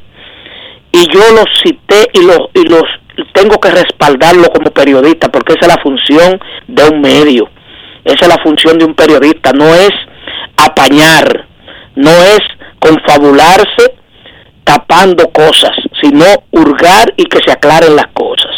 Y 0.93 1.05
yo 1.13 1.19
los 1.33 1.45
cité 1.61 2.07
y 2.13 2.21
los, 2.25 2.39
y 2.53 2.63
los 2.69 2.83
tengo 3.33 3.59
que 3.59 3.69
respaldarlo 3.69 4.45
como 4.45 4.71
periodista, 4.71 5.27
porque 5.29 5.55
esa 5.55 5.67
es 5.67 5.75
la 5.75 5.83
función 5.83 6.39
de 6.67 6.83
un 6.87 7.01
medio. 7.01 7.49
Esa 8.05 8.27
es 8.27 8.27
la 8.29 8.41
función 8.41 8.77
de 8.77 8.85
un 8.85 8.95
periodista, 8.95 9.51
no 9.51 9.65
es 9.75 9.89
apañar, 10.55 11.47
no 11.95 12.11
es 12.11 12.39
confabularse 12.79 13.95
tapando 14.63 15.29
cosas, 15.29 15.71
sino 16.01 16.25
hurgar 16.51 17.13
y 17.15 17.23
que 17.25 17.39
se 17.45 17.51
aclaren 17.51 17.95
las 17.95 18.07
cosas. 18.13 18.51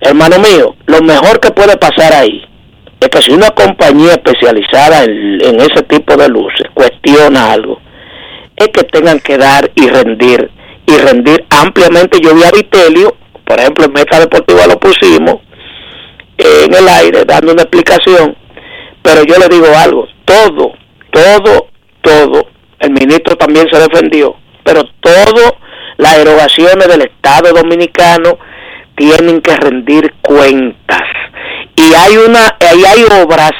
Hermano 0.00 0.38
mío, 0.38 0.76
lo 0.86 1.00
mejor 1.02 1.40
que 1.40 1.50
puede 1.50 1.76
pasar 1.76 2.12
ahí 2.12 2.42
es 3.00 3.08
que 3.08 3.22
si 3.22 3.32
una 3.32 3.50
compañía 3.50 4.12
especializada 4.12 5.04
en, 5.04 5.60
ese 5.60 5.82
tipo 5.88 6.16
de 6.16 6.28
luces 6.28 6.68
cuestiona 6.74 7.52
algo, 7.52 7.80
es 8.56 8.68
que 8.68 8.84
tengan 8.84 9.18
que 9.20 9.36
dar 9.36 9.70
y 9.74 9.88
rendir, 9.88 10.50
y 10.86 10.96
rendir 10.98 11.44
ampliamente. 11.50 12.18
Yo 12.22 12.34
vi 12.34 12.44
a 12.44 12.50
Vitelio, 12.50 13.16
por 13.44 13.58
ejemplo, 13.58 13.86
en 13.86 13.92
Meta 13.92 14.20
Deportiva 14.20 14.66
lo 14.66 14.78
pusimos 14.78 15.40
en 16.38 16.72
el 16.72 16.88
aire 16.88 17.24
dando 17.24 17.52
una 17.52 17.62
explicación, 17.62 18.36
pero 19.02 19.22
yo 19.24 19.34
le 19.38 19.48
digo 19.48 19.66
algo, 19.76 20.06
todo, 20.24 20.72
todo, 21.10 21.68
todo, 22.00 22.46
el 22.80 22.90
ministro 22.90 23.36
también 23.36 23.66
se 23.70 23.78
defendió, 23.78 24.36
pero 24.64 24.82
todo 25.00 25.56
las 25.98 26.18
erogaciones 26.18 26.88
del 26.88 27.02
Estado 27.02 27.52
Dominicano 27.52 28.38
tienen 28.96 29.40
que 29.40 29.54
rendir 29.56 30.14
cuentas. 30.22 31.02
Y 31.76 31.94
hay 31.94 32.16
una, 32.16 32.56
ahí 32.60 32.82
hay 32.84 33.04
obras 33.22 33.52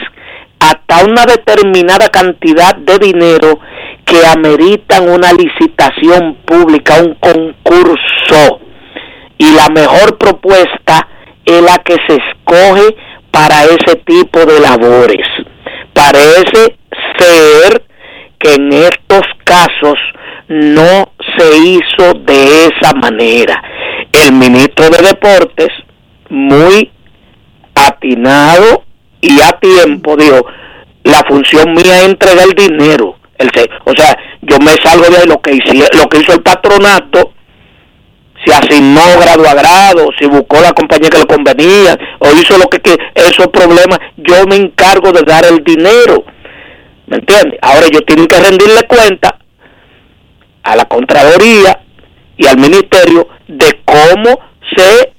hasta 0.59 1.05
una 1.05 1.25
determinada 1.25 2.09
cantidad 2.09 2.75
de 2.77 2.99
dinero 2.99 3.61
que 4.05 4.27
ameritan 4.27 5.09
una 5.09 5.33
licitación 5.33 6.37
pública, 6.45 7.03
un 7.03 7.15
concurso. 7.15 8.61
Y 9.39 9.55
la 9.55 9.69
mejor 9.69 10.19
propuesta 10.19 11.09
es 11.45 11.63
la 11.63 11.79
que 11.79 11.97
se 12.07 12.17
escoge 12.17 12.97
para 13.31 13.65
ese 13.65 13.97
tipo 14.05 14.45
de 14.45 14.61
labores. 14.61 15.27
Parece 15.95 16.77
ser 17.19 17.80
que 18.41 18.55
en 18.55 18.73
estos 18.73 19.23
casos 19.45 19.99
no 20.49 21.13
se 21.37 21.57
hizo 21.59 22.15
de 22.25 22.67
esa 22.67 22.93
manera. 22.95 23.63
El 24.13 24.33
ministro 24.33 24.89
de 24.91 24.99
Deportes, 25.07 25.69
muy 26.31 26.91
atinado 27.75 28.85
y 29.21 29.41
a 29.41 29.53
tiempo, 29.61 30.17
dijo, 30.17 30.45
la 31.05 31.23
función 31.29 31.73
mía 31.75 32.01
es 32.01 32.09
entregar 32.09 32.47
el 32.49 32.55
dinero. 32.55 33.17
El 33.39 33.49
o 33.85 33.93
sea, 33.97 34.17
yo 34.43 34.59
me 34.59 34.73
salgo 34.83 35.09
de 35.09 35.19
ahí, 35.19 35.27
lo 35.27 35.41
que, 35.41 35.53
hice, 35.53 35.73
lo 35.97 36.09
que 36.09 36.19
hizo 36.19 36.33
el 36.33 36.43
patronato, 36.43 37.33
si 38.45 38.53
asignó 38.53 39.03
grado 39.21 39.47
a 39.49 39.55
grado, 39.55 40.09
si 40.19 40.27
buscó 40.27 40.61
la 40.61 40.73
compañía 40.73 41.11
que 41.11 41.19
le 41.19 41.27
convenía, 41.27 41.99
o 42.19 42.29
hizo 42.33 42.59
lo 42.59 42.67
que, 42.69 42.81
que 42.81 42.97
esos 43.15 43.49
problemas, 43.49 43.99
yo 44.17 44.47
me 44.47 44.57
encargo 44.57 45.13
de 45.13 45.23
dar 45.23 45.45
el 45.45 45.63
dinero. 45.63 46.25
¿Me 47.11 47.17
entiendes? 47.17 47.59
Ahora 47.61 47.87
ellos 47.87 48.03
tienen 48.07 48.27
que 48.27 48.39
rendirle 48.41 48.83
cuenta 48.89 49.37
a 50.63 50.77
la 50.77 50.85
Contraloría 50.87 51.81
y 52.37 52.47
al 52.47 52.57
Ministerio 52.59 53.29
de 53.49 53.81
cómo 53.85 54.39
se 54.77 55.13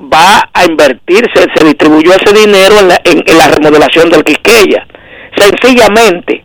va 0.00 0.48
a 0.52 0.64
invertir, 0.64 1.26
se, 1.34 1.46
se 1.54 1.64
distribuyó 1.64 2.12
ese 2.12 2.32
dinero 2.34 2.78
en 2.80 2.88
la, 2.88 3.00
en- 3.04 3.22
en 3.26 3.38
la 3.38 3.48
remodelación 3.48 4.10
del 4.10 4.24
Quisqueya. 4.24 4.86
Sencillamente, 5.36 6.42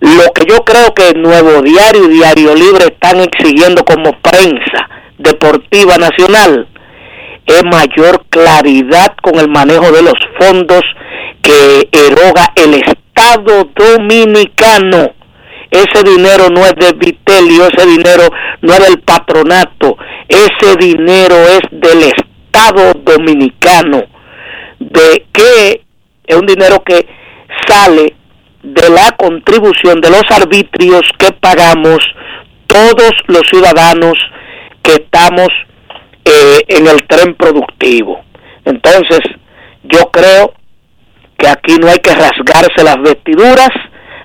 lo 0.00 0.32
que 0.32 0.44
yo 0.48 0.64
creo 0.64 0.94
que 0.94 1.12
Nuevo 1.18 1.60
Diario 1.62 2.04
y 2.04 2.14
Diario 2.14 2.54
Libre 2.54 2.84
están 2.84 3.20
exigiendo 3.20 3.84
como 3.84 4.12
prensa 4.22 4.88
deportiva 5.18 5.98
nacional 5.98 6.66
es 7.46 7.62
mayor 7.64 8.24
claridad 8.30 9.14
con 9.22 9.38
el 9.40 9.48
manejo 9.48 9.90
de 9.92 10.02
los 10.02 10.14
fondos 10.38 10.82
que 11.42 11.88
eroga 11.92 12.52
el 12.54 12.74
Estado 12.74 12.99
dominicano. 13.74 15.14
Ese 15.70 16.02
dinero 16.02 16.48
no 16.50 16.64
es 16.64 16.74
de 16.74 16.92
Vitelio, 16.92 17.68
ese 17.68 17.86
dinero 17.86 18.24
no 18.60 18.72
es 18.72 18.80
del 18.80 19.00
patronato, 19.02 19.96
ese 20.28 20.76
dinero 20.76 21.36
es 21.36 21.60
del 21.70 22.12
Estado 22.12 22.92
dominicano, 23.04 24.02
de 24.80 25.26
que 25.32 25.82
es 26.26 26.36
un 26.36 26.46
dinero 26.46 26.82
que 26.84 27.06
sale 27.68 28.16
de 28.62 28.90
la 28.90 29.12
contribución 29.16 30.00
de 30.00 30.10
los 30.10 30.24
arbitrios 30.30 31.02
que 31.18 31.32
pagamos 31.32 31.98
todos 32.66 33.12
los 33.28 33.42
ciudadanos 33.48 34.14
que 34.82 34.94
estamos 34.94 35.48
eh, 36.24 36.58
en 36.68 36.86
el 36.88 37.06
tren 37.06 37.34
productivo. 37.36 38.20
Entonces, 38.64 39.20
yo 39.84 40.10
creo 40.10 40.54
que 41.40 41.48
aquí 41.48 41.76
no 41.80 41.88
hay 41.88 41.98
que 41.98 42.14
rasgarse 42.14 42.84
las 42.84 43.00
vestiduras, 43.02 43.70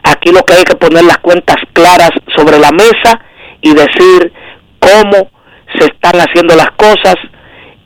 aquí 0.04 0.32
lo 0.32 0.44
que 0.44 0.54
hay 0.54 0.64
que 0.64 0.76
poner 0.76 1.06
las 1.06 1.18
cuentas 1.20 1.56
claras 1.74 2.12
sobre 2.36 2.60
la 2.60 2.72
mesa 2.72 3.22
y 3.62 3.74
decir 3.74 4.34
cómo 4.80 5.32
se 5.80 5.86
están 5.86 6.20
haciendo 6.20 6.56
las 6.56 6.72
cosas 6.72 7.16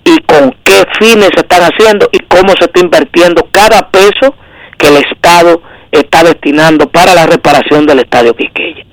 y 0.04 0.18
con 0.24 0.52
qué 0.64 0.84
fines 1.00 1.30
se 1.36 1.42
están 1.42 1.62
haciendo 1.62 2.10
y 2.12 2.20
cómo 2.26 2.50
se 2.60 2.66
está 2.66 2.80
invirtiendo 2.80 3.48
cada 3.52 3.90
peso 3.92 4.36
que 4.78 4.88
el 4.88 4.98
Estado 4.98 5.62
está 5.92 6.24
destinando 6.24 6.90
para 6.90 7.14
la 7.14 7.28
reparación 7.28 7.86
del 7.86 8.00
Estadio 8.00 8.36
Quisqueya. 8.36 8.86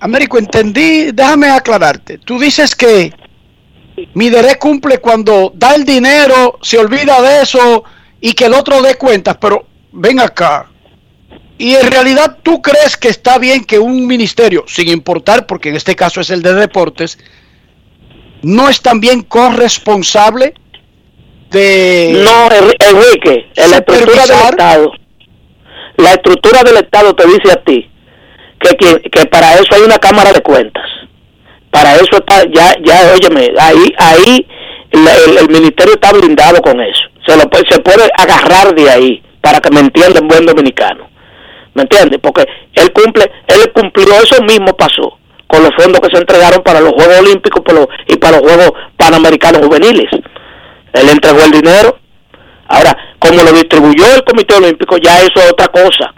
Américo, 0.00 0.36
entendí, 0.36 1.12
déjame 1.12 1.48
aclararte. 1.48 2.18
Tú 2.18 2.40
dices 2.40 2.74
que 2.74 3.12
Midere 4.14 4.56
cumple 4.58 4.98
cuando 4.98 5.52
da 5.54 5.76
el 5.76 5.84
dinero, 5.84 6.58
se 6.60 6.78
olvida 6.78 7.22
de 7.22 7.42
eso 7.42 7.84
y 8.22 8.32
que 8.32 8.46
el 8.46 8.54
otro 8.54 8.80
dé 8.80 8.94
cuentas, 8.94 9.36
pero 9.38 9.66
ven 9.92 10.18
acá. 10.20 10.68
Y 11.58 11.74
en 11.74 11.90
realidad 11.90 12.38
tú 12.42 12.62
crees 12.62 12.96
que 12.96 13.08
está 13.08 13.36
bien 13.38 13.64
que 13.64 13.78
un 13.78 14.06
ministerio, 14.06 14.64
sin 14.66 14.88
importar, 14.88 15.46
porque 15.46 15.68
en 15.68 15.76
este 15.76 15.94
caso 15.94 16.20
es 16.22 16.30
el 16.30 16.40
de 16.42 16.54
deportes, 16.54 17.18
no 18.42 18.68
es 18.68 18.80
también 18.80 19.22
corresponsable 19.22 20.54
de... 21.50 22.22
No, 22.24 22.48
Enri- 22.48 22.76
Enrique, 22.90 23.46
en 23.56 23.70
la 23.70 23.76
estructura 23.76 24.22
del 24.26 24.36
Estado, 24.50 24.92
la 25.98 26.10
estructura 26.12 26.62
del 26.64 26.76
Estado 26.78 27.14
te 27.14 27.26
dice 27.26 27.52
a 27.52 27.62
ti 27.62 27.88
que, 28.58 28.76
que, 28.76 29.10
que 29.10 29.26
para 29.26 29.54
eso 29.54 29.66
hay 29.74 29.82
una 29.82 29.98
Cámara 29.98 30.32
de 30.32 30.40
Cuentas. 30.40 30.86
Para 31.70 31.94
eso 31.96 32.16
está, 32.16 32.42
ya, 32.52 32.74
ya, 32.84 33.12
óyeme, 33.14 33.52
ahí, 33.60 33.92
ahí 33.98 34.46
el, 34.90 35.06
el- 35.08 35.38
el 35.38 35.48
ministerio 35.48 35.94
está 35.94 36.12
blindado 36.12 36.60
con 36.62 36.80
eso. 36.80 37.02
Se, 37.26 37.36
lo, 37.36 37.44
puede- 37.50 37.64
se 37.70 37.80
puede 37.80 38.08
agarrar 38.18 38.74
de 38.74 38.90
ahí 38.90 39.22
para 39.40 39.60
que 39.60 39.70
me 39.70 39.80
entienda 39.80 40.18
en 40.20 40.28
buen 40.28 40.46
dominicano. 40.46 41.08
¿Me 41.74 41.82
entiendes? 41.82 42.18
Porque 42.22 42.44
él 42.74 42.92
cumple, 42.92 43.30
él 43.46 43.72
cumplió, 43.72 44.14
eso 44.22 44.42
mismo 44.42 44.76
pasó 44.76 45.18
con 45.46 45.62
los 45.62 45.70
fondos 45.76 46.00
que 46.00 46.08
se 46.14 46.18
entregaron 46.20 46.62
para 46.62 46.80
los 46.80 46.92
Juegos 46.92 47.18
Olímpicos 47.20 47.62
y 48.08 48.16
para 48.16 48.38
los 48.40 48.42
Juegos 48.52 48.72
Panamericanos 48.96 49.66
Juveniles. 49.66 50.08
Él 50.92 51.08
entregó 51.10 51.40
el 51.44 51.50
dinero. 51.50 51.98
Ahora, 52.68 52.96
como 53.18 53.42
lo 53.42 53.52
distribuyó 53.52 54.04
el 54.14 54.24
Comité 54.24 54.54
Olímpico, 54.54 54.96
ya 54.98 55.18
eso 55.20 55.40
es 55.40 55.52
otra 55.52 55.68
cosa. 55.68 56.14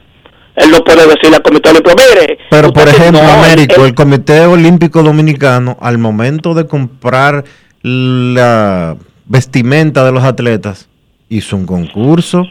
Él 0.56 0.70
no 0.70 0.78
puede 0.84 1.04
decirle 1.06 1.36
al 1.36 1.42
Comité 1.42 1.70
Olímpico, 1.70 1.96
mire, 1.96 2.38
Pero 2.48 2.72
por 2.72 2.88
ejemplo, 2.88 3.20
no, 3.22 3.28
Américo, 3.32 3.80
él- 3.82 3.88
el 3.88 3.94
Comité 3.94 4.46
Olímpico 4.46 5.02
Dominicano, 5.02 5.76
al 5.80 5.98
momento 5.98 6.54
de 6.54 6.66
comprar 6.68 7.42
la 7.82 8.96
vestimenta 9.26 10.04
de 10.04 10.12
los 10.12 10.22
atletas, 10.24 10.88
hizo 11.28 11.56
un 11.56 11.66
concurso 11.66 12.46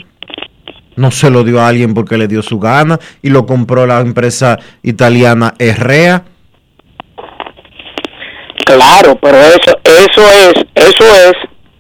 No 0.96 1.12
se 1.12 1.30
lo 1.30 1.44
dio 1.44 1.62
a 1.62 1.68
alguien 1.68 1.94
porque 1.94 2.18
le 2.18 2.28
dio 2.28 2.42
su 2.42 2.60
gana 2.60 3.00
y 3.22 3.30
lo 3.30 3.46
compró 3.46 3.86
la 3.88 4.00
empresa 4.02 4.60
italiana 4.84 5.54
Herrea. 5.58 6.24
Claro, 8.66 9.18
pero 9.22 9.38
eso, 9.38 9.78
eso 9.84 10.22
es, 10.22 10.54
eso 10.76 11.04
es, 11.04 11.34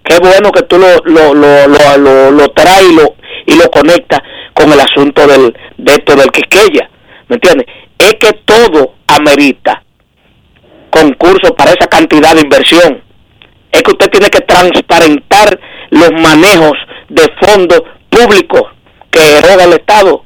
qué 0.03 0.19
bueno 0.19 0.51
que 0.51 0.63
tú 0.63 0.77
lo, 0.77 0.97
lo, 1.05 1.33
lo, 1.33 1.67
lo, 1.67 1.97
lo, 1.97 2.31
lo 2.31 2.47
traes 2.49 2.89
y 2.89 2.95
lo, 2.95 3.15
y 3.45 3.55
lo 3.55 3.69
conectas 3.71 4.19
con 4.53 4.71
el 4.71 4.79
asunto 4.79 5.25
del, 5.25 5.55
de 5.77 5.91
esto 5.93 6.15
del 6.15 6.29
Quisqueya, 6.31 6.89
¿me 7.29 7.35
entiendes? 7.35 7.67
Es 7.97 8.15
que 8.15 8.33
todo 8.45 8.95
amerita 9.07 9.83
concurso 10.89 11.55
para 11.55 11.71
esa 11.71 11.87
cantidad 11.87 12.35
de 12.35 12.41
inversión. 12.41 13.01
Es 13.71 13.81
que 13.81 13.91
usted 13.91 14.09
tiene 14.11 14.29
que 14.29 14.41
transparentar 14.41 15.59
los 15.93 16.11
manejos 16.21 16.77
de 17.09 17.23
fondos 17.41 17.81
públicos 18.09 18.63
que 19.11 19.37
eroga 19.37 19.63
el 19.65 19.73
Estado. 19.73 20.25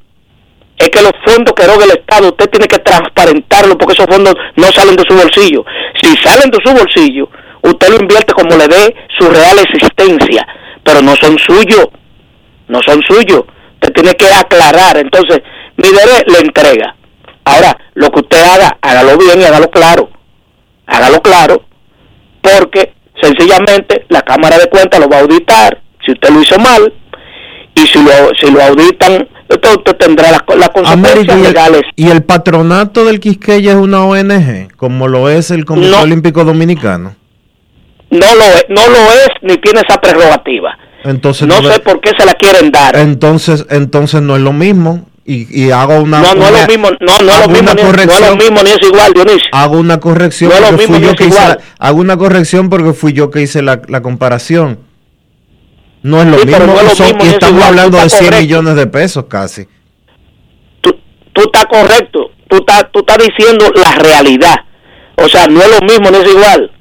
Es 0.77 0.89
que 0.89 1.01
los 1.01 1.13
fondos 1.25 1.53
que 1.55 1.63
eroga 1.63 1.85
el 1.85 1.91
Estado 1.91 2.29
usted 2.29 2.49
tiene 2.49 2.67
que 2.67 2.79
transparentarlo 2.79 3.77
porque 3.77 3.93
esos 3.93 4.05
fondos 4.07 4.33
no 4.55 4.71
salen 4.71 4.95
de 4.95 5.03
su 5.07 5.15
bolsillo. 5.15 5.65
Si 6.01 6.15
salen 6.17 6.49
de 6.51 6.59
su 6.63 6.71
bolsillo, 6.73 7.29
usted 7.61 7.89
lo 7.89 7.97
invierte 8.01 8.33
como 8.33 8.55
le 8.55 8.67
dé 8.67 8.95
su 9.17 9.29
real 9.29 9.57
existencia, 9.59 10.47
pero 10.83 11.01
no 11.01 11.15
son 11.15 11.37
suyos. 11.39 11.87
No 12.67 12.79
son 12.85 13.01
suyos. 13.03 13.43
Usted 13.75 13.93
tiene 13.93 14.13
que 14.13 14.27
aclarar. 14.27 14.97
Entonces, 14.97 15.39
mi 15.77 15.89
deber 15.89 16.23
le 16.27 16.39
entrega. 16.39 16.95
Ahora, 17.45 17.77
lo 17.93 18.09
que 18.11 18.19
usted 18.19 18.43
haga, 18.43 18.77
hágalo 18.81 19.17
bien 19.17 19.41
y 19.41 19.45
hágalo 19.45 19.69
claro. 19.69 20.09
Hágalo 20.85 21.21
claro, 21.21 21.65
porque 22.41 22.93
sencillamente 23.21 24.05
la 24.09 24.21
Cámara 24.21 24.57
de 24.57 24.67
Cuentas 24.67 24.99
lo 24.99 25.09
va 25.09 25.17
a 25.17 25.21
auditar 25.21 25.81
si 26.05 26.11
usted 26.11 26.29
lo 26.29 26.41
hizo 26.41 26.57
mal 26.59 26.93
y 27.75 27.81
si 27.81 28.01
lo, 28.03 28.11
si 28.39 28.51
lo 28.51 28.61
auditan, 28.63 29.27
entonces 29.49 29.77
usted 29.77 29.95
tendrá 29.97 30.31
las, 30.31 30.41
las 30.57 30.69
consecuencias 30.69 31.13
América, 31.13 31.33
y, 31.33 31.37
el, 31.37 31.43
legales. 31.43 31.81
y 31.95 32.09
el 32.09 32.23
patronato 32.23 33.05
del 33.05 33.19
Quisqueya 33.19 33.71
es 33.71 33.77
una 33.77 34.03
ONG, 34.05 34.75
como 34.75 35.07
lo 35.07 35.29
es 35.29 35.51
el 35.51 35.65
Comité 35.65 35.91
No. 35.91 36.01
Olímpico 36.01 36.43
Dominicano. 36.43 37.15
No 38.09 38.35
lo 38.35 38.43
es, 38.43 38.65
no 38.69 38.87
lo 38.87 38.97
es 39.11 39.29
ni 39.41 39.57
tiene 39.57 39.81
esa 39.87 39.99
prerrogativa. 39.99 40.77
Entonces 41.03 41.47
No 41.47 41.61
sé 41.61 41.79
por 41.79 42.01
qué 42.01 42.11
se 42.17 42.25
la 42.25 42.33
quieren 42.33 42.71
dar. 42.71 42.95
Entonces, 42.95 43.65
entonces 43.69 44.21
no 44.21 44.35
es 44.35 44.41
lo 44.41 44.53
mismo. 44.53 45.07
Y, 45.29 45.65
y 45.65 45.71
hago 45.71 45.99
una. 46.01 46.21
No, 46.21 46.35
no 46.35 46.45
es 46.47 46.51
lo 46.61 46.67
mismo, 46.67 46.89
no, 46.89 46.97
no 47.21 47.31
es 47.33 47.39
lo 47.41 47.47
mismo, 47.49 47.59
ni, 47.59 47.59
no 47.63 47.71
es 47.71 47.75
lo 47.75 47.85
corrección. 47.85 48.37
mismo 48.37 48.63
ni 48.63 48.69
es 48.69 48.79
igual, 48.81 49.11
Dionisio. 49.13 49.49
Hago 49.51 49.77
una 49.77 49.99
corrección 49.99 50.49
No 50.51 50.55
es 50.55 50.61
lo 50.71 50.77
mismo 50.77 50.93
fui 50.93 50.99
ni 51.01 51.05
yo 51.05 51.11
es 51.11 51.15
que 51.17 51.25
hice 51.25 51.35
igual. 51.37 51.57
la, 51.79 51.85
hago 51.87 51.99
una 51.99 52.17
corrección 52.17 52.69
porque 52.69 52.93
fui 52.93 53.11
yo 53.13 53.29
que 53.29 53.41
hice 53.41 53.61
la, 53.61 53.81
la 53.89 54.01
comparación. 54.01 54.79
No 56.03 56.21
es 56.21 56.27
lo 56.29 56.39
Sí, 56.39 56.45
mismo, 56.47 56.65
no 56.65 56.77
es 56.79 56.83
lo 56.85 56.89
son- 56.95 57.07
mismo, 57.07 57.25
y 57.25 57.27
estamos 57.27 57.55
igual, 57.55 57.67
hablando 57.69 57.97
tú 57.97 58.01
de 58.01 58.05
estás 58.07 58.19
100 58.19 58.29
correcto. 58.31 58.43
millones 58.47 58.75
de 58.77 58.87
pesos 58.87 59.25
casi. 59.27 59.67
Tú 60.81 61.41
estás 61.43 61.65
correcto, 61.65 62.31
tú 62.49 62.57
estás, 62.57 62.85
tú 62.91 62.99
estás 62.99 63.17
diciendo 63.17 63.65
la 63.75 63.91
realidad. 63.95 64.55
O 65.17 65.27
sea, 65.27 65.45
no 65.47 65.61
es 65.61 65.69
lo 65.69 65.85
mismo, 65.85 66.09
no 66.09 66.17
es 66.19 66.29
igual. 66.31 66.71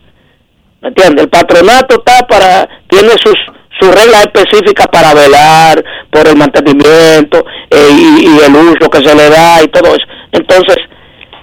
¿Me 0.83 0.89
entiendes? 0.89 1.25
El 1.25 1.31
patronato 1.31 1.97
está 1.99 2.27
para, 2.27 2.69
tiene 2.89 3.09
sus, 3.23 3.35
sus 3.79 3.95
reglas 3.95 4.23
específicas 4.27 4.87
para 4.89 5.13
velar 5.15 5.85
por 6.11 6.27
el 6.27 6.37
mantenimiento 6.37 7.45
eh, 7.71 7.89
y, 7.93 8.27
y 8.27 8.39
el 8.45 8.55
uso 8.55 8.89
que 8.91 8.99
se 9.07 9.15
le 9.15 9.29
da 9.29 9.63
y 9.63 9.69
todo 9.69 9.95
eso. 9.95 10.07
Entonces, 10.33 10.77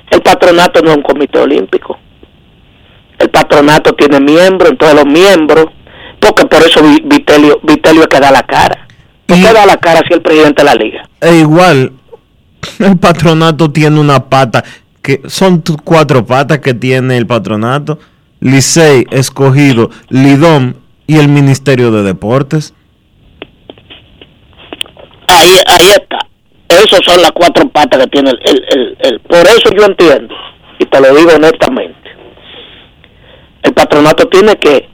el 0.09 0.21
patronato 0.21 0.81
no 0.81 0.91
es 0.91 0.97
un 0.97 1.03
comité 1.03 1.39
olímpico. 1.39 1.97
El 3.19 3.29
patronato 3.29 3.93
tiene 3.93 4.19
miembros, 4.19 4.71
entonces 4.71 4.95
los 4.95 5.05
miembros, 5.05 5.67
porque 6.19 6.45
por 6.45 6.61
eso 6.61 6.81
Vi- 6.81 7.03
Vitelio, 7.05 7.59
Vitelio 7.63 8.01
es 8.01 8.07
que 8.07 8.19
da 8.19 8.31
la 8.31 8.43
cara. 8.43 8.87
¿Por 9.25 9.37
qué 9.37 9.53
da 9.53 9.65
la 9.65 9.77
cara 9.77 10.01
si 10.07 10.13
el 10.13 10.21
presidente 10.21 10.61
de 10.61 10.65
la 10.65 10.75
liga? 10.75 11.07
E 11.21 11.35
igual, 11.37 11.93
el 12.79 12.97
patronato 12.97 13.71
tiene 13.71 13.99
una 13.99 14.25
pata, 14.27 14.63
que 15.01 15.21
son 15.27 15.63
cuatro 15.83 16.25
patas 16.25 16.59
que 16.59 16.73
tiene 16.73 17.17
el 17.17 17.27
patronato. 17.27 17.99
Licey, 18.39 19.05
escogido, 19.11 19.89
Lidom 20.09 20.73
y 21.07 21.17
el 21.17 21.27
Ministerio 21.27 21.91
de 21.91 22.03
Deportes. 22.03 22.73
ahí, 25.27 25.51
ahí 25.67 25.87
está. 25.91 26.19
Esas 26.69 27.01
son 27.05 27.21
las 27.21 27.31
cuatro 27.31 27.67
patas 27.69 27.99
que 28.03 28.07
tiene 28.07 28.31
el, 28.31 28.39
el, 28.45 28.65
el, 28.75 28.97
el- 29.01 29.19
Por 29.21 29.39
eso 29.41 29.69
yo 29.77 29.85
entiendo, 29.85 30.33
y 30.79 30.85
te 30.85 30.99
lo 30.99 31.13
digo 31.15 31.31
honestamente, 31.35 32.09
el 33.63 33.73
patronato 33.73 34.25
tiene 34.27 34.55
que 34.55 34.89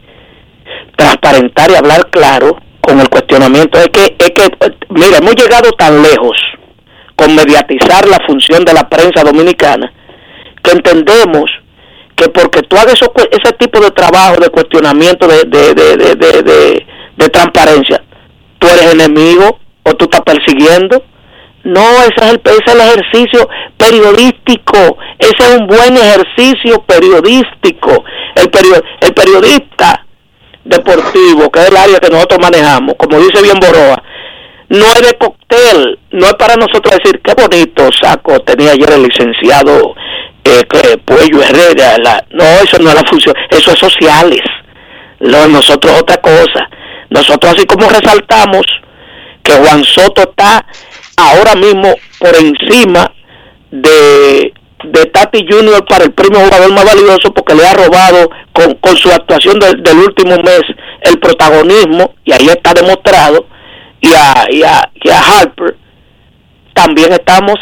transparentar 0.98 1.72
y 1.72 1.76
hablar 1.76 2.10
claro 2.10 2.58
con 2.82 3.00
el 3.00 3.10
cuestionamiento. 3.10 3.80
Es 3.80 3.90
que, 3.90 4.16
es 4.20 4.30
que, 4.32 4.44
mira, 4.90 5.18
hemos 5.18 5.36
llegado 5.36 5.72
tan 5.78 6.02
lejos 6.02 6.38
con 7.16 7.36
mediatizar 7.36 8.08
la 8.08 8.20
función 8.28 8.64
de 8.66 8.74
la 8.74 8.88
prensa 8.90 9.24
dominicana 9.24 9.92
que 10.64 10.72
entendemos 10.72 11.50
que 12.20 12.30
porque 12.30 12.62
tú 12.64 12.76
hagas 12.78 13.00
ese 13.32 13.54
tipo 13.54 13.80
de 13.80 13.92
trabajo 13.92 14.36
de 14.42 14.50
cuestionamiento 14.50 15.28
de, 15.28 15.44
de, 15.46 15.74
de, 15.74 16.86
de, 17.16 17.30
transparencia, 17.30 18.04
tú 18.60 18.68
eres 18.68 18.94
enemigo 18.94 19.60
o 19.84 19.94
tú 19.94 20.06
estás 20.06 20.22
persiguiendo. 20.22 21.04
No, 21.64 21.82
ese 22.04 22.14
es 22.18 22.32
el, 22.32 22.42
ese 22.46 22.64
es 22.66 22.74
el 22.74 22.82
ejercicio 22.82 23.50
periodístico, 23.78 24.98
ese 25.18 25.36
es 25.38 25.60
un 25.60 25.68
buen 25.68 25.98
ejercicio 25.98 26.82
periodístico. 26.84 28.04
El, 28.36 28.50
perio- 28.50 28.84
el 29.02 29.14
periodista 29.14 30.06
deportivo, 30.64 31.50
que 31.52 31.60
es 31.60 31.70
el 31.70 31.78
área 31.78 32.00
que 32.00 32.10
nosotros 32.10 32.40
manejamos, 32.42 32.96
como 32.98 33.20
dice 33.20 33.42
bien 33.42 33.58
Boroa, 33.60 34.02
no 34.70 34.86
es 34.86 35.02
de 35.02 35.18
cóctel, 35.18 36.00
no 36.12 36.28
es 36.28 36.34
para 36.36 36.56
nosotros 36.56 36.96
decir 37.02 37.22
qué 37.24 37.34
bonito 37.34 37.90
saco 38.02 38.40
tenía 38.42 38.72
ayer 38.72 38.92
el 38.92 39.04
licenciado 39.04 39.96
que 40.70 40.98
Puello 41.00 41.42
Herrera, 41.42 41.98
la- 41.98 42.24
no, 42.32 42.44
eso 42.64 42.78
no 42.80 42.90
es 42.90 42.96
la 42.96 43.04
función, 43.10 43.36
eso 43.50 43.72
es 43.72 43.80
sociales, 43.80 44.42
lo 45.20 45.48
nosotros 45.48 46.00
otra 46.02 46.18
cosa. 46.18 46.70
Nosotros 47.10 47.54
así 47.54 47.66
como 47.66 47.90
resaltamos 47.90 48.64
que 49.44 49.54
Juan 49.54 49.84
Soto 49.84 50.22
está 50.22 50.66
ahora 51.18 51.56
mismo 51.56 51.94
por 52.20 52.36
encima 52.36 53.12
de, 53.72 54.54
de 54.84 55.06
Tati 55.08 55.46
Junior 55.50 55.84
para 55.86 56.04
el 56.06 56.12
premio 56.12 56.40
jugador 56.40 56.72
más 56.72 56.86
valioso 56.86 57.34
porque 57.34 57.56
le 57.56 57.66
ha 57.66 57.74
robado 57.74 58.30
con, 58.54 58.76
con 58.76 58.96
su 58.96 59.10
actuación 59.12 59.60
del, 59.60 59.82
del 59.84 59.98
último 59.98 60.36
mes 60.38 60.62
el 61.02 61.20
protagonismo 61.20 62.14
y 62.26 62.32
ahí 62.34 62.48
está 62.48 62.74
demostrado 62.74 63.48
y 64.02 64.14
a, 64.14 64.46
y 64.50 64.62
a, 64.64 64.90
y 65.04 65.10
a 65.10 65.20
Harper 65.20 65.76
también 66.74 67.12
estamos 67.14 67.56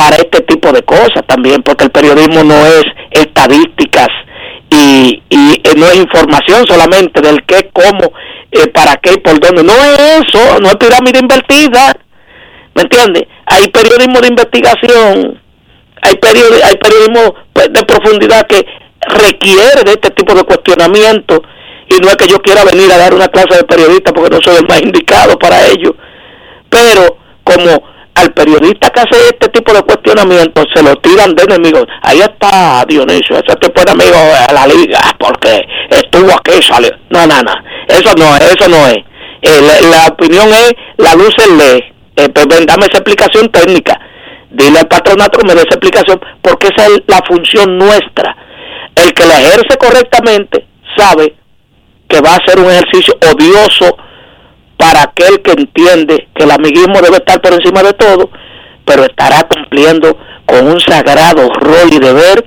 para 0.00 0.16
este 0.16 0.40
tipo 0.44 0.72
de 0.72 0.82
cosas 0.82 1.22
también 1.26 1.62
porque 1.62 1.84
el 1.84 1.90
periodismo 1.90 2.42
no 2.42 2.54
es 2.64 2.84
estadísticas 3.10 4.08
y, 4.70 5.22
y 5.28 5.60
eh, 5.62 5.74
no 5.76 5.84
es 5.88 5.96
información 5.96 6.66
solamente 6.66 7.20
del 7.20 7.44
qué, 7.44 7.68
cómo, 7.70 8.10
eh, 8.50 8.66
para 8.68 8.94
qué 8.96 9.12
y 9.12 9.18
por 9.18 9.38
dónde. 9.38 9.62
No 9.62 9.74
es 9.74 10.22
eso, 10.24 10.58
no 10.60 10.68
es 10.68 10.76
pirámide 10.76 11.18
invertida. 11.18 11.92
¿Me 12.74 12.82
entiendes? 12.82 13.24
Hay 13.44 13.68
periodismo 13.68 14.20
de 14.22 14.28
investigación, 14.28 15.42
hay, 16.00 16.14
periodi- 16.14 16.62
hay 16.64 16.76
periodismo 16.76 17.34
pues, 17.52 17.70
de 17.70 17.82
profundidad 17.84 18.46
que 18.46 18.64
requiere 19.06 19.82
de 19.84 19.92
este 19.92 20.10
tipo 20.12 20.34
de 20.34 20.44
cuestionamiento 20.44 21.42
y 21.88 21.98
no 22.00 22.08
es 22.08 22.16
que 22.16 22.26
yo 22.28 22.38
quiera 22.40 22.64
venir 22.64 22.90
a 22.90 22.96
dar 22.96 23.12
una 23.12 23.28
clase 23.28 23.56
de 23.58 23.64
periodista 23.64 24.14
porque 24.14 24.34
no 24.34 24.40
soy 24.42 24.56
el 24.56 24.66
más 24.66 24.80
indicado 24.80 25.38
para 25.38 25.66
ello. 25.66 25.94
Pero 26.70 27.18
como 27.44 27.82
al 28.20 28.32
periodista 28.32 28.90
que 28.90 29.00
hace 29.00 29.28
este 29.28 29.48
tipo 29.48 29.72
de 29.72 29.82
cuestionamientos 29.82 30.66
se 30.74 30.82
lo 30.82 30.94
tiran 30.96 31.34
de 31.34 31.42
enemigos. 31.44 31.84
Ahí 32.02 32.20
está 32.20 32.84
Dionisio, 32.86 33.36
ese 33.36 33.56
tipo 33.56 33.82
de 33.82 33.92
enemigo 33.92 34.16
de 34.16 34.54
la 34.54 34.66
liga, 34.66 35.00
porque 35.18 35.60
estuvo 35.90 36.30
aquí, 36.32 36.62
salió. 36.62 36.90
No, 37.10 37.26
no, 37.26 37.42
no, 37.42 37.52
eso 37.88 38.12
no 38.16 38.36
es, 38.36 38.54
eso 38.54 38.68
no 38.68 38.86
es. 38.86 38.98
Eh, 39.42 39.80
la, 39.90 40.08
opinión 40.08 40.48
es, 40.48 40.72
la 40.98 41.14
luz 41.14 41.34
es 41.38 41.48
ley. 41.48 41.80
Eh, 42.16 42.28
pues 42.28 42.46
dame 42.66 42.86
esa 42.86 42.98
explicación 42.98 43.48
técnica. 43.48 43.98
Dile 44.50 44.80
al 44.80 44.88
patronato 44.88 45.38
que 45.38 45.46
me 45.46 45.54
dé 45.54 45.60
esa 45.60 45.76
explicación, 45.76 46.20
porque 46.42 46.68
esa 46.68 46.86
es 46.86 47.00
la 47.06 47.20
función 47.26 47.78
nuestra. 47.78 48.36
El 48.96 49.12
que 49.14 49.24
la 49.24 49.40
ejerce 49.40 49.78
correctamente 49.78 50.66
sabe 50.96 51.34
que 52.08 52.20
va 52.20 52.34
a 52.34 52.46
ser 52.46 52.58
un 52.58 52.70
ejercicio 52.70 53.14
odioso 53.32 53.96
para 54.80 55.02
aquel 55.02 55.42
que 55.42 55.52
entiende 55.52 56.28
que 56.34 56.44
el 56.44 56.50
amiguismo 56.50 57.02
debe 57.02 57.18
estar 57.18 57.40
por 57.42 57.52
encima 57.52 57.82
de 57.82 57.92
todo, 57.92 58.30
pero 58.86 59.04
estará 59.04 59.46
cumpliendo 59.46 60.16
con 60.46 60.66
un 60.66 60.80
sagrado 60.80 61.48
rol 61.50 61.92
y 61.92 61.98
deber 61.98 62.46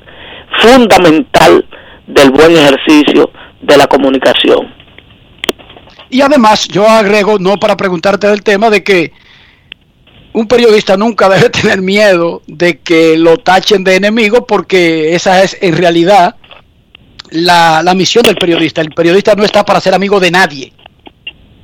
fundamental 0.60 1.64
del 2.08 2.32
buen 2.32 2.58
ejercicio 2.58 3.30
de 3.62 3.78
la 3.78 3.86
comunicación. 3.86 4.74
Y 6.10 6.22
además, 6.22 6.68
yo 6.68 6.88
agrego, 6.88 7.38
no 7.38 7.60
para 7.60 7.78
preguntarte 7.78 8.28
del 8.28 8.42
tema, 8.42 8.72
de 8.72 8.84
que 8.84 9.14
un 10.34 10.48
periodista 10.48 10.98
nunca 10.98 11.30
debe 11.30 11.50
tener 11.52 11.84
miedo 11.84 12.42
de 12.48 12.80
que 12.80 13.16
lo 13.16 13.38
tachen 13.38 13.84
de 13.84 13.96
enemigo, 13.96 14.48
porque 14.48 15.14
esa 15.14 15.44
es 15.44 15.56
en 15.62 15.78
realidad 15.78 16.36
la, 17.30 17.84
la 17.84 17.94
misión 17.94 18.24
del 18.24 18.38
periodista. 18.38 18.82
El 18.82 18.90
periodista 18.90 19.36
no 19.36 19.44
está 19.44 19.64
para 19.64 19.80
ser 19.80 19.94
amigo 19.94 20.20
de 20.20 20.32
nadie. 20.32 20.74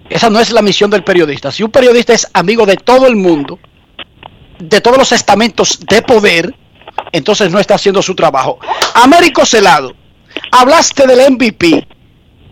Esa 0.09 0.29
no 0.29 0.39
es 0.39 0.51
la 0.51 0.61
misión 0.61 0.89
del 0.89 1.03
periodista. 1.03 1.51
Si 1.51 1.63
un 1.63 1.71
periodista 1.71 2.13
es 2.13 2.27
amigo 2.33 2.65
de 2.65 2.75
todo 2.75 3.07
el 3.07 3.15
mundo, 3.15 3.59
de 4.59 4.81
todos 4.81 4.97
los 4.97 5.11
estamentos 5.11 5.79
de 5.87 6.01
poder, 6.01 6.53
entonces 7.11 7.51
no 7.51 7.59
está 7.59 7.75
haciendo 7.75 8.01
su 8.01 8.15
trabajo. 8.15 8.59
Américo 8.95 9.45
Celado, 9.45 9.93
hablaste 10.51 11.05
del 11.07 11.31
MVP. 11.31 11.87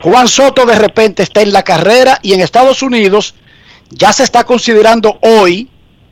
Juan 0.02 0.28
Soto 0.28 0.66
de 0.66 0.76
repente 0.76 1.24
está 1.24 1.42
en 1.42 1.52
la 1.52 1.64
carrera 1.64 2.20
y 2.22 2.34
en 2.34 2.42
Estados 2.42 2.84
Unidos 2.84 3.34
ya 3.90 4.14
se 4.14 4.24
está 4.24 4.44
considerando 4.44 5.18
hoy 5.22 5.70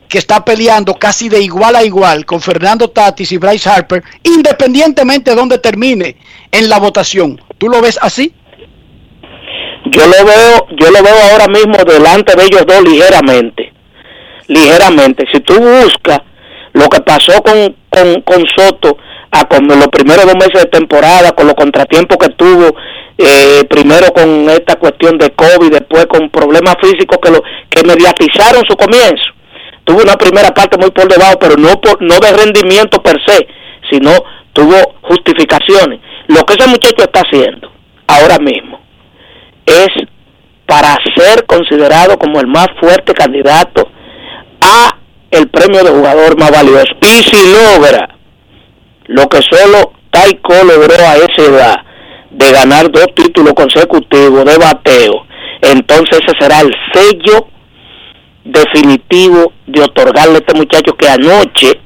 que 0.09 0.17
está 0.17 0.43
peleando 0.45 0.95
casi 0.95 1.29
de 1.29 1.41
igual 1.41 1.75
a 1.75 1.83
igual 1.83 2.25
con 2.25 2.41
Fernando 2.41 2.89
Tatis 2.89 3.31
y 3.31 3.37
Bryce 3.37 3.69
Harper, 3.69 4.03
independientemente 4.23 5.31
de 5.31 5.35
dónde 5.35 5.57
termine 5.57 6.17
en 6.51 6.69
la 6.69 6.79
votación. 6.79 7.41
¿Tú 7.57 7.69
lo 7.69 7.81
ves 7.81 7.99
así? 8.01 8.33
Yo 9.85 10.01
lo 10.07 10.25
veo, 10.25 10.67
yo 10.71 10.89
lo 10.89 11.03
veo 11.03 11.15
ahora 11.31 11.47
mismo 11.47 11.77
delante 11.85 12.35
de 12.35 12.43
ellos 12.43 12.65
dos 12.65 12.81
ligeramente, 12.81 13.71
ligeramente. 14.47 15.25
Si 15.31 15.39
tú 15.41 15.53
buscas 15.59 16.21
lo 16.73 16.87
que 16.89 17.01
pasó 17.01 17.39
con, 17.43 17.75
con, 17.89 18.21
con 18.21 18.43
Soto 18.55 18.97
a 19.29 19.45
con 19.45 19.67
los 19.67 19.87
primeros 19.89 20.25
dos 20.25 20.35
meses 20.35 20.63
de 20.63 20.69
temporada, 20.69 21.33
con 21.33 21.45
los 21.45 21.55
contratiempos 21.55 22.17
que 22.17 22.29
tuvo, 22.29 22.75
eh, 23.17 23.63
primero 23.69 24.07
con 24.07 24.49
esta 24.49 24.75
cuestión 24.77 25.19
de 25.19 25.29
COVID, 25.31 25.71
después 25.71 26.07
con 26.07 26.31
problemas 26.31 26.75
físicos 26.81 27.19
que 27.21 27.31
lo 27.31 27.43
que 27.69 27.83
mediatizaron 27.83 28.63
su 28.67 28.75
comienzo. 28.75 29.23
Tuvo 29.83 30.01
una 30.01 30.15
primera 30.15 30.51
parte 30.51 30.79
muy 30.79 30.89
por 30.89 31.07
debajo, 31.07 31.37
pero 31.39 31.57
no 31.57 31.79
por, 31.79 32.01
no 32.01 32.17
de 32.17 32.31
rendimiento 32.31 33.03
per 33.03 33.21
se, 33.23 33.47
sino 33.91 34.11
tuvo 34.51 34.95
justificaciones. 35.03 35.99
Lo 36.27 36.41
que 36.43 36.55
ese 36.55 36.67
muchacho 36.67 37.03
está 37.03 37.21
haciendo 37.21 37.71
ahora 38.07 38.39
mismo 38.39 38.84
es 39.65 39.87
para 40.65 40.97
ser 41.15 41.45
considerado 41.45 42.17
como 42.17 42.39
el 42.39 42.47
más 42.47 42.67
fuerte 42.79 43.13
candidato 43.13 43.87
a 44.61 44.97
el 45.31 45.47
premio 45.49 45.83
de 45.83 45.91
jugador 45.91 46.39
más 46.39 46.51
valioso. 46.51 46.95
Y 47.01 47.23
si 47.23 47.37
logra 47.51 48.15
lo 49.05 49.27
que 49.27 49.41
solo 49.41 49.93
Taiko 50.09 50.53
logró 50.63 51.05
a 51.05 51.17
esa 51.17 51.41
edad, 51.41 51.75
de 52.31 52.51
ganar 52.51 52.91
dos 52.91 53.07
títulos 53.15 53.53
consecutivos 53.53 54.43
de 54.43 54.57
bateo, 54.57 55.25
entonces 55.61 56.19
ese 56.21 56.37
será 56.37 56.61
el 56.61 56.73
sello 56.93 57.47
definitivo 58.43 59.53
de 59.65 59.81
otorgarle 59.81 60.35
a 60.35 60.37
este 60.37 60.53
muchacho 60.53 60.93
que 60.97 61.07
anoche 61.07 61.79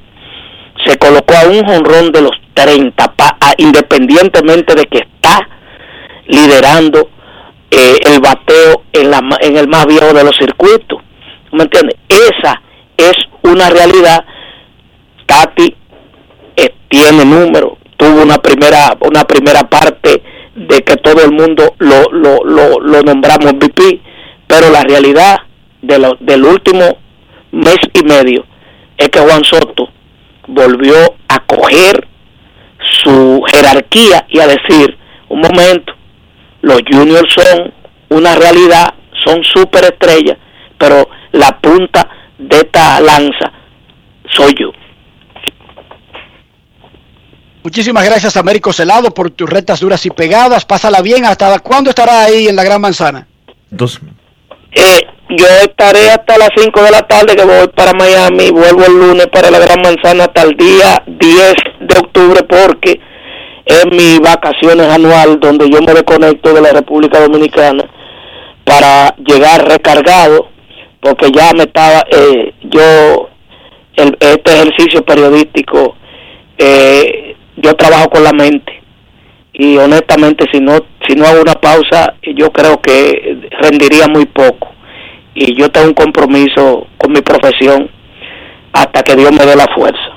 se 0.84 0.98
colocó 0.98 1.34
a 1.34 1.48
un 1.48 1.64
jonrón 1.64 2.10
de 2.10 2.22
los 2.22 2.32
30, 2.54 3.14
independientemente 3.58 4.74
de 4.74 4.86
que 4.86 4.98
está 4.98 5.48
liderando 6.26 7.10
eh, 7.70 7.98
el 8.06 8.20
bateo 8.20 8.84
en, 8.92 9.10
la, 9.10 9.20
en 9.40 9.56
el 9.56 9.68
más 9.68 9.86
viejo 9.86 10.12
de 10.12 10.24
los 10.24 10.36
circuitos. 10.36 11.00
¿Me 11.52 11.64
entiendes? 11.64 11.96
Esa 12.08 12.60
es 12.96 13.12
una 13.42 13.70
realidad. 13.70 14.24
Tati 15.26 15.74
eh, 16.56 16.74
tiene 16.88 17.24
número, 17.24 17.78
tuvo 17.96 18.22
una 18.22 18.38
primera, 18.38 18.96
una 19.00 19.24
primera 19.24 19.62
parte 19.68 20.22
de 20.54 20.82
que 20.82 20.96
todo 20.96 21.24
el 21.24 21.32
mundo 21.32 21.74
lo, 21.78 22.10
lo, 22.10 22.44
lo, 22.44 22.80
lo 22.80 23.02
nombramos 23.02 23.52
VP, 23.52 24.00
pero 24.46 24.70
la 24.70 24.82
realidad 24.82 25.38
de 25.82 25.98
lo, 25.98 26.16
del 26.20 26.44
último 26.44 26.98
mes 27.52 27.78
y 27.94 28.02
medio 28.04 28.44
es 28.96 29.08
que 29.08 29.20
Juan 29.20 29.44
Soto 29.44 29.88
volvió 30.46 30.96
a 31.28 31.38
coger 31.46 32.06
su 33.02 33.42
jerarquía 33.52 34.26
y 34.28 34.40
a 34.40 34.46
decir, 34.46 34.98
un 35.28 35.40
momento, 35.40 35.94
los 36.62 36.80
juniors 36.90 37.32
son 37.32 37.72
una 38.10 38.34
realidad, 38.34 38.94
son 39.24 39.42
superestrellas, 39.44 40.38
pero 40.78 41.08
la 41.32 41.58
punta 41.60 42.08
de 42.38 42.56
esta 42.56 43.00
lanza 43.00 43.52
soy 44.30 44.54
yo. 44.58 44.72
Muchísimas 47.62 48.04
gracias, 48.04 48.36
Américo 48.36 48.72
Celado, 48.72 49.12
por 49.12 49.30
tus 49.30 49.48
retas 49.48 49.80
duras 49.80 50.04
y 50.06 50.10
pegadas. 50.10 50.64
Pásala 50.64 51.02
bien. 51.02 51.26
¿Hasta 51.26 51.58
cuándo 51.58 51.90
estará 51.90 52.24
ahí 52.24 52.48
en 52.48 52.56
la 52.56 52.64
Gran 52.64 52.80
Manzana? 52.80 53.26
Dos. 53.68 54.00
Eh, 54.72 55.00
yo 55.28 55.46
estaré 55.62 56.10
hasta 56.10 56.38
las 56.38 56.48
5 56.56 56.82
de 56.82 56.90
la 56.90 57.02
tarde 57.02 57.36
que 57.36 57.44
voy 57.44 57.68
para 57.68 57.92
Miami. 57.92 58.50
Vuelvo 58.50 58.84
el 58.86 58.98
lunes 58.98 59.26
para 59.26 59.50
la 59.50 59.58
Gran 59.58 59.82
Manzana 59.82 60.24
hasta 60.24 60.42
el 60.42 60.56
día 60.56 61.02
10 61.06 61.54
de 61.80 61.98
octubre 61.98 62.42
porque 62.44 62.98
es 63.70 63.86
mi 63.86 64.18
vacaciones 64.18 64.88
anual 64.88 65.38
donde 65.38 65.70
yo 65.70 65.80
me 65.80 65.94
desconecto 65.94 66.52
de 66.52 66.60
la 66.60 66.72
República 66.72 67.20
Dominicana 67.20 67.84
para 68.64 69.14
llegar 69.16 69.66
recargado 69.68 70.48
porque 71.00 71.30
ya 71.30 71.52
me 71.52 71.62
estaba 71.62 72.04
eh, 72.10 72.52
yo 72.62 73.28
este 73.96 74.52
ejercicio 74.52 75.04
periodístico 75.04 75.96
eh, 76.58 77.36
yo 77.56 77.74
trabajo 77.74 78.10
con 78.10 78.24
la 78.24 78.32
mente 78.32 78.82
y 79.52 79.76
honestamente 79.76 80.46
si 80.52 80.60
no 80.60 80.78
si 81.06 81.14
no 81.14 81.26
hago 81.26 81.42
una 81.42 81.54
pausa 81.54 82.14
yo 82.34 82.50
creo 82.50 82.80
que 82.80 83.48
rendiría 83.60 84.08
muy 84.08 84.26
poco 84.26 84.68
y 85.34 85.54
yo 85.54 85.70
tengo 85.70 85.88
un 85.88 85.94
compromiso 85.94 86.86
con 86.98 87.12
mi 87.12 87.20
profesión 87.20 87.90
hasta 88.72 89.02
que 89.02 89.16
Dios 89.16 89.32
me 89.32 89.44
dé 89.46 89.56
la 89.56 89.66
fuerza. 89.74 90.09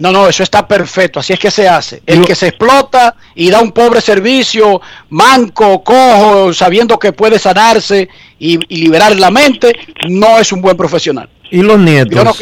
No, 0.00 0.10
no, 0.12 0.26
eso 0.28 0.42
está 0.42 0.66
perfecto, 0.66 1.20
así 1.20 1.34
es 1.34 1.38
que 1.38 1.50
se 1.50 1.68
hace. 1.68 2.02
El 2.06 2.24
que 2.24 2.34
se 2.34 2.48
explota 2.48 3.14
y 3.34 3.50
da 3.50 3.60
un 3.60 3.70
pobre 3.70 4.00
servicio, 4.00 4.80
manco, 5.10 5.84
cojo, 5.84 6.54
sabiendo 6.54 6.98
que 6.98 7.12
puede 7.12 7.38
sanarse 7.38 8.08
y, 8.38 8.56
liberar 8.74 9.14
la 9.16 9.30
mente, 9.30 9.78
no 10.08 10.38
es 10.38 10.52
un 10.52 10.62
buen 10.62 10.74
profesional. 10.74 11.28
¿Y 11.50 11.60
los 11.60 11.78
nietos, 11.78 12.38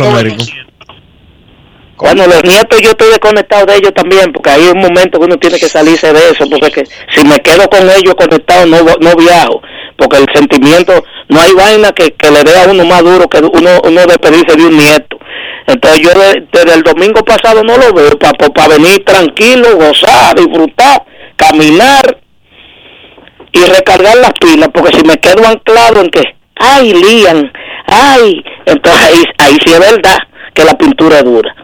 bueno, 1.97 2.28
los 2.28 2.44
nietos 2.44 2.80
yo 2.80 2.90
estoy 2.90 3.09
desconectado 3.09 3.66
de 3.66 3.76
ellos 3.76 3.93
también, 3.93 4.32
porque 4.32 4.51
hay 4.51 4.68
un 4.68 4.78
momento 4.78 5.18
que 5.18 5.24
uno 5.24 5.36
tiene 5.36 5.59
que 5.59 5.68
salirse 5.68 6.12
de 6.12 6.30
eso, 6.30 6.48
porque 6.48 6.85
si 7.12 7.26
me 7.26 7.40
quedo 7.40 7.68
con 7.68 7.82
ellos 7.90 8.14
conectado 8.14 8.66
no, 8.66 8.85
no 9.01 9.16
viajo, 9.16 9.60
porque 9.97 10.18
el 10.18 10.26
sentimiento, 10.32 11.05
no 11.28 11.40
hay 11.40 11.52
vaina 11.55 11.90
que, 11.90 12.14
le 12.30 12.44
dé 12.44 12.56
a 12.56 12.70
uno 12.70 12.85
más 12.85 13.02
duro 13.02 13.28
que 13.28 13.39
uno, 13.39 13.80
uno 13.82 14.06
despedirse 14.06 14.56
de 14.56 14.64
un 14.64 14.76
nieto. 14.76 15.18
Entonces 15.69 16.01
yo 16.01 16.11
desde 16.51 16.74
el 16.74 16.82
domingo 16.82 17.23
pasado 17.23 17.62
no 17.62 17.77
lo 17.77 17.93
veo, 17.93 18.19
para 18.19 18.69
venir 18.69 19.05
tranquilo, 19.05 19.77
gozar, 19.77 20.35
disfrutar, 20.35 21.05
caminar 21.36 22.20
y 23.53 23.61
recargar 23.65 24.16
las 24.16 24.32
pilas, 24.40 24.70
porque 24.73 24.97
si 24.97 25.05
me 25.05 25.19
quedo 25.19 25.47
anclado 25.47 26.01
en 26.01 26.09
que, 26.09 26.23
ay, 26.57 26.95
lían, 26.95 27.53
ay, 27.86 28.43
entonces 28.65 29.03
ahí, 29.03 29.24
ahí 29.40 29.59
sí 29.62 29.70
es 29.74 29.78
verdad 29.78 30.16
que 30.55 30.65
la 30.65 30.73
pintura 30.73 31.19
es 31.19 31.24
dura. 31.24 31.55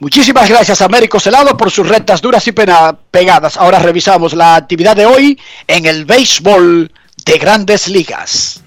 Muchísimas 0.00 0.48
gracias, 0.48 0.80
Américo 0.82 1.20
Celado, 1.20 1.56
por 1.56 1.70
sus 1.70 1.88
rectas 1.88 2.20
duras 2.20 2.44
y 2.48 2.52
pegadas. 2.52 3.56
Ahora 3.56 3.78
revisamos 3.78 4.32
la 4.32 4.56
actividad 4.56 4.96
de 4.96 5.06
hoy 5.06 5.38
en 5.68 5.86
el 5.86 6.06
béisbol 6.06 6.90
de 7.24 7.38
grandes 7.38 7.86
ligas. 7.86 8.64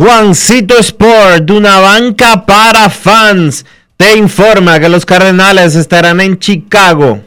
Juancito 0.00 0.78
Sport, 0.78 1.50
una 1.50 1.78
banca 1.78 2.46
para 2.46 2.88
fans, 2.88 3.66
te 3.98 4.16
informa 4.16 4.80
que 4.80 4.88
los 4.88 5.04
Cardenales 5.04 5.74
estarán 5.74 6.22
en 6.22 6.38
Chicago 6.38 7.20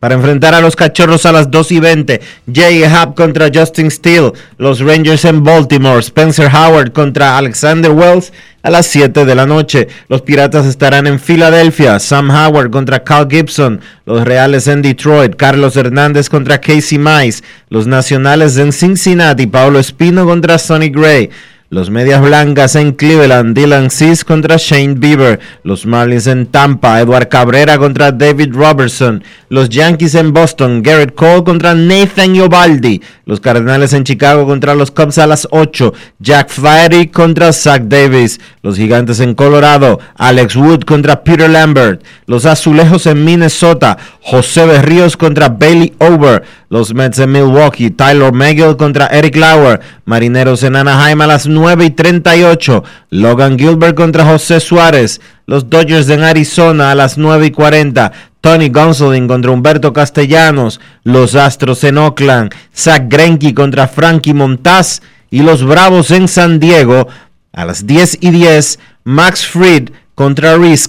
para 0.00 0.14
enfrentar 0.14 0.54
a 0.54 0.62
los 0.62 0.76
cachorros 0.76 1.26
a 1.26 1.32
las 1.32 1.50
2 1.50 1.72
y 1.72 1.80
20, 1.80 2.20
Jay 2.50 2.84
Hub 2.84 3.14
contra 3.14 3.50
Justin 3.52 3.90
Steele, 3.90 4.32
los 4.56 4.80
Rangers 4.80 5.26
en 5.26 5.44
Baltimore, 5.44 6.00
Spencer 6.00 6.50
Howard 6.50 6.92
contra 6.92 7.36
Alexander 7.36 7.90
Wells 7.90 8.32
a 8.62 8.70
las 8.70 8.86
7 8.86 9.26
de 9.26 9.34
la 9.34 9.44
noche. 9.44 9.88
Los 10.08 10.22
Piratas 10.22 10.64
estarán 10.64 11.06
en 11.06 11.20
Filadelfia, 11.20 11.98
Sam 11.98 12.30
Howard 12.30 12.70
contra 12.70 13.04
Cal 13.04 13.28
Gibson, 13.28 13.82
los 14.06 14.24
Reales 14.24 14.68
en 14.68 14.80
Detroit, 14.80 15.36
Carlos 15.36 15.76
Hernández 15.76 16.30
contra 16.30 16.62
Casey 16.62 16.96
Mize, 16.96 17.42
los 17.68 17.86
Nacionales 17.86 18.56
en 18.56 18.72
Cincinnati, 18.72 19.46
Pablo 19.46 19.78
Espino 19.78 20.24
contra 20.24 20.56
Sonny 20.56 20.88
Gray. 20.88 21.28
Los 21.70 21.90
Medias 21.90 22.22
Blancas 22.22 22.76
en 22.76 22.92
Cleveland, 22.92 23.54
Dylan 23.54 23.90
Cease 23.90 24.24
contra 24.24 24.56
Shane 24.56 24.94
Bieber. 24.94 25.38
Los 25.64 25.84
Marlins 25.84 26.26
en 26.26 26.46
Tampa, 26.46 26.98
Edward 26.98 27.28
Cabrera 27.28 27.76
contra 27.76 28.10
David 28.10 28.54
Robertson. 28.54 29.22
Los 29.50 29.68
Yankees 29.68 30.14
en 30.14 30.32
Boston, 30.32 30.82
Garrett 30.82 31.14
Cole 31.14 31.44
contra 31.44 31.74
Nathan 31.74 32.34
Yobaldi. 32.34 33.02
Los 33.26 33.40
Cardenales 33.40 33.92
en 33.92 34.04
Chicago 34.04 34.46
contra 34.46 34.74
los 34.74 34.90
Cubs 34.90 35.18
a 35.18 35.26
las 35.26 35.46
8. 35.50 35.92
Jack 36.18 36.48
Flaherty 36.48 37.08
contra 37.08 37.52
Zach 37.52 37.82
Davis. 37.82 38.40
Los 38.62 38.76
Gigantes 38.76 39.20
en 39.20 39.34
Colorado, 39.34 40.00
Alex 40.16 40.56
Wood 40.56 40.84
contra 40.84 41.22
Peter 41.22 41.50
Lambert. 41.50 42.02
Los 42.24 42.46
Azulejos 42.46 43.04
en 43.06 43.26
Minnesota, 43.26 43.98
José 44.22 44.64
Berríos 44.64 45.18
contra 45.18 45.50
Bailey 45.50 45.92
Over. 45.98 46.44
Los 46.68 46.94
Mets 46.94 47.18
en 47.18 47.32
Milwaukee, 47.32 47.90
Tyler 47.90 48.32
Megill 48.32 48.76
contra 48.76 49.06
Eric 49.06 49.36
Lauer, 49.36 49.80
Marineros 50.04 50.62
en 50.62 50.76
Anaheim 50.76 51.20
a 51.20 51.26
las 51.26 51.46
9 51.46 51.86
y 51.86 51.90
38, 51.90 52.84
Logan 53.10 53.58
Gilbert 53.58 53.96
contra 53.96 54.24
José 54.24 54.60
Suárez, 54.60 55.20
los 55.46 55.70
Dodgers 55.70 56.08
en 56.08 56.22
Arizona 56.22 56.90
a 56.90 56.94
las 56.94 57.16
9 57.18 57.46
y 57.46 57.50
40, 57.50 58.12
Tony 58.40 58.68
Gonsolin 58.68 59.26
contra 59.26 59.50
Humberto 59.50 59.92
Castellanos, 59.92 60.80
los 61.04 61.34
Astros 61.34 61.82
en 61.84 61.98
Oakland, 61.98 62.54
Zach 62.74 63.04
Greinke 63.08 63.54
contra 63.54 63.88
Frankie 63.88 64.34
Montaz. 64.34 65.00
Y 65.30 65.42
los 65.42 65.62
Bravos 65.62 66.10
en 66.10 66.26
San 66.26 66.58
Diego 66.58 67.08
a 67.52 67.64
las 67.66 67.86
10 67.86 68.18
y 68.22 68.30
10, 68.30 68.78
Max 69.04 69.46
Fried 69.46 69.90
contra 70.14 70.56
Rhys 70.56 70.88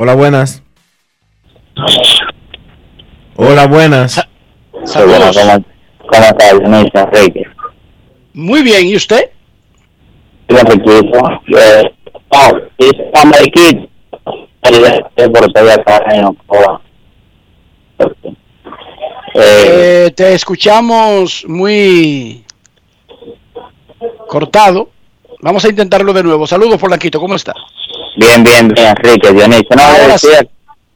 Hola, 0.00 0.14
buenas. 0.14 0.62
Hola, 3.34 3.66
buenas. 3.66 4.24
Saludos. 4.84 5.36
¿Cómo, 5.36 5.64
cómo 6.08 6.24
está 6.24 6.54
Dionisio 6.56 7.00
Enrique? 7.00 7.42
Muy 8.32 8.62
bien, 8.62 8.86
¿y 8.86 8.94
usted? 8.94 9.30
Eh, 19.34 20.12
te 20.14 20.32
escuchamos 20.32 21.44
muy 21.48 22.44
cortado. 24.28 24.90
Vamos 25.40 25.64
a 25.64 25.68
intentarlo 25.68 26.12
de 26.12 26.22
nuevo. 26.22 26.46
Saludos, 26.46 26.80
Polanquito, 26.80 27.20
¿cómo 27.20 27.36
está? 27.36 27.54
Bien, 28.16 28.42
bien, 28.42 28.68
bien, 28.68 28.88
Enrique, 28.88 29.32
Dionisio. 29.32 29.76
No, 29.76 29.82
Ahora 29.82 30.08
decía, 30.08 30.46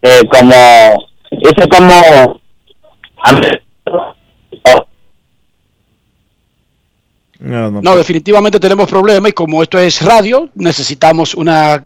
eh, 0.03 0.21
como, 0.29 1.09
dice 1.31 1.69
como, 1.69 2.41
No, 7.39 7.97
definitivamente 7.97 8.61
tenemos 8.61 8.89
problemas 8.89 9.31
y 9.31 9.33
como 9.33 9.63
esto 9.63 9.79
es 9.79 10.01
radio, 10.03 10.49
necesitamos 10.55 11.35
una 11.35 11.85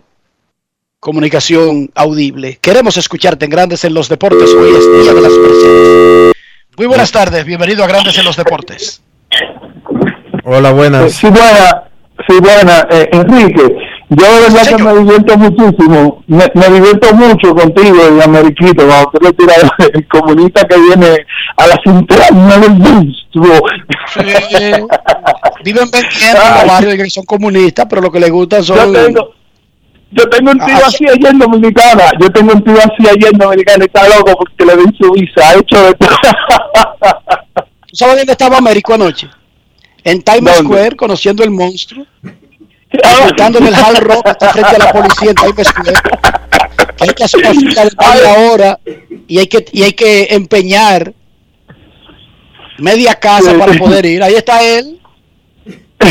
comunicación 1.00 1.90
audible. 1.94 2.58
Queremos 2.60 2.96
escucharte 2.98 3.46
en 3.46 3.50
Grandes 3.50 3.84
en 3.84 3.94
los 3.94 4.08
Deportes. 4.08 4.50
Hoy 4.52 4.70
es 4.76 5.02
Día 5.02 5.14
de 5.14 5.20
las 5.20 5.32
Personas. 5.32 6.32
Muy 6.76 6.86
buenas 6.86 7.10
tardes, 7.10 7.44
bienvenido 7.46 7.84
a 7.84 7.86
Grandes 7.86 8.18
en 8.18 8.24
los 8.24 8.36
Deportes. 8.36 9.02
Hola, 10.44 10.72
buenas. 10.72 11.14
Sí, 11.14 11.26
buena, 11.26 11.85
sí, 12.28 12.38
buena. 12.40 12.86
Eh, 12.90 13.08
Enrique, 13.12 13.76
yo 14.08 14.34
de 14.34 14.40
verdad 14.40 14.76
que 14.76 14.82
me 14.82 14.94
divierto 14.98 15.36
muchísimo, 15.36 16.22
me, 16.26 16.44
me 16.54 16.68
divierto 16.68 17.14
mucho 17.14 17.54
contigo 17.54 17.96
y 18.16 18.22
Ameriquito, 18.22 18.86
cuando 18.86 19.10
tú 19.10 19.24
le 19.24 19.32
tiras 19.32 19.70
el 19.94 20.06
comunista 20.08 20.66
que 20.66 20.78
viene 20.78 21.26
a 21.56 21.66
la 21.66 21.80
cintura 21.84 22.26
del 22.30 22.70
monstruo. 22.70 23.60
Viven 25.64 25.90
vendiendo 25.90 26.42
en 26.42 26.54
los 26.54 26.66
barrios 26.66 26.94
que 26.94 27.10
son 27.10 27.24
comunistas, 27.24 27.86
pero 27.88 28.02
lo 28.02 28.12
que 28.12 28.20
les 28.20 28.30
gusta 28.30 28.62
son... 28.62 28.76
Yo 28.76 28.92
tengo, 28.92 29.34
yo 30.12 30.28
tengo 30.28 30.50
un 30.52 30.58
tío 30.58 30.76
Ah, 30.76 30.86
así 30.86 31.04
allá 31.08 31.30
en 31.30 31.38
Dominicana, 31.38 32.04
yo 32.20 32.30
tengo 32.30 32.52
un 32.52 32.62
tío 32.62 32.78
así 32.78 33.08
allá 33.08 33.28
en 33.32 33.38
Dominicana 33.38 33.84
está 33.84 34.08
loco 34.08 34.36
porque 34.38 34.64
le 34.64 34.76
den 34.76 34.94
su 34.96 35.10
visa, 35.12 35.48
ha 35.48 35.54
hecho 35.54 35.82
de 35.82 35.94
todo. 35.94 36.10
¿Tú 37.88 37.96
sabes 37.96 38.16
dónde 38.18 38.32
estaba 38.32 38.58
Américo 38.58 38.94
anoche? 38.94 39.28
En 40.06 40.22
Times 40.22 40.58
Square, 40.58 40.94
conociendo 40.94 41.42
el 41.42 41.50
monstruo. 41.50 42.06
Disfrutando 42.92 43.58
del 43.58 43.74
Hard 43.74 44.04
Rock 44.04 44.22
que 44.22 44.30
está 44.30 44.50
frente 44.50 44.76
a 44.76 44.78
la 44.78 44.92
policía 44.92 45.30
en 45.30 45.34
Times 45.34 45.66
Square. 45.66 45.98
Que 46.96 47.04
hay 47.04 47.10
que 47.10 47.24
hacer 47.24 47.40
una 47.40 47.50
fila 47.50 47.84
de 47.84 47.90
media 47.98 48.52
hora 48.52 48.78
y 49.26 49.38
hay 49.40 49.48
que, 49.48 49.64
y 49.72 49.82
hay 49.82 49.92
que 49.94 50.28
empeñar 50.30 51.12
media 52.78 53.16
casa 53.16 53.58
para 53.58 53.72
poder 53.72 54.06
ir. 54.06 54.22
Ahí 54.22 54.34
está 54.34 54.62
él. 54.62 55.00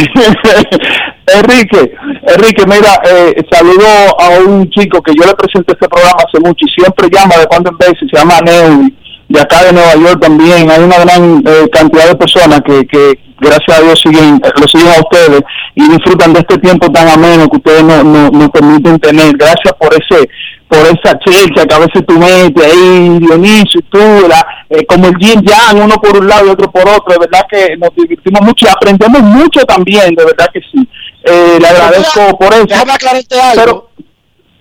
Enrique, 1.27 1.95
Enrique, 2.27 2.65
mira, 2.67 2.99
eh, 3.09 3.45
saludo 3.49 4.19
a 4.19 4.39
un 4.45 4.69
chico 4.71 5.01
que 5.01 5.13
yo 5.17 5.25
le 5.25 5.35
presenté 5.35 5.71
este 5.71 5.87
programa 5.87 6.17
hace 6.17 6.39
mucho 6.41 6.65
y 6.65 6.81
siempre 6.81 7.07
llama 7.09 7.37
de 7.37 7.47
cuando 7.47 7.69
en 7.69 7.77
vez, 7.77 7.93
se 7.97 8.17
llama 8.17 8.41
Neudi, 8.41 8.93
de 9.29 9.39
acá 9.39 9.63
de 9.63 9.71
Nueva 9.71 9.95
York 9.95 10.19
también. 10.21 10.69
Hay 10.69 10.83
una 10.83 10.99
gran 10.99 11.41
eh, 11.47 11.69
cantidad 11.71 12.09
de 12.09 12.15
personas 12.15 12.61
que, 12.61 12.85
que 12.87 13.24
gracias 13.39 13.77
a 13.79 13.81
Dios 13.81 13.99
siguen, 14.01 14.41
lo 14.59 14.67
siguen 14.67 14.87
a 14.93 14.99
ustedes 15.01 15.41
y 15.75 15.87
disfrutan 15.89 16.33
de 16.33 16.39
este 16.39 16.57
tiempo 16.59 16.91
tan 16.91 17.07
ameno 17.09 17.47
que 17.49 17.57
ustedes 17.57 17.83
no- 17.83 18.03
no- 18.03 18.29
nos 18.29 18.49
permiten 18.49 18.99
tener. 18.99 19.35
Gracias 19.37 19.73
por 19.79 19.93
ese 19.93 20.29
por 20.67 20.79
esa 20.79 21.17
checha 21.19 21.63
que 21.67 21.75
a 21.75 21.79
veces 21.79 22.03
tú 22.07 22.17
metes 22.17 22.65
ahí, 22.65 23.19
Dionisio 23.19 23.79
y 23.79 23.83
tú, 23.83 23.99
la- 24.27 24.45
eh, 24.71 24.83
como 24.87 25.07
el 25.07 25.13
yin 25.19 25.41
yang, 25.43 25.79
uno 25.83 25.95
por 25.97 26.17
un 26.17 26.27
lado 26.27 26.47
y 26.47 26.49
otro 26.49 26.71
por 26.71 26.81
otro, 26.89 27.05
de 27.13 27.19
verdad 27.19 27.45
que 27.49 27.77
nos 27.77 27.91
divertimos 27.95 28.41
mucho 28.41 28.65
y 28.65 28.69
aprendemos 28.69 29.21
mucho 29.21 29.63
también, 29.65 30.15
de 30.15 30.25
verdad 30.25 30.47
que 30.51 30.59
sí. 30.61 30.87
Eh, 31.23 31.57
le 31.61 31.67
agradezco 31.67 32.35
por 32.39 32.51
eso. 32.51 32.65
Déjame 32.65 32.93
aclararte 32.93 33.39
algo. 33.39 33.61
Pero- 33.63 33.89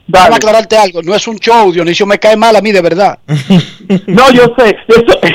Déjame 0.06 0.36
aclararte 0.36 0.76
algo. 0.76 1.02
No 1.02 1.14
es 1.14 1.26
un 1.26 1.38
show, 1.38 1.72
Dionisio 1.72 2.04
me 2.06 2.18
cae 2.18 2.36
mal 2.36 2.54
a 2.56 2.60
mí 2.60 2.72
de 2.72 2.80
verdad. 2.82 3.18
No, 4.06 4.30
yo 4.32 4.44
sé. 4.58 4.76
Yo 4.88 4.96
sé. 4.96 5.34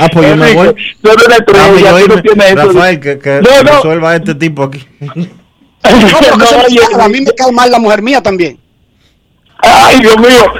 Ah, 0.00 0.08
pues 0.12 0.28
yo 0.28 0.36
me 0.36 0.52
voy. 0.54 0.74
tú 1.02 1.10
eres 1.10 1.26
una 1.26 1.36
estrella, 1.36 1.90
Ah, 1.90 2.04
pues 2.06 2.22
tú 2.22 2.36
no 2.36 2.44
eso. 2.44 2.56
Rafael, 2.72 3.00
que, 3.00 3.18
que 3.18 3.40
No, 3.42 3.62
no. 3.62 3.72
resuelva 3.76 4.16
este 4.16 4.34
tipo 4.34 4.64
aquí. 4.64 4.86
No, 5.00 5.14
No, 5.84 6.44
eso 6.44 7.00
a 7.00 7.08
mí 7.08 7.20
me 7.20 7.32
cae 7.32 7.52
mal 7.52 7.70
la 7.70 7.78
mujer 7.78 8.02
mía 8.02 8.22
también. 8.22 8.58
Ay, 9.58 10.00
Dios 10.00 10.18
mío. 10.18 10.52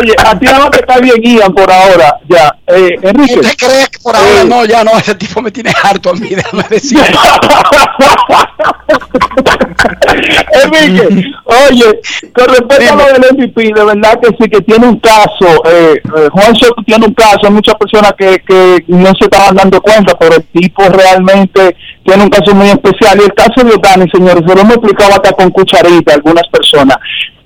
Oye, 0.00 0.14
a 0.24 0.38
ti 0.38 0.46
nada 0.46 0.58
más 0.60 0.70
te 0.70 0.80
está 0.80 0.98
bien 0.98 1.22
Ian 1.22 1.52
por 1.54 1.70
ahora. 1.70 2.16
Ya. 2.28 2.54
Eh, 2.66 2.96
Enrique. 3.02 3.38
¿Usted 3.40 3.56
cree 3.56 3.86
que 3.90 3.98
por 4.02 4.16
ahora 4.16 4.40
Eh, 4.42 4.44
no? 4.44 4.64
Ya 4.64 4.82
no, 4.84 4.92
ese 4.98 5.14
tipo 5.14 5.40
me 5.40 5.50
tiene 5.50 5.72
harto 5.82 6.10
a 6.10 6.14
mí, 6.14 6.28
déjame 6.30 6.64
decir. 6.68 6.98
Enrique, 10.64 11.30
oye, 11.44 12.00
con 12.34 12.46
respecto 12.48 12.92
a 12.92 12.96
lo 12.96 13.04
del 13.06 13.36
MVP, 13.36 13.72
de 13.74 13.84
verdad 13.84 14.18
que 14.20 14.28
sí, 14.38 14.50
que 14.50 14.60
tiene 14.62 14.86
un 14.86 14.98
caso, 15.00 15.62
eh, 15.66 16.00
eh, 16.16 16.28
Juan 16.32 16.56
Soto 16.56 16.82
tiene 16.84 17.06
un 17.06 17.14
caso, 17.14 17.38
hay 17.44 17.50
muchas 17.50 17.74
personas 17.76 18.12
que, 18.18 18.42
que 18.46 18.84
no 18.88 19.12
se 19.18 19.24
estaban 19.24 19.54
dando 19.54 19.80
cuenta, 19.80 20.14
pero 20.18 20.36
el 20.36 20.44
tipo 20.46 20.82
realmente 20.88 21.76
tiene 22.04 22.24
un 22.24 22.30
caso 22.30 22.54
muy 22.54 22.68
especial. 22.70 23.18
Y 23.20 23.24
el 23.24 23.34
caso 23.34 23.62
de 23.64 23.74
Otani, 23.74 24.06
señores, 24.12 24.42
se 24.46 24.54
lo 24.54 24.60
hemos 24.60 24.76
explicado 24.76 25.12
hasta 25.12 25.32
con 25.32 25.50
cucharita 25.50 26.12
a 26.12 26.16
algunas 26.16 26.44
personas. 26.50 26.96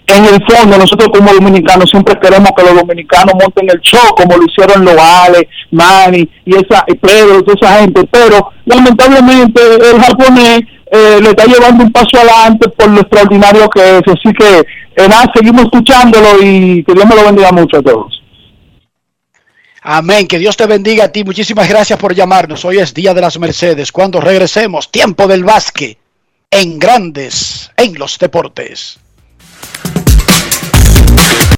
En 0.07 0.25
el 0.25 0.45
fondo, 0.45 0.77
nosotros 0.77 1.09
como 1.13 1.33
dominicanos 1.33 1.89
siempre 1.89 2.19
queremos 2.21 2.51
que 2.57 2.65
los 2.65 2.75
dominicanos 2.75 3.35
monten 3.41 3.71
el 3.71 3.81
show, 3.81 4.15
como 4.17 4.37
lo 4.37 4.45
hicieron 4.45 4.85
los 4.85 4.97
Ale, 4.99 5.49
Manny 5.71 6.29
y 6.45 6.55
esa 6.57 6.85
y 6.89 6.95
Pedro 6.95 7.39
y 7.39 7.45
toda 7.45 7.57
esa 7.61 7.81
gente, 7.81 8.05
pero 8.11 8.51
lamentablemente 8.67 9.61
el 9.63 10.01
japonés 10.01 10.63
eh, 10.91 11.19
le 11.23 11.31
está 11.31 11.47
llevando 11.47 11.85
un 11.85 11.93
paso 11.93 12.19
adelante 12.19 12.69
por 12.69 12.91
lo 12.91 13.01
extraordinario 13.01 13.71
que 13.71 13.99
es. 13.99 14.03
Así 14.07 14.35
que, 14.39 14.59
eh, 14.59 15.09
nada, 15.09 15.31
seguimos 15.35 15.63
escuchándolo 15.65 16.43
y 16.43 16.85
que 16.85 16.93
Dios 16.93 17.07
me 17.07 17.17
lo 17.17 17.25
bendiga 17.25 17.53
mucho 17.53 17.79
a 17.79 17.83
todos. 17.83 18.23
Amén. 19.83 20.29
Que 20.29 20.39
Dios 20.39 20.57
te 20.57 20.67
bendiga 20.67 21.05
a 21.05 21.09
ti. 21.09 21.25
Muchísimas 21.25 21.69
gracias 21.69 21.99
por 21.99 22.15
llamarnos. 22.15 22.65
Hoy 22.65 22.79
es 22.79 22.93
Día 22.93 23.15
de 23.15 23.21
las 23.21 23.39
Mercedes. 23.39 23.91
Cuando 23.91 24.21
regresemos, 24.21 24.91
tiempo 24.91 25.27
del 25.27 25.45
básquet 25.45 25.97
en 26.51 26.79
grandes 26.79 27.71
en 27.77 27.99
los 27.99 28.19
deportes. 28.19 29.02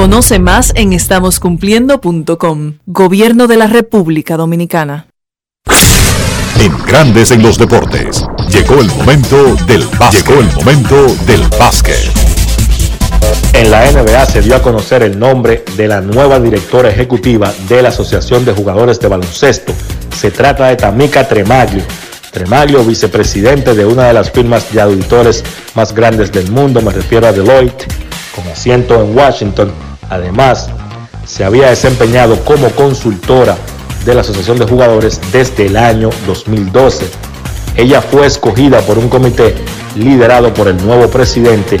Conoce 0.00 0.38
más 0.38 0.72
en 0.76 0.94
estamoscumpliendo.com. 0.94 2.78
Gobierno 2.86 3.46
de 3.46 3.58
la 3.58 3.66
República 3.66 4.38
Dominicana. 4.38 5.08
En 6.58 6.72
Grandes 6.86 7.30
en 7.32 7.42
los 7.42 7.58
deportes. 7.58 8.24
Llegó 8.48 8.80
el 8.80 8.86
momento 8.92 9.56
del 9.66 9.84
básquet. 9.98 10.26
Llegó 10.26 10.40
el 10.40 10.52
momento 10.54 11.06
del 11.26 11.42
básquet. 11.58 12.10
En 13.52 13.70
la 13.70 13.92
NBA 13.92 14.24
se 14.24 14.40
dio 14.40 14.56
a 14.56 14.62
conocer 14.62 15.02
el 15.02 15.18
nombre 15.18 15.66
de 15.76 15.86
la 15.86 16.00
nueva 16.00 16.40
directora 16.40 16.88
ejecutiva 16.88 17.52
de 17.68 17.82
la 17.82 17.90
Asociación 17.90 18.46
de 18.46 18.54
Jugadores 18.54 18.98
de 19.00 19.08
Baloncesto. 19.08 19.74
Se 20.16 20.30
trata 20.30 20.68
de 20.68 20.76
Tamika 20.76 21.28
Tremaglio. 21.28 21.82
Tremaglio, 22.30 22.82
vicepresidente 22.84 23.74
de 23.74 23.84
una 23.84 24.06
de 24.06 24.14
las 24.14 24.30
firmas 24.30 24.72
de 24.72 24.80
auditores 24.80 25.44
más 25.74 25.94
grandes 25.94 26.32
del 26.32 26.50
mundo, 26.50 26.80
me 26.80 26.90
refiero 26.90 27.26
a 27.26 27.32
Deloitte, 27.32 27.86
con 28.34 28.48
asiento 28.48 28.94
en 28.94 29.14
Washington. 29.14 29.89
Además, 30.10 30.68
se 31.26 31.44
había 31.44 31.70
desempeñado 31.70 32.36
como 32.44 32.68
consultora 32.70 33.56
de 34.04 34.14
la 34.14 34.22
Asociación 34.22 34.58
de 34.58 34.66
Jugadores 34.66 35.20
desde 35.32 35.66
el 35.66 35.76
año 35.76 36.10
2012. 36.26 37.06
Ella 37.76 38.02
fue 38.02 38.26
escogida 38.26 38.80
por 38.80 38.98
un 38.98 39.08
comité 39.08 39.54
liderado 39.94 40.52
por 40.52 40.68
el 40.68 40.76
nuevo 40.84 41.08
presidente 41.08 41.78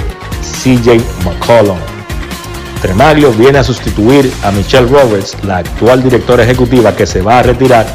CJ 0.62 1.00
McCollum. 1.24 1.78
Tremaglio 2.80 3.32
viene 3.32 3.58
a 3.58 3.64
sustituir 3.64 4.32
a 4.42 4.50
Michelle 4.52 4.88
Roberts, 4.88 5.36
la 5.44 5.58
actual 5.58 6.02
directora 6.02 6.44
ejecutiva 6.44 6.94
que 6.94 7.06
se 7.06 7.20
va 7.20 7.40
a 7.40 7.42
retirar. 7.42 7.86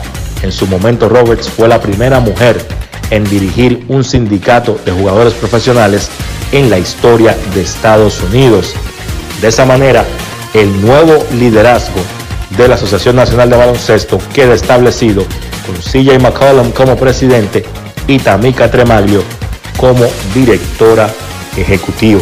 En 0.43 0.51
su 0.51 0.67
momento 0.67 1.09
Roberts 1.09 1.49
fue 1.49 1.67
la 1.67 1.81
primera 1.81 2.19
mujer 2.19 2.63
en 3.09 3.23
dirigir 3.23 3.85
un 3.87 4.03
sindicato 4.03 4.79
de 4.85 4.91
jugadores 4.91 5.33
profesionales 5.33 6.09
en 6.51 6.69
la 6.69 6.77
historia 6.77 7.35
de 7.53 7.61
Estados 7.61 8.21
Unidos. 8.21 8.75
De 9.41 9.49
esa 9.49 9.65
manera, 9.65 10.05
el 10.53 10.81
nuevo 10.81 11.25
liderazgo 11.33 12.01
de 12.57 12.67
la 12.67 12.75
Asociación 12.75 13.15
Nacional 13.17 13.49
de 13.49 13.57
Baloncesto 13.57 14.19
queda 14.33 14.53
establecido 14.53 15.25
con 15.65 15.75
CJ 15.75 16.19
McCollum 16.19 16.71
como 16.71 16.95
presidente 16.95 17.65
y 18.07 18.19
Tamika 18.19 18.69
Tremaglio 18.71 19.23
como 19.77 20.05
directora 20.33 21.09
ejecutiva. 21.57 22.21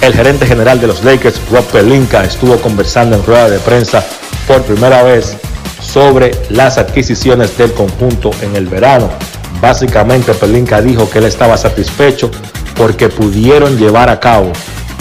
El 0.00 0.14
gerente 0.14 0.46
general 0.46 0.80
de 0.80 0.88
los 0.88 1.04
Lakers, 1.04 1.40
Rob 1.50 1.64
Pelinka, 1.66 2.24
estuvo 2.24 2.56
conversando 2.56 3.16
en 3.16 3.24
rueda 3.24 3.48
de 3.48 3.60
prensa 3.60 4.04
por 4.48 4.62
primera 4.62 5.04
vez 5.04 5.36
sobre 5.80 6.32
las 6.50 6.78
adquisiciones 6.78 7.56
del 7.56 7.72
conjunto 7.72 8.32
en 8.40 8.56
el 8.56 8.66
verano. 8.66 9.08
Básicamente, 9.60 10.34
Pelinka 10.34 10.80
dijo 10.80 11.08
que 11.08 11.18
él 11.18 11.26
estaba 11.26 11.56
satisfecho 11.56 12.32
porque 12.76 13.08
pudieron 13.08 13.78
llevar 13.78 14.08
a 14.08 14.18
cabo 14.18 14.50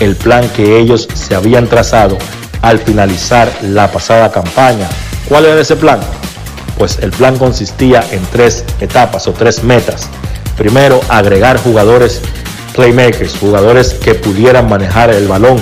el 0.01 0.15
plan 0.15 0.49
que 0.49 0.79
ellos 0.79 1.07
se 1.13 1.35
habían 1.35 1.67
trazado 1.67 2.17
al 2.61 2.79
finalizar 2.79 3.51
la 3.61 3.91
pasada 3.91 4.31
campaña. 4.31 4.89
¿Cuál 5.29 5.45
era 5.45 5.61
ese 5.61 5.75
plan? 5.75 5.99
Pues 6.77 6.97
el 6.99 7.11
plan 7.11 7.37
consistía 7.37 8.03
en 8.11 8.21
tres 8.31 8.65
etapas 8.79 9.27
o 9.27 9.33
tres 9.33 9.63
metas. 9.63 10.09
Primero, 10.57 10.99
agregar 11.07 11.57
jugadores 11.59 12.19
playmakers, 12.73 13.37
jugadores 13.39 13.93
que 13.93 14.15
pudieran 14.15 14.67
manejar 14.67 15.11
el 15.11 15.27
balón. 15.27 15.57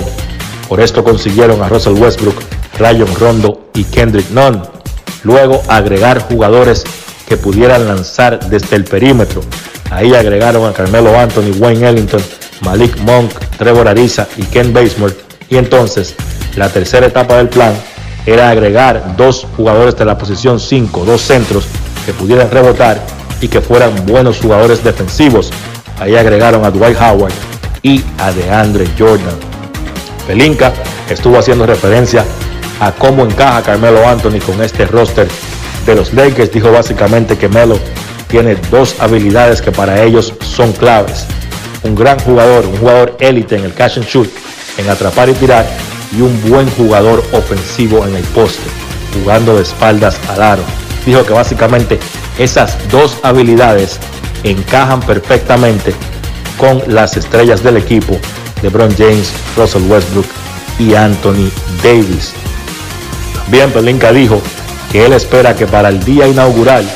Por 0.68 0.80
esto 0.80 1.04
consiguieron 1.04 1.62
a 1.62 1.68
Russell 1.68 1.94
Westbrook, 1.94 2.36
Rayon 2.78 3.14
Rondo 3.16 3.68
y 3.74 3.84
Kendrick 3.84 4.30
Nunn. 4.30 4.62
Luego, 5.22 5.62
agregar 5.68 6.20
jugadores 6.20 6.84
que 7.28 7.36
pudieran 7.36 7.86
lanzar 7.86 8.40
desde 8.48 8.76
el 8.76 8.84
perímetro. 8.84 9.42
Ahí 9.90 10.14
agregaron 10.14 10.66
a 10.66 10.72
Carmelo 10.72 11.18
Anthony, 11.18 11.52
Wayne 11.58 11.88
Ellington, 11.88 12.22
Malik 12.62 12.98
Monk, 13.00 13.32
Trevor 13.58 13.88
Ariza 13.88 14.28
y 14.36 14.42
Ken 14.42 14.72
Basemore. 14.72 15.14
Y 15.48 15.56
entonces, 15.56 16.14
la 16.56 16.68
tercera 16.68 17.06
etapa 17.06 17.36
del 17.36 17.48
plan 17.48 17.74
era 18.26 18.50
agregar 18.50 19.16
dos 19.16 19.46
jugadores 19.56 19.96
de 19.96 20.04
la 20.04 20.18
posición 20.18 20.60
5, 20.60 21.04
dos 21.04 21.22
centros 21.22 21.64
que 22.04 22.12
pudieran 22.12 22.50
rebotar 22.50 23.00
y 23.40 23.48
que 23.48 23.60
fueran 23.60 24.06
buenos 24.06 24.38
jugadores 24.38 24.84
defensivos. 24.84 25.50
Ahí 25.98 26.16
agregaron 26.16 26.64
a 26.64 26.70
Dwight 26.70 26.96
Howard 27.00 27.32
y 27.82 28.02
a 28.18 28.32
DeAndre 28.32 28.86
Jordan. 28.98 29.36
Pelinka 30.26 30.72
estuvo 31.08 31.38
haciendo 31.38 31.66
referencia 31.66 32.24
a 32.80 32.92
cómo 32.92 33.24
encaja 33.24 33.62
Carmelo 33.62 34.06
Anthony 34.08 34.40
con 34.44 34.62
este 34.62 34.86
roster 34.86 35.28
de 35.86 35.94
los 35.94 36.12
Lakers. 36.12 36.52
Dijo 36.52 36.70
básicamente 36.70 37.36
que 37.36 37.48
Melo 37.48 37.78
tiene 38.28 38.56
dos 38.70 38.96
habilidades 39.00 39.60
que 39.60 39.72
para 39.72 40.02
ellos 40.02 40.34
son 40.40 40.72
claves. 40.72 41.26
Un 41.82 41.94
gran 41.94 42.18
jugador, 42.20 42.66
un 42.66 42.76
jugador 42.76 43.16
élite 43.20 43.56
en 43.56 43.64
el 43.64 43.74
catch 43.74 43.98
and 43.98 44.06
shoot, 44.06 44.28
en 44.78 44.88
atrapar 44.88 45.28
y 45.28 45.32
tirar, 45.34 45.66
y 46.16 46.20
un 46.20 46.42
buen 46.48 46.70
jugador 46.72 47.24
ofensivo 47.32 48.06
en 48.06 48.16
el 48.16 48.24
poste, 48.24 48.68
jugando 49.14 49.56
de 49.56 49.62
espaldas 49.62 50.18
al 50.28 50.42
aro. 50.42 50.62
Dijo 51.06 51.24
que 51.24 51.32
básicamente 51.32 51.98
esas 52.38 52.76
dos 52.90 53.16
habilidades 53.22 53.98
encajan 54.44 55.00
perfectamente 55.00 55.94
con 56.58 56.82
las 56.86 57.16
estrellas 57.16 57.62
del 57.62 57.78
equipo 57.78 58.18
LeBron 58.62 58.94
James, 58.96 59.32
Russell 59.56 59.82
Westbrook 59.90 60.26
y 60.78 60.94
Anthony 60.94 61.50
Davis. 61.82 62.32
También 63.34 63.70
Pelinka 63.70 64.12
dijo 64.12 64.40
que 64.92 65.06
él 65.06 65.12
espera 65.12 65.54
que 65.54 65.66
para 65.66 65.88
el 65.88 66.02
día 66.04 66.28
inaugural, 66.28 66.88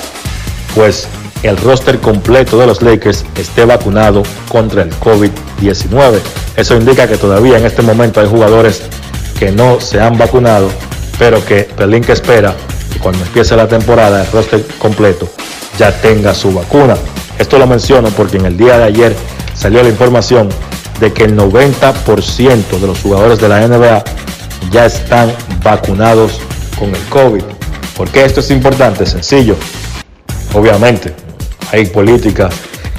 pues 0.74 1.08
el 1.44 1.58
roster 1.58 2.00
completo 2.00 2.58
de 2.58 2.66
los 2.66 2.80
Lakers 2.80 3.24
esté 3.36 3.66
vacunado 3.66 4.22
contra 4.48 4.82
el 4.82 4.90
COVID-19. 4.98 6.18
Eso 6.56 6.76
indica 6.76 7.06
que 7.06 7.18
todavía 7.18 7.58
en 7.58 7.66
este 7.66 7.82
momento 7.82 8.20
hay 8.20 8.26
jugadores 8.26 8.82
que 9.38 9.52
no 9.52 9.78
se 9.78 10.00
han 10.00 10.16
vacunado, 10.16 10.70
pero 11.18 11.44
que 11.44 11.64
Pelinka 11.64 12.14
espera 12.14 12.54
que 12.90 12.98
cuando 12.98 13.22
empiece 13.22 13.54
la 13.56 13.68
temporada 13.68 14.22
el 14.22 14.32
roster 14.32 14.64
completo 14.78 15.28
ya 15.78 15.92
tenga 16.00 16.34
su 16.34 16.52
vacuna. 16.52 16.96
Esto 17.38 17.58
lo 17.58 17.66
menciono 17.66 18.08
porque 18.10 18.38
en 18.38 18.46
el 18.46 18.56
día 18.56 18.78
de 18.78 18.84
ayer 18.84 19.14
salió 19.54 19.82
la 19.82 19.90
información 19.90 20.48
de 20.98 21.12
que 21.12 21.24
el 21.24 21.36
90% 21.36 22.80
de 22.80 22.86
los 22.86 23.00
jugadores 23.00 23.38
de 23.38 23.48
la 23.48 23.66
NBA 23.66 24.02
ya 24.70 24.86
están 24.86 25.30
vacunados 25.62 26.40
con 26.78 26.94
el 26.94 27.02
COVID. 27.10 27.42
¿Por 27.96 28.08
qué 28.08 28.24
esto 28.24 28.40
es 28.40 28.50
importante? 28.50 29.04
Sencillo. 29.04 29.56
Obviamente, 30.54 31.23
hay 31.72 31.86
políticas 31.86 32.54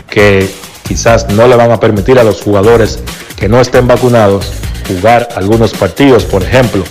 que 0.10 0.50
quizás 0.88 1.30
no 1.30 1.48
le 1.48 1.56
van 1.56 1.72
a 1.72 1.80
permitir 1.80 2.20
a 2.20 2.24
los 2.24 2.42
jugadores 2.42 3.00
que 3.36 3.50
no 3.50 3.60
estén 3.60 3.88
vacunados 3.88 4.52
jugar 4.88 5.30
algunos 5.36 5.74
partidos. 5.74 6.24
Por 6.24 6.44
ejemplo, 6.44 6.84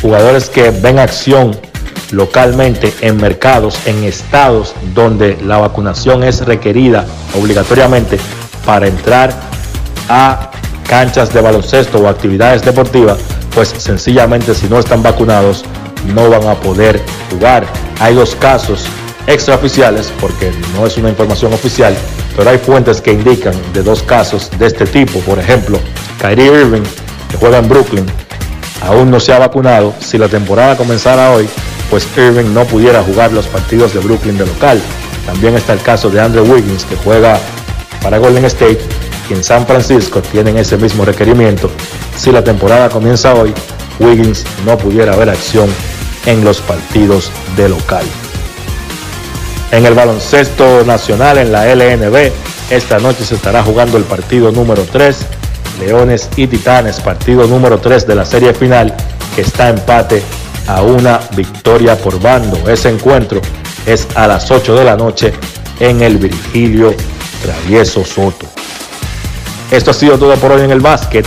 jugadores 0.00 0.48
que 0.48 0.70
ven 0.70 0.98
acción 0.98 1.56
localmente 2.10 2.92
en 3.00 3.16
mercados, 3.16 3.78
en 3.86 4.04
estados 4.04 4.74
donde 4.94 5.38
la 5.42 5.58
vacunación 5.58 6.22
es 6.24 6.44
requerida 6.44 7.06
obligatoriamente 7.38 8.18
para 8.66 8.86
entrar 8.86 9.32
a 10.08 10.50
canchas 10.88 11.32
de 11.32 11.40
baloncesto 11.40 11.98
o 11.98 12.08
actividades 12.08 12.62
deportivas, 12.62 13.18
pues 13.54 13.68
sencillamente 13.68 14.54
si 14.54 14.66
no 14.66 14.78
están 14.78 15.02
vacunados 15.02 15.64
no 16.14 16.28
van 16.28 16.46
a 16.48 16.54
poder 16.54 17.00
jugar. 17.30 17.64
Hay 18.00 18.14
dos 18.14 18.34
casos 18.34 18.84
extraoficiales, 19.26 20.12
porque 20.20 20.52
no 20.74 20.86
es 20.86 20.96
una 20.96 21.08
información 21.08 21.52
oficial, 21.52 21.94
pero 22.36 22.50
hay 22.50 22.58
fuentes 22.58 23.00
que 23.00 23.12
indican 23.12 23.54
de 23.72 23.82
dos 23.82 24.02
casos 24.02 24.50
de 24.58 24.66
este 24.66 24.86
tipo. 24.86 25.20
Por 25.20 25.38
ejemplo, 25.38 25.78
Kyrie 26.20 26.46
Irving, 26.46 26.82
que 27.30 27.36
juega 27.36 27.58
en 27.58 27.68
Brooklyn, 27.68 28.06
aún 28.82 29.10
no 29.10 29.20
se 29.20 29.32
ha 29.32 29.38
vacunado. 29.38 29.94
Si 30.00 30.18
la 30.18 30.28
temporada 30.28 30.76
comenzara 30.76 31.32
hoy, 31.32 31.48
pues 31.90 32.06
Irving 32.16 32.54
no 32.54 32.64
pudiera 32.64 33.02
jugar 33.02 33.32
los 33.32 33.46
partidos 33.46 33.92
de 33.94 34.00
Brooklyn 34.00 34.38
de 34.38 34.46
local. 34.46 34.80
También 35.26 35.54
está 35.54 35.72
el 35.72 35.82
caso 35.82 36.10
de 36.10 36.20
Andrew 36.20 36.44
Wiggins, 36.44 36.84
que 36.84 36.96
juega 36.96 37.38
para 38.02 38.18
Golden 38.18 38.44
State, 38.46 38.80
y 39.30 39.34
en 39.34 39.44
San 39.44 39.66
Francisco 39.66 40.20
tienen 40.20 40.56
ese 40.58 40.76
mismo 40.76 41.04
requerimiento. 41.04 41.70
Si 42.16 42.32
la 42.32 42.42
temporada 42.42 42.88
comienza 42.88 43.34
hoy, 43.34 43.54
Wiggins 44.00 44.44
no 44.66 44.76
pudiera 44.76 45.14
ver 45.16 45.30
acción 45.30 45.68
en 46.26 46.44
los 46.44 46.60
partidos 46.60 47.30
de 47.56 47.68
local. 47.68 48.04
En 49.72 49.86
el 49.86 49.94
baloncesto 49.94 50.84
nacional, 50.84 51.38
en 51.38 51.50
la 51.50 51.64
LNB, 51.74 52.30
esta 52.68 52.98
noche 52.98 53.24
se 53.24 53.36
estará 53.36 53.62
jugando 53.62 53.96
el 53.96 54.04
partido 54.04 54.52
número 54.52 54.84
3, 54.92 55.16
Leones 55.80 56.28
y 56.36 56.46
Titanes, 56.46 57.00
partido 57.00 57.46
número 57.46 57.78
3 57.78 58.06
de 58.06 58.14
la 58.14 58.26
serie 58.26 58.52
final, 58.52 58.94
que 59.34 59.40
está 59.40 59.70
empate 59.70 60.22
a 60.66 60.82
una 60.82 61.20
victoria 61.34 61.96
por 61.96 62.20
bando. 62.20 62.68
Ese 62.68 62.90
encuentro 62.90 63.40
es 63.86 64.06
a 64.14 64.26
las 64.26 64.50
8 64.50 64.74
de 64.74 64.84
la 64.84 64.94
noche 64.94 65.32
en 65.80 66.02
el 66.02 66.18
Virgilio 66.18 66.94
Travieso 67.42 68.04
Soto. 68.04 68.46
Esto 69.70 69.92
ha 69.92 69.94
sido 69.94 70.18
todo 70.18 70.34
por 70.36 70.52
hoy 70.52 70.64
en 70.64 70.70
el 70.70 70.80
básquet. 70.80 71.24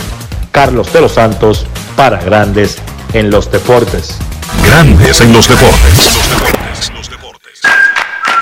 Carlos 0.52 0.92
de 0.92 1.00
los 1.00 1.12
Santos 1.12 1.66
para 1.96 2.22
Grandes 2.22 2.76
en 3.12 3.28
los 3.28 3.50
Deportes. 3.50 4.18
Grandes 4.64 5.20
en 5.20 5.32
los 5.32 5.48
deportes. 5.48 6.55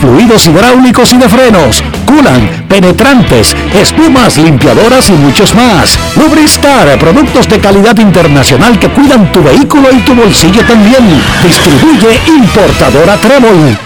fluidos 0.00 0.46
hidráulicos 0.46 1.12
y 1.12 1.18
de 1.18 1.28
frenos, 1.28 1.82
culan, 2.06 2.66
penetrantes, 2.68 3.54
espumas, 3.74 4.36
limpiadoras 4.38 5.08
y 5.08 5.12
muchos 5.12 5.54
más. 5.54 5.98
Lubristar, 6.16 6.98
productos 6.98 7.48
de 7.48 7.60
calidad 7.60 7.96
internacional 7.98 8.78
que 8.78 8.88
cuidan 8.90 9.32
tu 9.32 9.42
vehículo 9.42 9.90
y 9.92 10.00
tu 10.00 10.14
bolsillo 10.14 10.64
también. 10.66 11.22
Distribuye 11.42 12.20
importadora 12.26 13.16
Trébol. 13.16 13.78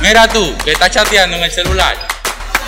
Mira 0.00 0.28
tú, 0.28 0.54
que 0.64 0.72
estás 0.72 0.90
chateando 0.90 1.36
en 1.36 1.44
el 1.44 1.50
celular. 1.50 1.96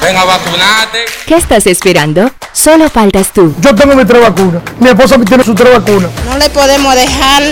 Ven 0.00 0.16
a 0.16 0.24
vacunarte. 0.24 1.04
¿Qué 1.26 1.34
estás 1.34 1.66
esperando? 1.66 2.30
Solo 2.52 2.88
faltas 2.88 3.32
tú. 3.32 3.54
Yo 3.60 3.74
tengo 3.74 3.94
mi 3.96 4.04
tres 4.04 4.22
vacunas. 4.22 4.62
Mi 4.78 4.88
esposa 4.88 5.18
tiene 5.18 5.44
su 5.44 5.54
tres 5.54 5.72
vacunas. 5.72 6.10
No 6.24 6.38
le 6.38 6.48
podemos 6.50 6.94
dejar 6.94 7.42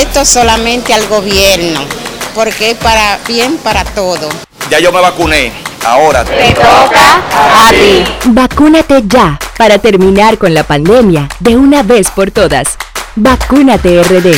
esto 0.00 0.24
solamente 0.24 0.94
al 0.94 1.06
gobierno 1.08 1.80
porque 2.34 2.72
es 2.72 2.78
para 2.78 3.18
bien 3.26 3.58
para 3.58 3.84
todo. 3.84 4.28
Ya 4.70 4.78
yo 4.78 4.92
me 4.92 5.00
vacuné. 5.00 5.52
Ahora 5.84 6.24
te 6.24 6.52
toca 6.54 7.66
a 7.66 7.70
ti. 7.70 8.04
Vacúnate 8.26 9.02
ya 9.06 9.38
para 9.58 9.78
terminar 9.78 10.38
con 10.38 10.54
la 10.54 10.62
pandemia 10.62 11.28
de 11.40 11.56
una 11.56 11.82
vez 11.82 12.10
por 12.10 12.30
todas. 12.30 12.78
Vacúnate 13.16 14.02
RD. 14.02 14.36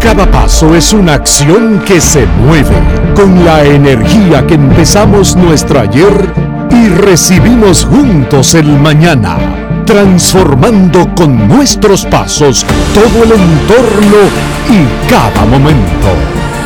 Cada 0.00 0.28
paso 0.30 0.74
es 0.74 0.92
una 0.92 1.14
acción 1.14 1.84
que 1.86 2.00
se 2.00 2.26
mueve 2.26 2.74
con 3.14 3.44
la 3.44 3.62
energía 3.62 4.44
que 4.46 4.54
empezamos 4.54 5.36
nuestro 5.36 5.78
ayer 5.78 6.51
y 6.72 6.88
recibimos 6.88 7.84
juntos 7.84 8.54
el 8.54 8.66
mañana 8.66 9.62
transformando 9.84 11.12
con 11.14 11.48
nuestros 11.48 12.04
pasos 12.06 12.64
todo 12.94 13.24
el 13.24 13.32
entorno 13.32 14.16
y 14.70 15.10
cada 15.10 15.44
momento. 15.44 16.08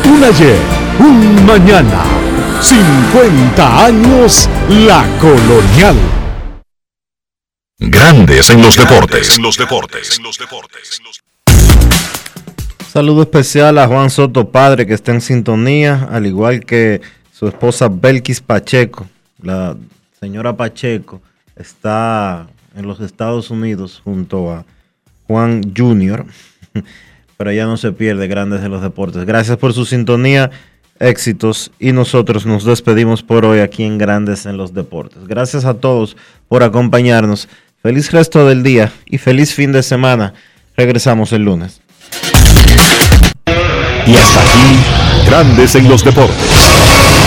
Un 0.05 0.23
ayer, 0.23 0.57
un 0.99 1.45
mañana, 1.45 2.03
50 2.61 3.85
años 3.85 4.49
la 4.69 5.05
colonial. 5.19 5.95
Grandes 7.79 8.49
en 8.49 8.61
los 8.61 8.75
deportes. 8.75 9.37
En 9.37 9.43
los 9.43 9.57
deportes. 9.57 10.19
Saludo 12.91 13.23
especial 13.23 13.77
a 13.77 13.87
Juan 13.87 14.09
Soto 14.09 14.49
Padre 14.49 14.87
que 14.87 14.93
está 14.93 15.11
en 15.11 15.21
sintonía, 15.21 16.07
al 16.11 16.25
igual 16.25 16.65
que 16.65 17.01
su 17.31 17.47
esposa 17.47 17.89
Belkis 17.89 18.41
Pacheco. 18.41 19.07
La 19.43 19.75
señora 20.19 20.57
Pacheco 20.57 21.21
está 21.55 22.47
en 22.75 22.87
los 22.87 22.99
Estados 22.99 23.49
Unidos 23.49 24.01
junto 24.03 24.51
a 24.51 24.65
Juan 25.27 25.73
Jr., 25.75 26.25
pero 27.37 27.51
ya 27.51 27.65
no 27.65 27.77
se 27.77 27.91
pierde 27.91 28.27
grandes 28.27 28.61
de 28.61 28.69
los 28.69 28.81
deportes. 28.81 29.25
Gracias 29.25 29.57
por 29.57 29.73
su 29.73 29.85
sintonía, 29.85 30.49
éxitos 30.99 31.71
y 31.79 31.91
nosotros 31.91 32.45
nos 32.45 32.65
despedimos 32.65 33.21
por 33.21 33.45
hoy 33.45 33.59
aquí 33.59 33.83
en 33.83 33.97
Grandes 33.97 34.45
en 34.47 34.57
los 34.57 34.73
Deportes. 34.73 35.27
Gracias 35.27 35.65
a 35.65 35.75
todos 35.75 36.17
por 36.47 36.63
acompañarnos. 36.63 37.47
Feliz 37.83 38.11
resto 38.11 38.47
del 38.47 38.63
día 38.63 38.91
y 39.05 39.19
feliz 39.19 39.53
fin 39.53 39.71
de 39.71 39.83
semana. 39.83 40.33
Regresamos 40.75 41.31
el 41.31 41.43
lunes. 41.43 41.81
Y 44.07 44.15
hasta 44.15 44.41
aquí, 44.41 45.27
Grandes 45.27 45.75
en 45.75 45.87
los 45.87 46.03
Deportes. 46.03 46.96